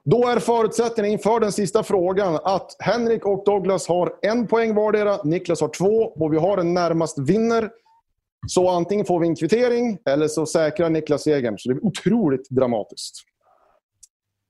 Då 0.04 0.28
är 0.28 0.40
förutsättningen 0.40 1.12
inför 1.12 1.40
den 1.40 1.52
sista 1.52 1.84
frågan 1.84 2.40
att 2.44 2.76
Henrik 2.80 3.26
och 3.26 3.46
Douglas 3.46 3.88
har 3.88 4.14
en 4.22 4.48
poäng 4.48 4.76
vardera. 4.76 5.24
Niklas 5.24 5.62
har 5.62 5.68
två 5.68 6.04
och 6.04 6.34
vi 6.34 6.38
har 6.38 6.58
en 6.58 6.74
närmast 6.74 7.20
vinner. 7.20 7.70
Så 8.48 8.70
antingen 8.70 9.06
får 9.06 9.20
vi 9.20 9.28
en 9.28 9.36
kvittering 9.36 9.98
eller 10.06 10.28
så 10.28 10.46
säkrar 10.46 10.90
Niklas 10.90 11.24
segern. 11.24 11.58
Så 11.58 11.70
det 11.70 11.76
är 11.76 11.86
otroligt 11.86 12.50
dramatiskt. 12.50 13.16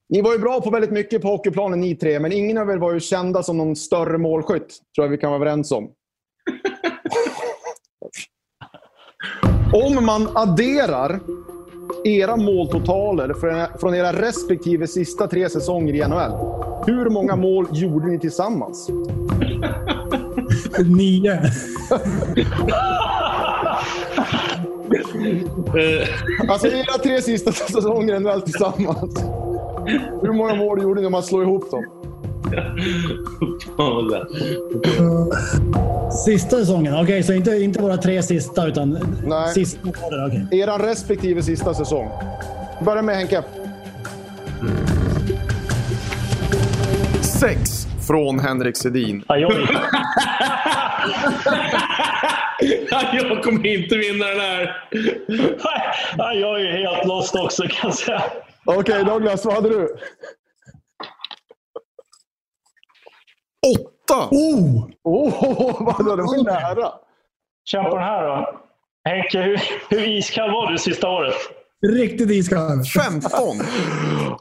Ni 0.09 0.21
var 0.21 0.31
ju 0.31 0.39
bra 0.39 0.61
på 0.61 0.69
väldigt 0.69 0.91
mycket 0.91 1.21
på 1.21 1.27
hockeyplanen 1.27 1.79
ni 1.79 1.95
tre, 1.95 2.19
men 2.19 2.31
ingen 2.31 2.57
av 2.57 2.69
er 2.69 2.77
var 2.77 2.93
ju 2.93 2.99
kända 2.99 3.43
som 3.43 3.57
någon 3.57 3.75
större 3.75 4.17
målskytt. 4.17 4.77
tror 4.95 5.05
jag 5.05 5.09
vi 5.09 5.17
kan 5.17 5.29
vara 5.29 5.41
överens 5.41 5.71
om. 5.71 5.91
Om 9.73 10.05
man 10.05 10.27
adderar 10.35 11.19
era 12.03 12.35
måltotaler 12.37 13.33
från- 13.79 13.93
era 13.95 14.13
respektive 14.13 14.87
sista 14.87 15.27
tre 15.27 15.49
säsonger 15.49 15.93
i 15.95 15.99
NHL 16.07 16.31
Hur 16.85 17.09
många 17.09 17.35
mål 17.35 17.67
gjorde 17.71 18.07
ni 18.07 18.19
tillsammans? 18.19 18.89
Nio. 20.85 21.39
Alltså 26.49 26.67
era 26.67 26.97
tre 27.03 27.21
sista 27.21 27.51
säsonger 27.73 28.19
väl 28.19 28.41
tillsammans. 28.41 29.23
Hur 30.21 30.33
många 30.33 30.55
mål 30.55 30.81
gjorde 30.81 31.01
ni 31.01 31.05
om 31.07 31.11
man 31.11 31.23
slår 31.23 31.43
ihop 31.43 31.71
dem? 31.71 31.85
Sista 36.25 36.57
säsongen? 36.57 36.95
Okej, 36.95 37.23
så 37.23 37.33
inte, 37.33 37.51
inte 37.51 37.81
våra 37.81 37.97
tre 37.97 38.23
sista, 38.23 38.67
utan 38.67 38.99
Nej. 39.25 39.53
sista 39.53 39.89
året. 39.89 40.03
okej. 40.27 40.59
Eran 40.61 40.81
respektive 40.81 41.43
sista 41.43 41.73
säsong. 41.73 42.09
Börja 42.85 43.01
med 43.01 43.15
Henke. 43.15 43.43
Sex 47.21 47.87
från 48.07 48.39
Henrik 48.39 48.77
Sedin. 48.77 49.23
jag 53.13 53.43
kommer 53.43 53.67
inte 53.67 53.97
vinna 53.97 54.25
den 54.25 54.39
här. 54.39 54.83
Jag 56.17 56.61
är 56.61 56.71
helt 56.71 57.07
lost 57.07 57.35
också 57.35 57.63
kan 57.63 57.89
jag 57.89 57.93
säga. 57.93 58.23
Okej, 58.65 59.03
Douglas, 59.03 59.45
vad 59.45 59.53
hade 59.53 59.69
du? 59.69 59.95
Åtta! 63.75 64.27
Oh! 64.31 64.89
Oh, 65.03 65.83
vadå, 65.97 66.15
det 66.15 66.23
var 66.23 66.35
ju 66.37 66.43
nära. 66.43 66.91
Känn 67.65 67.83
på 67.83 67.95
den 67.95 68.03
här 68.03 68.27
då. 68.27 68.59
Henke, 69.09 69.41
hur, 69.41 69.61
hur 69.89 70.07
iskall 70.07 70.51
var 70.51 70.71
du 70.71 70.77
sista 70.77 71.09
året? 71.09 71.35
Riktigt 71.87 72.29
iskall. 72.31 72.83
15! 72.83 73.31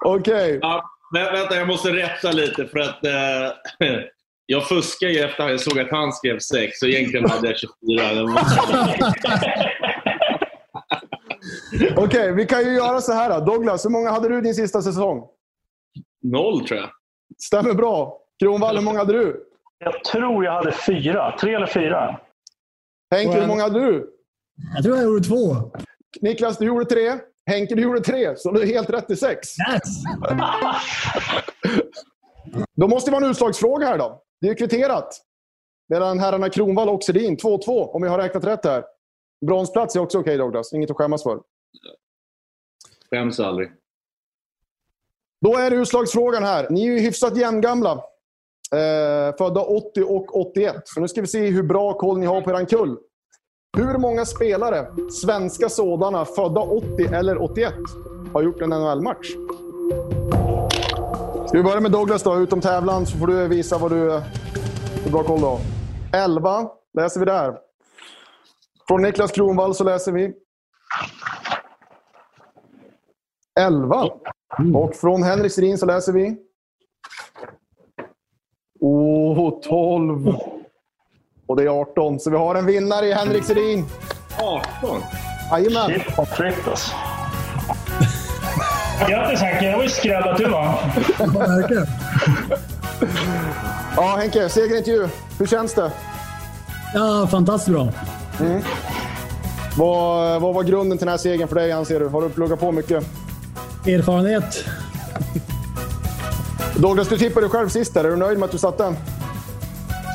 Okej. 0.04 0.58
Ja, 0.62 0.84
vä- 1.16 1.32
vänta, 1.32 1.54
jag 1.56 1.66
måste 1.68 1.88
rätta 1.92 2.32
lite 2.32 2.66
för 2.66 2.78
att 2.78 3.04
eh, 3.04 3.12
jag 4.46 4.68
fuskade 4.68 5.12
ju 5.12 5.20
efter 5.20 5.44
att 5.44 5.50
jag 5.50 5.60
såg 5.60 5.78
att 5.80 5.90
han 5.90 6.12
skrev 6.12 6.38
6 6.38 6.78
så 6.78 6.86
egentligen 6.86 7.30
hade 7.30 7.48
jag 7.48 7.56
24. 7.58 8.14
Det 8.14 8.22
var- 8.22 8.42
Okej, 12.04 12.32
vi 12.32 12.46
kan 12.46 12.60
ju 12.64 12.72
göra 12.74 13.00
så 13.00 13.12
här. 13.12 13.40
Då. 13.40 13.44
Douglas, 13.52 13.84
hur 13.84 13.90
många 13.90 14.10
hade 14.10 14.28
du 14.28 14.40
din 14.40 14.54
sista 14.54 14.82
säsong? 14.82 15.22
Noll 16.22 16.66
tror 16.68 16.80
jag. 16.80 16.90
Stämmer 17.38 17.74
bra. 17.74 18.18
Kronwall, 18.38 18.76
hur 18.76 18.84
många 18.84 18.98
hade 18.98 19.12
du? 19.12 19.44
Jag 19.78 20.04
tror 20.04 20.44
jag 20.44 20.52
hade 20.52 20.72
fyra. 20.72 21.36
Tre 21.40 21.54
eller 21.54 21.66
fyra. 21.66 22.20
Henke, 23.14 23.40
hur 23.40 23.46
många 23.46 23.62
hade 23.62 23.80
du? 23.80 24.10
Jag 24.74 24.84
tror 24.84 24.96
jag 24.96 25.04
gjorde 25.04 25.24
två. 25.24 25.56
Niklas, 26.20 26.58
du 26.58 26.66
gjorde 26.66 26.84
tre. 26.84 27.18
Henke, 27.50 27.74
du 27.74 27.82
gjorde 27.82 28.00
tre. 28.00 28.36
Så 28.36 28.52
du 28.52 28.62
är 28.62 28.66
helt 28.66 28.90
rätt 28.90 29.10
i 29.10 29.16
sex. 29.16 29.48
Yes! 29.58 30.02
Då 32.76 32.88
måste 32.88 33.10
det 33.10 33.12
vara 33.14 33.24
en 33.24 33.30
utslagsfråga 33.30 33.86
här 33.86 33.98
då. 33.98 34.22
Det 34.40 34.48
är 34.48 34.54
kvitterat. 34.54 35.24
Mellan 35.88 36.18
herrarna 36.18 36.48
Kronwall 36.48 36.88
och 36.88 37.02
Sedin. 37.04 37.36
2-2, 37.36 37.88
om 37.90 38.02
jag 38.02 38.10
har 38.10 38.18
räknat 38.18 38.44
rätt 38.44 38.64
här. 38.64 38.84
Bronsplats 39.46 39.96
är 39.96 40.00
också 40.00 40.18
okej, 40.18 40.36
Douglas. 40.36 40.72
Inget 40.72 40.90
att 40.90 40.96
skämmas 40.96 41.22
för. 41.22 41.40
Skäms 43.10 43.40
aldrig. 43.40 43.70
Då 45.40 45.56
är 45.56 45.70
det 45.70 45.76
utslagsfrågan 45.76 46.42
här. 46.42 46.66
Ni 46.70 46.86
är 46.86 46.92
ju 46.92 46.98
hyfsat 46.98 47.36
jämngamla. 47.36 48.04
Eh, 48.74 49.36
födda 49.38 49.60
80 49.60 50.02
och 50.02 50.40
81. 50.40 50.82
Så 50.84 51.00
nu 51.00 51.08
ska 51.08 51.20
vi 51.20 51.26
se 51.26 51.46
hur 51.46 51.62
bra 51.62 51.92
koll 51.92 52.18
ni 52.18 52.26
har 52.26 52.40
på 52.40 52.50
er 52.50 52.64
kull. 52.64 52.98
Hur 53.76 53.98
många 53.98 54.24
spelare, 54.24 54.86
svenska 55.10 55.68
sådana, 55.68 56.24
födda 56.24 56.60
80 56.60 57.14
eller 57.14 57.42
81, 57.42 57.74
har 58.34 58.42
gjort 58.42 58.62
en 58.62 58.70
NHL-match? 58.70 59.28
Ska 61.48 61.58
vi 61.58 61.62
börja 61.62 61.80
med 61.80 61.92
Douglas 61.92 62.22
då, 62.22 62.36
utom 62.36 62.60
tävlan, 62.60 63.06
så 63.06 63.18
får 63.18 63.26
du 63.26 63.48
visa 63.48 63.78
vad 63.78 63.90
du, 63.90 64.20
hur 65.04 65.10
bra 65.12 65.22
koll 65.22 65.40
du 65.40 65.46
har. 65.46 65.58
11 66.12 66.70
läser 66.98 67.20
vi 67.20 67.26
där. 67.26 67.58
Från 68.88 69.02
Niklas 69.02 69.32
Kronwall 69.32 69.74
så 69.74 69.84
läser 69.84 70.12
vi 70.12 70.32
11. 73.60 74.04
Och 74.74 74.94
från 74.94 75.22
Henrik 75.22 75.52
Sedin 75.52 75.78
så 75.78 75.86
läser 75.86 76.12
vi... 76.12 76.36
Oh, 78.80 79.60
12. 79.68 80.34
Och 81.46 81.56
det 81.56 81.62
är 81.62 81.80
18. 81.80 82.20
Så 82.20 82.30
vi 82.30 82.36
har 82.36 82.54
en 82.54 82.66
vinnare 82.66 83.06
i 83.06 83.12
Henrik 83.12 83.44
Sedin. 83.44 83.84
18? 84.38 85.02
Jajamän. 85.50 85.86
Shit 85.90 86.18
vad 86.18 86.28
fräckt 86.28 86.68
alltså. 86.68 86.94
Grattis 89.08 89.40
Henke, 89.40 89.70
det 89.70 89.76
var 89.76 89.82
ju 89.82 89.88
skräll 89.88 90.28
att 90.28 90.36
du 90.38 90.48
vann. 90.48 90.74
Ja, 93.96 94.16
Henke, 94.18 94.48
segerintervju. 94.48 95.08
Hur 95.38 95.46
känns 95.46 95.74
det? 95.74 95.92
Ja, 96.94 97.26
fantastiskt 97.30 97.76
bra. 97.76 97.88
Mm. 98.40 98.62
Vad, 99.76 100.40
vad 100.42 100.54
var 100.54 100.62
grunden 100.62 100.98
till 100.98 101.04
den 101.06 101.12
här 101.12 101.18
segern 101.18 101.48
för 101.48 101.54
dig, 101.54 101.72
anser 101.72 102.00
du? 102.00 102.08
Har 102.08 102.22
du 102.22 102.28
pluggat 102.28 102.60
på 102.60 102.72
mycket? 102.72 103.04
Erfarenhet. 103.86 104.64
Douglas, 106.82 107.08
du 107.08 107.18
tippade 107.18 107.48
själv 107.48 107.68
sist. 107.68 107.94
där. 107.94 108.04
Är 108.04 108.08
du 108.10 108.16
nöjd 108.16 108.38
med 108.38 108.44
att 108.46 108.52
du 108.52 108.58
satte? 108.58 108.94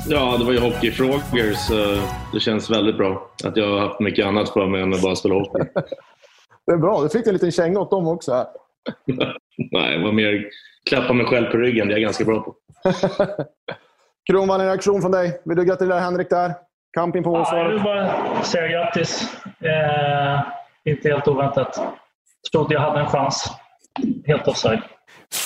Ja, 0.08 0.38
det 0.40 0.46
var 0.46 0.52
ju 0.52 0.60
hockeyfrågor 0.60 1.54
så 1.54 2.02
det 2.34 2.40
känns 2.40 2.70
väldigt 2.70 2.98
bra. 2.98 3.30
Att 3.44 3.58
jag 3.58 3.68
har 3.68 3.80
haft 3.80 4.00
mycket 4.00 4.26
annat 4.26 4.50
för 4.50 4.68
mig 4.68 4.82
än 4.82 4.94
att 4.94 5.02
bara 5.02 5.16
spela 5.16 5.36
hockey. 5.36 5.64
Det 6.66 6.72
är 6.72 6.78
bra. 6.78 7.02
Du 7.02 7.10
fick 7.10 7.28
en 7.28 7.34
liten 7.34 7.52
känga 7.52 7.80
åt 7.80 7.92
dem 7.92 8.08
också. 8.08 8.34
Här. 8.34 8.46
Nej, 9.72 9.98
det 9.98 10.04
var 10.04 10.12
mer 10.12 10.46
klappa 10.90 11.14
mig 11.14 11.26
själv 11.26 11.46
på 11.52 11.58
ryggen. 11.58 11.88
Det 11.88 11.94
är 11.94 11.98
jag 11.98 12.02
ganska 12.04 12.26
bra 12.26 12.40
på. 12.42 12.56
Kronwall, 14.32 14.62
en 14.62 14.68
reaktion 14.68 15.02
från 15.02 15.12
dig. 15.12 15.42
Vill 15.46 15.58
du 15.58 15.66
gratulera 15.66 16.00
Henrik 16.00 16.30
där? 16.30 16.54
Camping 16.98 17.24
på 17.24 17.34
Ja, 17.36 17.58
jag 17.58 17.70
vill 17.70 17.84
bara 17.84 18.42
säga 18.44 18.68
grattis. 18.68 19.36
Eh, 19.46 20.42
inte 20.92 21.10
helt 21.10 21.28
oväntat. 21.28 21.80
Trodde 22.52 22.74
jag 22.74 22.82
hade 22.82 23.00
en 23.00 23.08
chans. 23.10 23.52
Helt 24.26 24.48
offside. 24.48 24.82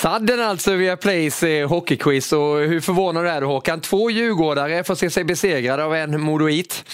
Sadden 0.02 0.41
alltså 0.41 0.74
via 0.74 0.98
Plays 0.98 1.43
eh, 1.43 1.70
hockeyquiz 1.70 2.34
och 2.34 2.58
hur 2.58 2.82
förvånad 2.82 3.28
är 3.28 3.41
du 3.41 3.48
Håkan? 3.48 3.82
Två 3.82 4.12
djurgårdare 4.12 4.84
får 4.84 4.95
se 4.95 5.10
sig 5.10 5.24
besegrade 5.24 5.84
av 5.84 5.95
en 5.95 6.22
modoit. 6.22 6.86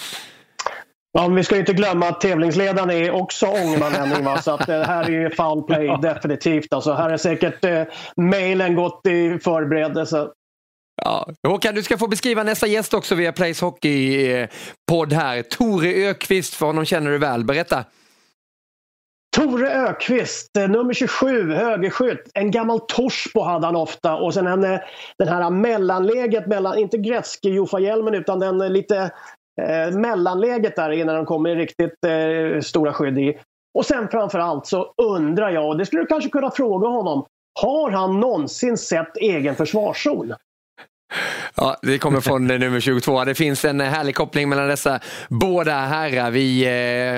Ja, 1.12 1.28
vi 1.28 1.44
ska 1.44 1.56
ju 1.56 1.60
inte 1.60 1.74
glömma 1.74 2.08
att 2.08 2.22
tävlingsledaren 2.22 2.90
är 2.90 3.12
också 3.12 3.48
Ångerman 3.48 3.94
Henning. 3.94 4.26
Va? 4.26 4.42
Så 4.42 4.52
att 4.52 4.68
det 4.68 4.86
här 4.86 5.04
är 5.04 5.10
ju 5.10 5.30
foul 5.30 5.64
play 5.64 5.98
definitivt. 6.02 6.74
Alltså, 6.74 6.94
här 6.94 7.10
är 7.10 7.18
säkert 7.18 7.66
eh, 7.66 7.84
mailen 8.18 8.76
gått 8.76 9.08
i 9.08 9.40
förberedelse. 9.44 10.28
Ja. 11.02 11.30
Håkan, 11.48 11.76
du 11.76 11.84
ska 11.84 11.98
få 11.98 12.08
beskriva 12.08 12.44
nästa 12.44 12.68
gäst 12.68 12.94
också 12.94 13.16
via 13.16 13.32
Plays 13.32 13.62
hockeypodd 13.62 15.14
här. 15.14 15.42
Tore 15.42 15.90
Ökvist, 15.90 16.54
för 16.54 16.66
honom 16.66 16.86
känner 16.86 17.12
du 17.12 17.18
väl. 17.18 17.46
Berätta. 17.46 17.84
Tore 19.34 19.70
Ökvist, 19.70 20.58
eh, 20.58 20.70
nummer 20.70 20.94
27, 20.94 21.52
högerskytt. 21.52 22.32
En 22.34 22.52
gammal 22.52 22.80
Torsbo 22.80 23.42
hade 23.42 23.66
han 23.66 23.76
ofta 23.76 24.16
och 24.16 24.34
sen 24.34 24.48
en, 24.48 24.64
eh, 24.64 24.80
den 25.18 25.28
här 25.28 25.50
mellanläget 25.50 26.48
mellan, 26.48 26.78
inte 26.78 26.98
Gretzky-Jofa-hjälmen 26.98 28.14
utan 28.14 28.40
den 28.40 28.62
eh, 28.62 28.70
lite 28.70 29.12
eh, 29.62 29.92
mellanläget 29.92 30.76
där 30.76 30.90
innan 30.90 31.16
de 31.16 31.26
kommer 31.26 31.50
i 31.50 31.56
riktigt 31.56 32.06
eh, 32.06 32.62
stora 32.62 32.94
skydd 32.94 33.18
i. 33.20 33.40
Och 33.78 33.86
sen 33.86 34.08
framförallt 34.08 34.68
så 34.68 34.94
undrar 34.98 35.50
jag, 35.50 35.68
och 35.68 35.78
det 35.78 35.86
skulle 35.86 36.02
du 36.02 36.06
kanske 36.06 36.30
kunna 36.30 36.52
fråga 36.52 36.88
honom, 36.88 37.26
har 37.62 37.92
han 37.92 38.20
någonsin 38.20 38.78
sett 38.78 39.18
egen 39.18 39.56
försvarszon? 39.56 40.34
Ja, 41.56 41.78
det 41.82 41.98
kommer 41.98 42.22
från 42.22 42.52
eh, 42.52 42.60
nummer 42.60 42.80
22. 42.80 43.24
Det 43.24 43.36
finns 43.36 43.66
en 43.66 43.82
eh, 43.82 43.88
härlig 43.88 44.16
koppling 44.16 44.50
mellan 44.50 44.68
dessa 44.68 45.00
båda 45.30 45.74
herrar. 45.74 46.32
Vi 46.32 46.66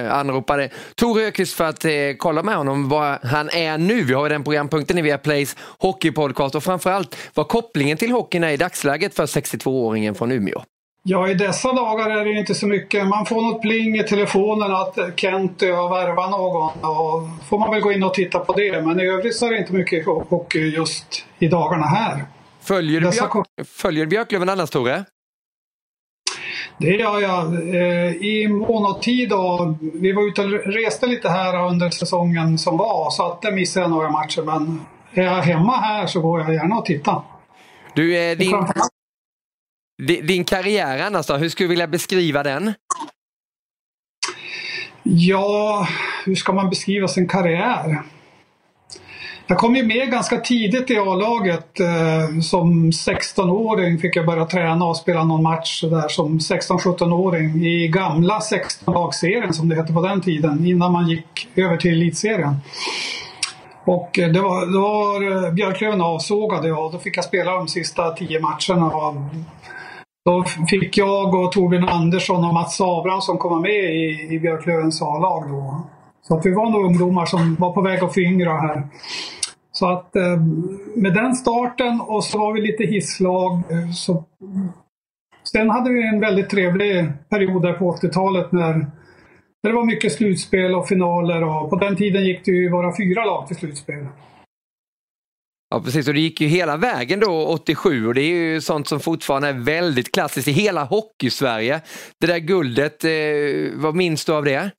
eh, 0.05 0.17
anropade 0.17 0.69
Tor 0.95 1.21
Öqvist 1.21 1.53
för 1.53 1.63
att 1.63 1.85
eh, 1.85 1.91
kolla 2.17 2.43
med 2.43 2.55
honom 2.55 2.89
var 2.89 3.19
han 3.23 3.49
är 3.49 3.77
nu. 3.77 4.03
Vi 4.03 4.13
har 4.13 4.29
den 4.29 4.43
programpunkten 4.43 4.97
i 4.97 5.01
Viaplays 5.01 5.55
hockeypodcast 5.79 6.55
och 6.55 6.63
framförallt 6.63 7.17
vad 7.33 7.47
kopplingen 7.47 7.97
till 7.97 8.11
hockeyn 8.11 8.43
är 8.43 8.49
i 8.49 8.57
dagsläget 8.57 9.15
för 9.15 9.25
62-åringen 9.25 10.13
från 10.13 10.31
Umeå. 10.31 10.63
Ja, 11.07 11.29
i 11.29 11.33
dessa 11.33 11.73
dagar 11.73 12.09
är 12.09 12.25
det 12.25 12.31
inte 12.31 12.55
så 12.55 12.67
mycket. 12.67 13.07
Man 13.07 13.25
får 13.25 13.41
något 13.41 13.61
pling 13.61 13.95
i 13.95 14.03
telefonen 14.03 14.71
att 14.71 14.97
Kent 15.15 15.61
har 15.61 15.89
värvat 15.89 16.31
någon 16.31 16.71
och 16.81 17.47
får 17.49 17.59
man 17.59 17.71
väl 17.71 17.81
gå 17.81 17.91
in 17.91 18.03
och 18.03 18.13
titta 18.13 18.39
på 18.39 18.53
det. 18.53 18.81
Men 18.81 18.99
i 18.99 19.05
övrigt 19.05 19.35
så 19.35 19.47
är 19.47 19.51
det 19.51 19.57
inte 19.57 19.73
mycket 19.73 20.05
hockey 20.05 20.59
just 20.59 21.25
i 21.39 21.47
dagarna 21.47 21.85
här. 21.85 22.25
Följer 22.65 23.01
Björk, 23.01 23.47
följer 23.67 24.05
Björklöven 24.05 24.49
annars 24.49 24.69
Tore? 24.69 25.05
Det 26.77 26.95
gör 26.95 27.21
jag. 27.21 27.53
Eh, 27.75 28.15
I 28.15 28.47
mån 28.47 28.85
och 28.85 29.03
vi 29.93 30.11
var 30.11 30.27
ute 30.27 30.41
och 30.41 30.51
reste 30.51 31.07
lite 31.07 31.29
här 31.29 31.67
under 31.69 31.89
säsongen 31.89 32.57
som 32.57 32.77
var 32.77 33.09
så 33.11 33.31
att 33.31 33.41
där 33.41 33.51
missade 33.51 33.83
jag 33.83 33.91
några 33.91 34.09
matcher. 34.09 34.41
Men 34.41 34.85
är 35.13 35.23
jag 35.23 35.41
hemma 35.41 35.77
här 35.77 36.07
så 36.07 36.21
går 36.21 36.41
jag 36.41 36.53
gärna 36.53 36.75
och 36.75 36.85
tittar. 36.85 37.21
Du, 37.93 38.17
eh, 38.17 38.37
din, 38.37 38.67
din, 40.07 40.27
din 40.27 40.43
karriär 40.43 41.05
annars 41.07 41.27
då, 41.27 41.35
hur 41.35 41.49
skulle 41.49 41.65
du 41.65 41.69
vilja 41.69 41.87
beskriva 41.87 42.43
den? 42.43 42.73
Ja, 45.03 45.87
hur 46.25 46.35
ska 46.35 46.53
man 46.53 46.69
beskriva 46.69 47.07
sin 47.07 47.27
karriär? 47.27 48.03
Jag 49.47 49.57
kom 49.57 49.75
ju 49.75 49.85
med 49.85 50.11
ganska 50.11 50.37
tidigt 50.37 50.91
i 50.91 50.97
A-laget. 50.97 51.79
Eh, 51.79 52.39
som 52.41 52.91
16-åring 52.91 53.97
fick 53.97 54.15
jag 54.15 54.25
börja 54.25 54.45
träna 54.45 54.85
och 54.85 54.97
spela 54.97 55.23
någon 55.23 55.43
match 55.43 55.83
där 55.83 56.07
som 56.07 56.39
16-17-åring 56.39 57.65
i 57.65 57.87
gamla 57.87 58.39
16-lagsserien 58.39 59.51
som 59.51 59.69
det 59.69 59.75
hette 59.75 59.93
på 59.93 60.01
den 60.01 60.21
tiden 60.21 60.65
innan 60.65 60.91
man 60.91 61.09
gick 61.09 61.47
över 61.55 61.77
till 61.77 61.91
elitserien. 61.91 62.55
Och 63.85 64.19
eh, 64.19 64.29
det 64.29 64.41
var, 64.41 64.65
det 64.65 64.79
var 64.79 65.45
eh, 65.45 65.53
Björklöven 65.53 66.01
avsågade 66.01 66.67
jag 66.67 66.85
och 66.85 66.91
då 66.91 66.99
fick 66.99 67.17
jag 67.17 67.25
spela 67.25 67.51
de 67.51 67.67
sista 67.67 68.11
tio 68.11 68.39
matcherna. 68.39 68.91
Då 70.25 70.43
fick 70.69 70.97
jag 70.97 71.35
och 71.35 71.51
Torbjörn 71.51 71.89
Andersson 71.89 72.45
och 72.45 72.53
Mats 72.53 72.81
Abrahamsson 72.81 73.37
komma 73.37 73.59
med 73.59 73.95
i, 73.95 74.27
i 74.31 74.39
Björklövens 74.39 75.01
A-lag 75.01 75.49
då. 75.49 75.85
Så 76.27 76.37
att 76.37 76.45
vi 76.45 76.53
var 76.53 76.69
nog 76.69 76.85
ungdomar 76.85 77.25
som 77.25 77.55
var 77.59 77.71
på 77.73 77.81
väg 77.81 78.03
att 78.03 78.13
föryngra 78.13 78.51
här. 78.51 78.87
Så 79.75 79.89
att 79.89 80.15
eh, 80.15 80.37
med 80.95 81.13
den 81.13 81.35
starten 81.35 82.01
och 82.01 82.23
så 82.23 82.37
var 82.37 82.53
vi 82.53 82.61
lite 82.61 82.83
hisslag. 82.83 83.63
Eh, 83.71 83.91
så... 83.91 84.23
Sen 85.51 85.69
hade 85.69 85.89
vi 85.89 86.07
en 86.07 86.19
väldigt 86.19 86.49
trevlig 86.49 87.11
period 87.29 87.61
där 87.61 87.73
på 87.73 87.95
80-talet 87.95 88.51
när, 88.51 88.85
det 89.63 89.71
var 89.71 89.85
mycket 89.85 90.13
slutspel 90.13 90.75
och 90.75 90.87
finaler 90.87 91.43
och 91.43 91.69
på 91.69 91.75
den 91.75 91.95
tiden 91.95 92.25
gick 92.25 92.45
det 92.45 92.51
ju 92.51 92.69
bara 92.69 92.97
fyra 92.97 93.25
lag 93.25 93.47
till 93.47 93.55
slutspel. 93.55 94.05
Ja 95.69 95.81
precis 95.81 96.07
och 96.07 96.13
det 96.13 96.19
gick 96.19 96.41
ju 96.41 96.47
hela 96.47 96.77
vägen 96.77 97.19
då 97.19 97.45
87 97.45 98.07
och 98.07 98.13
det 98.13 98.21
är 98.21 98.35
ju 98.35 98.61
sånt 98.61 98.87
som 98.87 98.99
fortfarande 98.99 99.47
är 99.47 99.53
väldigt 99.53 100.11
klassiskt 100.11 100.47
i 100.47 100.51
hela 100.51 100.83
hockeysverige. 100.83 101.81
Det 102.19 102.27
där 102.27 102.37
guldet, 102.37 103.03
eh, 103.03 103.11
vad 103.73 103.95
minns 103.95 104.25
du 104.25 104.33
av 104.33 104.43
det? 104.43 104.71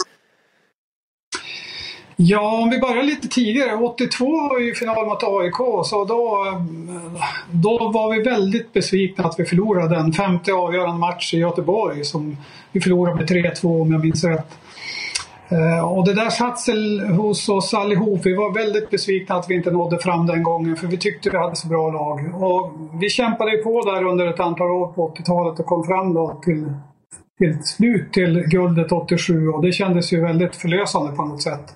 Ja, 2.18 2.62
om 2.62 2.70
vi 2.70 2.78
börjar 2.78 3.02
lite 3.02 3.28
tidigare. 3.28 3.76
82 3.76 4.24
var 4.24 4.60
vi 4.60 4.70
i 4.70 4.74
final 4.74 5.06
mot 5.06 5.22
AIK 5.22 5.86
så 5.86 6.04
då, 6.04 6.46
då 7.50 7.90
var 7.94 8.14
vi 8.14 8.22
väldigt 8.22 8.72
besvikna 8.72 9.24
att 9.24 9.40
vi 9.40 9.44
förlorade 9.44 9.96
en 9.96 10.12
femte 10.12 10.52
avgörande 10.52 10.98
match 10.98 11.34
i 11.34 11.38
Göteborg 11.38 12.04
som 12.04 12.36
vi 12.72 12.80
förlorade 12.80 13.16
med 13.16 13.30
3-2 13.30 13.82
om 13.82 13.92
jag 13.92 14.04
minns 14.04 14.24
rätt. 14.24 14.58
Eh, 15.48 15.92
och 15.92 16.04
det 16.04 16.14
där 16.14 16.30
satt 16.30 16.60
sig 16.60 17.08
hos 17.08 17.48
oss 17.48 17.74
allihop. 17.74 18.20
Vi 18.24 18.34
var 18.34 18.54
väldigt 18.54 18.90
besvikna 18.90 19.34
att 19.34 19.50
vi 19.50 19.54
inte 19.54 19.70
nådde 19.70 19.98
fram 19.98 20.26
den 20.26 20.42
gången 20.42 20.76
för 20.76 20.86
vi 20.86 20.98
tyckte 20.98 21.30
vi 21.30 21.38
hade 21.38 21.56
så 21.56 21.68
bra 21.68 21.90
lag. 21.90 22.42
Och 22.42 22.72
vi 23.00 23.10
kämpade 23.10 23.56
på 23.56 23.82
där 23.82 24.04
under 24.04 24.26
ett 24.26 24.40
antal 24.40 24.70
år 24.70 24.92
på 24.92 25.08
80-talet 25.08 25.60
och 25.60 25.66
kom 25.66 25.84
fram 25.84 26.14
då 26.14 26.40
till, 26.44 26.72
till 27.38 27.58
slut 27.64 28.12
till 28.12 28.44
guldet 28.46 28.92
87 28.92 29.48
och 29.48 29.62
det 29.62 29.72
kändes 29.72 30.12
ju 30.12 30.20
väldigt 30.20 30.56
förlösande 30.56 31.16
på 31.16 31.24
något 31.24 31.42
sätt. 31.42 31.74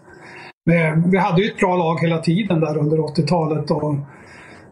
Eh, 0.70 0.94
vi 1.06 1.18
hade 1.18 1.42
ju 1.42 1.50
ett 1.50 1.58
bra 1.58 1.76
lag 1.76 2.00
hela 2.00 2.18
tiden 2.18 2.60
där 2.60 2.78
under 2.78 2.96
80-talet. 2.96 3.70
Och 3.70 3.94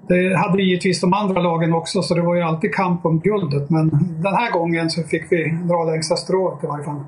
det 0.08 0.36
hade 0.36 0.62
givetvis 0.62 1.00
de 1.00 1.12
andra 1.12 1.42
lagen 1.42 1.72
också 1.72 2.02
så 2.02 2.14
det 2.14 2.22
var 2.22 2.34
ju 2.34 2.42
alltid 2.42 2.74
kamp 2.74 3.06
om 3.06 3.20
guldet. 3.20 3.70
Men 3.70 3.88
den 4.22 4.34
här 4.34 4.50
gången 4.50 4.90
så 4.90 5.02
fick 5.02 5.32
vi 5.32 5.58
dra 5.68 5.84
längsta 5.84 6.16
strået 6.16 6.64
i 6.64 6.66
varje 6.66 6.84
fall. 6.84 7.04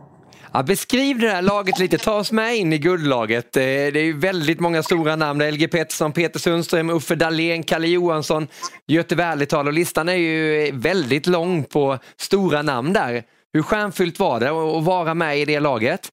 Ja, 0.52 0.62
beskriv 0.62 1.18
det 1.18 1.28
här 1.28 1.42
laget 1.42 1.78
lite, 1.78 1.98
ta 1.98 2.14
oss 2.14 2.32
med 2.32 2.56
in 2.56 2.72
i 2.72 2.78
guldlaget. 2.78 3.56
Eh, 3.56 3.62
det 3.62 4.00
är 4.00 4.04
ju 4.04 4.18
väldigt 4.18 4.60
många 4.60 4.82
stora 4.82 5.16
namn. 5.16 5.50
LG 5.50 5.68
Pettersson, 5.68 6.12
Peter 6.12 6.38
Sundström, 6.38 6.90
Uffe 6.90 7.14
Dahlén, 7.14 7.62
Kalle 7.62 7.86
Johansson, 7.86 8.46
Göte 8.86 9.14
Wärlital 9.14 9.66
och 9.66 9.72
listan 9.72 10.08
är 10.08 10.14
ju 10.14 10.70
väldigt 10.72 11.26
lång 11.26 11.64
på 11.64 11.98
stora 12.16 12.62
namn 12.62 12.92
där. 12.92 13.22
Hur 13.52 13.62
stjärnfyllt 13.62 14.20
var 14.20 14.40
det 14.40 14.50
att 14.50 14.84
vara 14.84 15.14
med 15.14 15.38
i 15.38 15.44
det 15.44 15.60
laget? 15.60 16.08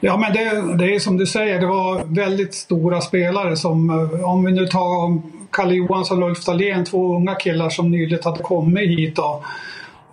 Ja, 0.00 0.16
men 0.16 0.32
det, 0.32 0.76
det 0.76 0.94
är 0.94 0.98
som 0.98 1.16
du 1.16 1.26
säger, 1.26 1.60
det 1.60 1.66
var 1.66 2.04
väldigt 2.04 2.54
stora 2.54 3.00
spelare 3.00 3.56
som, 3.56 3.90
eh, 3.90 4.30
om 4.30 4.44
vi 4.44 4.52
nu 4.52 4.66
tar 4.66 5.20
Kalle 5.52 5.74
Johansson 5.74 6.22
och 6.22 6.28
Ulf 6.28 6.44
Dahlén, 6.44 6.84
två 6.84 7.16
unga 7.16 7.34
killar 7.34 7.68
som 7.68 7.90
nyligen 7.90 8.24
hade 8.24 8.42
kommit 8.42 8.98
hit. 8.98 9.16
Då. 9.16 9.42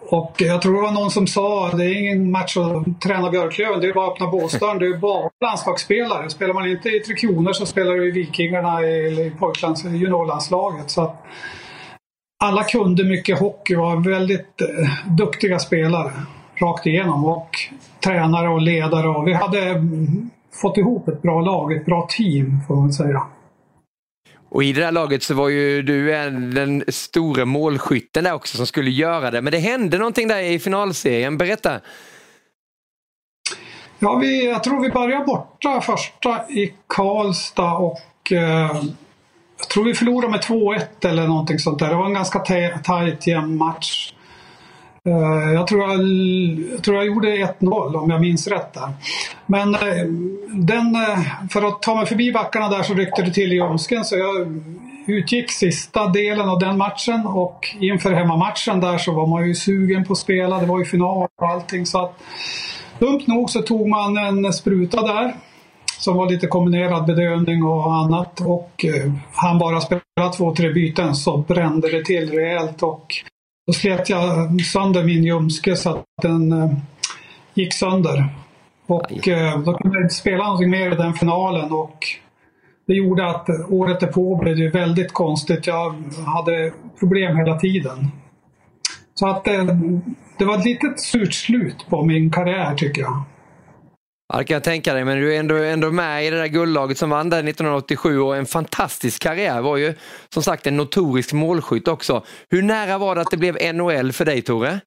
Och 0.09 0.33
jag 0.37 0.61
tror 0.61 0.73
det 0.75 0.81
var 0.81 0.91
någon 0.91 1.11
som 1.11 1.27
sa 1.27 1.69
det 1.73 1.85
är 1.85 1.99
ingen 1.99 2.31
match 2.31 2.57
att 2.57 3.01
träna 3.01 3.29
Björklöven, 3.29 3.79
det 3.81 3.87
är 3.87 3.93
bara 3.93 4.07
att 4.07 4.13
öppna 4.13 4.27
båsdörren. 4.27 4.79
Det 4.79 4.87
är 4.87 4.97
bara 4.97 5.29
landslagsspelare. 5.45 6.29
Spelar 6.29 6.53
man 6.53 6.69
inte 6.69 6.89
i 6.89 6.99
Tre 6.99 7.15
Kronor 7.15 7.53
så 7.53 7.65
spelar 7.65 7.93
du 7.93 8.07
i 8.07 8.11
Vikingarna 8.11 8.79
eller 8.79 9.25
i 9.25 9.31
pojklands 9.39 9.83
juniorlandslaget. 9.83 10.89
Så 10.89 11.01
att 11.01 11.25
alla 12.43 12.63
kunde 12.63 13.03
mycket 13.03 13.39
hockey 13.39 13.75
och 13.75 13.81
var 13.81 14.11
väldigt 14.11 14.61
eh, 14.61 15.13
duktiga 15.17 15.59
spelare 15.59 16.11
rakt 16.61 16.85
igenom. 16.85 17.25
Och 17.25 17.49
tränare 17.99 18.49
och 18.49 18.61
ledare. 18.61 19.07
Och 19.07 19.27
vi 19.27 19.33
hade 19.33 19.85
fått 20.61 20.77
ihop 20.77 21.07
ett 21.07 21.21
bra 21.21 21.41
lag, 21.41 21.73
ett 21.73 21.85
bra 21.85 22.07
team 22.09 22.61
får 22.67 22.75
man 22.75 22.93
säga. 22.93 23.23
Och 24.49 24.63
i 24.63 24.73
det 24.73 24.81
där 24.81 24.91
laget 24.91 25.23
så 25.23 25.33
var 25.33 25.49
ju 25.49 25.81
du 25.81 26.11
den 26.51 26.83
stora 26.87 27.45
målskytten 27.45 28.23
där 28.23 28.33
också 28.33 28.57
som 28.57 28.67
skulle 28.67 28.89
göra 28.89 29.31
det. 29.31 29.41
Men 29.41 29.51
det 29.51 29.59
hände 29.59 29.97
någonting 29.97 30.27
där 30.27 30.41
i 30.41 30.59
finalserien. 30.59 31.37
Berätta! 31.37 31.79
Ja, 33.99 34.15
vi, 34.15 34.45
jag 34.45 34.63
tror 34.63 34.81
vi 34.81 34.89
började 34.89 35.25
borta 35.25 35.81
första 35.81 36.49
i 36.49 36.73
Karlstad 36.87 37.73
och 37.73 38.31
eh, 38.31 38.83
jag 39.59 39.69
tror 39.69 39.83
vi 39.83 39.93
förlorade 39.93 40.31
med 40.31 40.39
2-1 40.39 40.81
eller 41.01 41.27
någonting 41.27 41.59
sånt 41.59 41.79
där. 41.79 41.89
Det 41.89 41.95
var 41.95 42.05
en 42.05 42.13
ganska 42.13 42.39
tajt 42.83 43.27
jämn 43.27 43.57
match. 43.57 44.13
Eh, 45.05 45.53
jag 45.53 45.67
tror 45.67 45.81
jag, 45.81 45.91
jag 46.71 46.83
tror 46.83 46.97
jag 46.97 47.05
gjorde 47.05 47.27
1-0 47.27 47.95
om 47.95 48.09
jag 48.09 48.21
minns 48.21 48.47
rätt 48.47 48.73
där. 48.73 48.89
Men 49.45 49.75
eh, 49.75 50.05
den, 50.49 50.95
eh, 50.95 51.19
för 51.49 51.67
att 51.67 51.81
ta 51.81 51.95
mig 51.95 52.05
förbi 52.05 52.31
backarna 52.31 52.69
där 52.69 52.83
så 52.83 52.93
ryckte 52.93 53.21
det 53.21 53.33
till 53.33 53.53
i 53.53 53.55
ljumsken. 53.55 54.05
så 54.05 54.17
jag 54.17 54.61
utgick 55.07 55.51
sista 55.51 56.07
delen 56.07 56.49
av 56.49 56.59
den 56.59 56.77
matchen 56.77 57.25
och 57.25 57.75
inför 57.79 58.13
hemmamatchen 58.13 58.79
där 58.79 58.97
så 58.97 59.11
var 59.11 59.27
man 59.27 59.47
ju 59.47 59.55
sugen 59.55 60.05
på 60.05 60.13
att 60.13 60.19
spela. 60.19 60.59
Det 60.59 60.65
var 60.65 60.79
ju 60.79 60.85
final 60.85 61.27
och 61.41 61.47
allting 61.47 61.85
så 61.85 62.05
att 62.05 62.19
dumt 62.99 63.23
nog 63.25 63.49
så 63.49 63.61
tog 63.61 63.87
man 63.87 64.17
en 64.17 64.53
spruta 64.53 65.01
där 65.01 65.35
som 65.99 66.17
var 66.17 66.29
lite 66.29 66.47
kombinerad 66.47 67.05
bedövning 67.05 67.63
och 67.63 67.93
annat 67.93 68.41
och 68.41 68.85
han 69.33 69.59
bara 69.59 69.81
spela 69.81 70.01
två, 70.37 70.55
tre 70.55 70.69
byten 70.69 71.15
så 71.15 71.37
brände 71.37 71.91
det 71.91 72.05
till 72.05 72.31
rejält 72.31 72.83
och 72.83 73.13
då 73.67 73.73
slet 73.73 74.09
jag 74.09 74.61
sönder 74.61 75.03
min 75.03 75.23
ljumske 75.23 75.75
så 75.75 75.89
att 75.89 76.05
den 76.21 76.51
eh, 76.51 76.71
gick 77.53 77.73
sönder. 77.73 78.29
Och 78.87 79.27
eh, 79.27 79.59
då 79.59 79.73
kunde 79.73 79.97
jag 79.97 80.05
inte 80.05 80.15
spela 80.15 80.43
någonting 80.43 80.69
mer 80.69 80.91
i 80.91 80.95
den 80.95 81.13
finalen 81.13 81.71
och 81.71 81.97
det 82.87 82.93
gjorde 82.93 83.29
att 83.29 83.49
året 83.69 83.99
därpå 83.99 84.35
blev 84.35 84.57
det 84.57 84.69
väldigt 84.69 85.13
konstigt. 85.13 85.67
Jag 85.67 85.95
hade 86.25 86.73
problem 86.99 87.37
hela 87.37 87.59
tiden. 87.59 88.07
Så 89.13 89.27
att 89.27 89.47
eh, 89.47 89.65
det 90.37 90.45
var 90.45 90.57
ett 90.57 90.65
litet 90.65 90.99
surt 90.99 91.33
slut 91.33 91.85
på 91.89 92.05
min 92.05 92.31
karriär 92.31 92.75
tycker 92.75 93.01
jag. 93.01 93.23
Ja, 94.33 94.37
det 94.37 94.43
kan 94.43 94.53
jag 94.55 94.63
tänka 94.63 94.93
dig, 94.93 95.05
men 95.05 95.17
du 95.17 95.35
är 95.35 95.39
ändå, 95.39 95.55
ändå 95.55 95.91
med 95.91 96.25
i 96.25 96.29
det 96.29 96.37
där 96.37 96.47
guldlaget 96.47 96.97
som 96.97 97.09
vann 97.09 97.29
där 97.29 97.37
1987 97.37 98.19
och 98.19 98.37
en 98.37 98.45
fantastisk 98.45 99.21
karriär. 99.21 99.61
Var 99.61 99.77
ju 99.77 99.93
som 100.33 100.43
sagt 100.43 100.67
en 100.67 100.77
notorisk 100.77 101.33
målskytt 101.33 101.87
också. 101.87 102.23
Hur 102.49 102.61
nära 102.61 102.97
var 102.97 103.15
det 103.15 103.21
att 103.21 103.31
det 103.31 103.37
blev 103.37 103.75
NHL 103.75 104.11
för 104.11 104.25
dig 104.25 104.41
Tore? 104.41 104.79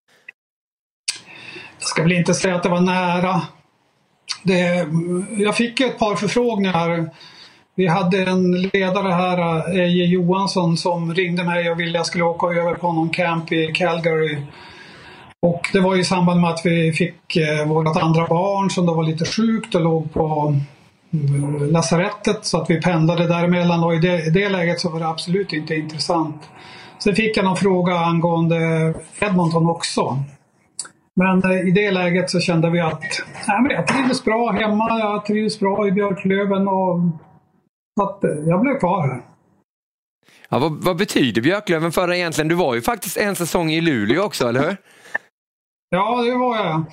Jag 1.79 1.89
ska 1.89 2.03
väl 2.03 2.13
inte 2.13 2.35
säga 2.35 2.57
att 2.57 2.63
det 2.63 2.69
var 2.69 2.81
nära. 2.81 3.43
Det, 4.43 4.87
jag 5.43 5.57
fick 5.57 5.81
ett 5.81 5.99
par 5.99 6.17
förfrågningar. 6.17 7.11
Vi 7.75 7.87
hade 7.87 8.19
en 8.19 8.63
ledare 8.63 9.13
här, 9.13 9.71
Eje 9.79 10.05
Johansson, 10.05 10.77
som 10.77 11.15
ringde 11.15 11.45
mig 11.45 11.71
och 11.71 11.81
ville 11.81 11.91
att 11.91 11.95
jag 11.95 12.07
skulle 12.07 12.25
åka 12.25 12.47
över 12.47 12.75
på 12.75 12.93
någon 12.93 13.11
camp 13.11 13.53
i 13.53 13.73
Calgary 13.75 14.39
och 15.43 15.69
det 15.73 15.81
var 15.81 15.97
i 15.97 16.05
samband 16.05 16.41
med 16.41 16.51
att 16.51 16.67
vi 16.67 16.93
fick 16.93 17.37
eh, 17.37 17.67
vårt 17.67 17.97
andra 17.97 18.27
barn 18.27 18.71
som 18.71 18.87
då 18.87 18.95
var 18.95 19.03
lite 19.03 19.25
sjukt 19.25 19.75
och 19.75 19.81
låg 19.81 20.13
på 20.13 20.55
mm, 21.13 21.71
lasarettet 21.73 22.45
så 22.45 22.63
att 22.63 22.71
vi 22.71 22.81
pendlade 22.81 23.27
däremellan 23.27 23.85
och 23.85 23.95
i 23.95 23.99
det, 23.99 24.27
i 24.27 24.31
det 24.31 24.49
läget 24.49 24.81
så 24.81 24.91
var 24.91 25.01
det 25.01 25.09
absolut 25.09 25.53
inte 25.53 25.75
intressant. 25.75 26.51
Sen 26.99 27.15
fick 27.15 27.37
jag 27.37 27.45
någon 27.45 27.57
fråga 27.57 27.99
angående 27.99 28.95
Edmonton 29.21 29.71
också. 29.71 30.19
Men 31.17 31.45
eh, 31.45 31.69
i 31.69 31.71
det 31.71 31.91
läget 31.91 32.31
så 32.31 32.41
kände 32.41 32.71
vi 32.71 32.81
att 32.81 33.03
nej, 33.49 33.63
men 33.63 33.71
jag 33.71 33.87
trivdes 33.87 34.25
bra 34.25 34.51
hemma, 34.51 34.99
jag 34.99 35.27
trivdes 35.27 35.61
bra 35.61 35.87
i 35.87 35.93
Björklöven 35.93 36.69
och 36.69 37.01
så 37.99 38.05
att 38.05 38.25
eh, 38.25 38.31
jag 38.31 38.61
blev 38.61 38.79
kvar 38.79 39.09
här. 39.09 39.23
Ja, 40.49 40.59
vad, 40.59 40.85
vad 40.85 40.97
betyder 40.97 41.43
Björklöven 41.43 41.93
för 41.93 42.09
dig 42.09 42.19
egentligen? 42.19 42.49
Du 42.49 42.55
var 42.55 42.75
ju 42.75 42.83
faktiskt 42.83 43.17
en 43.17 43.37
säsong 43.37 43.71
i 43.71 43.81
Luleå 43.81 44.23
också, 44.23 44.49
eller 44.49 44.61
hur? 44.61 44.77
Ja, 45.93 46.23
det 46.23 46.35
var 46.35 46.57
jag. 46.57 46.85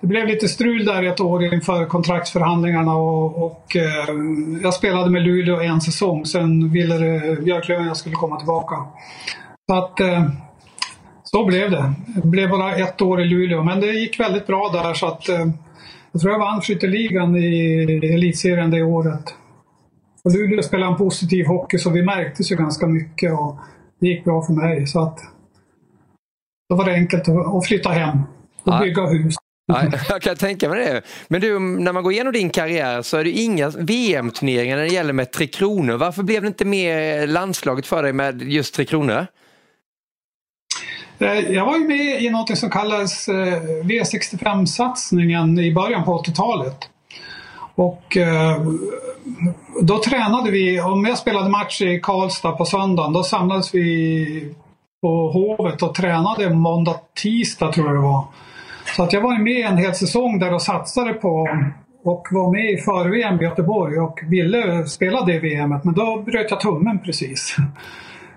Det 0.00 0.06
blev 0.06 0.26
lite 0.26 0.48
strul 0.48 0.84
där 0.84 1.02
ett 1.02 1.20
år 1.20 1.54
inför 1.54 1.86
kontraktsförhandlingarna 1.86 2.96
och, 2.96 3.44
och 3.44 3.76
eh, 3.76 4.14
jag 4.62 4.74
spelade 4.74 5.10
med 5.10 5.22
Luleå 5.22 5.60
en 5.60 5.80
säsong. 5.80 6.26
Sen 6.26 6.72
ville 6.72 7.16
eh, 7.16 7.38
Björklöven 7.38 7.82
att 7.82 7.88
jag 7.88 7.96
skulle 7.96 8.14
komma 8.14 8.36
tillbaka. 8.36 8.76
Så 9.70 9.74
att 9.74 10.00
eh, 10.00 10.28
så 11.22 11.44
blev 11.44 11.70
det. 11.70 11.92
Det 12.06 12.28
blev 12.28 12.50
bara 12.50 12.76
ett 12.76 13.02
år 13.02 13.20
i 13.20 13.24
Luleå, 13.24 13.62
men 13.62 13.80
det 13.80 13.86
gick 13.86 14.20
väldigt 14.20 14.46
bra 14.46 14.70
där 14.72 14.94
så 14.94 15.06
att 15.06 15.28
eh, 15.28 15.46
jag 16.12 16.22
tror 16.22 16.32
jag 16.32 16.38
vann 16.38 16.60
skytteligan 16.60 17.36
i 17.36 18.10
elitserien 18.14 18.70
det 18.70 18.82
året. 18.82 19.34
Och 20.24 20.32
Luleå 20.32 20.62
spelade 20.62 20.92
en 20.92 20.98
positiv 20.98 21.46
hockey 21.46 21.78
så 21.78 21.90
vi 21.90 22.02
märktes 22.02 22.52
ju 22.52 22.56
ganska 22.56 22.86
mycket 22.86 23.32
och 23.32 23.56
det 24.00 24.06
gick 24.06 24.24
bra 24.24 24.42
för 24.42 24.52
mig. 24.52 24.86
Så 24.86 25.02
att 25.02 25.18
då 26.70 26.76
var 26.76 26.84
det 26.84 26.92
enkelt 26.92 27.28
att 27.28 27.66
flytta 27.66 27.90
hem 27.90 28.18
och 28.62 28.80
bygga 28.80 29.06
hus. 29.06 29.34
Ja, 29.66 29.82
jag 30.08 30.22
kan 30.22 30.36
tänka 30.36 30.68
mig 30.68 30.84
det. 30.84 31.02
Men 31.28 31.40
du, 31.40 31.58
när 31.58 31.92
man 31.92 32.02
går 32.02 32.12
igenom 32.12 32.32
din 32.32 32.50
karriär 32.50 33.02
så 33.02 33.16
är 33.16 33.24
det 33.24 33.30
inga 33.30 33.68
VM-turneringar 33.68 34.76
när 34.76 34.82
det 34.82 34.94
gäller 34.94 35.12
med 35.12 35.32
Tre 35.32 35.46
Kronor. 35.46 35.94
Varför 35.94 36.22
blev 36.22 36.42
det 36.42 36.48
inte 36.48 36.64
mer 36.64 37.26
landslaget 37.26 37.86
för 37.86 38.02
dig 38.02 38.12
med 38.12 38.42
just 38.42 38.74
Tre 38.74 38.84
Kronor? 38.84 39.26
Eh, 41.18 41.52
jag 41.54 41.66
var 41.66 41.76
ju 41.76 41.88
med 41.88 42.22
i 42.22 42.30
något 42.30 42.58
som 42.58 42.70
kallades 42.70 43.28
eh, 43.28 43.62
V65-satsningen 43.84 45.58
i 45.58 45.74
början 45.74 46.04
på 46.04 46.22
80-talet. 46.22 46.88
Och 47.74 48.16
eh, 48.16 48.62
då 49.82 50.02
tränade 50.02 50.50
vi, 50.50 50.80
om 50.80 51.06
jag 51.06 51.18
spelade 51.18 51.48
match 51.48 51.80
i 51.82 52.00
Karlstad 52.02 52.52
på 52.52 52.64
söndagen, 52.64 53.12
då 53.12 53.22
samlades 53.22 53.74
vi 53.74 54.54
på 55.00 55.30
Hovet 55.30 55.82
och 55.82 55.94
tränade 55.94 56.50
måndag, 56.54 56.94
tisdag 57.22 57.72
tror 57.72 57.86
jag 57.86 57.96
det 57.96 58.00
var. 58.00 58.24
Så 58.96 59.02
att 59.02 59.12
jag 59.12 59.20
var 59.20 59.38
med 59.38 59.66
en 59.66 59.76
hel 59.76 59.94
säsong 59.94 60.38
där 60.38 60.54
och 60.54 60.62
satsade 60.62 61.12
på 61.12 61.48
och 62.04 62.28
var 62.30 62.52
med 62.52 62.70
i 62.70 62.76
för-VM 62.76 63.40
i 63.40 63.44
Göteborg 63.44 63.98
och 63.98 64.20
ville 64.28 64.86
spela 64.86 65.24
det 65.24 65.38
VMet 65.38 65.84
men 65.84 65.94
då 65.94 66.22
bröt 66.26 66.50
jag 66.50 66.60
tummen 66.60 66.98
precis. 66.98 67.56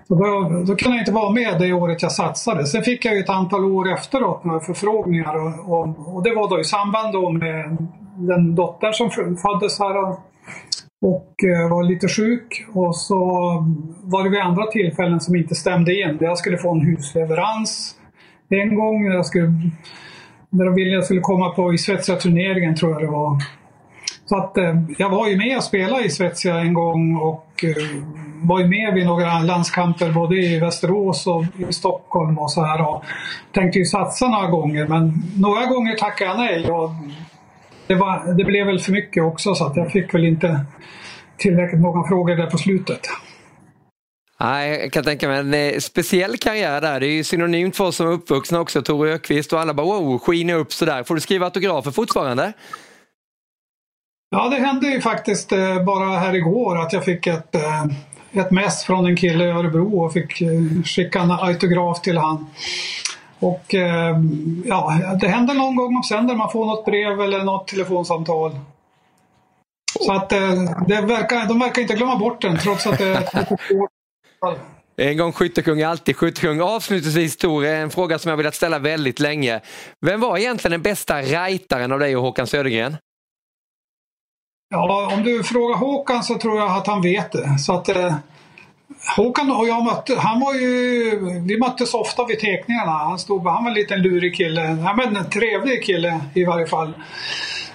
Så 0.08 0.14
då, 0.14 0.48
då 0.66 0.76
kunde 0.76 0.96
jag 0.96 1.02
inte 1.02 1.12
vara 1.12 1.30
med 1.30 1.60
det 1.60 1.72
året 1.72 2.02
jag 2.02 2.12
satsade. 2.12 2.66
Sen 2.66 2.82
fick 2.82 3.04
jag 3.04 3.18
ett 3.18 3.28
antal 3.28 3.64
år 3.64 3.92
efteråt 3.92 4.44
några 4.44 4.60
förfrågningar 4.60 5.34
och, 5.36 5.72
och, 5.72 6.14
och, 6.14 6.22
det 6.22 6.34
var 6.34 6.48
då 6.48 6.60
i 6.60 6.64
samband 6.64 7.12
då 7.12 7.30
med 7.30 7.76
den 8.16 8.54
dotter 8.54 8.92
som 8.92 9.10
föddes 9.36 9.78
här 9.78 10.16
och 11.04 11.44
eh, 11.44 11.68
var 11.68 11.82
lite 11.82 12.08
sjuk. 12.08 12.66
Och 12.72 12.96
så 12.96 13.16
var 14.02 14.24
det 14.24 14.30
vid 14.30 14.40
andra 14.40 14.66
tillfällen 14.66 15.20
som 15.20 15.36
inte 15.36 15.54
stämde 15.54 16.00
in. 16.00 16.18
Jag 16.20 16.38
skulle 16.38 16.58
få 16.58 16.74
en 16.74 16.80
husleverans 16.80 17.94
en 18.48 18.74
gång. 18.74 19.06
Jag 19.06 19.26
skulle, 19.26 19.52
när 20.50 20.64
de 20.64 20.74
ville 20.74 20.90
att 20.90 20.94
jag 20.94 21.04
skulle 21.04 21.20
komma 21.20 21.50
på 21.50 21.74
i 21.74 21.78
Svetsia 21.78 22.16
turneringen 22.16 22.76
tror 22.76 22.92
jag 22.92 23.02
det 23.02 23.06
var. 23.06 23.38
Så 24.26 24.36
att 24.36 24.58
eh, 24.58 24.74
jag 24.98 25.10
var 25.10 25.28
ju 25.28 25.36
med 25.36 25.56
och 25.56 25.64
spelade 25.64 26.04
i 26.04 26.10
Svetsia 26.10 26.58
en 26.58 26.74
gång 26.74 27.16
och 27.16 27.64
eh, 27.64 28.04
var 28.42 28.60
ju 28.60 28.66
med 28.66 28.94
vid 28.94 29.06
några 29.06 29.38
landskamper 29.38 30.12
både 30.12 30.36
i 30.36 30.60
Västerås 30.60 31.26
och 31.26 31.44
i 31.68 31.72
Stockholm 31.72 32.38
och 32.38 32.50
så 32.50 32.64
här. 32.64 32.88
Och 32.88 33.04
tänkte 33.52 33.78
ju 33.78 33.84
satsa 33.84 34.28
några 34.28 34.46
gånger 34.46 34.86
men 34.86 35.22
några 35.36 35.66
gånger 35.66 35.96
tackade 35.96 36.30
jag 36.30 36.38
nej. 36.38 36.70
Och 36.70 36.90
det, 37.86 37.94
var, 37.94 38.34
det 38.38 38.44
blev 38.44 38.66
väl 38.66 38.80
för 38.80 38.92
mycket 38.92 39.22
också 39.22 39.54
så 39.54 39.66
att 39.66 39.76
jag 39.76 39.92
fick 39.92 40.14
väl 40.14 40.24
inte 40.24 40.60
tillräckligt 41.36 41.80
många 41.80 42.08
frågor 42.08 42.36
där 42.36 42.46
på 42.46 42.58
slutet. 42.58 43.00
Nej, 44.40 44.80
jag 44.80 44.92
kan 44.92 45.04
tänka 45.04 45.28
mig 45.28 45.38
en 45.38 45.54
eh, 45.54 45.78
speciell 45.78 46.36
karriär 46.36 46.80
där. 46.80 47.00
Det 47.00 47.06
är 47.06 47.10
ju 47.10 47.24
synonymt 47.24 47.76
för 47.76 47.84
oss 47.84 47.96
som 47.96 48.06
är 48.06 48.12
uppvuxna 48.12 48.60
också, 48.60 48.82
Tor 48.82 49.08
Ökvist 49.08 49.52
och 49.52 49.60
alla 49.60 49.74
bara 49.74 49.86
wow, 49.86 50.18
skiner 50.18 50.54
upp 50.54 50.72
sådär. 50.72 51.02
Får 51.02 51.14
du 51.14 51.20
skriva 51.20 51.44
autografer 51.44 51.90
fortfarande? 51.90 52.52
Ja, 54.30 54.48
det 54.48 54.56
hände 54.56 54.86
ju 54.88 55.00
faktiskt 55.00 55.52
eh, 55.52 55.84
bara 55.84 56.18
här 56.18 56.34
igår 56.34 56.78
att 56.78 56.92
jag 56.92 57.04
fick 57.04 57.26
ett, 57.26 57.54
eh, 57.54 57.84
ett 58.32 58.50
mess 58.50 58.84
från 58.84 59.06
en 59.06 59.16
kille 59.16 59.44
i 59.44 59.50
Örebro 59.50 60.00
och 60.00 60.12
fick 60.12 60.42
skicka 60.84 61.20
en 61.20 61.30
autograf 61.30 62.00
till 62.00 62.18
han. 62.18 62.46
Och 63.40 63.74
ja, 64.64 65.00
det 65.20 65.28
händer 65.28 65.54
någon 65.54 65.76
gång 65.76 65.96
om 65.96 66.02
sänder 66.02 66.34
man 66.34 66.50
får 66.50 66.66
något 66.66 66.84
brev 66.84 67.20
eller 67.20 67.44
något 67.44 67.68
telefonsamtal. 67.68 68.52
Så 70.00 70.12
att 70.12 70.28
det 70.88 71.00
verkar, 71.00 71.48
de 71.48 71.58
verkar 71.58 71.82
inte 71.82 71.94
glömma 71.94 72.16
bort 72.16 72.42
den 72.42 72.58
trots 72.58 72.86
att 72.86 72.98
det 72.98 73.06
är 73.06 73.48
En 74.96 75.16
gång 75.16 75.32
skyttekung, 75.32 75.82
alltid 75.82 76.16
skyttekung. 76.16 76.60
Avslutningsvis 76.60 77.36
Tor, 77.36 77.64
en 77.64 77.90
fråga 77.90 78.18
som 78.18 78.30
jag 78.30 78.36
velat 78.36 78.54
ställa 78.54 78.78
väldigt 78.78 79.20
länge. 79.20 79.60
Vem 80.00 80.20
var 80.20 80.38
egentligen 80.38 80.72
den 80.72 80.82
bästa 80.82 81.22
rightaren 81.22 81.92
av 81.92 81.98
dig 81.98 82.16
och 82.16 82.22
Håkan 82.22 82.46
Södergren? 82.46 82.96
Ja, 84.70 85.14
om 85.14 85.22
du 85.22 85.44
frågar 85.44 85.76
Håkan 85.76 86.22
så 86.22 86.38
tror 86.38 86.58
jag 86.58 86.70
att 86.70 86.86
han 86.86 87.02
vet 87.02 87.32
det. 87.32 87.58
Så 87.58 87.72
att, 87.72 87.88
eh, 87.88 88.14
Håkan 89.16 89.50
och 89.50 89.68
jag 89.68 89.84
mötte, 89.84 90.16
han 90.18 90.40
var 90.40 90.54
ju, 90.54 91.40
vi 91.46 91.58
möttes 91.58 91.94
ofta 91.94 92.24
vid 92.24 92.38
teckningarna. 92.38 92.90
Han, 92.92 93.18
stod, 93.18 93.46
han 93.46 93.64
var 93.64 93.70
en 93.70 93.74
liten 93.74 94.02
lurig 94.02 94.36
kille, 94.36 94.60
ja, 94.84 94.94
men 94.94 95.16
en 95.16 95.30
trevlig 95.30 95.84
kille 95.84 96.20
i 96.34 96.44
varje 96.44 96.66
fall. 96.66 96.94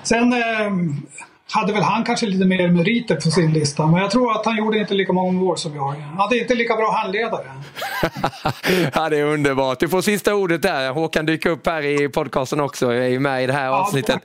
Sen 0.04 0.34
eh, 0.34 0.70
hade 1.52 1.74
väl 1.74 1.84
han 1.84 2.04
kanske 2.04 2.26
lite 2.26 2.46
mer 2.46 2.68
meriter 2.68 3.16
på 3.16 3.22
sin 3.22 3.54
lista. 3.54 3.88
Men 3.88 4.02
jag 4.02 4.12
tror 4.12 4.32
att 4.32 4.46
han 4.46 4.58
gjorde 4.58 4.80
inte 4.80 4.94
lika 4.94 5.14
många 5.14 5.32
mål 5.32 5.58
som 5.58 5.76
jag. 5.76 5.88
Han 5.88 6.18
hade 6.18 6.38
inte 6.38 6.56
lika 6.56 6.76
bra 6.76 6.91
handledare. 6.91 7.46
ja, 8.94 9.10
det 9.10 9.18
är 9.18 9.26
underbart. 9.26 9.80
Du 9.80 9.90
får 9.90 10.02
sista 10.02 10.36
ordet 10.36 10.62
där. 10.62 10.91
Håkan 10.91 11.26
dyker 11.26 11.50
upp 11.50 11.68
här 11.68 11.86
i 11.86 12.10
podcasten 12.10 12.60
också. 12.60 12.94
Jag 12.94 13.08
är 13.08 13.20
med 13.20 13.44
i 13.44 13.48
det 13.48 13.54
här 13.54 13.70
avsnittet. 13.70 14.20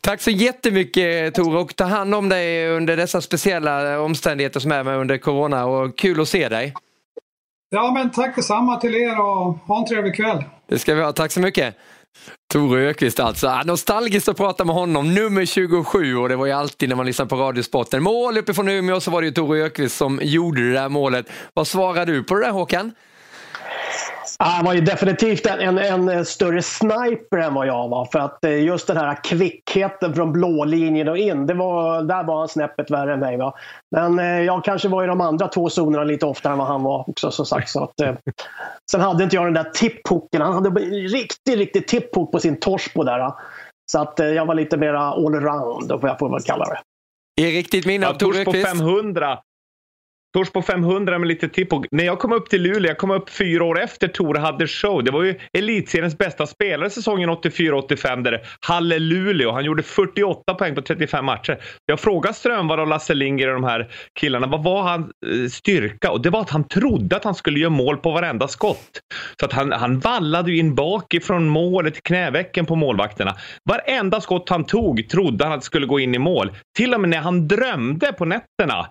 Tack 0.00 0.20
så 0.20 0.30
jättemycket 0.30 1.34
Tor 1.34 1.56
och 1.56 1.76
ta 1.76 1.84
hand 1.84 2.14
om 2.14 2.28
dig 2.28 2.68
under 2.68 2.96
dessa 2.96 3.20
speciella 3.20 4.00
omständigheter 4.00 4.60
som 4.60 4.72
är 4.72 4.84
med 4.84 4.96
under 4.98 5.18
Corona 5.18 5.66
och 5.66 5.98
kul 5.98 6.20
att 6.20 6.28
se 6.28 6.48
dig. 6.48 6.74
Ja 7.70 7.92
men 7.92 8.10
tack 8.10 8.36
detsamma 8.36 8.76
till 8.76 8.94
er 8.94 9.20
och 9.20 9.54
ha 9.54 9.78
en 9.78 9.86
trevlig 9.86 10.16
kväll. 10.16 10.44
Det 10.68 10.78
ska 10.78 10.94
vi 10.94 11.02
ha. 11.02 11.12
Tack 11.12 11.32
så 11.32 11.40
mycket. 11.40 11.76
Tore 12.52 12.88
Ökvist 12.88 13.20
alltså. 13.20 13.62
Nostalgiskt 13.64 14.28
att 14.28 14.36
prata 14.36 14.64
med 14.64 14.74
honom, 14.74 15.14
nummer 15.14 15.46
27 15.46 16.16
och 16.16 16.28
det 16.28 16.36
var 16.36 16.46
ju 16.46 16.52
alltid 16.52 16.88
när 16.88 16.96
man 16.96 17.06
lyssnar 17.06 17.26
på 17.26 17.36
Radiosporten. 17.36 18.02
Mål 18.02 18.38
uppifrån 18.38 18.68
Umeå 18.68 19.00
så 19.00 19.10
var 19.10 19.20
det 19.20 19.26
ju 19.26 19.32
Tore 19.32 19.64
Ökvist 19.64 19.96
som 19.96 20.20
gjorde 20.22 20.68
det 20.68 20.72
där 20.72 20.88
målet. 20.88 21.26
Vad 21.54 21.66
svarar 21.66 22.06
du 22.06 22.24
på 22.24 22.34
det 22.34 22.40
där 22.40 22.52
Håkan? 22.52 22.92
Han 24.38 24.64
var 24.64 24.74
ju 24.74 24.80
definitivt 24.80 25.46
en, 25.46 25.78
en, 25.78 26.08
en, 26.08 26.24
större 26.24 26.62
sniper 26.62 27.38
än 27.38 27.54
vad 27.54 27.66
jag 27.66 27.88
var. 27.88 28.04
För 28.04 28.18
att 28.18 28.44
eh, 28.44 28.64
just 28.64 28.86
den 28.86 28.96
här 28.96 29.24
kvickheten 29.24 30.14
från 30.14 30.32
blå 30.32 30.64
linjen 30.64 31.08
och 31.08 31.18
in, 31.18 31.46
det 31.46 31.54
var, 31.54 32.02
där 32.02 32.24
var 32.24 32.38
han 32.38 32.48
snäppet 32.48 32.90
värre 32.90 33.12
än 33.12 33.20
mig. 33.20 33.36
Va? 33.36 33.54
Men 33.90 34.18
eh, 34.18 34.40
jag 34.40 34.64
kanske 34.64 34.88
var 34.88 35.04
i 35.04 35.06
de 35.06 35.20
andra 35.20 35.48
två 35.48 35.68
zonerna 35.70 36.04
lite 36.04 36.26
oftare 36.26 36.52
än 36.52 36.58
vad 36.58 36.68
han 36.68 36.82
var 36.82 37.10
också 37.10 37.30
som 37.30 37.46
sagt. 37.46 37.68
Så 37.68 37.84
att, 37.84 38.00
eh, 38.00 38.14
sen 38.90 39.00
hade 39.00 39.24
inte 39.24 39.36
jag 39.36 39.46
den 39.46 39.54
där 39.54 39.70
tipphooken. 39.74 40.40
Han 40.40 40.52
hade 40.52 40.80
riktigt, 40.90 41.56
riktigt 41.56 41.88
tipphook 41.88 42.32
på 42.32 42.38
sin 42.38 42.60
torspo 42.60 43.02
där. 43.02 43.32
Så 43.92 43.98
att 44.00 44.14
jag 44.18 44.46
var 44.46 44.54
lite 44.54 44.76
mera 44.76 45.00
allround, 45.00 45.88
får 45.88 46.08
jag 46.08 46.18
får 46.18 46.30
väl 46.30 46.42
kalla 46.42 46.64
det. 46.64 46.78
I 47.42 47.58
riktigt 47.58 47.86
minne 47.86 48.06
av 48.06 48.12
på 48.44 48.52
500 48.52 49.38
Tors 50.36 50.50
på 50.50 50.62
500 50.62 51.18
med 51.18 51.28
lite 51.28 51.48
tipp. 51.48 51.68
När 51.90 52.04
jag 52.04 52.18
kom 52.18 52.32
upp 52.32 52.50
till 52.50 52.62
Luleå, 52.62 52.90
jag 52.90 52.98
kom 52.98 53.10
upp 53.10 53.30
fyra 53.30 53.64
år 53.64 53.80
efter 53.80 54.08
Tore 54.08 54.38
hade 54.38 54.66
show. 54.66 55.04
Det 55.04 55.10
var 55.10 55.22
ju 55.22 55.34
elitseriens 55.52 56.18
bästa 56.18 56.46
spelare 56.46 56.90
säsongen 56.90 57.30
84-85 57.30 58.22
där 58.22 58.46
Halle 58.60 58.98
Luleå. 58.98 59.52
Han 59.52 59.64
gjorde 59.64 59.82
48 59.82 60.54
poäng 60.54 60.74
på 60.74 60.82
35 60.82 61.24
matcher. 61.24 61.58
Jag 61.86 62.00
frågade 62.00 62.34
Strömvall 62.34 62.80
och 62.80 62.86
Lasse 62.86 63.14
Linger 63.14 63.48
och 63.48 63.54
de 63.54 63.64
här 63.64 63.90
killarna, 64.20 64.46
vad 64.46 64.64
var 64.64 64.82
hans 64.82 65.06
eh, 65.06 65.48
styrka? 65.48 66.10
Och 66.10 66.22
det 66.22 66.30
var 66.30 66.40
att 66.40 66.50
han 66.50 66.68
trodde 66.68 67.16
att 67.16 67.24
han 67.24 67.34
skulle 67.34 67.58
göra 67.58 67.70
mål 67.70 67.96
på 67.96 68.10
varenda 68.10 68.48
skott. 68.48 68.90
Så 69.40 69.46
att 69.46 69.52
han, 69.52 69.72
han 69.72 69.98
vallade 69.98 70.52
ju 70.52 70.58
in 70.58 70.74
bakifrån 70.74 71.48
målet 71.48 71.94
till 71.94 72.02
knävecken 72.02 72.66
på 72.66 72.74
målvakterna. 72.74 73.34
Varenda 73.64 74.20
skott 74.20 74.48
han 74.48 74.64
tog 74.64 75.08
trodde 75.08 75.44
han 75.44 75.52
att 75.52 75.60
det 75.60 75.66
skulle 75.66 75.86
gå 75.86 76.00
in 76.00 76.14
i 76.14 76.18
mål. 76.18 76.52
Till 76.76 76.94
och 76.94 77.00
med 77.00 77.10
när 77.10 77.18
han 77.18 77.48
drömde 77.48 78.12
på 78.12 78.24
nätterna 78.24 78.86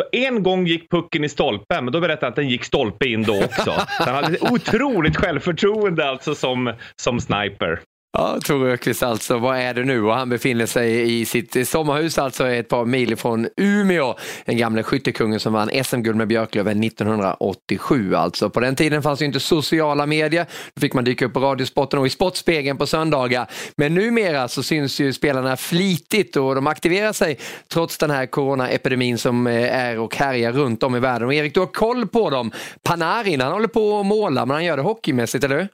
så 0.00 0.04
en 0.12 0.42
gång 0.42 0.66
gick 0.66 0.90
pucken 0.90 1.24
i 1.24 1.28
stolpen, 1.28 1.84
men 1.84 1.92
då 1.92 2.00
berättade 2.00 2.26
han 2.26 2.30
att 2.30 2.36
den 2.36 2.48
gick 2.48 2.64
stolpe 2.64 3.08
in 3.08 3.22
då 3.22 3.44
också. 3.44 3.72
Så 3.98 4.10
han 4.10 4.24
hade 4.24 4.38
otroligt 4.40 5.16
självförtroende 5.16 6.08
alltså 6.08 6.34
som, 6.34 6.72
som 6.96 7.20
sniper. 7.20 7.80
Ja, 8.16 8.38
Tor 8.44 8.68
Öqvist 8.68 9.02
alltså, 9.02 9.38
vad 9.38 9.58
är 9.58 9.74
det 9.74 9.84
nu? 9.84 10.02
Och 10.02 10.14
han 10.14 10.28
befinner 10.28 10.66
sig 10.66 11.20
i 11.20 11.24
sitt 11.24 11.68
sommarhus, 11.68 12.18
alltså 12.18 12.48
ett 12.48 12.68
par 12.68 12.84
mil 12.84 13.16
från 13.16 13.48
Umeå. 13.56 14.14
Den 14.44 14.56
gamle 14.56 14.82
skyttekungen 14.82 15.40
som 15.40 15.52
vann 15.52 15.70
SM-guld 15.84 16.16
med 16.16 16.28
Björklöven 16.28 16.84
1987 16.84 18.14
alltså. 18.14 18.50
På 18.50 18.60
den 18.60 18.76
tiden 18.76 19.02
fanns 19.02 19.22
ju 19.22 19.26
inte 19.26 19.40
sociala 19.40 20.06
medier. 20.06 20.46
Då 20.74 20.80
fick 20.80 20.94
man 20.94 21.04
dyka 21.04 21.26
upp 21.26 21.32
på 21.32 21.40
Radiosporten 21.40 21.98
och 21.98 22.06
i 22.06 22.10
Sportspegeln 22.10 22.78
på 22.78 22.86
söndagar. 22.86 23.50
Men 23.76 23.94
numera 23.94 24.48
så 24.48 24.62
syns 24.62 25.00
ju 25.00 25.12
spelarna 25.12 25.56
flitigt 25.56 26.36
och 26.36 26.54
de 26.54 26.66
aktiverar 26.66 27.12
sig 27.12 27.38
trots 27.72 27.98
den 27.98 28.10
här 28.10 28.26
coronaepidemin 28.26 29.18
som 29.18 29.46
eh, 29.46 29.76
är 29.76 29.98
och 29.98 30.16
härjar 30.16 30.52
runt 30.52 30.82
om 30.82 30.96
i 30.96 31.00
världen. 31.00 31.28
Och 31.28 31.34
Erik, 31.34 31.54
du 31.54 31.60
har 31.60 31.66
koll 31.66 32.06
på 32.06 32.30
dem. 32.30 32.52
Panarin, 32.82 33.40
han 33.40 33.52
håller 33.52 33.68
på 33.68 34.00
att 34.00 34.06
måla 34.06 34.46
men 34.46 34.54
han 34.54 34.64
gör 34.64 34.76
det 34.76 34.82
hockeymässigt, 34.82 35.44
eller 35.44 35.56
hur? 35.56 35.68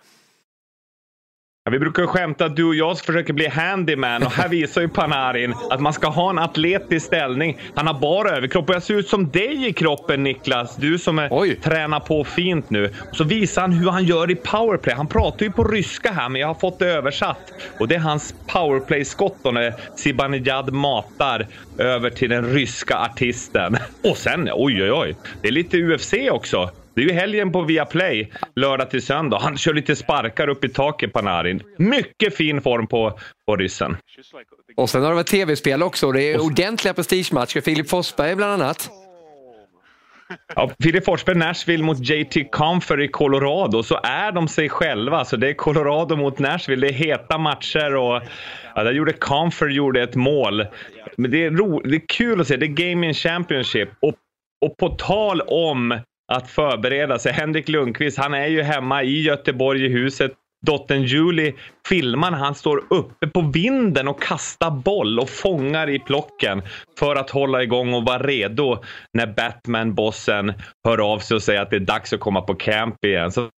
Ja, 1.65 1.71
vi 1.71 1.79
brukar 1.79 2.07
skämta 2.07 2.45
att 2.45 2.57
du 2.57 2.65
och 2.65 2.75
jag 2.75 2.99
försöker 2.99 3.33
bli 3.33 3.49
handyman 3.49 4.23
och 4.23 4.33
här 4.33 4.49
visar 4.49 4.81
ju 4.81 4.89
Panarin 4.89 5.55
att 5.71 5.81
man 5.81 5.93
ska 5.93 6.09
ha 6.09 6.31
en 6.31 6.39
atletisk 6.39 7.07
ställning. 7.07 7.59
Han 7.75 7.87
har 7.87 7.95
bara 8.01 8.31
överkropp 8.31 8.69
och 8.69 8.75
jag 8.75 8.83
ser 8.83 8.95
ut 8.95 9.09
som 9.09 9.31
dig 9.31 9.69
i 9.69 9.73
kroppen 9.73 10.23
Niklas. 10.23 10.77
Du 10.77 10.99
som 10.99 11.19
är, 11.19 11.29
Oj. 11.31 11.57
tränar 11.57 12.01
på 12.01 12.25
fint 12.25 12.71
nu. 12.71 12.95
Och 13.11 13.17
så 13.17 13.25
visar 13.25 13.63
han 13.63 13.73
hur 13.73 13.91
han 13.91 14.05
gör 14.05 14.31
i 14.31 14.35
powerplay. 14.35 14.95
Han 14.95 15.07
pratar 15.07 15.47
ju 15.47 15.53
på 15.53 15.65
ryska 15.65 16.13
här 16.13 16.29
men 16.29 16.41
jag 16.41 16.49
har 16.49 16.55
fått 16.55 16.79
det 16.79 16.87
översatt. 16.87 17.53
Och 17.79 17.89
det 17.89 17.95
är 17.95 17.99
hans 17.99 18.35
powerplay-skott 18.47 19.37
då 19.43 19.51
när 19.51 19.75
Zibanejad 19.97 20.73
matar 20.73 21.47
över 21.79 22.11
till 22.11 22.31
den 22.31 22.45
ryska 22.55 22.97
artisten. 22.99 23.77
Och 24.05 24.17
sen, 24.17 24.49
oj 24.53 24.83
oj 24.83 24.93
oj, 24.93 25.17
det 25.43 25.49
är 25.49 25.53
lite 25.53 25.77
UFC 25.77 26.15
också. 26.31 26.71
Det 26.95 27.01
är 27.01 27.05
ju 27.05 27.13
helgen 27.13 27.53
på 27.53 27.63
Viaplay, 27.63 28.33
lördag 28.57 28.91
till 28.91 29.03
söndag. 29.03 29.39
Han 29.39 29.57
kör 29.57 29.75
lite 29.75 29.97
sparkar 29.97 30.49
upp 30.49 30.65
i 30.65 30.69
taket, 30.69 31.13
Panarin. 31.13 31.63
Mycket 31.77 32.37
fin 32.37 32.61
form 32.63 32.87
på, 32.87 33.19
på 33.47 33.57
ryssen. 33.57 33.97
Och 34.77 34.91
sen 34.91 35.03
har 35.03 35.09
det 35.09 35.15
varit 35.15 35.27
tv-spel 35.27 35.83
också. 35.83 36.13
Det 36.13 36.23
är 36.23 36.41
ordentliga 36.41 36.95
prestigematcher. 36.95 37.61
Filip 37.61 37.89
Forsberg 37.89 38.37
bland 38.37 38.63
annat. 38.63 38.91
Ja, 40.55 40.71
Filip 40.83 41.05
Forsberg, 41.05 41.37
Nashville 41.37 41.85
mot 41.85 41.99
JT 41.99 42.51
Comfer 42.51 43.01
i 43.01 43.09
Colorado, 43.09 43.83
så 43.83 44.01
är 44.03 44.33
de 44.33 44.49
sig 44.49 44.69
själva. 44.69 45.25
Så 45.25 45.37
det 45.37 45.49
är 45.49 45.55
Colorado 45.55 46.17
mot 46.17 46.39
Nashville. 46.39 46.87
Det 46.87 46.93
är 46.93 46.97
heta 46.97 47.39
matcher 47.39 47.97
och 47.97 48.23
ja, 48.75 48.83
där 48.83 48.93
gjorde 48.93 49.13
Comfer 49.13 49.69
gjorde 49.69 50.03
ett 50.03 50.15
mål. 50.15 50.67
Men 51.17 51.31
det 51.31 51.45
är, 51.45 51.51
ro, 51.51 51.81
det 51.81 51.97
är 51.97 52.03
kul 52.09 52.41
att 52.41 52.47
se. 52.47 52.57
Det 52.57 52.67
är 52.67 52.91
Gaming 52.91 53.15
Championship. 53.15 53.89
Och, 54.01 54.15
och 54.61 54.77
på 54.77 54.89
tal 54.89 55.41
om 55.41 56.01
att 56.31 56.51
förbereda 56.51 57.19
sig. 57.19 57.33
Henrik 57.33 57.69
Lundqvist, 57.69 58.19
han 58.19 58.35
är 58.35 58.47
ju 58.47 58.63
hemma 58.63 59.03
i 59.03 59.23
Göteborg 59.23 59.87
i 59.87 59.89
huset. 59.89 60.33
Dottern 60.67 61.03
Julie 61.03 61.55
filmar 61.89 62.31
när 62.31 62.39
han 62.39 62.55
står 62.55 62.85
uppe 62.91 63.27
på 63.27 63.41
vinden 63.41 64.09
och 64.09 64.23
kastar 64.23 64.71
boll 64.71 65.19
och 65.19 65.31
fångar 65.31 65.91
i 65.91 65.99
plocken 65.99 66.63
för 66.99 67.17
att 67.17 67.31
hålla 67.31 67.63
igång 67.63 67.95
och 67.95 68.05
vara 68.05 68.23
redo 68.23 68.79
när 69.13 69.27
Batman-bossen 69.27 70.53
hör 70.85 71.13
av 71.13 71.19
sig 71.19 71.35
och 71.35 71.43
säger 71.43 71.61
att 71.61 71.71
det 71.71 71.77
är 71.77 71.81
dags 71.81 72.13
att 72.13 72.21
komma 72.21 72.41
på 72.41 72.55
camp 72.55 73.05
igen. 73.05 73.33
Så 73.33 73.49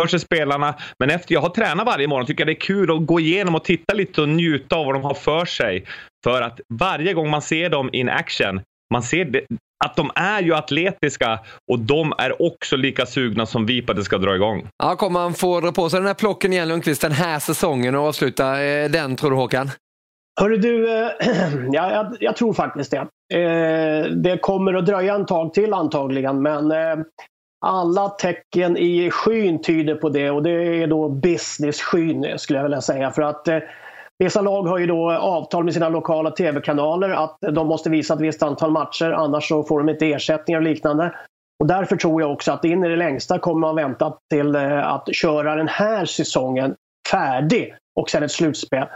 för 0.00 0.06
sig 0.06 0.20
spelarna. 0.20 0.74
Men 0.98 1.10
efter 1.10 1.34
jag 1.34 1.40
har 1.40 1.48
tränat 1.48 1.86
varje 1.86 2.08
morgon 2.08 2.26
tycker 2.26 2.40
jag 2.40 2.48
det 2.48 2.52
är 2.52 2.66
kul 2.66 2.90
att 2.90 3.06
gå 3.06 3.20
igenom 3.20 3.54
och 3.54 3.64
titta 3.64 3.94
lite 3.94 4.22
och 4.22 4.28
njuta 4.28 4.76
av 4.76 4.86
vad 4.86 4.94
de 4.94 5.02
har 5.02 5.14
för 5.14 5.44
sig. 5.44 5.84
För 6.24 6.42
att 6.42 6.60
varje 6.68 7.12
gång 7.12 7.30
man 7.30 7.42
ser 7.42 7.70
dem 7.70 7.90
in 7.92 8.08
action, 8.08 8.60
man 8.92 9.02
ser 9.02 9.24
det, 9.24 9.46
att 9.84 9.96
de 9.96 10.10
är 10.14 10.42
ju 10.42 10.54
atletiska 10.54 11.38
och 11.72 11.78
de 11.78 12.12
är 12.18 12.42
också 12.42 12.76
lika 12.76 13.06
sugna 13.06 13.46
som 13.46 13.66
vi 13.66 13.82
på 13.82 13.92
att 13.92 13.98
det 13.98 14.04
ska 14.04 14.18
dra 14.18 14.34
igång. 14.34 14.68
Ja, 14.78 14.96
kommer 14.96 15.20
han 15.20 15.34
få 15.34 15.60
dra 15.60 15.72
på 15.72 15.90
sig 15.90 16.00
den 16.00 16.06
här 16.06 16.14
plocken 16.14 16.52
igen 16.52 16.68
Lundqvist 16.68 17.02
den 17.02 17.12
här 17.12 17.38
säsongen 17.38 17.94
och 17.94 18.02
avsluta 18.02 18.62
eh, 18.62 18.90
den 18.90 19.16
tror 19.16 19.30
du 19.30 19.36
Håkan? 19.36 19.70
Hörru 20.40 20.56
du, 20.56 20.90
eh, 20.90 21.10
ja, 21.72 21.92
jag, 21.92 22.16
jag, 22.20 22.36
tror 22.36 22.52
faktiskt 22.52 22.90
det. 22.90 22.98
Eh, 23.38 24.10
det 24.10 24.38
kommer 24.40 24.74
att 24.74 24.86
dröja 24.86 25.14
en 25.14 25.26
tag 25.26 25.54
till 25.54 25.72
antagligen 25.72 26.42
men 26.42 26.70
eh, 26.70 26.96
alla 27.66 28.08
tecken 28.08 28.76
i 28.76 29.10
skyn 29.10 29.62
tyder 29.62 29.94
på 29.94 30.08
det 30.08 30.30
och 30.30 30.42
det 30.42 30.82
är 30.82 30.86
då 30.86 31.08
business-skyn 31.08 32.38
skulle 32.38 32.58
jag 32.58 32.64
vilja 32.64 32.80
säga. 32.80 33.10
För 33.10 33.22
att 33.22 33.48
eh, 33.48 33.58
Vissa 34.18 34.40
lag 34.40 34.62
har 34.62 34.78
ju 34.78 34.86
då 34.86 35.12
avtal 35.12 35.64
med 35.64 35.74
sina 35.74 35.88
lokala 35.88 36.30
tv-kanaler 36.30 37.10
att 37.10 37.38
de 37.40 37.66
måste 37.66 37.90
visa 37.90 38.14
ett 38.14 38.20
visst 38.20 38.42
antal 38.42 38.70
matcher 38.70 39.10
annars 39.10 39.48
så 39.48 39.62
får 39.62 39.78
de 39.78 39.88
inte 39.88 40.12
ersättningar 40.12 40.60
och 40.60 40.64
liknande. 40.64 41.14
Och 41.60 41.66
därför 41.66 41.96
tror 41.96 42.22
jag 42.22 42.32
också 42.32 42.52
att 42.52 42.64
in 42.64 42.84
i 42.84 42.88
det 42.88 42.96
längsta 42.96 43.38
kommer 43.38 43.60
man 43.60 43.76
vänta 43.76 44.14
till 44.30 44.54
eh, 44.54 44.86
att 44.92 45.14
köra 45.14 45.54
den 45.54 45.68
här 45.68 46.04
säsongen 46.04 46.74
färdig 47.10 47.74
och 48.00 48.10
sen 48.10 48.22
ett 48.22 48.32
slutspel. 48.32 48.86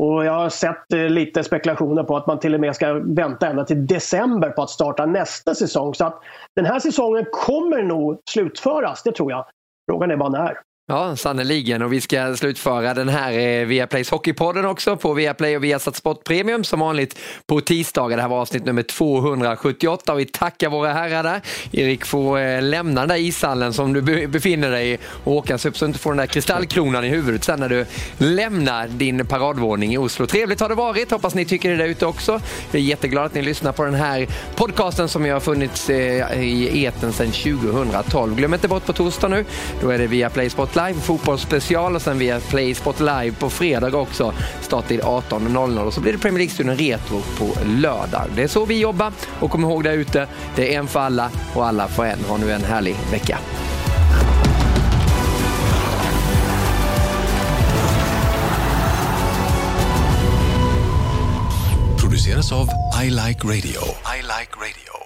Och 0.00 0.24
jag 0.24 0.32
har 0.32 0.48
sett 0.48 0.92
eh, 0.92 1.08
lite 1.08 1.44
spekulationer 1.44 2.02
på 2.02 2.16
att 2.16 2.26
man 2.26 2.38
till 2.38 2.54
och 2.54 2.60
med 2.60 2.76
ska 2.76 2.92
vänta 2.92 3.46
ända 3.46 3.64
till 3.64 3.86
december 3.86 4.50
på 4.50 4.62
att 4.62 4.70
starta 4.70 5.06
nästa 5.06 5.54
säsong. 5.54 5.94
Så 5.94 6.04
att 6.04 6.22
den 6.56 6.64
här 6.64 6.80
säsongen 6.80 7.26
kommer 7.32 7.82
nog 7.82 8.20
slutföras, 8.30 9.02
det 9.02 9.12
tror 9.12 9.30
jag. 9.30 9.46
Frågan 9.90 10.10
är 10.10 10.16
bara 10.16 10.28
när. 10.28 10.58
Ja, 10.88 11.16
sannoliken. 11.16 11.82
Och 11.82 11.92
vi 11.92 12.00
ska 12.00 12.36
slutföra 12.36 12.94
den 12.94 13.08
här 13.08 13.38
eh, 13.38 13.66
Viaplays 13.66 14.10
Hockeypodden 14.10 14.64
också 14.64 14.96
på 14.96 15.12
Viaplay 15.14 15.56
och 15.56 15.64
Viasat 15.64 15.96
Sport 15.96 16.24
Premium 16.24 16.64
som 16.64 16.80
vanligt 16.80 17.18
på 17.46 17.60
tisdagar. 17.60 18.16
Det 18.16 18.22
här 18.22 18.28
var 18.28 18.40
avsnitt 18.40 18.64
nummer 18.64 18.82
278 18.82 20.12
och 20.12 20.18
vi 20.18 20.24
tackar 20.24 20.68
våra 20.68 20.92
herrar 20.92 21.22
där. 21.22 21.40
Erik 21.72 22.04
får 22.04 22.38
eh, 22.38 22.62
lämna 22.62 23.00
den 23.00 23.08
där 23.08 23.16
ishallen 23.16 23.72
som 23.72 23.92
du 23.92 24.26
befinner 24.26 24.70
dig 24.70 24.92
i 24.92 24.98
och 25.24 25.32
åka 25.32 25.58
så 25.58 25.68
att 25.68 25.74
du 25.74 25.86
inte 25.86 25.98
får 25.98 26.10
den 26.10 26.18
där 26.18 26.26
kristallkronan 26.26 27.04
i 27.04 27.08
huvudet 27.08 27.44
sen 27.44 27.60
när 27.60 27.68
du 27.68 27.86
lämnar 28.18 28.88
din 28.88 29.26
paradvåning 29.26 29.94
i 29.94 29.98
Oslo. 29.98 30.26
Trevligt 30.26 30.60
har 30.60 30.68
det 30.68 30.74
varit. 30.74 31.10
Hoppas 31.10 31.34
ni 31.34 31.44
tycker 31.44 31.70
det 31.70 31.76
där 31.76 31.88
ute 31.88 32.06
också. 32.06 32.40
Jag 32.70 32.80
är 32.80 32.84
jätteglad 32.84 33.26
att 33.26 33.34
ni 33.34 33.42
lyssnar 33.42 33.72
på 33.72 33.84
den 33.84 33.94
här 33.94 34.26
podcasten 34.56 35.08
som 35.08 35.24
har 35.24 35.40
funnits 35.40 35.90
eh, 35.90 36.42
i 36.42 36.84
eten 36.84 37.12
sedan 37.12 37.32
2012. 37.32 38.36
Glöm 38.36 38.54
inte 38.54 38.68
bort 38.68 38.86
på 38.86 38.92
torsdag 38.92 39.28
nu. 39.28 39.44
Då 39.80 39.90
är 39.90 39.98
det 39.98 40.06
Viaplay 40.06 40.50
Sport 40.50 40.75
Live 40.76 41.00
fotbollsspecial 41.00 41.94
och 41.94 42.02
sen 42.02 42.18
via 42.18 42.40
Play 42.40 42.74
Sport 42.74 43.00
Live 43.00 43.32
på 43.32 43.50
fredag 43.50 43.96
också. 43.96 44.32
Starttid 44.60 45.00
18.00 45.00 45.78
och 45.78 45.94
så 45.94 46.00
blir 46.00 46.12
det 46.12 46.18
Premier 46.18 46.38
League-studion 46.38 46.76
Retro 46.76 47.22
på 47.38 47.60
lördag. 47.64 48.22
Det 48.36 48.42
är 48.42 48.48
så 48.48 48.64
vi 48.64 48.80
jobbar 48.80 49.12
och 49.40 49.50
kom 49.50 49.64
ihåg 49.64 49.84
där 49.84 49.92
ute, 49.92 50.26
det 50.56 50.74
är 50.74 50.78
en 50.78 50.86
för 50.86 51.00
alla 51.00 51.30
och 51.54 51.66
alla 51.66 51.88
för 51.88 52.04
en. 52.04 52.18
Ha 52.28 52.36
nu 52.36 52.52
en 52.52 52.64
härlig 52.64 52.96
vecka. 53.10 53.38
Produceras 62.00 62.52
av 62.52 62.68
I 63.04 63.10
Like 63.10 63.46
Radio. 63.46 63.80
I 64.16 64.22
like 64.22 64.52
radio. 64.56 65.05